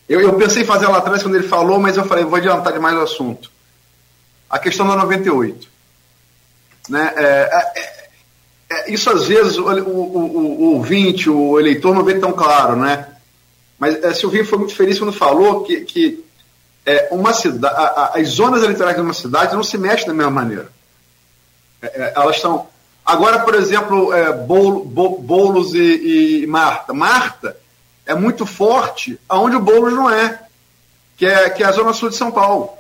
Eu, 0.09 0.23
eu 0.23 0.35
pensei 0.35 0.63
em 0.63 0.67
fazer 0.67 0.87
lá 0.87 0.99
atrás 0.99 1.23
quando 1.23 1.35
ele 1.35 1.47
falou, 1.47 1.79
mas 1.79 1.99
eu 1.99 2.07
falei, 2.07 2.25
vou 2.25 2.37
adiantar 2.37 2.73
demais 2.73 2.97
o 2.97 3.03
assunto. 3.03 3.51
A 4.49 4.59
questão 4.59 4.87
da 4.89 4.97
98. 4.97 5.69
Né? 6.89 7.13
É, 7.15 7.51
é, 7.77 7.98
é, 8.71 8.93
isso 8.93 9.09
às 9.11 9.27
vezes 9.27 9.57
o, 9.57 9.65
o, 9.65 9.69
o, 9.69 10.63
o, 10.63 10.75
ouvinte, 10.75 11.31
o 11.31 11.59
eleitor 11.59 11.95
não 11.95 12.05
vê 12.05 12.19
tão 12.19 12.33
claro, 12.33 12.77
né? 12.77 13.09
Mas 13.79 14.03
é, 14.03 14.13
Silvinho 14.13 14.45
foi 14.45 14.59
muito 14.59 14.75
feliz 14.75 14.99
quando 14.99 15.13
falou 15.13 15.63
que, 15.63 15.81
que 15.83 16.25
é, 16.85 17.09
uma 17.11 17.33
cidade, 17.33 17.75
as 18.15 18.29
zonas 18.29 18.63
eleitorais 18.63 18.97
de 18.97 19.03
uma 19.03 19.15
cidade 19.15 19.55
não 19.55 19.63
se 19.63 19.79
mexem 19.79 20.09
da 20.09 20.15
mesma 20.15 20.31
maneira. 20.31 20.69
É, 21.81 21.87
é 21.87 22.13
elas 22.15 22.37
estão. 22.37 22.67
Agora, 23.05 23.39
por 23.39 23.55
exemplo, 23.55 24.13
é, 24.13 24.33
Boulos 24.33 25.75
e, 25.75 26.43
e, 26.43 26.47
Marta. 26.47 26.93
Marta 26.93 27.57
é 28.05 28.15
muito 28.15 28.45
forte 28.45 29.19
aonde 29.27 29.57
o 29.57 29.61
Boulos 29.61 29.95
não 29.95 30.11
é, 30.11 30.43
que 31.17 31.25
é, 31.25 31.49
que 31.49 31.63
é 31.63 31.67
a 31.67 31.73
zona 31.73 31.95
sul 31.95 32.11
de 32.11 32.17
São 32.17 32.31
Paulo. 32.31 32.71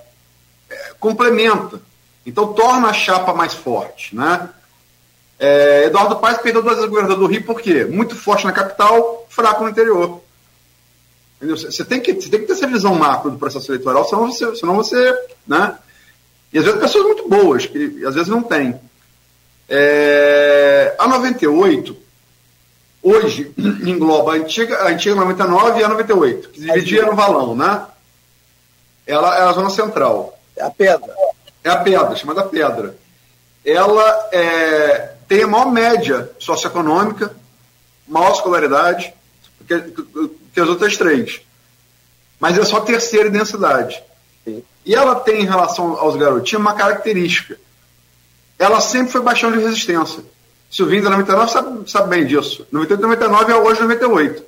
É, 0.68 0.92
complementa. 1.00 1.80
Então 2.26 2.52
torna 2.52 2.88
a 2.88 2.92
chapa 2.92 3.32
mais 3.32 3.54
forte, 3.54 4.14
né? 4.14 4.50
É, 5.38 5.84
Eduardo 5.84 6.16
Paes 6.16 6.38
perdeu 6.38 6.62
duas 6.62 6.76
vezes 6.76 6.90
governador 6.90 7.18
do 7.18 7.26
Rio, 7.26 7.44
por 7.44 7.60
quê? 7.60 7.84
Muito 7.84 8.16
forte 8.16 8.44
na 8.44 8.52
capital, 8.52 9.26
fraco 9.28 9.62
no 9.62 9.70
interior. 9.70 10.20
Você 11.40 11.84
tem, 11.84 12.00
que, 12.00 12.12
você 12.14 12.28
tem 12.28 12.40
que 12.40 12.46
ter 12.46 12.54
essa 12.54 12.66
visão 12.66 12.96
macro 12.96 13.30
do 13.30 13.38
processo 13.38 13.70
eleitoral, 13.70 14.04
senão 14.04 14.26
você. 14.26 14.56
Senão 14.56 14.74
você 14.74 15.16
né? 15.46 15.78
E 16.52 16.58
às 16.58 16.64
vezes 16.64 16.80
pessoas 16.80 17.04
muito 17.04 17.28
boas, 17.28 17.66
que 17.66 18.04
às 18.04 18.14
vezes 18.14 18.28
não 18.28 18.42
tem. 18.42 18.78
É, 19.68 20.96
a 20.98 21.06
98, 21.06 21.96
hoje, 23.02 23.52
engloba 23.56 24.32
a 24.32 24.36
antiga, 24.36 24.78
a 24.78 24.88
antiga 24.88 25.14
99 25.14 25.80
e 25.80 25.84
a 25.84 25.88
98, 25.88 26.48
que 26.50 26.60
dividia 26.60 27.06
no 27.06 27.14
valão, 27.14 27.54
né? 27.54 27.86
Ela 29.06 29.38
é 29.38 29.42
a 29.42 29.52
zona 29.52 29.70
central. 29.70 30.38
É 30.56 30.64
a 30.64 30.70
pedra. 30.70 31.14
É 31.62 31.70
a 31.70 31.76
pedra, 31.76 32.16
chamada 32.16 32.42
pedra. 32.44 32.96
Ela 33.64 34.28
é, 34.32 35.12
tem 35.28 35.42
a 35.42 35.46
maior 35.46 35.70
média 35.70 36.30
socioeconômica, 36.38 37.36
maior 38.06 38.32
escolaridade 38.32 39.12
que, 39.66 39.80
que 40.52 40.60
as 40.60 40.68
outras 40.68 40.96
três. 40.96 41.40
Mas 42.40 42.56
é 42.56 42.64
só 42.64 42.80
terceira 42.80 43.28
em 43.28 43.32
densidade. 43.32 44.02
E 44.46 44.94
ela 44.94 45.16
tem, 45.16 45.42
em 45.42 45.46
relação 45.46 45.98
aos 45.98 46.16
garotinhos, 46.16 46.62
uma 46.62 46.74
característica. 46.74 47.58
ela 48.58 48.80
sempre 48.80 49.12
foi 49.12 49.20
baixão 49.20 49.52
de 49.52 49.58
resistência. 49.58 50.24
Silvinho 50.70 51.02
da 51.02 51.10
99 51.10 51.50
sabe, 51.50 51.90
sabe 51.90 52.08
bem 52.08 52.26
disso. 52.26 52.66
98 52.72 53.02
99 53.02 53.52
é 53.52 53.56
hoje 53.56 53.80
98. 53.80 54.42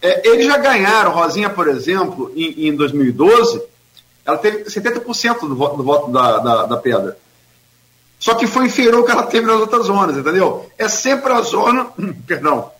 É, 0.00 0.28
eles 0.28 0.46
já 0.46 0.56
ganharam, 0.56 1.12
Rosinha, 1.12 1.50
por 1.50 1.66
exemplo, 1.66 2.32
em, 2.36 2.68
em 2.68 2.76
2012, 2.76 3.60
ela 4.24 4.38
teve 4.38 4.64
70% 4.64 5.40
do 5.40 5.56
voto, 5.56 5.76
do 5.76 5.82
voto 5.82 6.10
da, 6.12 6.38
da, 6.38 6.66
da, 6.66 6.76
pedra. 6.76 7.18
Só 8.18 8.34
que 8.34 8.46
foi 8.46 8.66
inferior 8.66 8.96
ao 8.96 9.04
que 9.04 9.10
ela 9.12 9.22
teve 9.24 9.46
nas 9.46 9.60
outras 9.60 9.86
zonas, 9.86 10.16
entendeu? 10.16 10.68
É 10.76 10.88
sempre 10.88 11.32
a 11.32 11.40
zona, 11.40 11.86
perdão, 12.26 12.70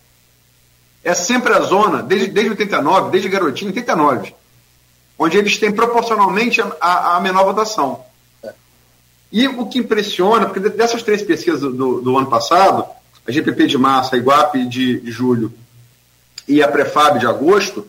é 1.03 1.13
sempre 1.13 1.53
a 1.53 1.61
zona, 1.61 2.03
desde, 2.03 2.27
desde 2.27 2.51
89, 2.51 3.09
desde 3.11 3.29
garotinho, 3.29 3.69
89, 3.69 4.35
onde 5.17 5.37
eles 5.37 5.57
têm 5.57 5.71
proporcionalmente 5.71 6.61
a, 6.61 7.15
a, 7.15 7.19
menor 7.21 7.45
votação. 7.45 8.03
E 9.31 9.47
o 9.47 9.67
que 9.67 9.79
impressiona, 9.79 10.45
porque 10.45 10.59
dessas 10.69 11.03
três 11.03 11.21
pesquisas 11.21 11.61
do, 11.61 11.71
do, 11.71 12.01
do 12.01 12.17
ano 12.17 12.27
passado, 12.27 12.85
a 13.25 13.31
GPP 13.31 13.67
de 13.67 13.77
março, 13.77 14.13
a 14.13 14.17
Iguape 14.17 14.65
de, 14.65 14.99
de 14.99 15.11
julho 15.11 15.53
e 16.47 16.61
a 16.63 16.67
Prefab 16.67 17.19
de 17.19 17.27
agosto, 17.27 17.87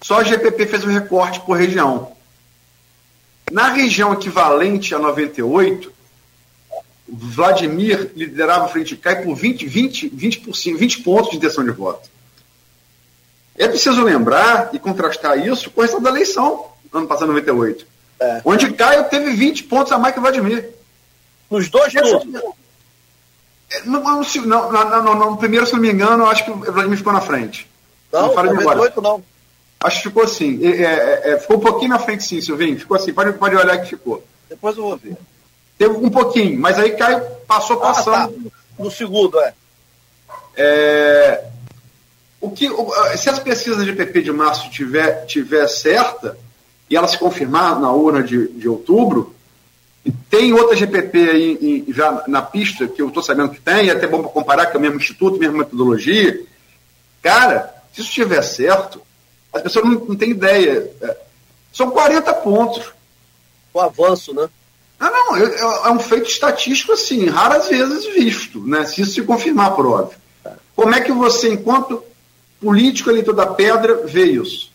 só 0.00 0.20
a 0.20 0.24
GPP 0.24 0.66
fez 0.66 0.84
um 0.84 0.92
recorte 0.92 1.40
por 1.40 1.56
região. 1.56 2.12
Na 3.50 3.68
região 3.68 4.12
equivalente 4.12 4.94
a 4.94 4.98
98, 4.98 5.92
Vladimir 7.08 8.10
liderava 8.16 8.66
a 8.66 8.68
frente 8.68 8.96
cai 8.96 9.22
por 9.22 9.34
20, 9.34 9.66
20, 9.66 10.10
20%, 10.10 10.76
20 10.76 11.02
pontos 11.02 11.30
de 11.30 11.36
intenção 11.36 11.64
de 11.64 11.70
voto. 11.70 12.08
É 13.56 13.68
preciso 13.68 14.02
lembrar 14.02 14.70
e 14.72 14.78
contrastar 14.78 15.38
isso 15.38 15.70
com 15.70 15.82
essa 15.82 16.00
da 16.00 16.10
eleição, 16.10 16.66
ano 16.92 17.06
passado, 17.06 17.28
98. 17.28 17.86
É. 18.20 18.40
Onde 18.44 18.72
Caio 18.72 19.04
teve 19.04 19.30
20 19.30 19.64
pontos 19.64 19.92
a 19.92 19.98
mais 19.98 20.14
que 20.14 20.20
Vladimir. 20.20 20.70
Nos 21.50 21.68
dois 21.68 21.92
turnos? 21.92 22.24
Não, 23.84 24.02
não, 24.72 25.02
não, 25.02 25.30
no 25.30 25.36
primeiro, 25.36 25.66
se 25.66 25.72
não 25.72 25.80
me 25.80 25.90
engano, 25.90 26.26
acho 26.26 26.44
que 26.44 26.50
o 26.50 26.56
Vladimir 26.56 26.98
ficou 26.98 27.12
na 27.12 27.20
frente. 27.20 27.68
Não, 28.12 28.34
não 28.34 28.54
98 28.54 29.00
não. 29.00 29.22
Acho 29.80 29.98
que 29.98 30.08
ficou 30.08 30.22
assim. 30.22 30.64
É, 30.64 30.82
é, 30.82 31.32
é, 31.32 31.38
ficou 31.38 31.56
um 31.58 31.60
pouquinho 31.60 31.90
na 31.90 31.98
frente, 31.98 32.24
sim, 32.24 32.40
Silvinho. 32.40 32.78
Ficou 32.78 32.96
assim. 32.96 33.12
Pode, 33.12 33.32
pode 33.34 33.56
olhar 33.56 33.78
que 33.78 33.90
ficou. 33.90 34.24
Depois 34.48 34.76
eu 34.76 34.82
vou 34.84 34.96
ver. 34.96 35.16
Teve 35.78 35.94
um 35.94 36.10
pouquinho, 36.10 36.58
mas 36.58 36.78
aí 36.78 36.92
Caio 36.92 37.22
passou 37.46 37.76
passando. 37.76 38.34
Ah, 38.46 38.50
tá. 38.50 38.56
No 38.78 38.90
segundo, 38.90 39.38
é. 39.40 39.54
é. 40.56 41.44
O 42.40 42.50
que, 42.50 42.68
se 43.16 43.28
as 43.28 43.38
pesquisas 43.38 43.84
de 43.84 43.92
PP 43.92 44.22
de 44.22 44.32
março 44.32 44.70
tiver, 44.70 45.24
tiver 45.26 45.66
certa, 45.66 46.38
e 46.88 46.96
ela 46.96 47.08
se 47.08 47.18
confirmar 47.18 47.80
na 47.80 47.90
urna 47.90 48.22
de, 48.22 48.48
de 48.48 48.68
outubro, 48.68 49.34
e 50.04 50.12
tem 50.12 50.52
outra 50.52 50.76
GPP 50.76 51.18
aí 51.18 51.58
em, 51.88 51.92
já 51.92 52.22
na 52.28 52.40
pista, 52.40 52.86
que 52.86 53.02
eu 53.02 53.08
estou 53.08 53.22
sabendo 53.22 53.50
que 53.50 53.60
tem, 53.60 53.88
é 53.88 53.92
até 53.92 54.06
bom 54.06 54.22
para 54.22 54.30
comparar, 54.30 54.66
que 54.66 54.76
é 54.76 54.78
o 54.78 54.82
mesmo 54.82 54.98
instituto, 54.98 55.38
mesma 55.38 55.58
metodologia. 55.58 56.40
Cara, 57.20 57.74
se 57.92 58.00
isso 58.00 58.10
estiver 58.10 58.40
certo, 58.42 59.02
as 59.52 59.62
pessoas 59.62 59.84
não, 59.84 59.94
não 59.94 60.14
têm 60.14 60.30
ideia. 60.30 60.88
É, 61.02 61.16
são 61.72 61.90
40 61.90 62.32
pontos. 62.34 62.92
O 63.74 63.80
avanço, 63.80 64.32
né? 64.32 64.48
Não, 64.98 65.10
não, 65.10 65.36
é, 65.36 65.88
é, 65.88 65.90
um 65.90 65.98
feito 65.98 66.28
estatístico, 66.28 66.92
assim, 66.92 67.26
raras 67.26 67.68
vezes 67.68 68.06
visto, 68.14 68.60
né? 68.66 68.84
Se 68.86 69.02
isso 69.02 69.12
se 69.12 69.22
confirmar, 69.22 69.74
por 69.74 69.86
óbvio. 69.86 70.18
Como 70.74 70.94
é 70.94 71.00
que 71.00 71.12
você, 71.12 71.52
enquanto 71.52 72.02
político 72.60 73.10
eleitor 73.10 73.34
da 73.34 73.46
pedra, 73.46 74.06
vê 74.06 74.24
isso? 74.24 74.72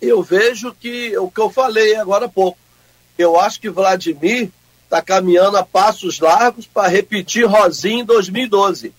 Eu 0.00 0.22
vejo 0.22 0.74
que 0.74 1.16
o 1.18 1.30
que 1.30 1.40
eu 1.40 1.50
falei 1.50 1.96
agora 1.96 2.26
há 2.26 2.28
pouco. 2.28 2.58
Eu 3.18 3.38
acho 3.38 3.60
que 3.60 3.68
Vladimir 3.68 4.50
está 4.84 5.02
caminhando 5.02 5.56
a 5.56 5.64
passos 5.64 6.20
largos 6.20 6.66
para 6.66 6.88
repetir 6.88 7.46
Rosinha 7.46 8.02
em 8.02 8.04
2012. 8.04 8.94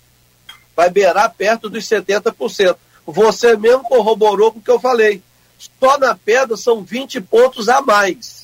Vai 0.75 0.89
beirar 0.89 1.33
perto 1.33 1.69
dos 1.69 1.85
70%. 1.85 2.75
Você 3.07 3.57
mesmo 3.57 3.83
corroborou 3.83 4.51
com 4.51 4.59
o 4.59 4.61
que 4.61 4.69
eu 4.69 4.79
falei. 4.79 5.23
Só 5.79 5.97
na 5.97 6.15
pedra 6.15 6.55
são 6.55 6.83
20 6.83 7.19
pontos 7.21 7.67
a 7.67 7.81
mais 7.81 8.40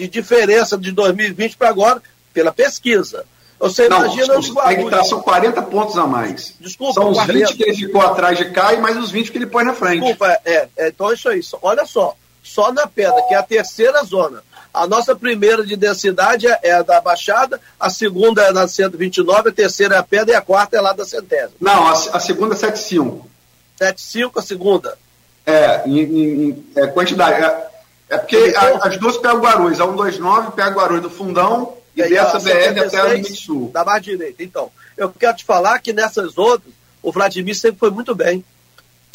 de 0.00 0.08
diferença 0.08 0.78
de 0.78 0.92
2020 0.92 1.56
para 1.56 1.68
agora, 1.68 2.02
pela 2.32 2.52
pesquisa. 2.52 3.26
Você 3.58 3.88
não, 3.88 3.98
imagina 3.98 4.38
os 4.38 4.50
Guarulhos. 4.50 5.08
São 5.08 5.20
40 5.20 5.62
pontos 5.62 5.98
a 5.98 6.06
mais. 6.06 6.54
Desculpa, 6.58 6.94
são 6.94 7.10
os 7.10 7.18
40. 7.18 7.46
20 7.46 7.56
que 7.56 7.62
ele 7.62 7.76
ficou 7.76 8.00
atrás 8.00 8.38
de 8.38 8.46
cá 8.50 8.72
e 8.72 8.80
mais 8.80 8.96
os 8.96 9.10
20 9.10 9.30
que 9.30 9.36
ele 9.36 9.46
põe 9.46 9.64
na 9.64 9.74
frente. 9.74 10.00
Desculpa, 10.00 10.26
é, 10.46 10.68
é 10.76 10.88
então 10.88 11.10
é 11.10 11.14
isso 11.14 11.28
aí. 11.28 11.40
Olha 11.60 11.84
só, 11.84 12.16
só 12.42 12.72
na 12.72 12.86
pedra, 12.86 13.22
que 13.28 13.34
é 13.34 13.36
a 13.36 13.42
terceira 13.42 14.02
zona. 14.02 14.42
A 14.72 14.86
nossa 14.86 15.14
primeira 15.14 15.66
de 15.66 15.76
densidade 15.76 16.46
é, 16.46 16.58
é 16.62 16.72
a 16.72 16.82
da 16.82 17.00
Baixada, 17.00 17.60
a 17.78 17.90
segunda 17.90 18.42
é 18.42 18.52
da 18.52 18.66
129, 18.66 19.50
a 19.50 19.52
terceira 19.52 19.96
é 19.96 19.98
a 19.98 20.02
pedra 20.02 20.32
e 20.32 20.36
a 20.36 20.40
quarta 20.40 20.78
é 20.78 20.80
lá 20.80 20.94
da 20.94 21.04
Centésima. 21.04 21.56
Não, 21.60 21.86
a, 21.86 21.92
a 21.92 22.20
segunda 22.20 22.54
é 22.54 22.56
75. 22.56 23.28
75 23.76 24.38
a 24.38 24.42
segunda? 24.42 24.98
É, 25.44 25.82
em, 25.86 25.98
em, 26.00 26.66
é 26.76 26.86
quantidade. 26.86 27.44
É, 27.44 27.70
é 28.10 28.18
porque 28.18 28.52
a, 28.56 28.88
as 28.88 28.96
duas 28.98 29.16
pegam 29.16 29.40
Guarulhos. 29.40 29.80
A 29.80 29.84
129 29.84 30.50
pega 30.52 30.70
Guarulhos 30.70 31.02
do 31.02 31.10
Fundão 31.10 31.76
e, 31.96 32.02
e 32.02 32.08
dessa 32.08 32.40
BR 32.40 32.80
até 32.84 33.02
o 33.02 33.08
Limite 33.12 33.36
Sul. 33.36 33.70
Da 33.72 33.84
mais 33.84 34.02
direita. 34.02 34.42
Então, 34.42 34.70
eu 34.96 35.08
quero 35.10 35.36
te 35.36 35.44
falar 35.44 35.78
que 35.78 35.92
nessas 35.92 36.36
outras, 36.36 36.74
o 37.00 37.12
Vladimir 37.12 37.54
sempre 37.54 37.78
foi 37.78 37.90
muito 37.90 38.12
bem. 38.14 38.44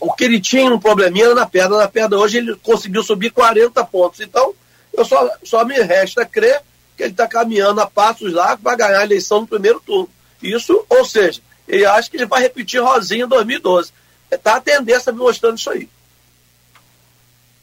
O 0.01 0.13
que 0.13 0.23
ele 0.23 0.39
tinha 0.39 0.73
um 0.73 0.80
probleminha 0.80 1.35
na 1.35 1.45
perna. 1.45 1.77
Na 1.77 1.88
perna 1.89 2.17
hoje 2.17 2.38
ele 2.38 2.55
conseguiu 2.55 3.03
subir 3.03 3.31
40 3.31 3.84
pontos. 3.85 4.22
Então, 4.22 4.53
eu 4.93 5.03
só, 5.03 5.30
só 5.43 5.65
me 5.65 5.76
resta 5.76 6.26
crer 6.26 6.61
que 6.95 7.03
ele 7.03 7.11
está 7.11 7.27
caminhando 7.27 7.81
a 7.81 7.88
passos 7.88 8.31
lá 8.31 8.55
para 8.55 8.77
ganhar 8.77 8.99
a 8.99 9.03
eleição 9.03 9.41
no 9.41 9.47
primeiro 9.47 9.81
turno. 9.81 10.09
Isso, 10.41 10.85
ou 10.89 11.03
seja, 11.03 11.41
ele 11.67 11.85
acha 11.85 12.09
que 12.09 12.15
ele 12.15 12.26
vai 12.26 12.41
repetir 12.41 12.81
Rosinha 12.81 13.26
em 13.26 13.27
2012. 13.27 13.91
Está 14.31 14.55
a 14.55 14.61
tendência 14.61 15.11
me 15.11 15.19
mostrando 15.19 15.57
isso 15.57 15.69
aí. 15.69 15.89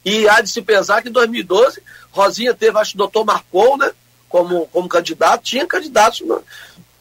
E 0.04 0.28
há 0.28 0.40
de 0.40 0.50
se 0.50 0.60
pensar 0.60 1.02
que 1.02 1.08
em 1.08 1.12
2012, 1.12 1.82
Rosinha 2.10 2.54
teve, 2.54 2.78
acho, 2.78 2.94
o 2.94 2.98
doutor 2.98 3.24
Marcon, 3.24 3.76
né? 3.76 3.90
Como, 4.28 4.66
como 4.68 4.88
candidato, 4.88 5.42
tinha 5.42 5.66
candidatos 5.66 6.22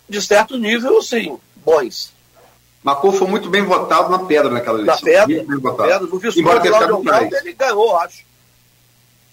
de 0.07 0.21
certo 0.21 0.57
nível, 0.57 0.97
assim, 0.99 1.37
bons. 1.55 2.11
Marcon 2.83 3.11
foi 3.11 3.27
muito 3.27 3.49
bem 3.49 3.63
votado 3.63 4.09
na 4.09 4.19
pedra 4.19 4.49
naquela 4.49 4.79
eleição. 4.79 5.07
Na 5.07 5.25
pedra, 5.25 5.57
na 5.61 5.71
pedra 5.71 5.99
no 5.99 6.19
Visconde 6.19 6.69
Cláudio 6.69 7.37
ele 7.37 7.53
ganhou, 7.53 7.97
acho. 7.97 8.23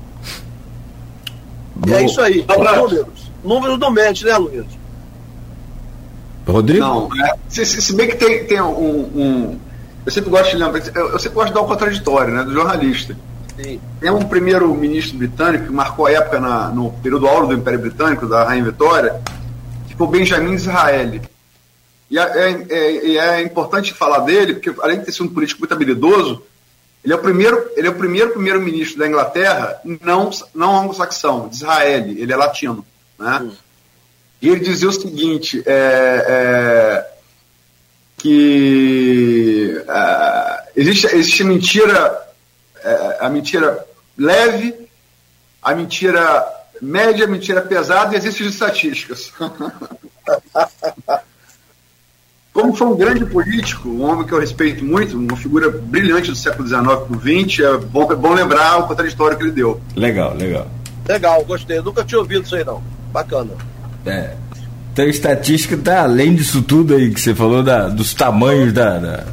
E 1.87 1.93
é 1.95 2.05
isso 2.05 2.21
aí. 2.21 2.45
Números. 2.47 3.33
Números 3.43 3.79
do 3.79 3.91
mente, 3.91 4.25
né, 4.27 4.37
Luiz? 4.37 4.67
Rodrigo? 6.47 6.81
Não, 6.81 7.09
é, 7.25 7.35
se, 7.49 7.65
se, 7.65 7.97
bem 7.97 8.09
que 8.09 8.17
tem, 8.17 8.45
tem 8.45 8.61
um, 8.61 8.69
um, 8.69 9.59
Eu 10.05 10.13
sempre 10.13 10.31
gosto 10.31 10.51
de 10.51 10.57
lembrar. 10.57 10.83
Eu, 10.95 11.09
eu 11.13 11.19
sempre 11.19 11.37
gosto 11.37 11.49
de 11.49 11.55
dar 11.55 11.61
o 11.63 11.65
um 11.65 11.69
contraditório, 11.69 12.35
né? 12.35 12.45
Do 12.45 12.53
jornalista. 12.53 13.17
Sim. 13.63 13.81
Tem 14.01 14.11
um 14.11 14.27
primeiro-ministro 14.27 15.17
britânico 15.17 15.67
que 15.67 15.73
marcou 15.73 16.07
a 16.07 16.13
época 16.13 16.41
na, 16.41 16.69
no 16.71 16.91
período 16.95 17.27
áureo 17.29 17.49
do 17.49 17.55
Império 17.55 17.79
Britânico, 17.79 18.27
da 18.27 18.45
Rainha 18.45 18.65
Vitória, 18.65 19.21
que 19.89 19.95
foi 19.95 20.07
Benjamin 20.09 20.57
Disraeli. 20.57 21.23
E 22.11 22.19
é, 22.19 22.23
é, 22.23 22.67
é, 22.69 23.17
é, 23.17 23.43
importante 23.43 23.95
falar 23.95 24.21
dele, 24.21 24.55
porque 24.55 24.75
além 24.83 24.99
de 24.99 25.07
ter 25.07 25.13
sido 25.13 25.27
um 25.27 25.35
político 25.35 25.61
muito 25.61 25.73
habilidoso, 25.73 26.43
ele 27.05 27.13
é 27.13 27.17
o 27.17 27.21
primeiro, 27.21 27.71
ele 27.77 27.87
é 27.87 27.91
o 27.91 27.95
primeiro 27.95 28.31
primeiro-ministro 28.33 28.99
da 28.99 29.09
Inglaterra 29.09 29.81
não, 30.03 30.31
não 30.55 30.79
anglo-saxão, 30.79 31.49
de 31.49 31.57
Israel, 31.57 32.05
ele 32.09 32.33
é 32.33 32.37
latino. 32.37 32.85
Né? 33.19 33.41
Hum. 33.43 33.53
E 34.43 34.49
ele 34.49 34.61
dizia 34.61 34.89
o 34.89 34.93
seguinte: 34.93 35.63
é, 35.65 36.27
é, 36.29 37.13
que 38.19 39.83
é, 39.89 40.63
existe, 40.77 41.07
existe 41.07 41.45
mentira, 41.45 42.22
a 43.21 43.29
mentira 43.29 43.85
leve, 44.17 44.75
a 45.63 45.75
mentira 45.75 46.45
média, 46.81 47.25
a 47.25 47.29
mentira 47.29 47.61
pesada 47.61 48.15
e 48.15 48.19
existem 48.19 48.47
estatísticas. 48.47 49.33
Como 52.53 52.75
foi 52.75 52.87
um 52.87 52.97
grande 52.97 53.25
político, 53.25 53.89
um 53.89 54.03
homem 54.03 54.27
que 54.27 54.33
eu 54.33 54.39
respeito 54.39 54.85
muito, 54.85 55.17
uma 55.17 55.37
figura 55.37 55.71
brilhante 55.71 56.31
do 56.31 56.37
século 56.37 56.69
XIX 56.69 56.83
para 56.83 57.17
o 57.17 57.19
XX, 57.19 57.61
é 57.61 57.79
bom, 57.79 58.13
é 58.13 58.15
bom 58.15 58.35
lembrar 58.35 58.79
o 58.79 58.87
contraditório 58.87 59.39
que 59.39 59.45
ele 59.45 59.53
deu. 59.53 59.81
Legal, 59.97 60.35
legal. 60.35 60.69
Legal, 61.09 61.43
gostei. 61.45 61.79
Eu 61.79 61.83
nunca 61.83 62.05
tinha 62.05 62.19
ouvido 62.19 62.45
isso 62.45 62.55
aí, 62.55 62.63
não. 62.63 62.83
Bacana. 63.11 63.53
É. 64.05 64.35
Então, 64.93 65.07
estatística 65.07 65.75
está 65.75 66.03
além 66.03 66.35
disso 66.35 66.61
tudo 66.61 66.95
aí 66.95 67.11
que 67.11 67.21
você 67.21 67.35
falou, 67.35 67.63
da, 67.63 67.89
dos 67.89 68.13
tamanhos 68.13 68.75
da, 68.75 68.99
da, 68.99 69.25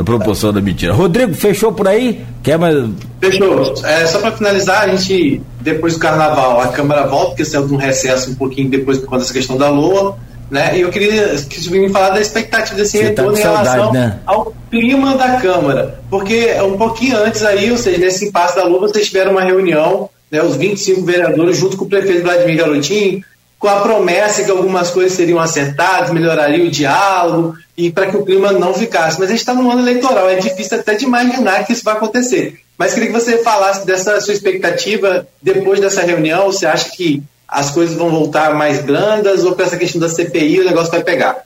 da 0.00 0.04
proporção 0.04 0.52
da 0.52 0.60
mentira. 0.60 0.92
Rodrigo, 0.92 1.34
fechou 1.34 1.72
por 1.72 1.86
aí? 1.86 2.24
Quer 2.42 2.58
mais. 2.58 2.76
Fechou. 3.20 3.74
É, 3.84 4.06
só 4.06 4.18
para 4.18 4.32
finalizar, 4.32 4.84
a 4.84 4.96
gente, 4.96 5.40
depois 5.60 5.94
do 5.94 6.00
carnaval, 6.00 6.60
a 6.60 6.68
Câmara 6.68 7.06
volta, 7.06 7.28
porque 7.28 7.44
saiu 7.44 7.66
de 7.66 7.74
um 7.74 7.76
recesso 7.76 8.30
um 8.30 8.34
pouquinho 8.34 8.70
depois 8.70 8.98
por 8.98 9.06
conta 9.06 9.20
dessa 9.20 9.32
questão 9.32 9.56
da 9.56 9.68
Lua 9.68 10.16
né? 10.50 10.76
E 10.76 10.80
eu 10.80 10.90
queria 10.90 11.28
que 11.48 11.62
você 11.62 11.70
me 11.70 11.88
falar 11.88 12.10
da 12.10 12.20
expectativa 12.20 12.76
desse 12.76 12.98
Você 12.98 13.04
tá 13.04 13.22
retorno 13.22 13.32
tá 13.32 13.38
em 13.38 13.42
relação 13.42 13.84
saudade, 13.84 13.92
né? 13.92 14.18
ao 14.26 14.54
clima 14.70 15.16
da 15.16 15.36
Câmara. 15.36 16.00
Porque 16.10 16.52
um 16.62 16.76
pouquinho 16.76 17.16
antes 17.16 17.44
aí, 17.44 17.70
ou 17.70 17.78
seja, 17.78 17.98
nesse 17.98 18.26
impasse 18.26 18.56
da 18.56 18.64
Lula, 18.64 18.88
vocês 18.88 19.06
tiveram 19.06 19.30
uma 19.30 19.42
reunião, 19.42 20.10
né, 20.30 20.42
os 20.42 20.56
25 20.56 21.02
vereadores, 21.02 21.56
junto 21.56 21.76
com 21.76 21.84
o 21.84 21.88
prefeito 21.88 22.22
Vladimir 22.22 22.56
Garotinho, 22.56 23.22
com 23.60 23.68
a 23.68 23.82
promessa 23.82 24.42
que 24.42 24.50
algumas 24.50 24.90
coisas 24.90 25.12
seriam 25.12 25.38
acertadas, 25.38 26.10
melhoraria 26.10 26.64
o 26.64 26.70
diálogo 26.70 27.58
e 27.76 27.92
para 27.92 28.10
que 28.10 28.16
o 28.16 28.24
clima 28.24 28.52
não 28.52 28.72
ficasse. 28.72 29.20
Mas 29.20 29.28
a 29.28 29.32
gente 29.32 29.40
está 29.40 29.52
no 29.52 29.70
ano 29.70 29.82
eleitoral, 29.82 30.30
é 30.30 30.36
difícil 30.36 30.80
até 30.80 30.94
de 30.94 31.04
imaginar 31.04 31.66
que 31.66 31.74
isso 31.74 31.84
vai 31.84 31.94
acontecer. 31.94 32.58
Mas 32.78 32.94
queria 32.94 33.08
que 33.08 33.20
você 33.20 33.42
falasse 33.42 33.84
dessa 33.84 34.18
sua 34.22 34.32
expectativa 34.32 35.28
depois 35.42 35.78
dessa 35.78 36.00
reunião. 36.00 36.46
Você 36.46 36.64
acha 36.64 36.88
que 36.88 37.22
as 37.46 37.70
coisas 37.70 37.94
vão 37.94 38.08
voltar 38.08 38.54
mais 38.54 38.80
blandas 38.80 39.44
ou 39.44 39.54
com 39.54 39.62
essa 39.62 39.76
questão 39.76 40.00
da 40.00 40.08
CPI 40.08 40.60
o 40.60 40.64
negócio 40.64 40.90
vai 40.90 41.04
pegar? 41.04 41.44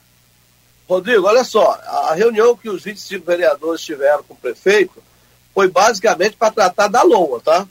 Rodrigo, 0.88 1.26
olha 1.26 1.42
só, 1.42 1.80
a 2.08 2.14
reunião 2.14 2.56
que 2.56 2.70
os 2.70 2.84
25 2.84 3.26
vereadores 3.26 3.80
tiveram 3.80 4.22
com 4.22 4.34
o 4.34 4.36
prefeito 4.36 5.02
foi 5.52 5.66
basicamente 5.66 6.36
para 6.36 6.52
tratar 6.52 6.86
da 6.86 7.02
LOA, 7.02 7.40
tá? 7.40 7.66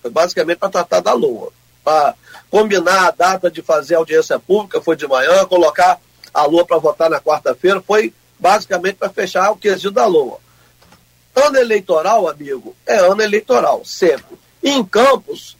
Foi 0.00 0.10
basicamente 0.10 0.58
para 0.58 0.68
tratar 0.68 1.00
da 1.00 1.12
LOA. 1.12 1.50
Para 1.82 2.14
combinar 2.50 3.08
a 3.08 3.10
data 3.10 3.50
de 3.50 3.62
fazer 3.62 3.96
audiência 3.96 4.38
pública, 4.38 4.80
foi 4.80 4.96
de 4.96 5.06
manhã, 5.06 5.44
colocar 5.44 6.00
a 6.32 6.44
LOA 6.44 6.64
para 6.64 6.78
votar 6.78 7.10
na 7.10 7.20
quarta-feira, 7.20 7.82
foi 7.86 8.12
basicamente 8.38 8.96
para 8.96 9.08
fechar 9.08 9.50
o 9.50 9.56
quesito 9.56 9.90
da 9.90 10.06
LOA. 10.06 10.38
Ano 11.34 11.58
eleitoral, 11.58 12.28
amigo, 12.28 12.74
é 12.86 12.96
ano 12.98 13.22
eleitoral, 13.22 13.84
sempre. 13.84 14.36
E 14.62 14.70
em 14.70 14.84
Campos, 14.84 15.56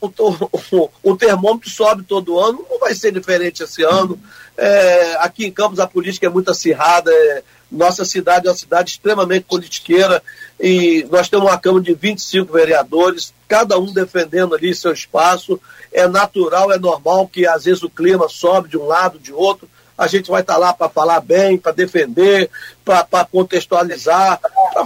o, 0.00 0.08
o, 0.08 0.90
o, 1.12 1.16
termômetro 1.16 1.70
sobe 1.70 2.02
todo 2.02 2.38
ano, 2.38 2.64
não 2.68 2.78
vai 2.78 2.94
ser 2.94 3.12
diferente 3.12 3.62
esse 3.62 3.82
ano. 3.82 4.18
É, 4.56 5.16
aqui 5.20 5.46
em 5.46 5.52
Campos 5.52 5.78
a 5.78 5.86
política 5.86 6.26
é 6.26 6.30
muito 6.30 6.50
acirrada, 6.50 7.10
é, 7.12 7.42
nossa 7.70 8.04
cidade 8.04 8.46
é 8.46 8.50
uma 8.50 8.56
cidade 8.56 8.90
extremamente 8.90 9.44
politiqueira 9.44 10.22
e 10.58 11.06
nós 11.10 11.28
temos 11.28 11.46
uma 11.46 11.58
Câmara 11.58 11.84
de 11.84 11.94
25 11.94 12.52
vereadores, 12.52 13.34
cada 13.48 13.78
um 13.78 13.92
defendendo 13.92 14.54
ali 14.54 14.74
seu 14.74 14.92
espaço. 14.92 15.60
É 15.92 16.06
natural, 16.06 16.72
é 16.72 16.78
normal 16.78 17.28
que 17.28 17.46
às 17.46 17.64
vezes 17.64 17.82
o 17.82 17.90
clima 17.90 18.28
sobe 18.28 18.68
de 18.68 18.76
um 18.76 18.86
lado, 18.86 19.18
de 19.18 19.32
outro. 19.32 19.68
A 19.96 20.06
gente 20.06 20.30
vai 20.30 20.42
estar 20.42 20.58
lá 20.58 20.74
para 20.74 20.90
falar 20.90 21.20
bem, 21.20 21.56
para 21.56 21.72
defender, 21.72 22.50
para 22.84 23.24
contextualizar. 23.24 24.38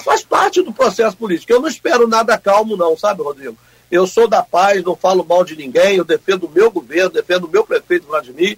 Faz 0.05 0.23
parte 0.23 0.62
do 0.62 0.73
processo 0.73 1.16
político. 1.16 1.53
Eu 1.53 1.61
não 1.61 1.69
espero 1.69 2.07
nada 2.07 2.39
calmo, 2.39 2.77
não, 2.77 2.97
sabe, 2.97 3.23
Rodrigo? 3.23 3.57
Eu 3.91 4.07
sou 4.07 4.28
da 4.28 4.41
paz, 4.41 4.85
não 4.85 4.95
falo 4.95 5.24
mal 5.24 5.45
de 5.45 5.57
ninguém, 5.57 5.97
eu 5.97 6.05
defendo 6.05 6.45
o 6.45 6.51
meu 6.51 6.70
governo, 6.70 7.11
defendo 7.11 7.45
o 7.45 7.51
meu 7.51 7.65
prefeito 7.65 8.07
Vladimir, 8.07 8.57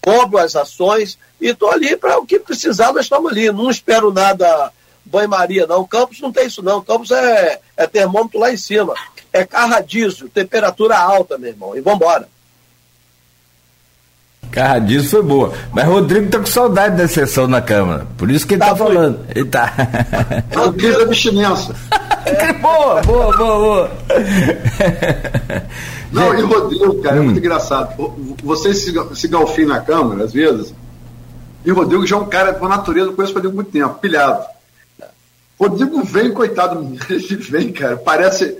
cobro 0.00 0.38
as 0.38 0.56
ações 0.56 1.18
e 1.38 1.48
estou 1.48 1.70
ali 1.70 1.94
para 1.96 2.18
o 2.18 2.24
que 2.24 2.38
precisar, 2.38 2.90
nós 2.94 3.04
estamos 3.04 3.30
ali. 3.30 3.52
Não 3.52 3.68
espero 3.68 4.10
nada 4.10 4.72
banho-maria, 5.10 5.66
não. 5.66 5.86
Campos 5.86 6.20
não 6.20 6.32
tem 6.32 6.46
isso, 6.46 6.62
não. 6.62 6.80
Campos 6.82 7.10
é, 7.10 7.60
é 7.76 7.86
termômetro 7.86 8.38
lá 8.38 8.52
em 8.52 8.56
cima. 8.56 8.94
É 9.32 9.44
carradísio, 9.44 10.28
temperatura 10.28 10.98
alta, 10.98 11.38
meu 11.38 11.50
irmão. 11.50 11.76
E 11.76 11.80
vamos 11.80 12.00
embora. 12.00 12.28
Carradizo 14.50 15.10
foi 15.10 15.22
boa. 15.22 15.52
Mas 15.72 15.84
Rodrigo 15.84 16.28
tá 16.28 16.38
com 16.38 16.46
saudade 16.46 16.96
da 16.96 17.06
sessão 17.06 17.46
na 17.46 17.60
Câmara. 17.60 18.06
Por 18.16 18.30
isso 18.30 18.46
que 18.46 18.54
ele 18.54 18.60
tá, 18.60 18.70
tá 18.70 18.76
falando. 18.76 19.20
Ele 19.34 19.48
tá. 19.48 19.72
Rodrigo 20.54 21.02
abstinência. 21.02 21.74
É. 22.24 22.52
boa, 22.54 23.00
boa, 23.02 23.36
boa, 23.36 23.58
boa. 23.58 23.90
Não, 26.10 26.36
e 26.36 26.42
Rodrigo, 26.42 27.00
cara, 27.00 27.16
hum. 27.16 27.20
é 27.20 27.22
muito 27.22 27.38
engraçado. 27.38 27.94
Vocês 28.42 28.78
se, 28.78 28.92
se 29.14 29.28
galfim 29.28 29.64
na 29.64 29.80
Câmara, 29.80 30.24
às 30.24 30.32
vezes, 30.32 30.74
e 31.64 31.70
o 31.70 31.74
Rodrigo 31.74 32.06
já 32.06 32.16
é 32.16 32.18
um 32.18 32.26
cara 32.26 32.52
com 32.54 32.66
a 32.66 32.68
natureza, 32.68 33.06
eu 33.06 33.12
conheço 33.12 33.32
o 33.32 33.36
Rodrigo 33.36 33.54
há 33.54 33.56
muito 33.56 33.70
tempo, 33.70 33.94
pilhado. 34.00 34.44
Rodrigo 35.60 36.02
vem, 36.02 36.32
coitado, 36.32 36.80
ele 37.10 37.36
vem, 37.36 37.72
cara, 37.72 37.96
parece 37.96 38.56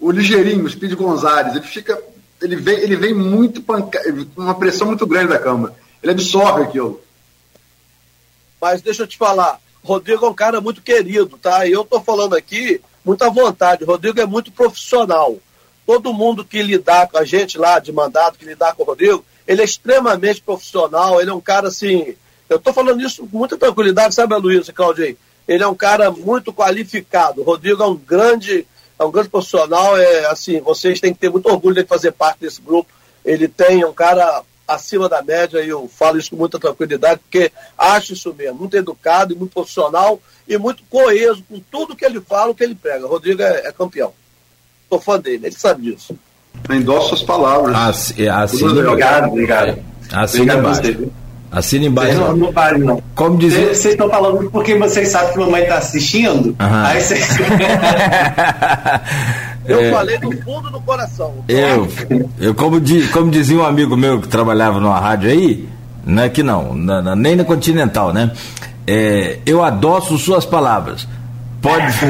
o 0.00 0.10
ligeirinho, 0.10 0.64
o 0.64 0.70
Speed 0.70 0.94
Gonzalez, 0.94 1.54
ele 1.54 1.66
fica 1.66 2.00
ele 2.40 2.56
vem, 2.56 2.78
ele 2.78 2.96
vem 2.96 3.14
muito 3.14 3.60
com 3.62 3.90
uma 4.36 4.54
pressão 4.54 4.86
muito 4.86 5.06
grande 5.06 5.28
da 5.28 5.38
Câmara. 5.38 5.74
Ele 6.02 6.12
absorve 6.12 6.62
aquilo. 6.62 7.00
Mas 8.60 8.80
deixa 8.80 9.02
eu 9.02 9.06
te 9.06 9.18
falar, 9.18 9.60
Rodrigo 9.82 10.24
é 10.24 10.28
um 10.28 10.34
cara 10.34 10.60
muito 10.60 10.80
querido, 10.80 11.36
tá? 11.36 11.66
E 11.66 11.72
eu 11.72 11.84
tô 11.84 12.00
falando 12.00 12.34
aqui 12.34 12.80
muito 13.04 13.22
à 13.22 13.28
vontade. 13.28 13.84
Rodrigo 13.84 14.20
é 14.20 14.26
muito 14.26 14.52
profissional. 14.52 15.36
Todo 15.86 16.12
mundo 16.12 16.44
que 16.44 16.62
lidar 16.62 17.08
com 17.08 17.18
a 17.18 17.24
gente 17.24 17.58
lá 17.58 17.78
de 17.78 17.90
mandato, 17.90 18.38
que 18.38 18.44
lidar 18.44 18.74
com 18.74 18.82
o 18.82 18.86
Rodrigo, 18.86 19.24
ele 19.46 19.62
é 19.62 19.64
extremamente 19.64 20.40
profissional, 20.40 21.20
ele 21.20 21.30
é 21.30 21.34
um 21.34 21.40
cara 21.40 21.68
assim. 21.68 22.14
Eu 22.48 22.58
tô 22.58 22.72
falando 22.72 23.00
isso 23.00 23.26
com 23.26 23.38
muita 23.38 23.56
tranquilidade, 23.56 24.14
sabe, 24.14 24.36
Luísa, 24.36 24.72
Claudinho? 24.72 25.16
Ele 25.48 25.62
é 25.62 25.66
um 25.66 25.74
cara 25.74 26.10
muito 26.10 26.52
qualificado. 26.52 27.40
O 27.40 27.44
Rodrigo 27.44 27.82
é 27.82 27.86
um 27.86 27.96
grande 27.96 28.66
é 28.98 29.04
um 29.04 29.12
grande 29.12 29.28
profissional, 29.28 29.96
é 29.96 30.26
assim, 30.26 30.60
vocês 30.60 31.00
têm 31.00 31.14
que 31.14 31.20
ter 31.20 31.30
muito 31.30 31.48
orgulho 31.48 31.76
de 31.76 31.86
fazer 31.86 32.10
parte 32.10 32.40
desse 32.40 32.60
grupo. 32.60 32.90
Ele 33.24 33.46
tem 33.46 33.84
um 33.84 33.92
cara 33.92 34.42
acima 34.66 35.08
da 35.08 35.22
média 35.22 35.62
e 35.62 35.68
eu 35.68 35.88
falo 35.88 36.18
isso 36.18 36.30
com 36.30 36.36
muita 36.36 36.58
tranquilidade, 36.58 37.20
porque 37.20 37.52
acho 37.78 38.12
isso 38.12 38.34
mesmo, 38.34 38.58
muito 38.58 38.76
educado 38.76 39.32
e 39.32 39.36
muito 39.36 39.52
profissional 39.52 40.20
e 40.48 40.58
muito 40.58 40.82
coeso 40.90 41.44
com 41.48 41.60
tudo 41.70 41.94
que 41.94 42.04
ele 42.04 42.20
fala, 42.20 42.50
o 42.50 42.54
que 42.54 42.64
ele 42.64 42.74
prega. 42.74 43.06
Rodrigo 43.06 43.40
é, 43.40 43.68
é 43.68 43.72
campeão. 43.72 44.12
Sou 44.88 45.00
fã 45.00 45.18
dele, 45.18 45.46
ele 45.46 45.54
sabe 45.56 45.82
disso. 45.82 46.18
Endosso 46.68 47.14
as 47.14 47.22
palavras. 47.22 47.74
Assim, 47.76 48.26
assim, 48.26 48.64
obrigado, 48.64 49.28
obrigado. 49.28 49.78
Assim 50.12 50.42
obrigado 50.42 51.12
Assina 51.50 51.86
embaixo. 51.86 52.20
Não, 52.20 52.36
não 52.36 52.52
vale, 52.52 52.84
não. 52.84 53.02
Como 53.14 53.38
dizer? 53.38 53.74
Vocês 53.74 53.94
estão 53.94 54.08
falando 54.10 54.50
porque 54.50 54.74
vocês 54.74 55.08
sabem 55.08 55.32
que 55.32 55.38
mamãe 55.38 55.62
está 55.62 55.78
assistindo. 55.78 56.54
Aí 56.58 57.00
vocês. 57.00 57.26
eu 59.66 59.80
é... 59.80 59.90
falei 59.90 60.18
do 60.18 60.30
fundo 60.42 60.70
do 60.70 60.80
coração. 60.80 61.32
Eu, 61.48 61.88
eu 62.38 62.54
como, 62.54 62.78
di, 62.80 63.08
como 63.08 63.30
dizia 63.30 63.56
um 63.56 63.64
amigo 63.64 63.96
meu 63.96 64.20
que 64.20 64.28
trabalhava 64.28 64.78
numa 64.78 65.00
rádio 65.00 65.30
aí, 65.30 65.66
não 66.04 66.22
é 66.22 66.28
que 66.28 66.42
não, 66.42 66.74
na, 66.74 67.00
na, 67.00 67.16
nem 67.16 67.34
na 67.34 67.44
Continental, 67.44 68.12
né? 68.12 68.30
É, 68.86 69.38
eu 69.46 69.64
adoço 69.64 70.18
suas 70.18 70.44
palavras. 70.44 71.08
Pode. 71.60 71.84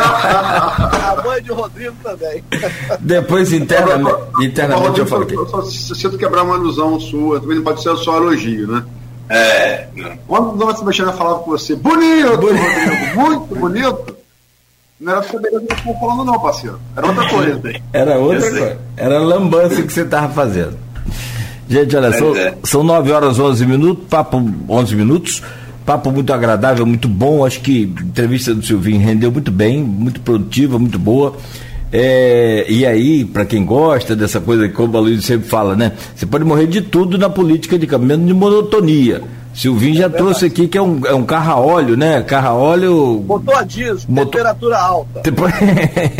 a 0.00 1.22
mãe 1.24 1.42
de 1.42 1.52
Rodrigo 1.52 1.94
também. 2.02 2.42
Depois, 3.00 3.52
internamente, 3.52 4.16
internamente 4.40 5.00
eu 5.00 5.06
falo 5.06 5.26
que. 5.26 5.34
Eu 5.34 5.46
só 5.46 5.62
sinto 5.62 6.16
quebrar 6.16 6.42
uma 6.42 6.56
ilusão 6.56 6.98
sua, 6.98 7.40
também 7.40 7.56
não 7.56 7.64
pode 7.64 7.82
ser 7.82 7.94
só 7.96 8.16
elogio, 8.16 8.66
né? 8.66 8.84
É. 9.28 9.86
Quando 10.26 10.56
Dona 10.56 10.74
Sebastiana 10.74 11.12
falava 11.12 11.40
com 11.40 11.50
você, 11.50 11.76
bonito, 11.76 12.36
bonito. 12.38 12.62
Rodrigo, 12.62 13.20
muito 13.20 13.54
bonito, 13.54 14.16
não 15.02 15.12
era 15.12 15.22
sobre 15.24 15.50
beleza 15.50 15.66
que 15.66 15.88
eu 15.88 15.94
falando, 15.94 16.24
não, 16.24 16.38
parceiro. 16.38 16.78
Era 16.96 17.06
outra 17.08 17.28
coisa. 17.28 17.62
Era 17.92 18.18
outra 18.18 18.50
coisa. 18.50 18.78
Era 18.96 19.18
lambança 19.18 19.82
que 19.82 19.92
você 19.92 20.02
estava 20.02 20.32
fazendo. 20.32 20.78
Gente, 21.68 21.96
olha, 21.96 22.12
são, 22.12 22.36
é. 22.36 22.54
são 22.62 22.84
9 22.84 23.10
horas 23.10 23.38
11 23.38 23.66
minutos, 23.66 24.04
papo 24.08 24.38
11 24.68 24.94
minutos. 24.94 25.42
Papo 25.84 26.10
muito 26.12 26.32
agradável, 26.32 26.86
muito 26.86 27.08
bom. 27.08 27.44
Acho 27.44 27.60
que 27.60 27.92
a 27.96 28.02
entrevista 28.02 28.54
do 28.54 28.64
Silvinho 28.64 29.00
rendeu 29.00 29.32
muito 29.32 29.50
bem, 29.50 29.82
muito 29.82 30.20
produtiva, 30.20 30.78
muito 30.78 30.98
boa. 30.98 31.34
É, 31.92 32.64
e 32.68 32.86
aí, 32.86 33.24
para 33.24 33.44
quem 33.44 33.64
gosta 33.64 34.16
dessa 34.16 34.40
coisa, 34.40 34.66
como 34.68 34.96
a 34.96 35.00
Luiz 35.00 35.22
sempre 35.24 35.46
fala, 35.46 35.76
né? 35.76 35.92
Você 36.16 36.24
pode 36.24 36.42
morrer 36.42 36.66
de 36.66 36.80
tudo 36.80 37.18
na 37.18 37.28
política 37.28 37.78
de 37.78 37.86
menos 37.98 38.26
de 38.26 38.32
monotonia. 38.32 39.22
Silvinho 39.54 39.96
já 39.96 40.06
é 40.06 40.08
trouxe 40.08 40.46
aqui 40.46 40.66
que 40.66 40.78
é 40.78 40.82
um, 40.82 41.02
é 41.04 41.14
um 41.14 41.24
carro 41.24 41.52
a 41.52 41.56
óleo, 41.60 41.96
né? 41.96 42.22
Carro 42.22 42.48
a 42.48 42.54
óleo. 42.54 43.22
Motor 43.26 43.56
a 43.56 43.62
diesel, 43.62 43.98
motor... 44.08 44.30
temperatura 44.30 44.78
alta. 44.78 45.22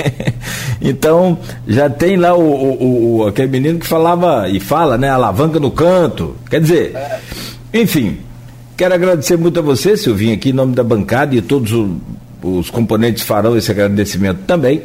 então, 0.83 1.39
já 1.67 1.89
tem 1.89 2.17
lá 2.17 2.35
o, 2.35 2.43
o, 2.43 3.17
o, 3.17 3.27
aquele 3.27 3.49
menino 3.49 3.79
que 3.79 3.87
falava 3.87 4.51
e 4.51 4.61
fala, 4.61 4.99
né? 4.99 5.09
Alavanca 5.09 5.59
no 5.59 5.71
canto. 5.71 6.37
Quer 6.51 6.61
dizer, 6.61 6.95
é. 6.95 7.21
enfim, 7.73 8.19
quero 8.83 8.95
agradecer 8.95 9.37
muito 9.37 9.61
a 9.61 9.63
você, 9.63 9.97
Silvinho, 9.97 10.35
aqui 10.35 10.51
em 10.51 10.53
nome 10.53 10.75
da 10.75 10.83
bancada 10.83 11.37
e 11.37 11.41
todos 11.41 11.71
os, 11.71 11.89
os 12.43 12.69
componentes 12.69 13.23
farão 13.23 13.57
esse 13.57 13.71
agradecimento 13.71 14.41
também. 14.45 14.83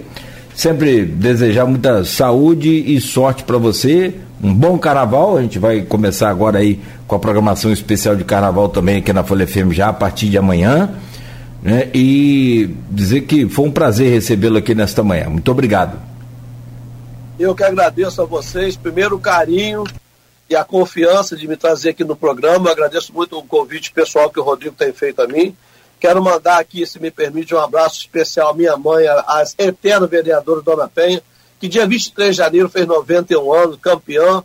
Sempre 0.54 1.04
desejar 1.04 1.66
muita 1.66 2.06
saúde 2.06 2.70
e 2.70 3.02
sorte 3.02 3.44
para 3.44 3.58
você. 3.58 4.14
Um 4.44 4.54
bom 4.54 4.78
carnaval. 4.78 5.38
A 5.38 5.42
gente 5.42 5.58
vai 5.58 5.82
começar 5.82 6.30
agora 6.30 6.60
aí 6.60 6.80
com 7.08 7.16
a 7.16 7.20
programação 7.20 7.74
especial 7.74 8.16
de 8.16 8.24
carnaval 8.24 8.70
também 8.70 8.98
aqui 8.98 9.12
na 9.12 9.24
Folha 9.24 9.48
FM 9.48 9.72
já 9.72 9.88
a 9.90 9.94
partir 9.94 10.30
de 10.30 10.38
amanhã. 10.38 10.92
Né? 11.64 11.90
E 11.92 12.70
dizer 12.92 13.22
que 13.22 13.50
foi 13.50 13.66
um 13.66 13.72
prazer 13.72 14.12
recebê-lo 14.12 14.58
aqui 14.58 14.76
nesta 14.76 15.04
manhã. 15.04 15.28
Muito 15.28 15.50
obrigado. 15.50 15.98
Eu 17.40 17.56
que 17.56 17.64
agradeço 17.64 18.22
a 18.22 18.26
vocês, 18.26 18.78
primeiro 18.78 19.18
carinho 19.18 19.86
e 20.50 20.56
a 20.56 20.64
confiança 20.64 21.36
de 21.36 21.48
me 21.48 21.58
trazer 21.58 21.90
aqui 21.90 22.04
no 22.04 22.16
programa. 22.16 22.70
Eu 22.70 22.72
agradeço 22.72 23.14
muito 23.14 23.38
o 23.38 23.44
convite 23.44 23.92
pessoal 23.92 24.30
que 24.30 24.40
o 24.40 24.44
Rodrigo 24.44 24.76
tem 24.76 24.94
feito 24.94 25.22
a 25.22 25.28
mim. 25.28 25.56
Quero 26.00 26.24
mandar 26.24 26.60
aqui, 26.60 26.86
se 26.86 27.00
me 27.02 27.10
permite, 27.10 27.56
um 27.56 27.60
abraço 27.60 28.00
especial 28.00 28.52
à 28.52 28.54
minha 28.54 28.78
mãe, 28.78 29.08
a 29.08 29.44
eterna 29.58 30.06
vereadora 30.06 30.62
Dona 30.62 30.88
Penha, 30.88 31.22
que 31.60 31.68
dia 31.68 31.88
23 31.88 32.30
de 32.30 32.38
janeiro 32.38 32.70
fez 32.70 32.86
91 32.86 33.52
anos, 33.52 33.78
campeã. 33.82 34.44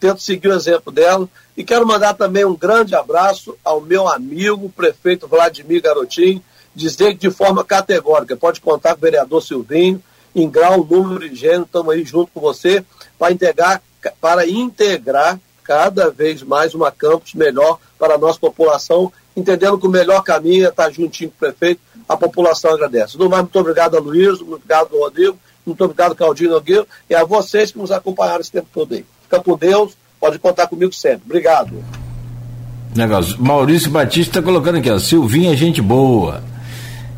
Tento 0.00 0.22
seguir 0.22 0.48
o 0.48 0.54
exemplo 0.54 0.90
dela. 0.90 1.28
E 1.56 1.62
quero 1.62 1.86
mandar 1.86 2.14
também 2.14 2.44
um 2.44 2.56
grande 2.56 2.94
abraço 2.94 3.56
ao 3.62 3.80
meu 3.80 4.08
amigo, 4.08 4.68
prefeito 4.70 5.28
Vladimir 5.28 5.82
Garotinho, 5.82 6.42
dizer 6.74 7.12
que 7.12 7.28
de 7.28 7.30
forma 7.30 7.64
categórica 7.64 8.36
pode 8.36 8.60
contar 8.60 8.94
com 8.94 8.98
o 8.98 9.02
vereador 9.02 9.42
Silvinho, 9.42 10.02
em 10.34 10.50
grau, 10.50 10.84
número 10.84 11.24
e 11.24 11.34
gênero, 11.34 11.62
estamos 11.62 11.94
aí 11.94 12.04
junto 12.04 12.32
com 12.32 12.40
você 12.40 12.84
para 13.16 13.32
integrar, 13.32 13.80
para 14.20 14.48
integrar 14.48 15.38
cada 15.62 16.10
vez 16.10 16.42
mais 16.42 16.74
uma 16.74 16.90
campus 16.90 17.34
melhor 17.34 17.78
para 17.98 18.14
a 18.14 18.18
nossa 18.18 18.38
população 18.38 19.12
entendendo 19.36 19.78
que 19.78 19.86
o 19.86 19.90
melhor 19.90 20.22
caminho 20.22 20.66
é 20.66 20.68
estar 20.68 20.90
juntinho 20.90 21.30
com 21.30 21.36
o 21.36 21.38
prefeito, 21.38 21.80
a 22.08 22.16
população 22.16 22.72
agradece. 22.72 23.18
No 23.18 23.28
mais, 23.28 23.42
muito 23.42 23.58
obrigado 23.58 23.96
a 23.96 24.00
Luiz, 24.00 24.40
muito 24.40 24.54
obrigado 24.54 24.94
ao 24.94 25.00
Rodrigo, 25.00 25.38
muito 25.66 25.84
obrigado 25.84 26.14
Claudinho 26.14 26.50
Nogueira 26.50 26.86
e 27.08 27.14
a 27.14 27.24
vocês 27.24 27.72
que 27.72 27.78
nos 27.78 27.90
acompanharam 27.90 28.40
esse 28.40 28.52
tempo 28.52 28.68
todo 28.72 28.94
aí. 28.94 29.04
Fica 29.22 29.40
com 29.40 29.56
Deus, 29.56 29.96
pode 30.20 30.38
contar 30.38 30.66
comigo 30.66 30.92
sempre. 30.92 31.22
Obrigado. 31.24 31.82
Negócio. 32.94 33.42
Maurício 33.42 33.90
Batista 33.90 34.38
está 34.38 34.42
colocando 34.42 34.78
aqui, 34.78 34.90
ó. 34.90 34.98
Silvinha 34.98 35.52
é 35.52 35.56
gente 35.56 35.82
boa. 35.82 36.42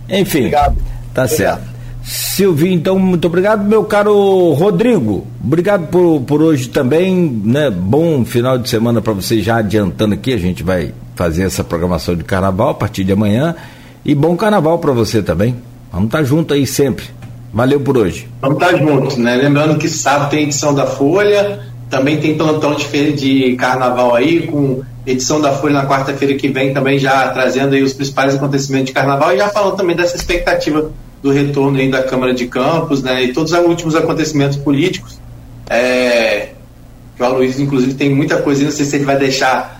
Enfim. 0.08 0.38
Obrigado. 0.38 0.76
Tá 1.12 1.24
obrigado. 1.24 1.28
certo. 1.28 1.76
Silvinho, 2.06 2.74
então, 2.74 3.00
muito 3.00 3.26
obrigado, 3.26 3.64
meu 3.64 3.82
caro 3.82 4.52
Rodrigo. 4.52 5.26
Obrigado 5.44 5.88
por, 5.88 6.20
por 6.20 6.40
hoje 6.40 6.68
também, 6.68 7.28
né? 7.44 7.68
Bom 7.68 8.24
final 8.24 8.56
de 8.56 8.68
semana 8.68 9.02
para 9.02 9.12
você, 9.12 9.42
já 9.42 9.56
adiantando 9.56 10.14
aqui, 10.14 10.32
a 10.32 10.38
gente 10.38 10.62
vai 10.62 10.92
fazer 11.16 11.42
essa 11.42 11.64
programação 11.64 12.14
de 12.14 12.22
carnaval 12.22 12.68
a 12.68 12.74
partir 12.74 13.02
de 13.02 13.10
amanhã. 13.10 13.56
E 14.04 14.14
bom 14.14 14.36
carnaval 14.36 14.78
para 14.78 14.92
você 14.92 15.20
também. 15.20 15.56
Vamos 15.90 16.06
estar 16.06 16.18
tá 16.18 16.24
junto 16.24 16.54
aí 16.54 16.64
sempre. 16.64 17.06
Valeu 17.52 17.80
por 17.80 17.98
hoje. 17.98 18.28
Vamos 18.40 18.62
estar 18.62 18.72
tá 18.72 18.78
juntos, 18.78 19.16
né? 19.16 19.34
Lembrando 19.34 19.76
que 19.76 19.88
sábado 19.88 20.30
tem 20.30 20.44
edição 20.44 20.72
da 20.72 20.86
Folha, 20.86 21.58
também 21.90 22.20
tem 22.20 22.36
plantão 22.36 22.76
de, 22.76 23.12
de 23.14 23.56
carnaval 23.56 24.14
aí, 24.14 24.46
com 24.46 24.80
edição 25.04 25.40
da 25.40 25.50
Folha 25.50 25.74
na 25.74 25.86
quarta-feira 25.88 26.34
que 26.34 26.46
vem, 26.46 26.72
também 26.72 27.00
já 27.00 27.30
trazendo 27.30 27.74
aí 27.74 27.82
os 27.82 27.92
principais 27.92 28.36
acontecimentos 28.36 28.86
de 28.86 28.92
carnaval 28.92 29.34
e 29.34 29.38
já 29.38 29.48
falando 29.48 29.76
também 29.76 29.96
dessa 29.96 30.14
expectativa 30.14 30.92
do 31.27 31.32
retorno 31.32 31.90
da 31.90 32.03
Câmara 32.05 32.32
de 32.32 32.47
Campos, 32.47 33.03
né? 33.03 33.24
E 33.24 33.32
todos 33.32 33.53
os 33.53 33.59
últimos 33.59 33.94
acontecimentos 33.97 34.57
políticos. 34.57 35.20
É, 35.69 36.51
que 37.16 37.23
o 37.23 37.27
Aloysio, 37.27 37.65
inclusive, 37.65 37.94
tem 37.94 38.15
muita 38.15 38.40
coisa, 38.40 38.62
não 38.62 38.70
sei 38.70 38.86
se 38.86 38.97
ele 38.97 39.05
vai 39.05 39.19
deixar 39.19 39.77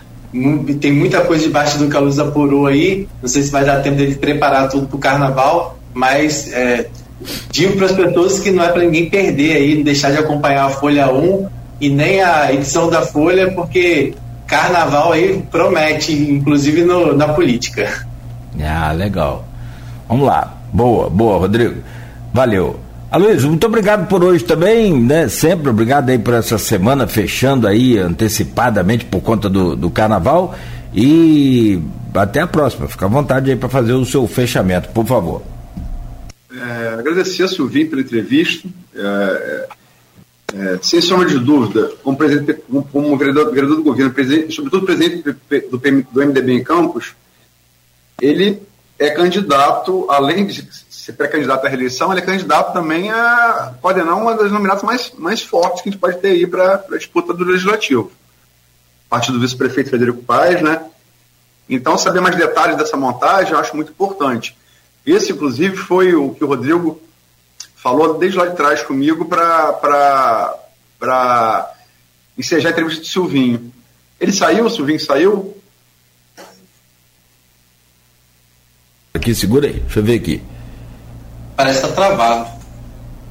tem 0.81 0.91
muita 0.91 1.21
coisa 1.21 1.43
debaixo 1.43 1.77
do 1.77 1.89
que 1.89 1.95
a 1.95 2.01
luz 2.01 2.19
apurou 2.19 2.67
aí. 2.67 3.07
Não 3.21 3.29
sei 3.29 3.43
se 3.43 3.49
vai 3.49 3.63
dar 3.63 3.81
tempo 3.81 3.95
dele 3.95 4.15
preparar 4.15 4.67
tudo 4.67 4.85
para 4.85 4.97
o 4.97 4.99
carnaval, 4.99 5.79
mas 5.93 6.51
é, 6.51 6.87
digo 7.49 7.77
para 7.77 7.85
as 7.85 7.93
pessoas 7.93 8.39
que 8.39 8.51
não 8.51 8.63
é 8.63 8.67
para 8.67 8.83
ninguém 8.83 9.09
perder 9.09 9.55
aí, 9.55 9.83
deixar 9.83 10.11
de 10.11 10.17
acompanhar 10.17 10.65
a 10.65 10.69
Folha 10.69 11.11
1 11.11 11.47
e 11.79 11.89
nem 11.89 12.21
a 12.21 12.53
edição 12.53 12.89
da 12.89 13.01
Folha, 13.03 13.51
porque 13.53 14.13
carnaval 14.45 15.13
aí 15.13 15.41
promete, 15.49 16.11
inclusive 16.11 16.83
no, 16.83 17.15
na 17.15 17.29
política. 17.29 18.05
Ah, 18.61 18.91
legal. 18.91 19.45
Vamos 20.09 20.27
lá. 20.27 20.56
Boa, 20.73 21.09
boa, 21.09 21.39
Rodrigo. 21.39 21.81
Valeu. 22.33 22.79
Aloysio, 23.09 23.49
muito 23.49 23.65
obrigado 23.65 24.07
por 24.07 24.23
hoje 24.23 24.43
também, 24.43 24.93
né? 25.01 25.29
Sempre 25.29 25.69
obrigado 25.69 26.09
aí 26.09 26.19
por 26.19 26.33
essa 26.33 26.57
semana, 26.57 27.07
fechando 27.07 27.65
aí 27.65 27.97
antecipadamente 27.97 29.05
por 29.05 29.21
conta 29.21 29.49
do, 29.49 29.75
do 29.75 29.89
carnaval. 29.89 30.53
E 30.93 31.81
até 32.13 32.41
a 32.41 32.47
próxima. 32.47 32.87
Fica 32.87 33.05
à 33.05 33.09
vontade 33.09 33.49
aí 33.49 33.55
para 33.55 33.69
fazer 33.69 33.93
o 33.93 34.05
seu 34.05 34.27
fechamento, 34.27 34.89
por 34.89 35.05
favor. 35.05 35.41
É, 36.51 36.95
agradecer 36.99 37.43
a 37.43 37.47
Silvinho 37.47 37.89
pela 37.89 38.01
entrevista. 38.01 38.67
É, 38.95 39.67
é, 40.53 40.73
é, 40.73 40.79
sem 40.81 41.01
sombra 41.01 41.27
de 41.27 41.39
dúvida, 41.39 41.91
como, 42.03 42.17
presidente, 42.17 42.61
como 42.91 43.17
vereador, 43.17 43.53
vereador 43.53 43.77
do 43.77 43.83
governo, 43.83 44.13
presidente, 44.13 44.55
sobretudo 44.55 44.85
presidente 44.85 45.23
do, 45.23 45.77
do 45.77 46.25
MDB 46.25 46.53
em 46.53 46.63
Campos, 46.63 47.13
ele 48.21 48.61
é 48.99 49.09
candidato, 49.11 50.07
além 50.09 50.47
de 50.47 50.67
ser 50.89 51.13
pré-candidato 51.13 51.65
à 51.65 51.69
reeleição, 51.69 52.11
ele 52.11 52.21
é 52.21 52.25
candidato 52.25 52.73
também 52.73 53.11
a 53.11 53.73
coordenar 53.81 54.17
uma 54.17 54.35
das 54.35 54.51
nominatas 54.51 54.83
mais, 54.83 55.11
mais 55.17 55.41
fortes 55.41 55.81
que 55.81 55.89
a 55.89 55.91
gente 55.91 56.01
pode 56.01 56.17
ter 56.17 56.29
aí 56.29 56.47
para 56.47 56.83
a 56.91 56.97
disputa 56.97 57.33
do 57.33 57.43
Legislativo. 57.45 58.11
Partido 59.07 59.35
do 59.37 59.41
vice-prefeito 59.41 59.89
Frederico 59.89 60.23
Paes, 60.23 60.61
né? 60.61 60.83
Então, 61.69 61.97
saber 61.97 62.21
mais 62.21 62.35
detalhes 62.35 62.77
dessa 62.77 62.97
montagem 62.97 63.53
eu 63.53 63.59
acho 63.59 63.75
muito 63.75 63.91
importante. 63.91 64.57
Esse, 65.05 65.31
inclusive, 65.31 65.77
foi 65.77 66.15
o 66.15 66.33
que 66.33 66.43
o 66.43 66.47
Rodrigo 66.47 67.01
falou 67.75 68.17
desde 68.17 68.37
lá 68.37 68.47
de 68.47 68.55
trás 68.55 68.83
comigo 68.83 69.25
para 69.25 70.57
ensejar 72.37 72.69
a 72.69 72.71
entrevista 72.71 73.01
do 73.01 73.07
Silvinho. 73.07 73.71
Ele 74.19 74.33
saiu, 74.33 74.65
o 74.65 74.69
Silvinho 74.69 74.99
saiu? 74.99 75.56
Aqui, 79.27 79.35
segura 79.35 79.67
aí, 79.67 79.73
deixa 79.73 79.99
eu 79.99 80.03
ver 80.05 80.15
aqui. 80.15 80.41
Parece 81.57 81.81
que 81.81 81.87
tá 81.89 81.93
travado. 81.93 82.47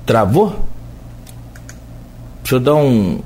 Travou? 0.04 0.54
Deixa 2.42 2.56
eu 2.56 2.60
dar 2.60 2.74
um. 2.74 3.22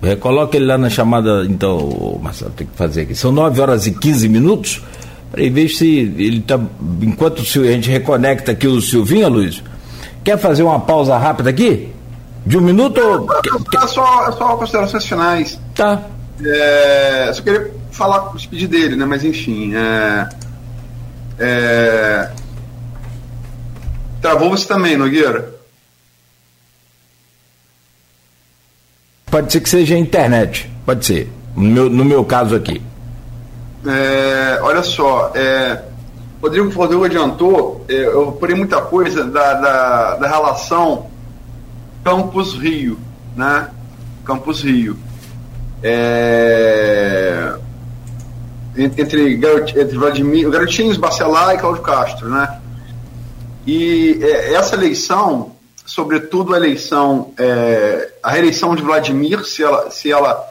Recoloca 0.00 0.56
ele 0.56 0.66
lá 0.66 0.78
na 0.78 0.88
chamada, 0.88 1.44
então, 1.46 2.16
Marcelo, 2.22 2.52
tem 2.52 2.64
que 2.64 2.76
fazer 2.76 3.02
aqui. 3.02 3.14
São 3.16 3.32
9 3.32 3.60
horas 3.60 3.88
e 3.88 3.90
15 3.90 4.28
minutos. 4.28 4.80
Para 5.32 5.42
ver 5.50 5.68
se 5.68 5.98
ele 5.98 6.38
está. 6.38 6.60
Enquanto 7.02 7.40
a 7.40 7.72
gente 7.72 7.90
reconecta 7.90 8.52
aqui 8.52 8.68
o 8.68 8.80
Silvinho, 8.80 9.28
Luiz, 9.28 9.60
quer 10.22 10.38
fazer 10.38 10.62
uma 10.62 10.78
pausa 10.78 11.18
rápida 11.18 11.50
aqui? 11.50 11.88
De 12.46 12.56
um 12.56 12.60
minuto? 12.60 13.00
É, 13.00 13.86
só, 13.88 14.28
é 14.28 14.32
só 14.32 14.56
considerações 14.56 15.04
finais. 15.04 15.60
Tá. 15.74 16.02
É, 16.40 17.32
só 17.34 17.42
queria 17.42 17.77
falar, 17.98 18.32
despedir 18.32 18.68
dele, 18.68 18.94
né? 18.94 19.04
Mas 19.04 19.24
enfim. 19.24 19.74
É, 19.74 20.28
é... 21.40 22.30
Travou 24.22 24.50
você 24.50 24.66
também, 24.66 24.96
Nogueira? 24.96 25.54
Pode 29.26 29.52
ser 29.52 29.60
que 29.60 29.68
seja 29.68 29.94
a 29.94 29.98
internet, 29.98 30.70
pode 30.86 31.04
ser. 31.04 31.30
No 31.54 31.68
meu, 31.68 31.90
no 31.90 32.04
meu 32.04 32.24
caso 32.24 32.54
aqui. 32.54 32.80
É, 33.86 34.58
olha 34.62 34.82
só, 34.82 35.32
é, 35.34 35.82
Rodrigo, 36.40 36.70
Rodrigo 36.70 37.04
adiantou, 37.04 37.84
é, 37.88 38.06
eu 38.06 38.32
porei 38.32 38.56
muita 38.56 38.80
coisa 38.80 39.24
da, 39.24 39.54
da, 39.54 40.16
da 40.16 40.28
relação 40.28 41.06
Campos 42.02 42.54
Rio, 42.54 42.98
né? 43.36 43.68
Campos 44.24 44.62
Rio. 44.62 44.96
É, 45.82 47.54
entre, 48.78 49.34
entre 49.34 49.96
Vladimir, 49.96 50.48
Garotinhos, 50.48 50.96
Bacelar 50.96 51.54
e 51.54 51.58
Cláudio 51.58 51.82
Castro, 51.82 52.28
né? 52.28 52.60
E 53.66 54.18
é, 54.22 54.54
essa 54.54 54.76
eleição, 54.76 55.56
sobretudo 55.84 56.54
a 56.54 56.56
eleição, 56.56 57.34
é, 57.38 58.12
a 58.22 58.30
reeleição 58.30 58.74
de 58.74 58.82
Vladimir, 58.82 59.44
se 59.44 59.62
ela, 59.62 59.90
se 59.90 60.10
ela, 60.10 60.48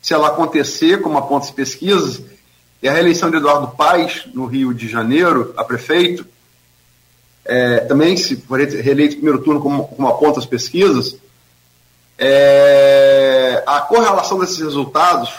se 0.00 0.14
ela 0.14 0.28
acontecer, 0.28 1.02
como 1.02 1.18
aponta 1.18 1.46
as 1.46 1.50
pesquisas, 1.50 2.22
e 2.80 2.88
a 2.88 2.92
reeleição 2.92 3.30
de 3.30 3.36
Eduardo 3.36 3.68
Paes, 3.76 4.22
no 4.32 4.46
Rio 4.46 4.72
de 4.72 4.88
Janeiro, 4.88 5.52
a 5.56 5.64
prefeito, 5.64 6.24
é, 7.44 7.80
também, 7.80 8.16
se 8.16 8.36
for 8.36 8.60
reeleito 8.60 9.16
no 9.16 9.20
primeiro 9.20 9.42
turno, 9.42 9.60
como, 9.60 9.88
como 9.88 10.06
apontam 10.06 10.38
as 10.38 10.46
pesquisas, 10.46 11.16
é, 12.16 13.62
a 13.66 13.80
correlação 13.80 14.38
desses 14.38 14.58
resultados 14.58 15.30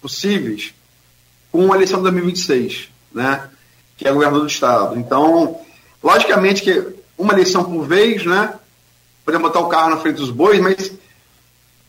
possíveis 0.00 0.75
com 1.56 1.72
a 1.72 1.76
eleição 1.76 1.98
de 1.98 2.02
2026, 2.02 2.90
né, 3.14 3.48
que 3.96 4.06
é 4.06 4.12
governador 4.12 4.42
do 4.42 4.46
Estado. 4.46 4.98
Então, 4.98 5.58
logicamente 6.02 6.60
que 6.60 6.86
uma 7.16 7.32
eleição 7.32 7.64
por 7.64 7.86
vez, 7.86 8.26
né, 8.26 8.52
podemos 9.24 9.48
botar 9.48 9.60
o 9.60 9.68
carro 9.68 9.88
na 9.88 9.96
frente 9.96 10.16
dos 10.16 10.30
bois, 10.30 10.60
mas 10.60 10.92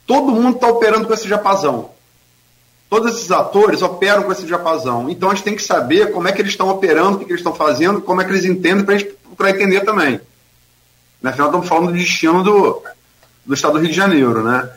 todo 0.06 0.31
mundo 0.31 0.56
está 0.56 0.69
operando 0.69 1.06
com 1.06 1.14
esse 1.14 1.27
japazão. 1.27 1.91
Todos 2.89 3.15
esses 3.15 3.30
atores 3.30 3.81
operam 3.81 4.23
com 4.23 4.31
esse 4.31 4.48
japazão. 4.48 5.10
Então 5.10 5.30
a 5.30 5.35
gente 5.35 5.44
tem 5.44 5.56
que 5.56 5.61
saber 5.61 6.14
como 6.14 6.30
é 6.30 6.31
que 6.31 6.41
eles 6.41 6.53
estão 6.53 6.69
operando, 6.69 7.18
o 7.18 7.19
que, 7.19 7.26
que 7.26 7.31
eles 7.31 7.41
estão 7.41 7.53
fazendo, 7.53 7.99
como 7.99 8.22
é 8.22 8.23
que 8.23 8.31
eles 8.31 8.45
entendem, 8.45 8.85
para 8.85 8.95
a 8.95 8.98
gente 8.98 9.11
procurar 9.11 9.49
entender 9.49 9.81
também. 9.81 10.22
Na 11.22 11.34
final 11.34 11.48
estamos 11.48 11.68
falando 11.68 11.88
do 11.88 11.98
destino 11.98 12.41
do, 12.41 12.81
do 13.45 13.53
estado 13.53 13.73
do 13.73 13.80
Rio 13.80 13.89
de 13.89 13.95
Janeiro, 13.95 14.41
né? 14.41 14.69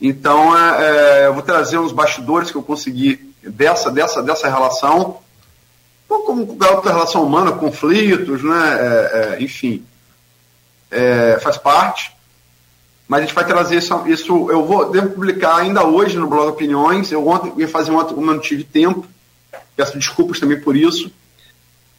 Então 0.00 0.56
é, 0.56 0.84
é, 0.84 1.26
eu 1.26 1.34
vou 1.34 1.42
trazer 1.42 1.76
uns 1.76 1.92
bastidores 1.92 2.50
que 2.50 2.56
eu 2.56 2.62
consegui 2.62 3.33
dessa, 3.46 3.90
dessa, 3.90 4.22
dessa 4.22 4.48
relação, 4.48 5.18
como 6.08 6.42
outra 6.52 6.92
relação 6.92 7.24
humana, 7.24 7.52
conflitos, 7.52 8.42
né? 8.42 8.78
É, 8.78 9.34
é 9.38 9.42
enfim, 9.42 9.84
é, 10.90 11.38
faz 11.40 11.56
parte. 11.56 12.14
Mas 13.06 13.20
a 13.20 13.22
gente 13.24 13.34
vai 13.34 13.44
trazer 13.44 13.76
isso, 13.76 14.02
isso, 14.06 14.50
eu 14.50 14.64
vou 14.64 14.90
devo 14.90 15.10
publicar 15.10 15.56
ainda 15.56 15.84
hoje 15.84 16.16
no 16.16 16.26
blog 16.26 16.48
Opiniões. 16.48 17.12
Eu 17.12 17.26
ontem 17.28 17.52
ia 17.58 17.68
fazer 17.68 17.90
um 17.90 17.96
outro, 17.96 18.18
não 18.20 18.38
tive 18.38 18.64
tempo. 18.64 19.06
Peço 19.76 19.98
desculpas 19.98 20.40
também 20.40 20.60
por 20.60 20.74
isso. 20.74 21.10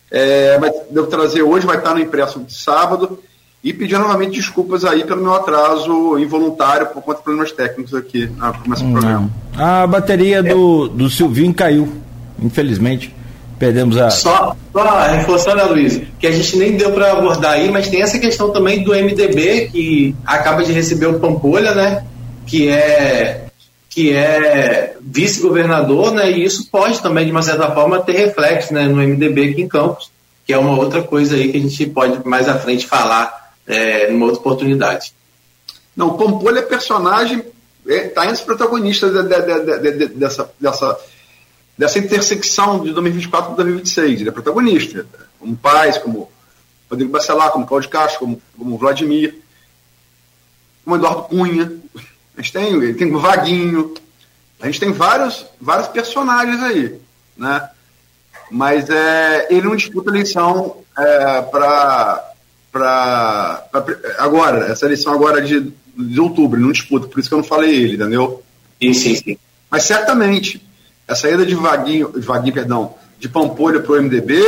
É, 0.10 0.58
mas 0.58 0.72
devo 0.90 1.08
trazer 1.08 1.44
hoje, 1.44 1.66
vai 1.66 1.78
estar 1.78 1.94
no 1.94 2.00
impresso 2.00 2.40
de 2.40 2.54
sábado. 2.54 3.22
E 3.66 3.74
pedir 3.74 3.98
novamente 3.98 4.36
desculpas 4.36 4.86
aí 4.86 5.04
pelo 5.04 5.24
meu 5.24 5.34
atraso 5.34 6.20
involuntário 6.20 6.86
por 6.86 7.02
conta 7.02 7.18
de 7.18 7.24
problemas 7.24 7.52
técnicos 7.52 7.96
aqui 7.96 8.30
na 8.38 8.54
começo 8.54 8.84
do 8.86 8.92
programa. 8.92 9.32
A 9.58 9.88
bateria 9.88 10.44
do, 10.44 10.88
do 10.88 11.10
Silvinho 11.10 11.52
caiu, 11.52 11.92
infelizmente. 12.40 13.12
Perdemos 13.58 13.98
a. 13.98 14.12
Só, 14.12 14.56
só 14.72 15.08
reforçando, 15.08 15.68
Luiz, 15.74 16.00
que 16.20 16.28
a 16.28 16.32
gente 16.32 16.58
nem 16.58 16.78
deu 16.78 16.92
para 16.92 17.14
abordar 17.14 17.54
aí, 17.54 17.72
mas 17.72 17.88
tem 17.88 18.04
essa 18.04 18.20
questão 18.20 18.52
também 18.52 18.84
do 18.84 18.92
MDB, 18.92 19.70
que 19.72 20.16
acaba 20.24 20.64
de 20.64 20.72
receber 20.72 21.08
o 21.08 21.20
Pampolha, 21.20 21.74
né? 21.74 22.06
Que 22.46 22.70
é, 22.70 23.46
que 23.90 24.14
é 24.14 24.96
vice-governador, 25.02 26.14
né? 26.14 26.30
E 26.30 26.44
isso 26.44 26.70
pode 26.70 27.02
também, 27.02 27.26
de 27.26 27.32
uma 27.32 27.42
certa 27.42 27.72
forma, 27.72 28.00
ter 28.00 28.12
reflexo 28.12 28.72
né, 28.72 28.88
no 28.88 28.98
MDB 28.98 29.50
aqui 29.50 29.62
em 29.64 29.68
Campos, 29.68 30.12
que 30.46 30.54
é 30.54 30.58
uma 30.58 30.78
outra 30.78 31.02
coisa 31.02 31.36
aí 31.36 31.52
que 31.52 31.58
a 31.58 31.62
gente 31.62 31.86
pode 31.88 32.28
mais 32.28 32.48
à 32.48 32.60
frente 32.60 32.86
falar 32.86 33.45
é, 33.68 34.12
numa 34.12 34.26
outra 34.26 34.42
oportunidade. 34.42 35.14
Não, 35.96 36.10
o 36.10 36.18
Pampolha 36.18 36.60
é 36.60 36.64
personagem, 36.64 37.44
está 37.86 38.24
é, 38.24 38.26
entre 38.26 38.40
os 38.40 38.42
protagonistas 38.42 39.14
de, 39.14 39.80
de, 39.80 39.92
de, 39.92 40.08
dessa. 40.08 40.52
dessa 40.60 41.00
dessa 41.78 42.00
intersecção 42.00 42.84
de 42.84 42.94
2024 42.94 43.50
com 43.50 43.56
2026. 43.56 44.22
Ele 44.22 44.30
é 44.30 44.32
protagonista, 44.32 45.06
como 45.40 45.56
Paz, 45.56 45.98
como 45.98 46.32
Rodrigo 46.90 47.12
Bacelar, 47.12 47.52
como 47.52 47.66
Cláudio 47.66 47.90
Castro, 47.90 48.20
como, 48.20 48.42
como 48.58 48.78
Vladimir, 48.78 49.42
como 50.84 50.96
Eduardo 50.96 51.24
Cunha. 51.24 51.72
A 52.38 52.42
gente 52.42 52.54
tem, 52.54 52.94
tem 52.94 53.14
o 53.14 53.20
Vaguinho. 53.20 53.94
A 54.62 54.68
gente 54.68 54.80
tem 54.80 54.92
vários, 54.92 55.46
vários 55.60 55.88
personagens 55.90 56.62
aí, 56.62 57.00
né? 57.36 57.70
Mas 58.50 58.90
é, 58.90 59.48
ele 59.50 59.68
não 59.68 59.76
disputa 59.76 60.12
eleição 60.12 60.78
é, 60.98 61.42
para 61.42 62.32
agora, 64.18 64.66
essa 64.68 64.86
eleição 64.86 65.14
agora 65.14 65.42
de, 65.42 65.72
de 65.96 66.20
outubro, 66.20 66.60
não 66.60 66.72
disputa, 66.72 67.08
por 67.08 67.20
isso 67.20 67.30
que 67.30 67.34
eu 67.34 67.40
não 67.40 67.46
falei 67.46 67.76
ele, 67.76 67.96
entendeu? 67.96 68.44
Sim, 68.82 68.94
sim, 68.94 69.16
sim. 69.16 69.38
Mas 69.70 69.84
certamente 69.84 70.62
a 71.08 71.16
saída 71.16 71.46
de 71.46 71.56
Vaguinho, 71.56 72.12
Vaguinho 72.16 72.54
perdão, 72.54 72.96
de 73.20 73.30
Pampolha 73.30 73.80
para 73.80 73.94
o 73.94 74.02
MDB, 74.02 74.42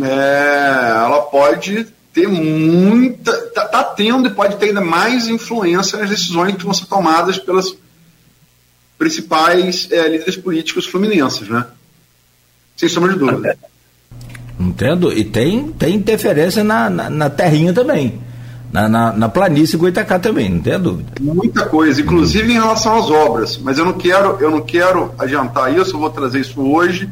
é, 0.00 0.92
ela 1.04 1.22
pode 1.22 1.86
ter 2.12 2.28
muita. 2.28 3.30
Está 3.30 3.66
tá 3.66 3.84
tendo 3.84 4.28
e 4.28 4.30
pode 4.30 4.56
ter 4.56 4.66
ainda 4.66 4.80
mais 4.80 5.28
influência 5.28 5.98
nas 5.98 6.08
decisões 6.08 6.56
que 6.56 6.64
vão 6.64 6.74
ser 6.74 6.86
tomadas 6.86 7.38
pelas 7.38 7.74
principais 8.98 9.88
é, 9.90 10.08
líderes 10.08 10.36
políticos 10.36 10.86
fluminenses, 10.86 11.48
né? 11.48 11.66
Sem 12.76 12.88
sombra 12.88 13.12
de 13.12 13.18
dúvida. 13.18 13.58
Entendo. 14.60 15.12
E 15.12 15.24
tem, 15.24 15.72
tem 15.72 15.94
interferência 15.94 16.62
na, 16.62 16.90
na, 16.90 17.10
na 17.10 17.30
terrinha 17.30 17.72
também 17.72 18.20
na, 18.72 18.88
na, 18.88 19.12
na 19.12 19.28
planície 19.28 19.76
Goitacá 19.76 20.18
também, 20.18 20.48
não 20.48 20.60
tem 20.60 20.78
dúvida. 20.78 21.12
Muita 21.20 21.66
coisa, 21.66 22.00
inclusive 22.00 22.52
em 22.52 22.54
relação 22.54 22.96
às 22.96 23.10
obras, 23.10 23.58
mas 23.58 23.78
eu 23.78 23.84
não 23.84 23.94
quero, 23.94 24.36
eu 24.40 24.50
não 24.50 24.60
quero 24.60 25.12
adiantar 25.18 25.76
isso, 25.76 25.96
eu 25.96 26.00
vou 26.00 26.10
trazer 26.10 26.40
isso 26.40 26.60
hoje, 26.60 27.10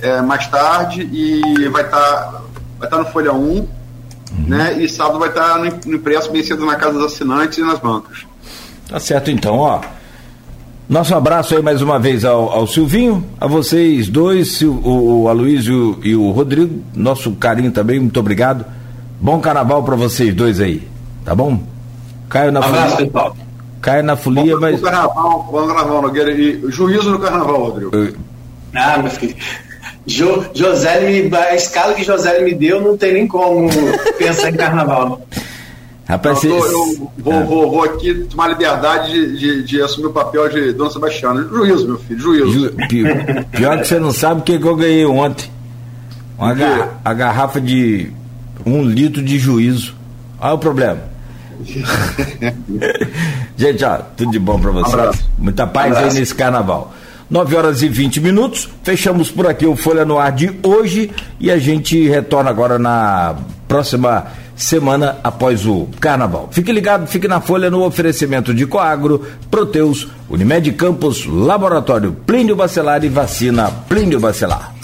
é, 0.00 0.20
mais 0.20 0.46
tarde, 0.48 1.08
e 1.12 1.68
vai 1.68 1.84
estar 1.84 2.00
tá, 2.00 2.42
vai 2.78 2.88
tá 2.88 2.98
no 2.98 3.06
Folha 3.06 3.32
1, 3.32 3.36
uhum. 3.36 3.68
né? 4.46 4.82
E 4.82 4.88
sábado 4.88 5.18
vai 5.18 5.28
estar 5.28 5.54
tá 5.54 5.58
no, 5.58 5.70
no 5.86 5.96
impresso 5.96 6.32
bem 6.32 6.42
cedo 6.42 6.66
na 6.66 6.74
casa 6.74 6.94
dos 6.94 7.12
assinantes 7.12 7.58
e 7.58 7.62
nas 7.62 7.78
bancas. 7.78 8.26
Tá 8.88 8.98
certo 8.98 9.30
então, 9.30 9.56
ó. 9.56 9.80
Nosso 10.90 11.14
abraço 11.14 11.54
aí 11.54 11.62
mais 11.62 11.80
uma 11.80 12.00
vez 12.00 12.24
ao, 12.24 12.50
ao 12.50 12.66
Silvinho, 12.66 13.24
a 13.40 13.46
vocês 13.46 14.08
dois, 14.08 14.60
o, 14.60 15.22
o 15.22 15.28
Aloysio 15.28 16.00
e 16.02 16.16
o 16.16 16.32
Rodrigo, 16.32 16.82
nosso 16.92 17.30
carinho 17.36 17.70
também, 17.70 18.00
muito 18.00 18.18
obrigado 18.18 18.64
Bom 19.20 19.38
carnaval 19.38 19.82
para 19.84 19.94
vocês 19.96 20.34
dois 20.34 20.60
aí, 20.60 20.82
tá 21.26 21.34
bom? 21.34 21.60
Caio 22.30 22.50
na 22.50 22.60
Abraço, 22.60 22.92
folia. 22.96 23.06
pessoal. 23.06 23.36
Caio 23.82 24.02
na 24.02 24.16
folia, 24.16 24.54
bom, 24.54 24.60
mas. 24.62 24.80
Bom 24.80 24.86
carnaval, 24.86 25.48
bom 25.52 25.66
carnaval, 25.66 26.02
Nogueira. 26.02 26.32
E 26.32 26.62
juízo 26.68 27.10
no 27.10 27.18
carnaval, 27.18 27.64
Rodrigo. 27.64 27.94
Eu... 27.94 28.14
Ah, 28.74 28.96
meu 28.96 29.10
filho. 29.10 29.36
Jo, 30.06 30.46
José, 30.54 31.28
a 31.34 31.54
escala 31.54 31.92
que 31.92 32.02
José 32.02 32.40
me 32.42 32.54
deu, 32.54 32.80
não 32.80 32.96
tem 32.96 33.12
nem 33.12 33.26
como 33.28 33.68
pensar 34.16 34.50
em 34.50 34.56
carnaval. 34.56 35.20
Rapaz, 36.10 36.42
eu, 36.42 36.50
tô, 36.50 36.66
eu 36.66 37.10
vou, 37.18 37.32
ah. 37.32 37.42
vou, 37.44 37.70
vou, 37.70 37.84
aqui 37.84 38.12
tomar 38.28 38.48
liberdade 38.48 39.12
de, 39.12 39.38
de, 39.38 39.62
de, 39.62 39.80
assumir 39.80 40.08
o 40.08 40.12
papel 40.12 40.48
de 40.48 40.72
Dona 40.72 40.90
Sebastiana. 40.90 41.42
Juízo, 41.44 41.86
meu 41.86 41.98
filho, 41.98 42.18
juízo. 42.18 42.52
Ju, 42.52 42.70
pior, 42.88 43.44
pior 43.52 43.78
que 43.78 43.86
você 43.86 44.00
não 44.00 44.10
sabe 44.10 44.40
o 44.40 44.44
que, 44.44 44.58
que 44.58 44.66
eu 44.66 44.74
ganhei 44.74 45.06
ontem. 45.06 45.48
Uma 46.36 46.52
gar, 46.52 47.00
a 47.04 47.14
garrafa 47.14 47.60
de 47.60 48.10
um 48.66 48.82
litro 48.82 49.22
de 49.22 49.38
juízo. 49.38 49.94
Olha 50.40 50.54
o 50.54 50.58
problema. 50.58 50.98
Gente, 53.56 53.84
ó, 53.84 53.98
tudo 54.16 54.32
de 54.32 54.38
bom 54.38 54.58
para 54.58 54.70
vocês. 54.72 55.24
Muita 55.38 55.66
paz 55.66 55.96
aí 55.96 56.12
nesse 56.12 56.34
carnaval. 56.34 56.92
9 57.30 57.54
horas 57.54 57.82
e 57.82 57.88
20 57.88 58.20
minutos. 58.20 58.68
Fechamos 58.82 59.30
por 59.30 59.46
aqui 59.46 59.64
o 59.64 59.76
Folha 59.76 60.04
no 60.04 60.18
Ar 60.18 60.32
de 60.32 60.58
hoje 60.64 61.12
e 61.38 61.50
a 61.50 61.58
gente 61.58 62.08
retorna 62.08 62.50
agora 62.50 62.76
na 62.78 63.36
próxima 63.68 64.26
semana 64.60 65.18
após 65.24 65.66
o 65.66 65.88
carnaval. 65.98 66.48
Fique 66.52 66.72
ligado, 66.72 67.06
fique 67.06 67.26
na 67.26 67.40
Folha 67.40 67.70
no 67.70 67.84
oferecimento 67.84 68.54
de 68.54 68.66
Coagro, 68.66 69.24
Proteus, 69.50 70.08
Unimed 70.28 70.72
Campos, 70.72 71.26
Laboratório 71.26 72.12
Plínio 72.26 72.54
Bacelar 72.54 73.04
e 73.04 73.08
Vacina 73.08 73.70
Plínio 73.88 74.20
Bacelar. 74.20 74.79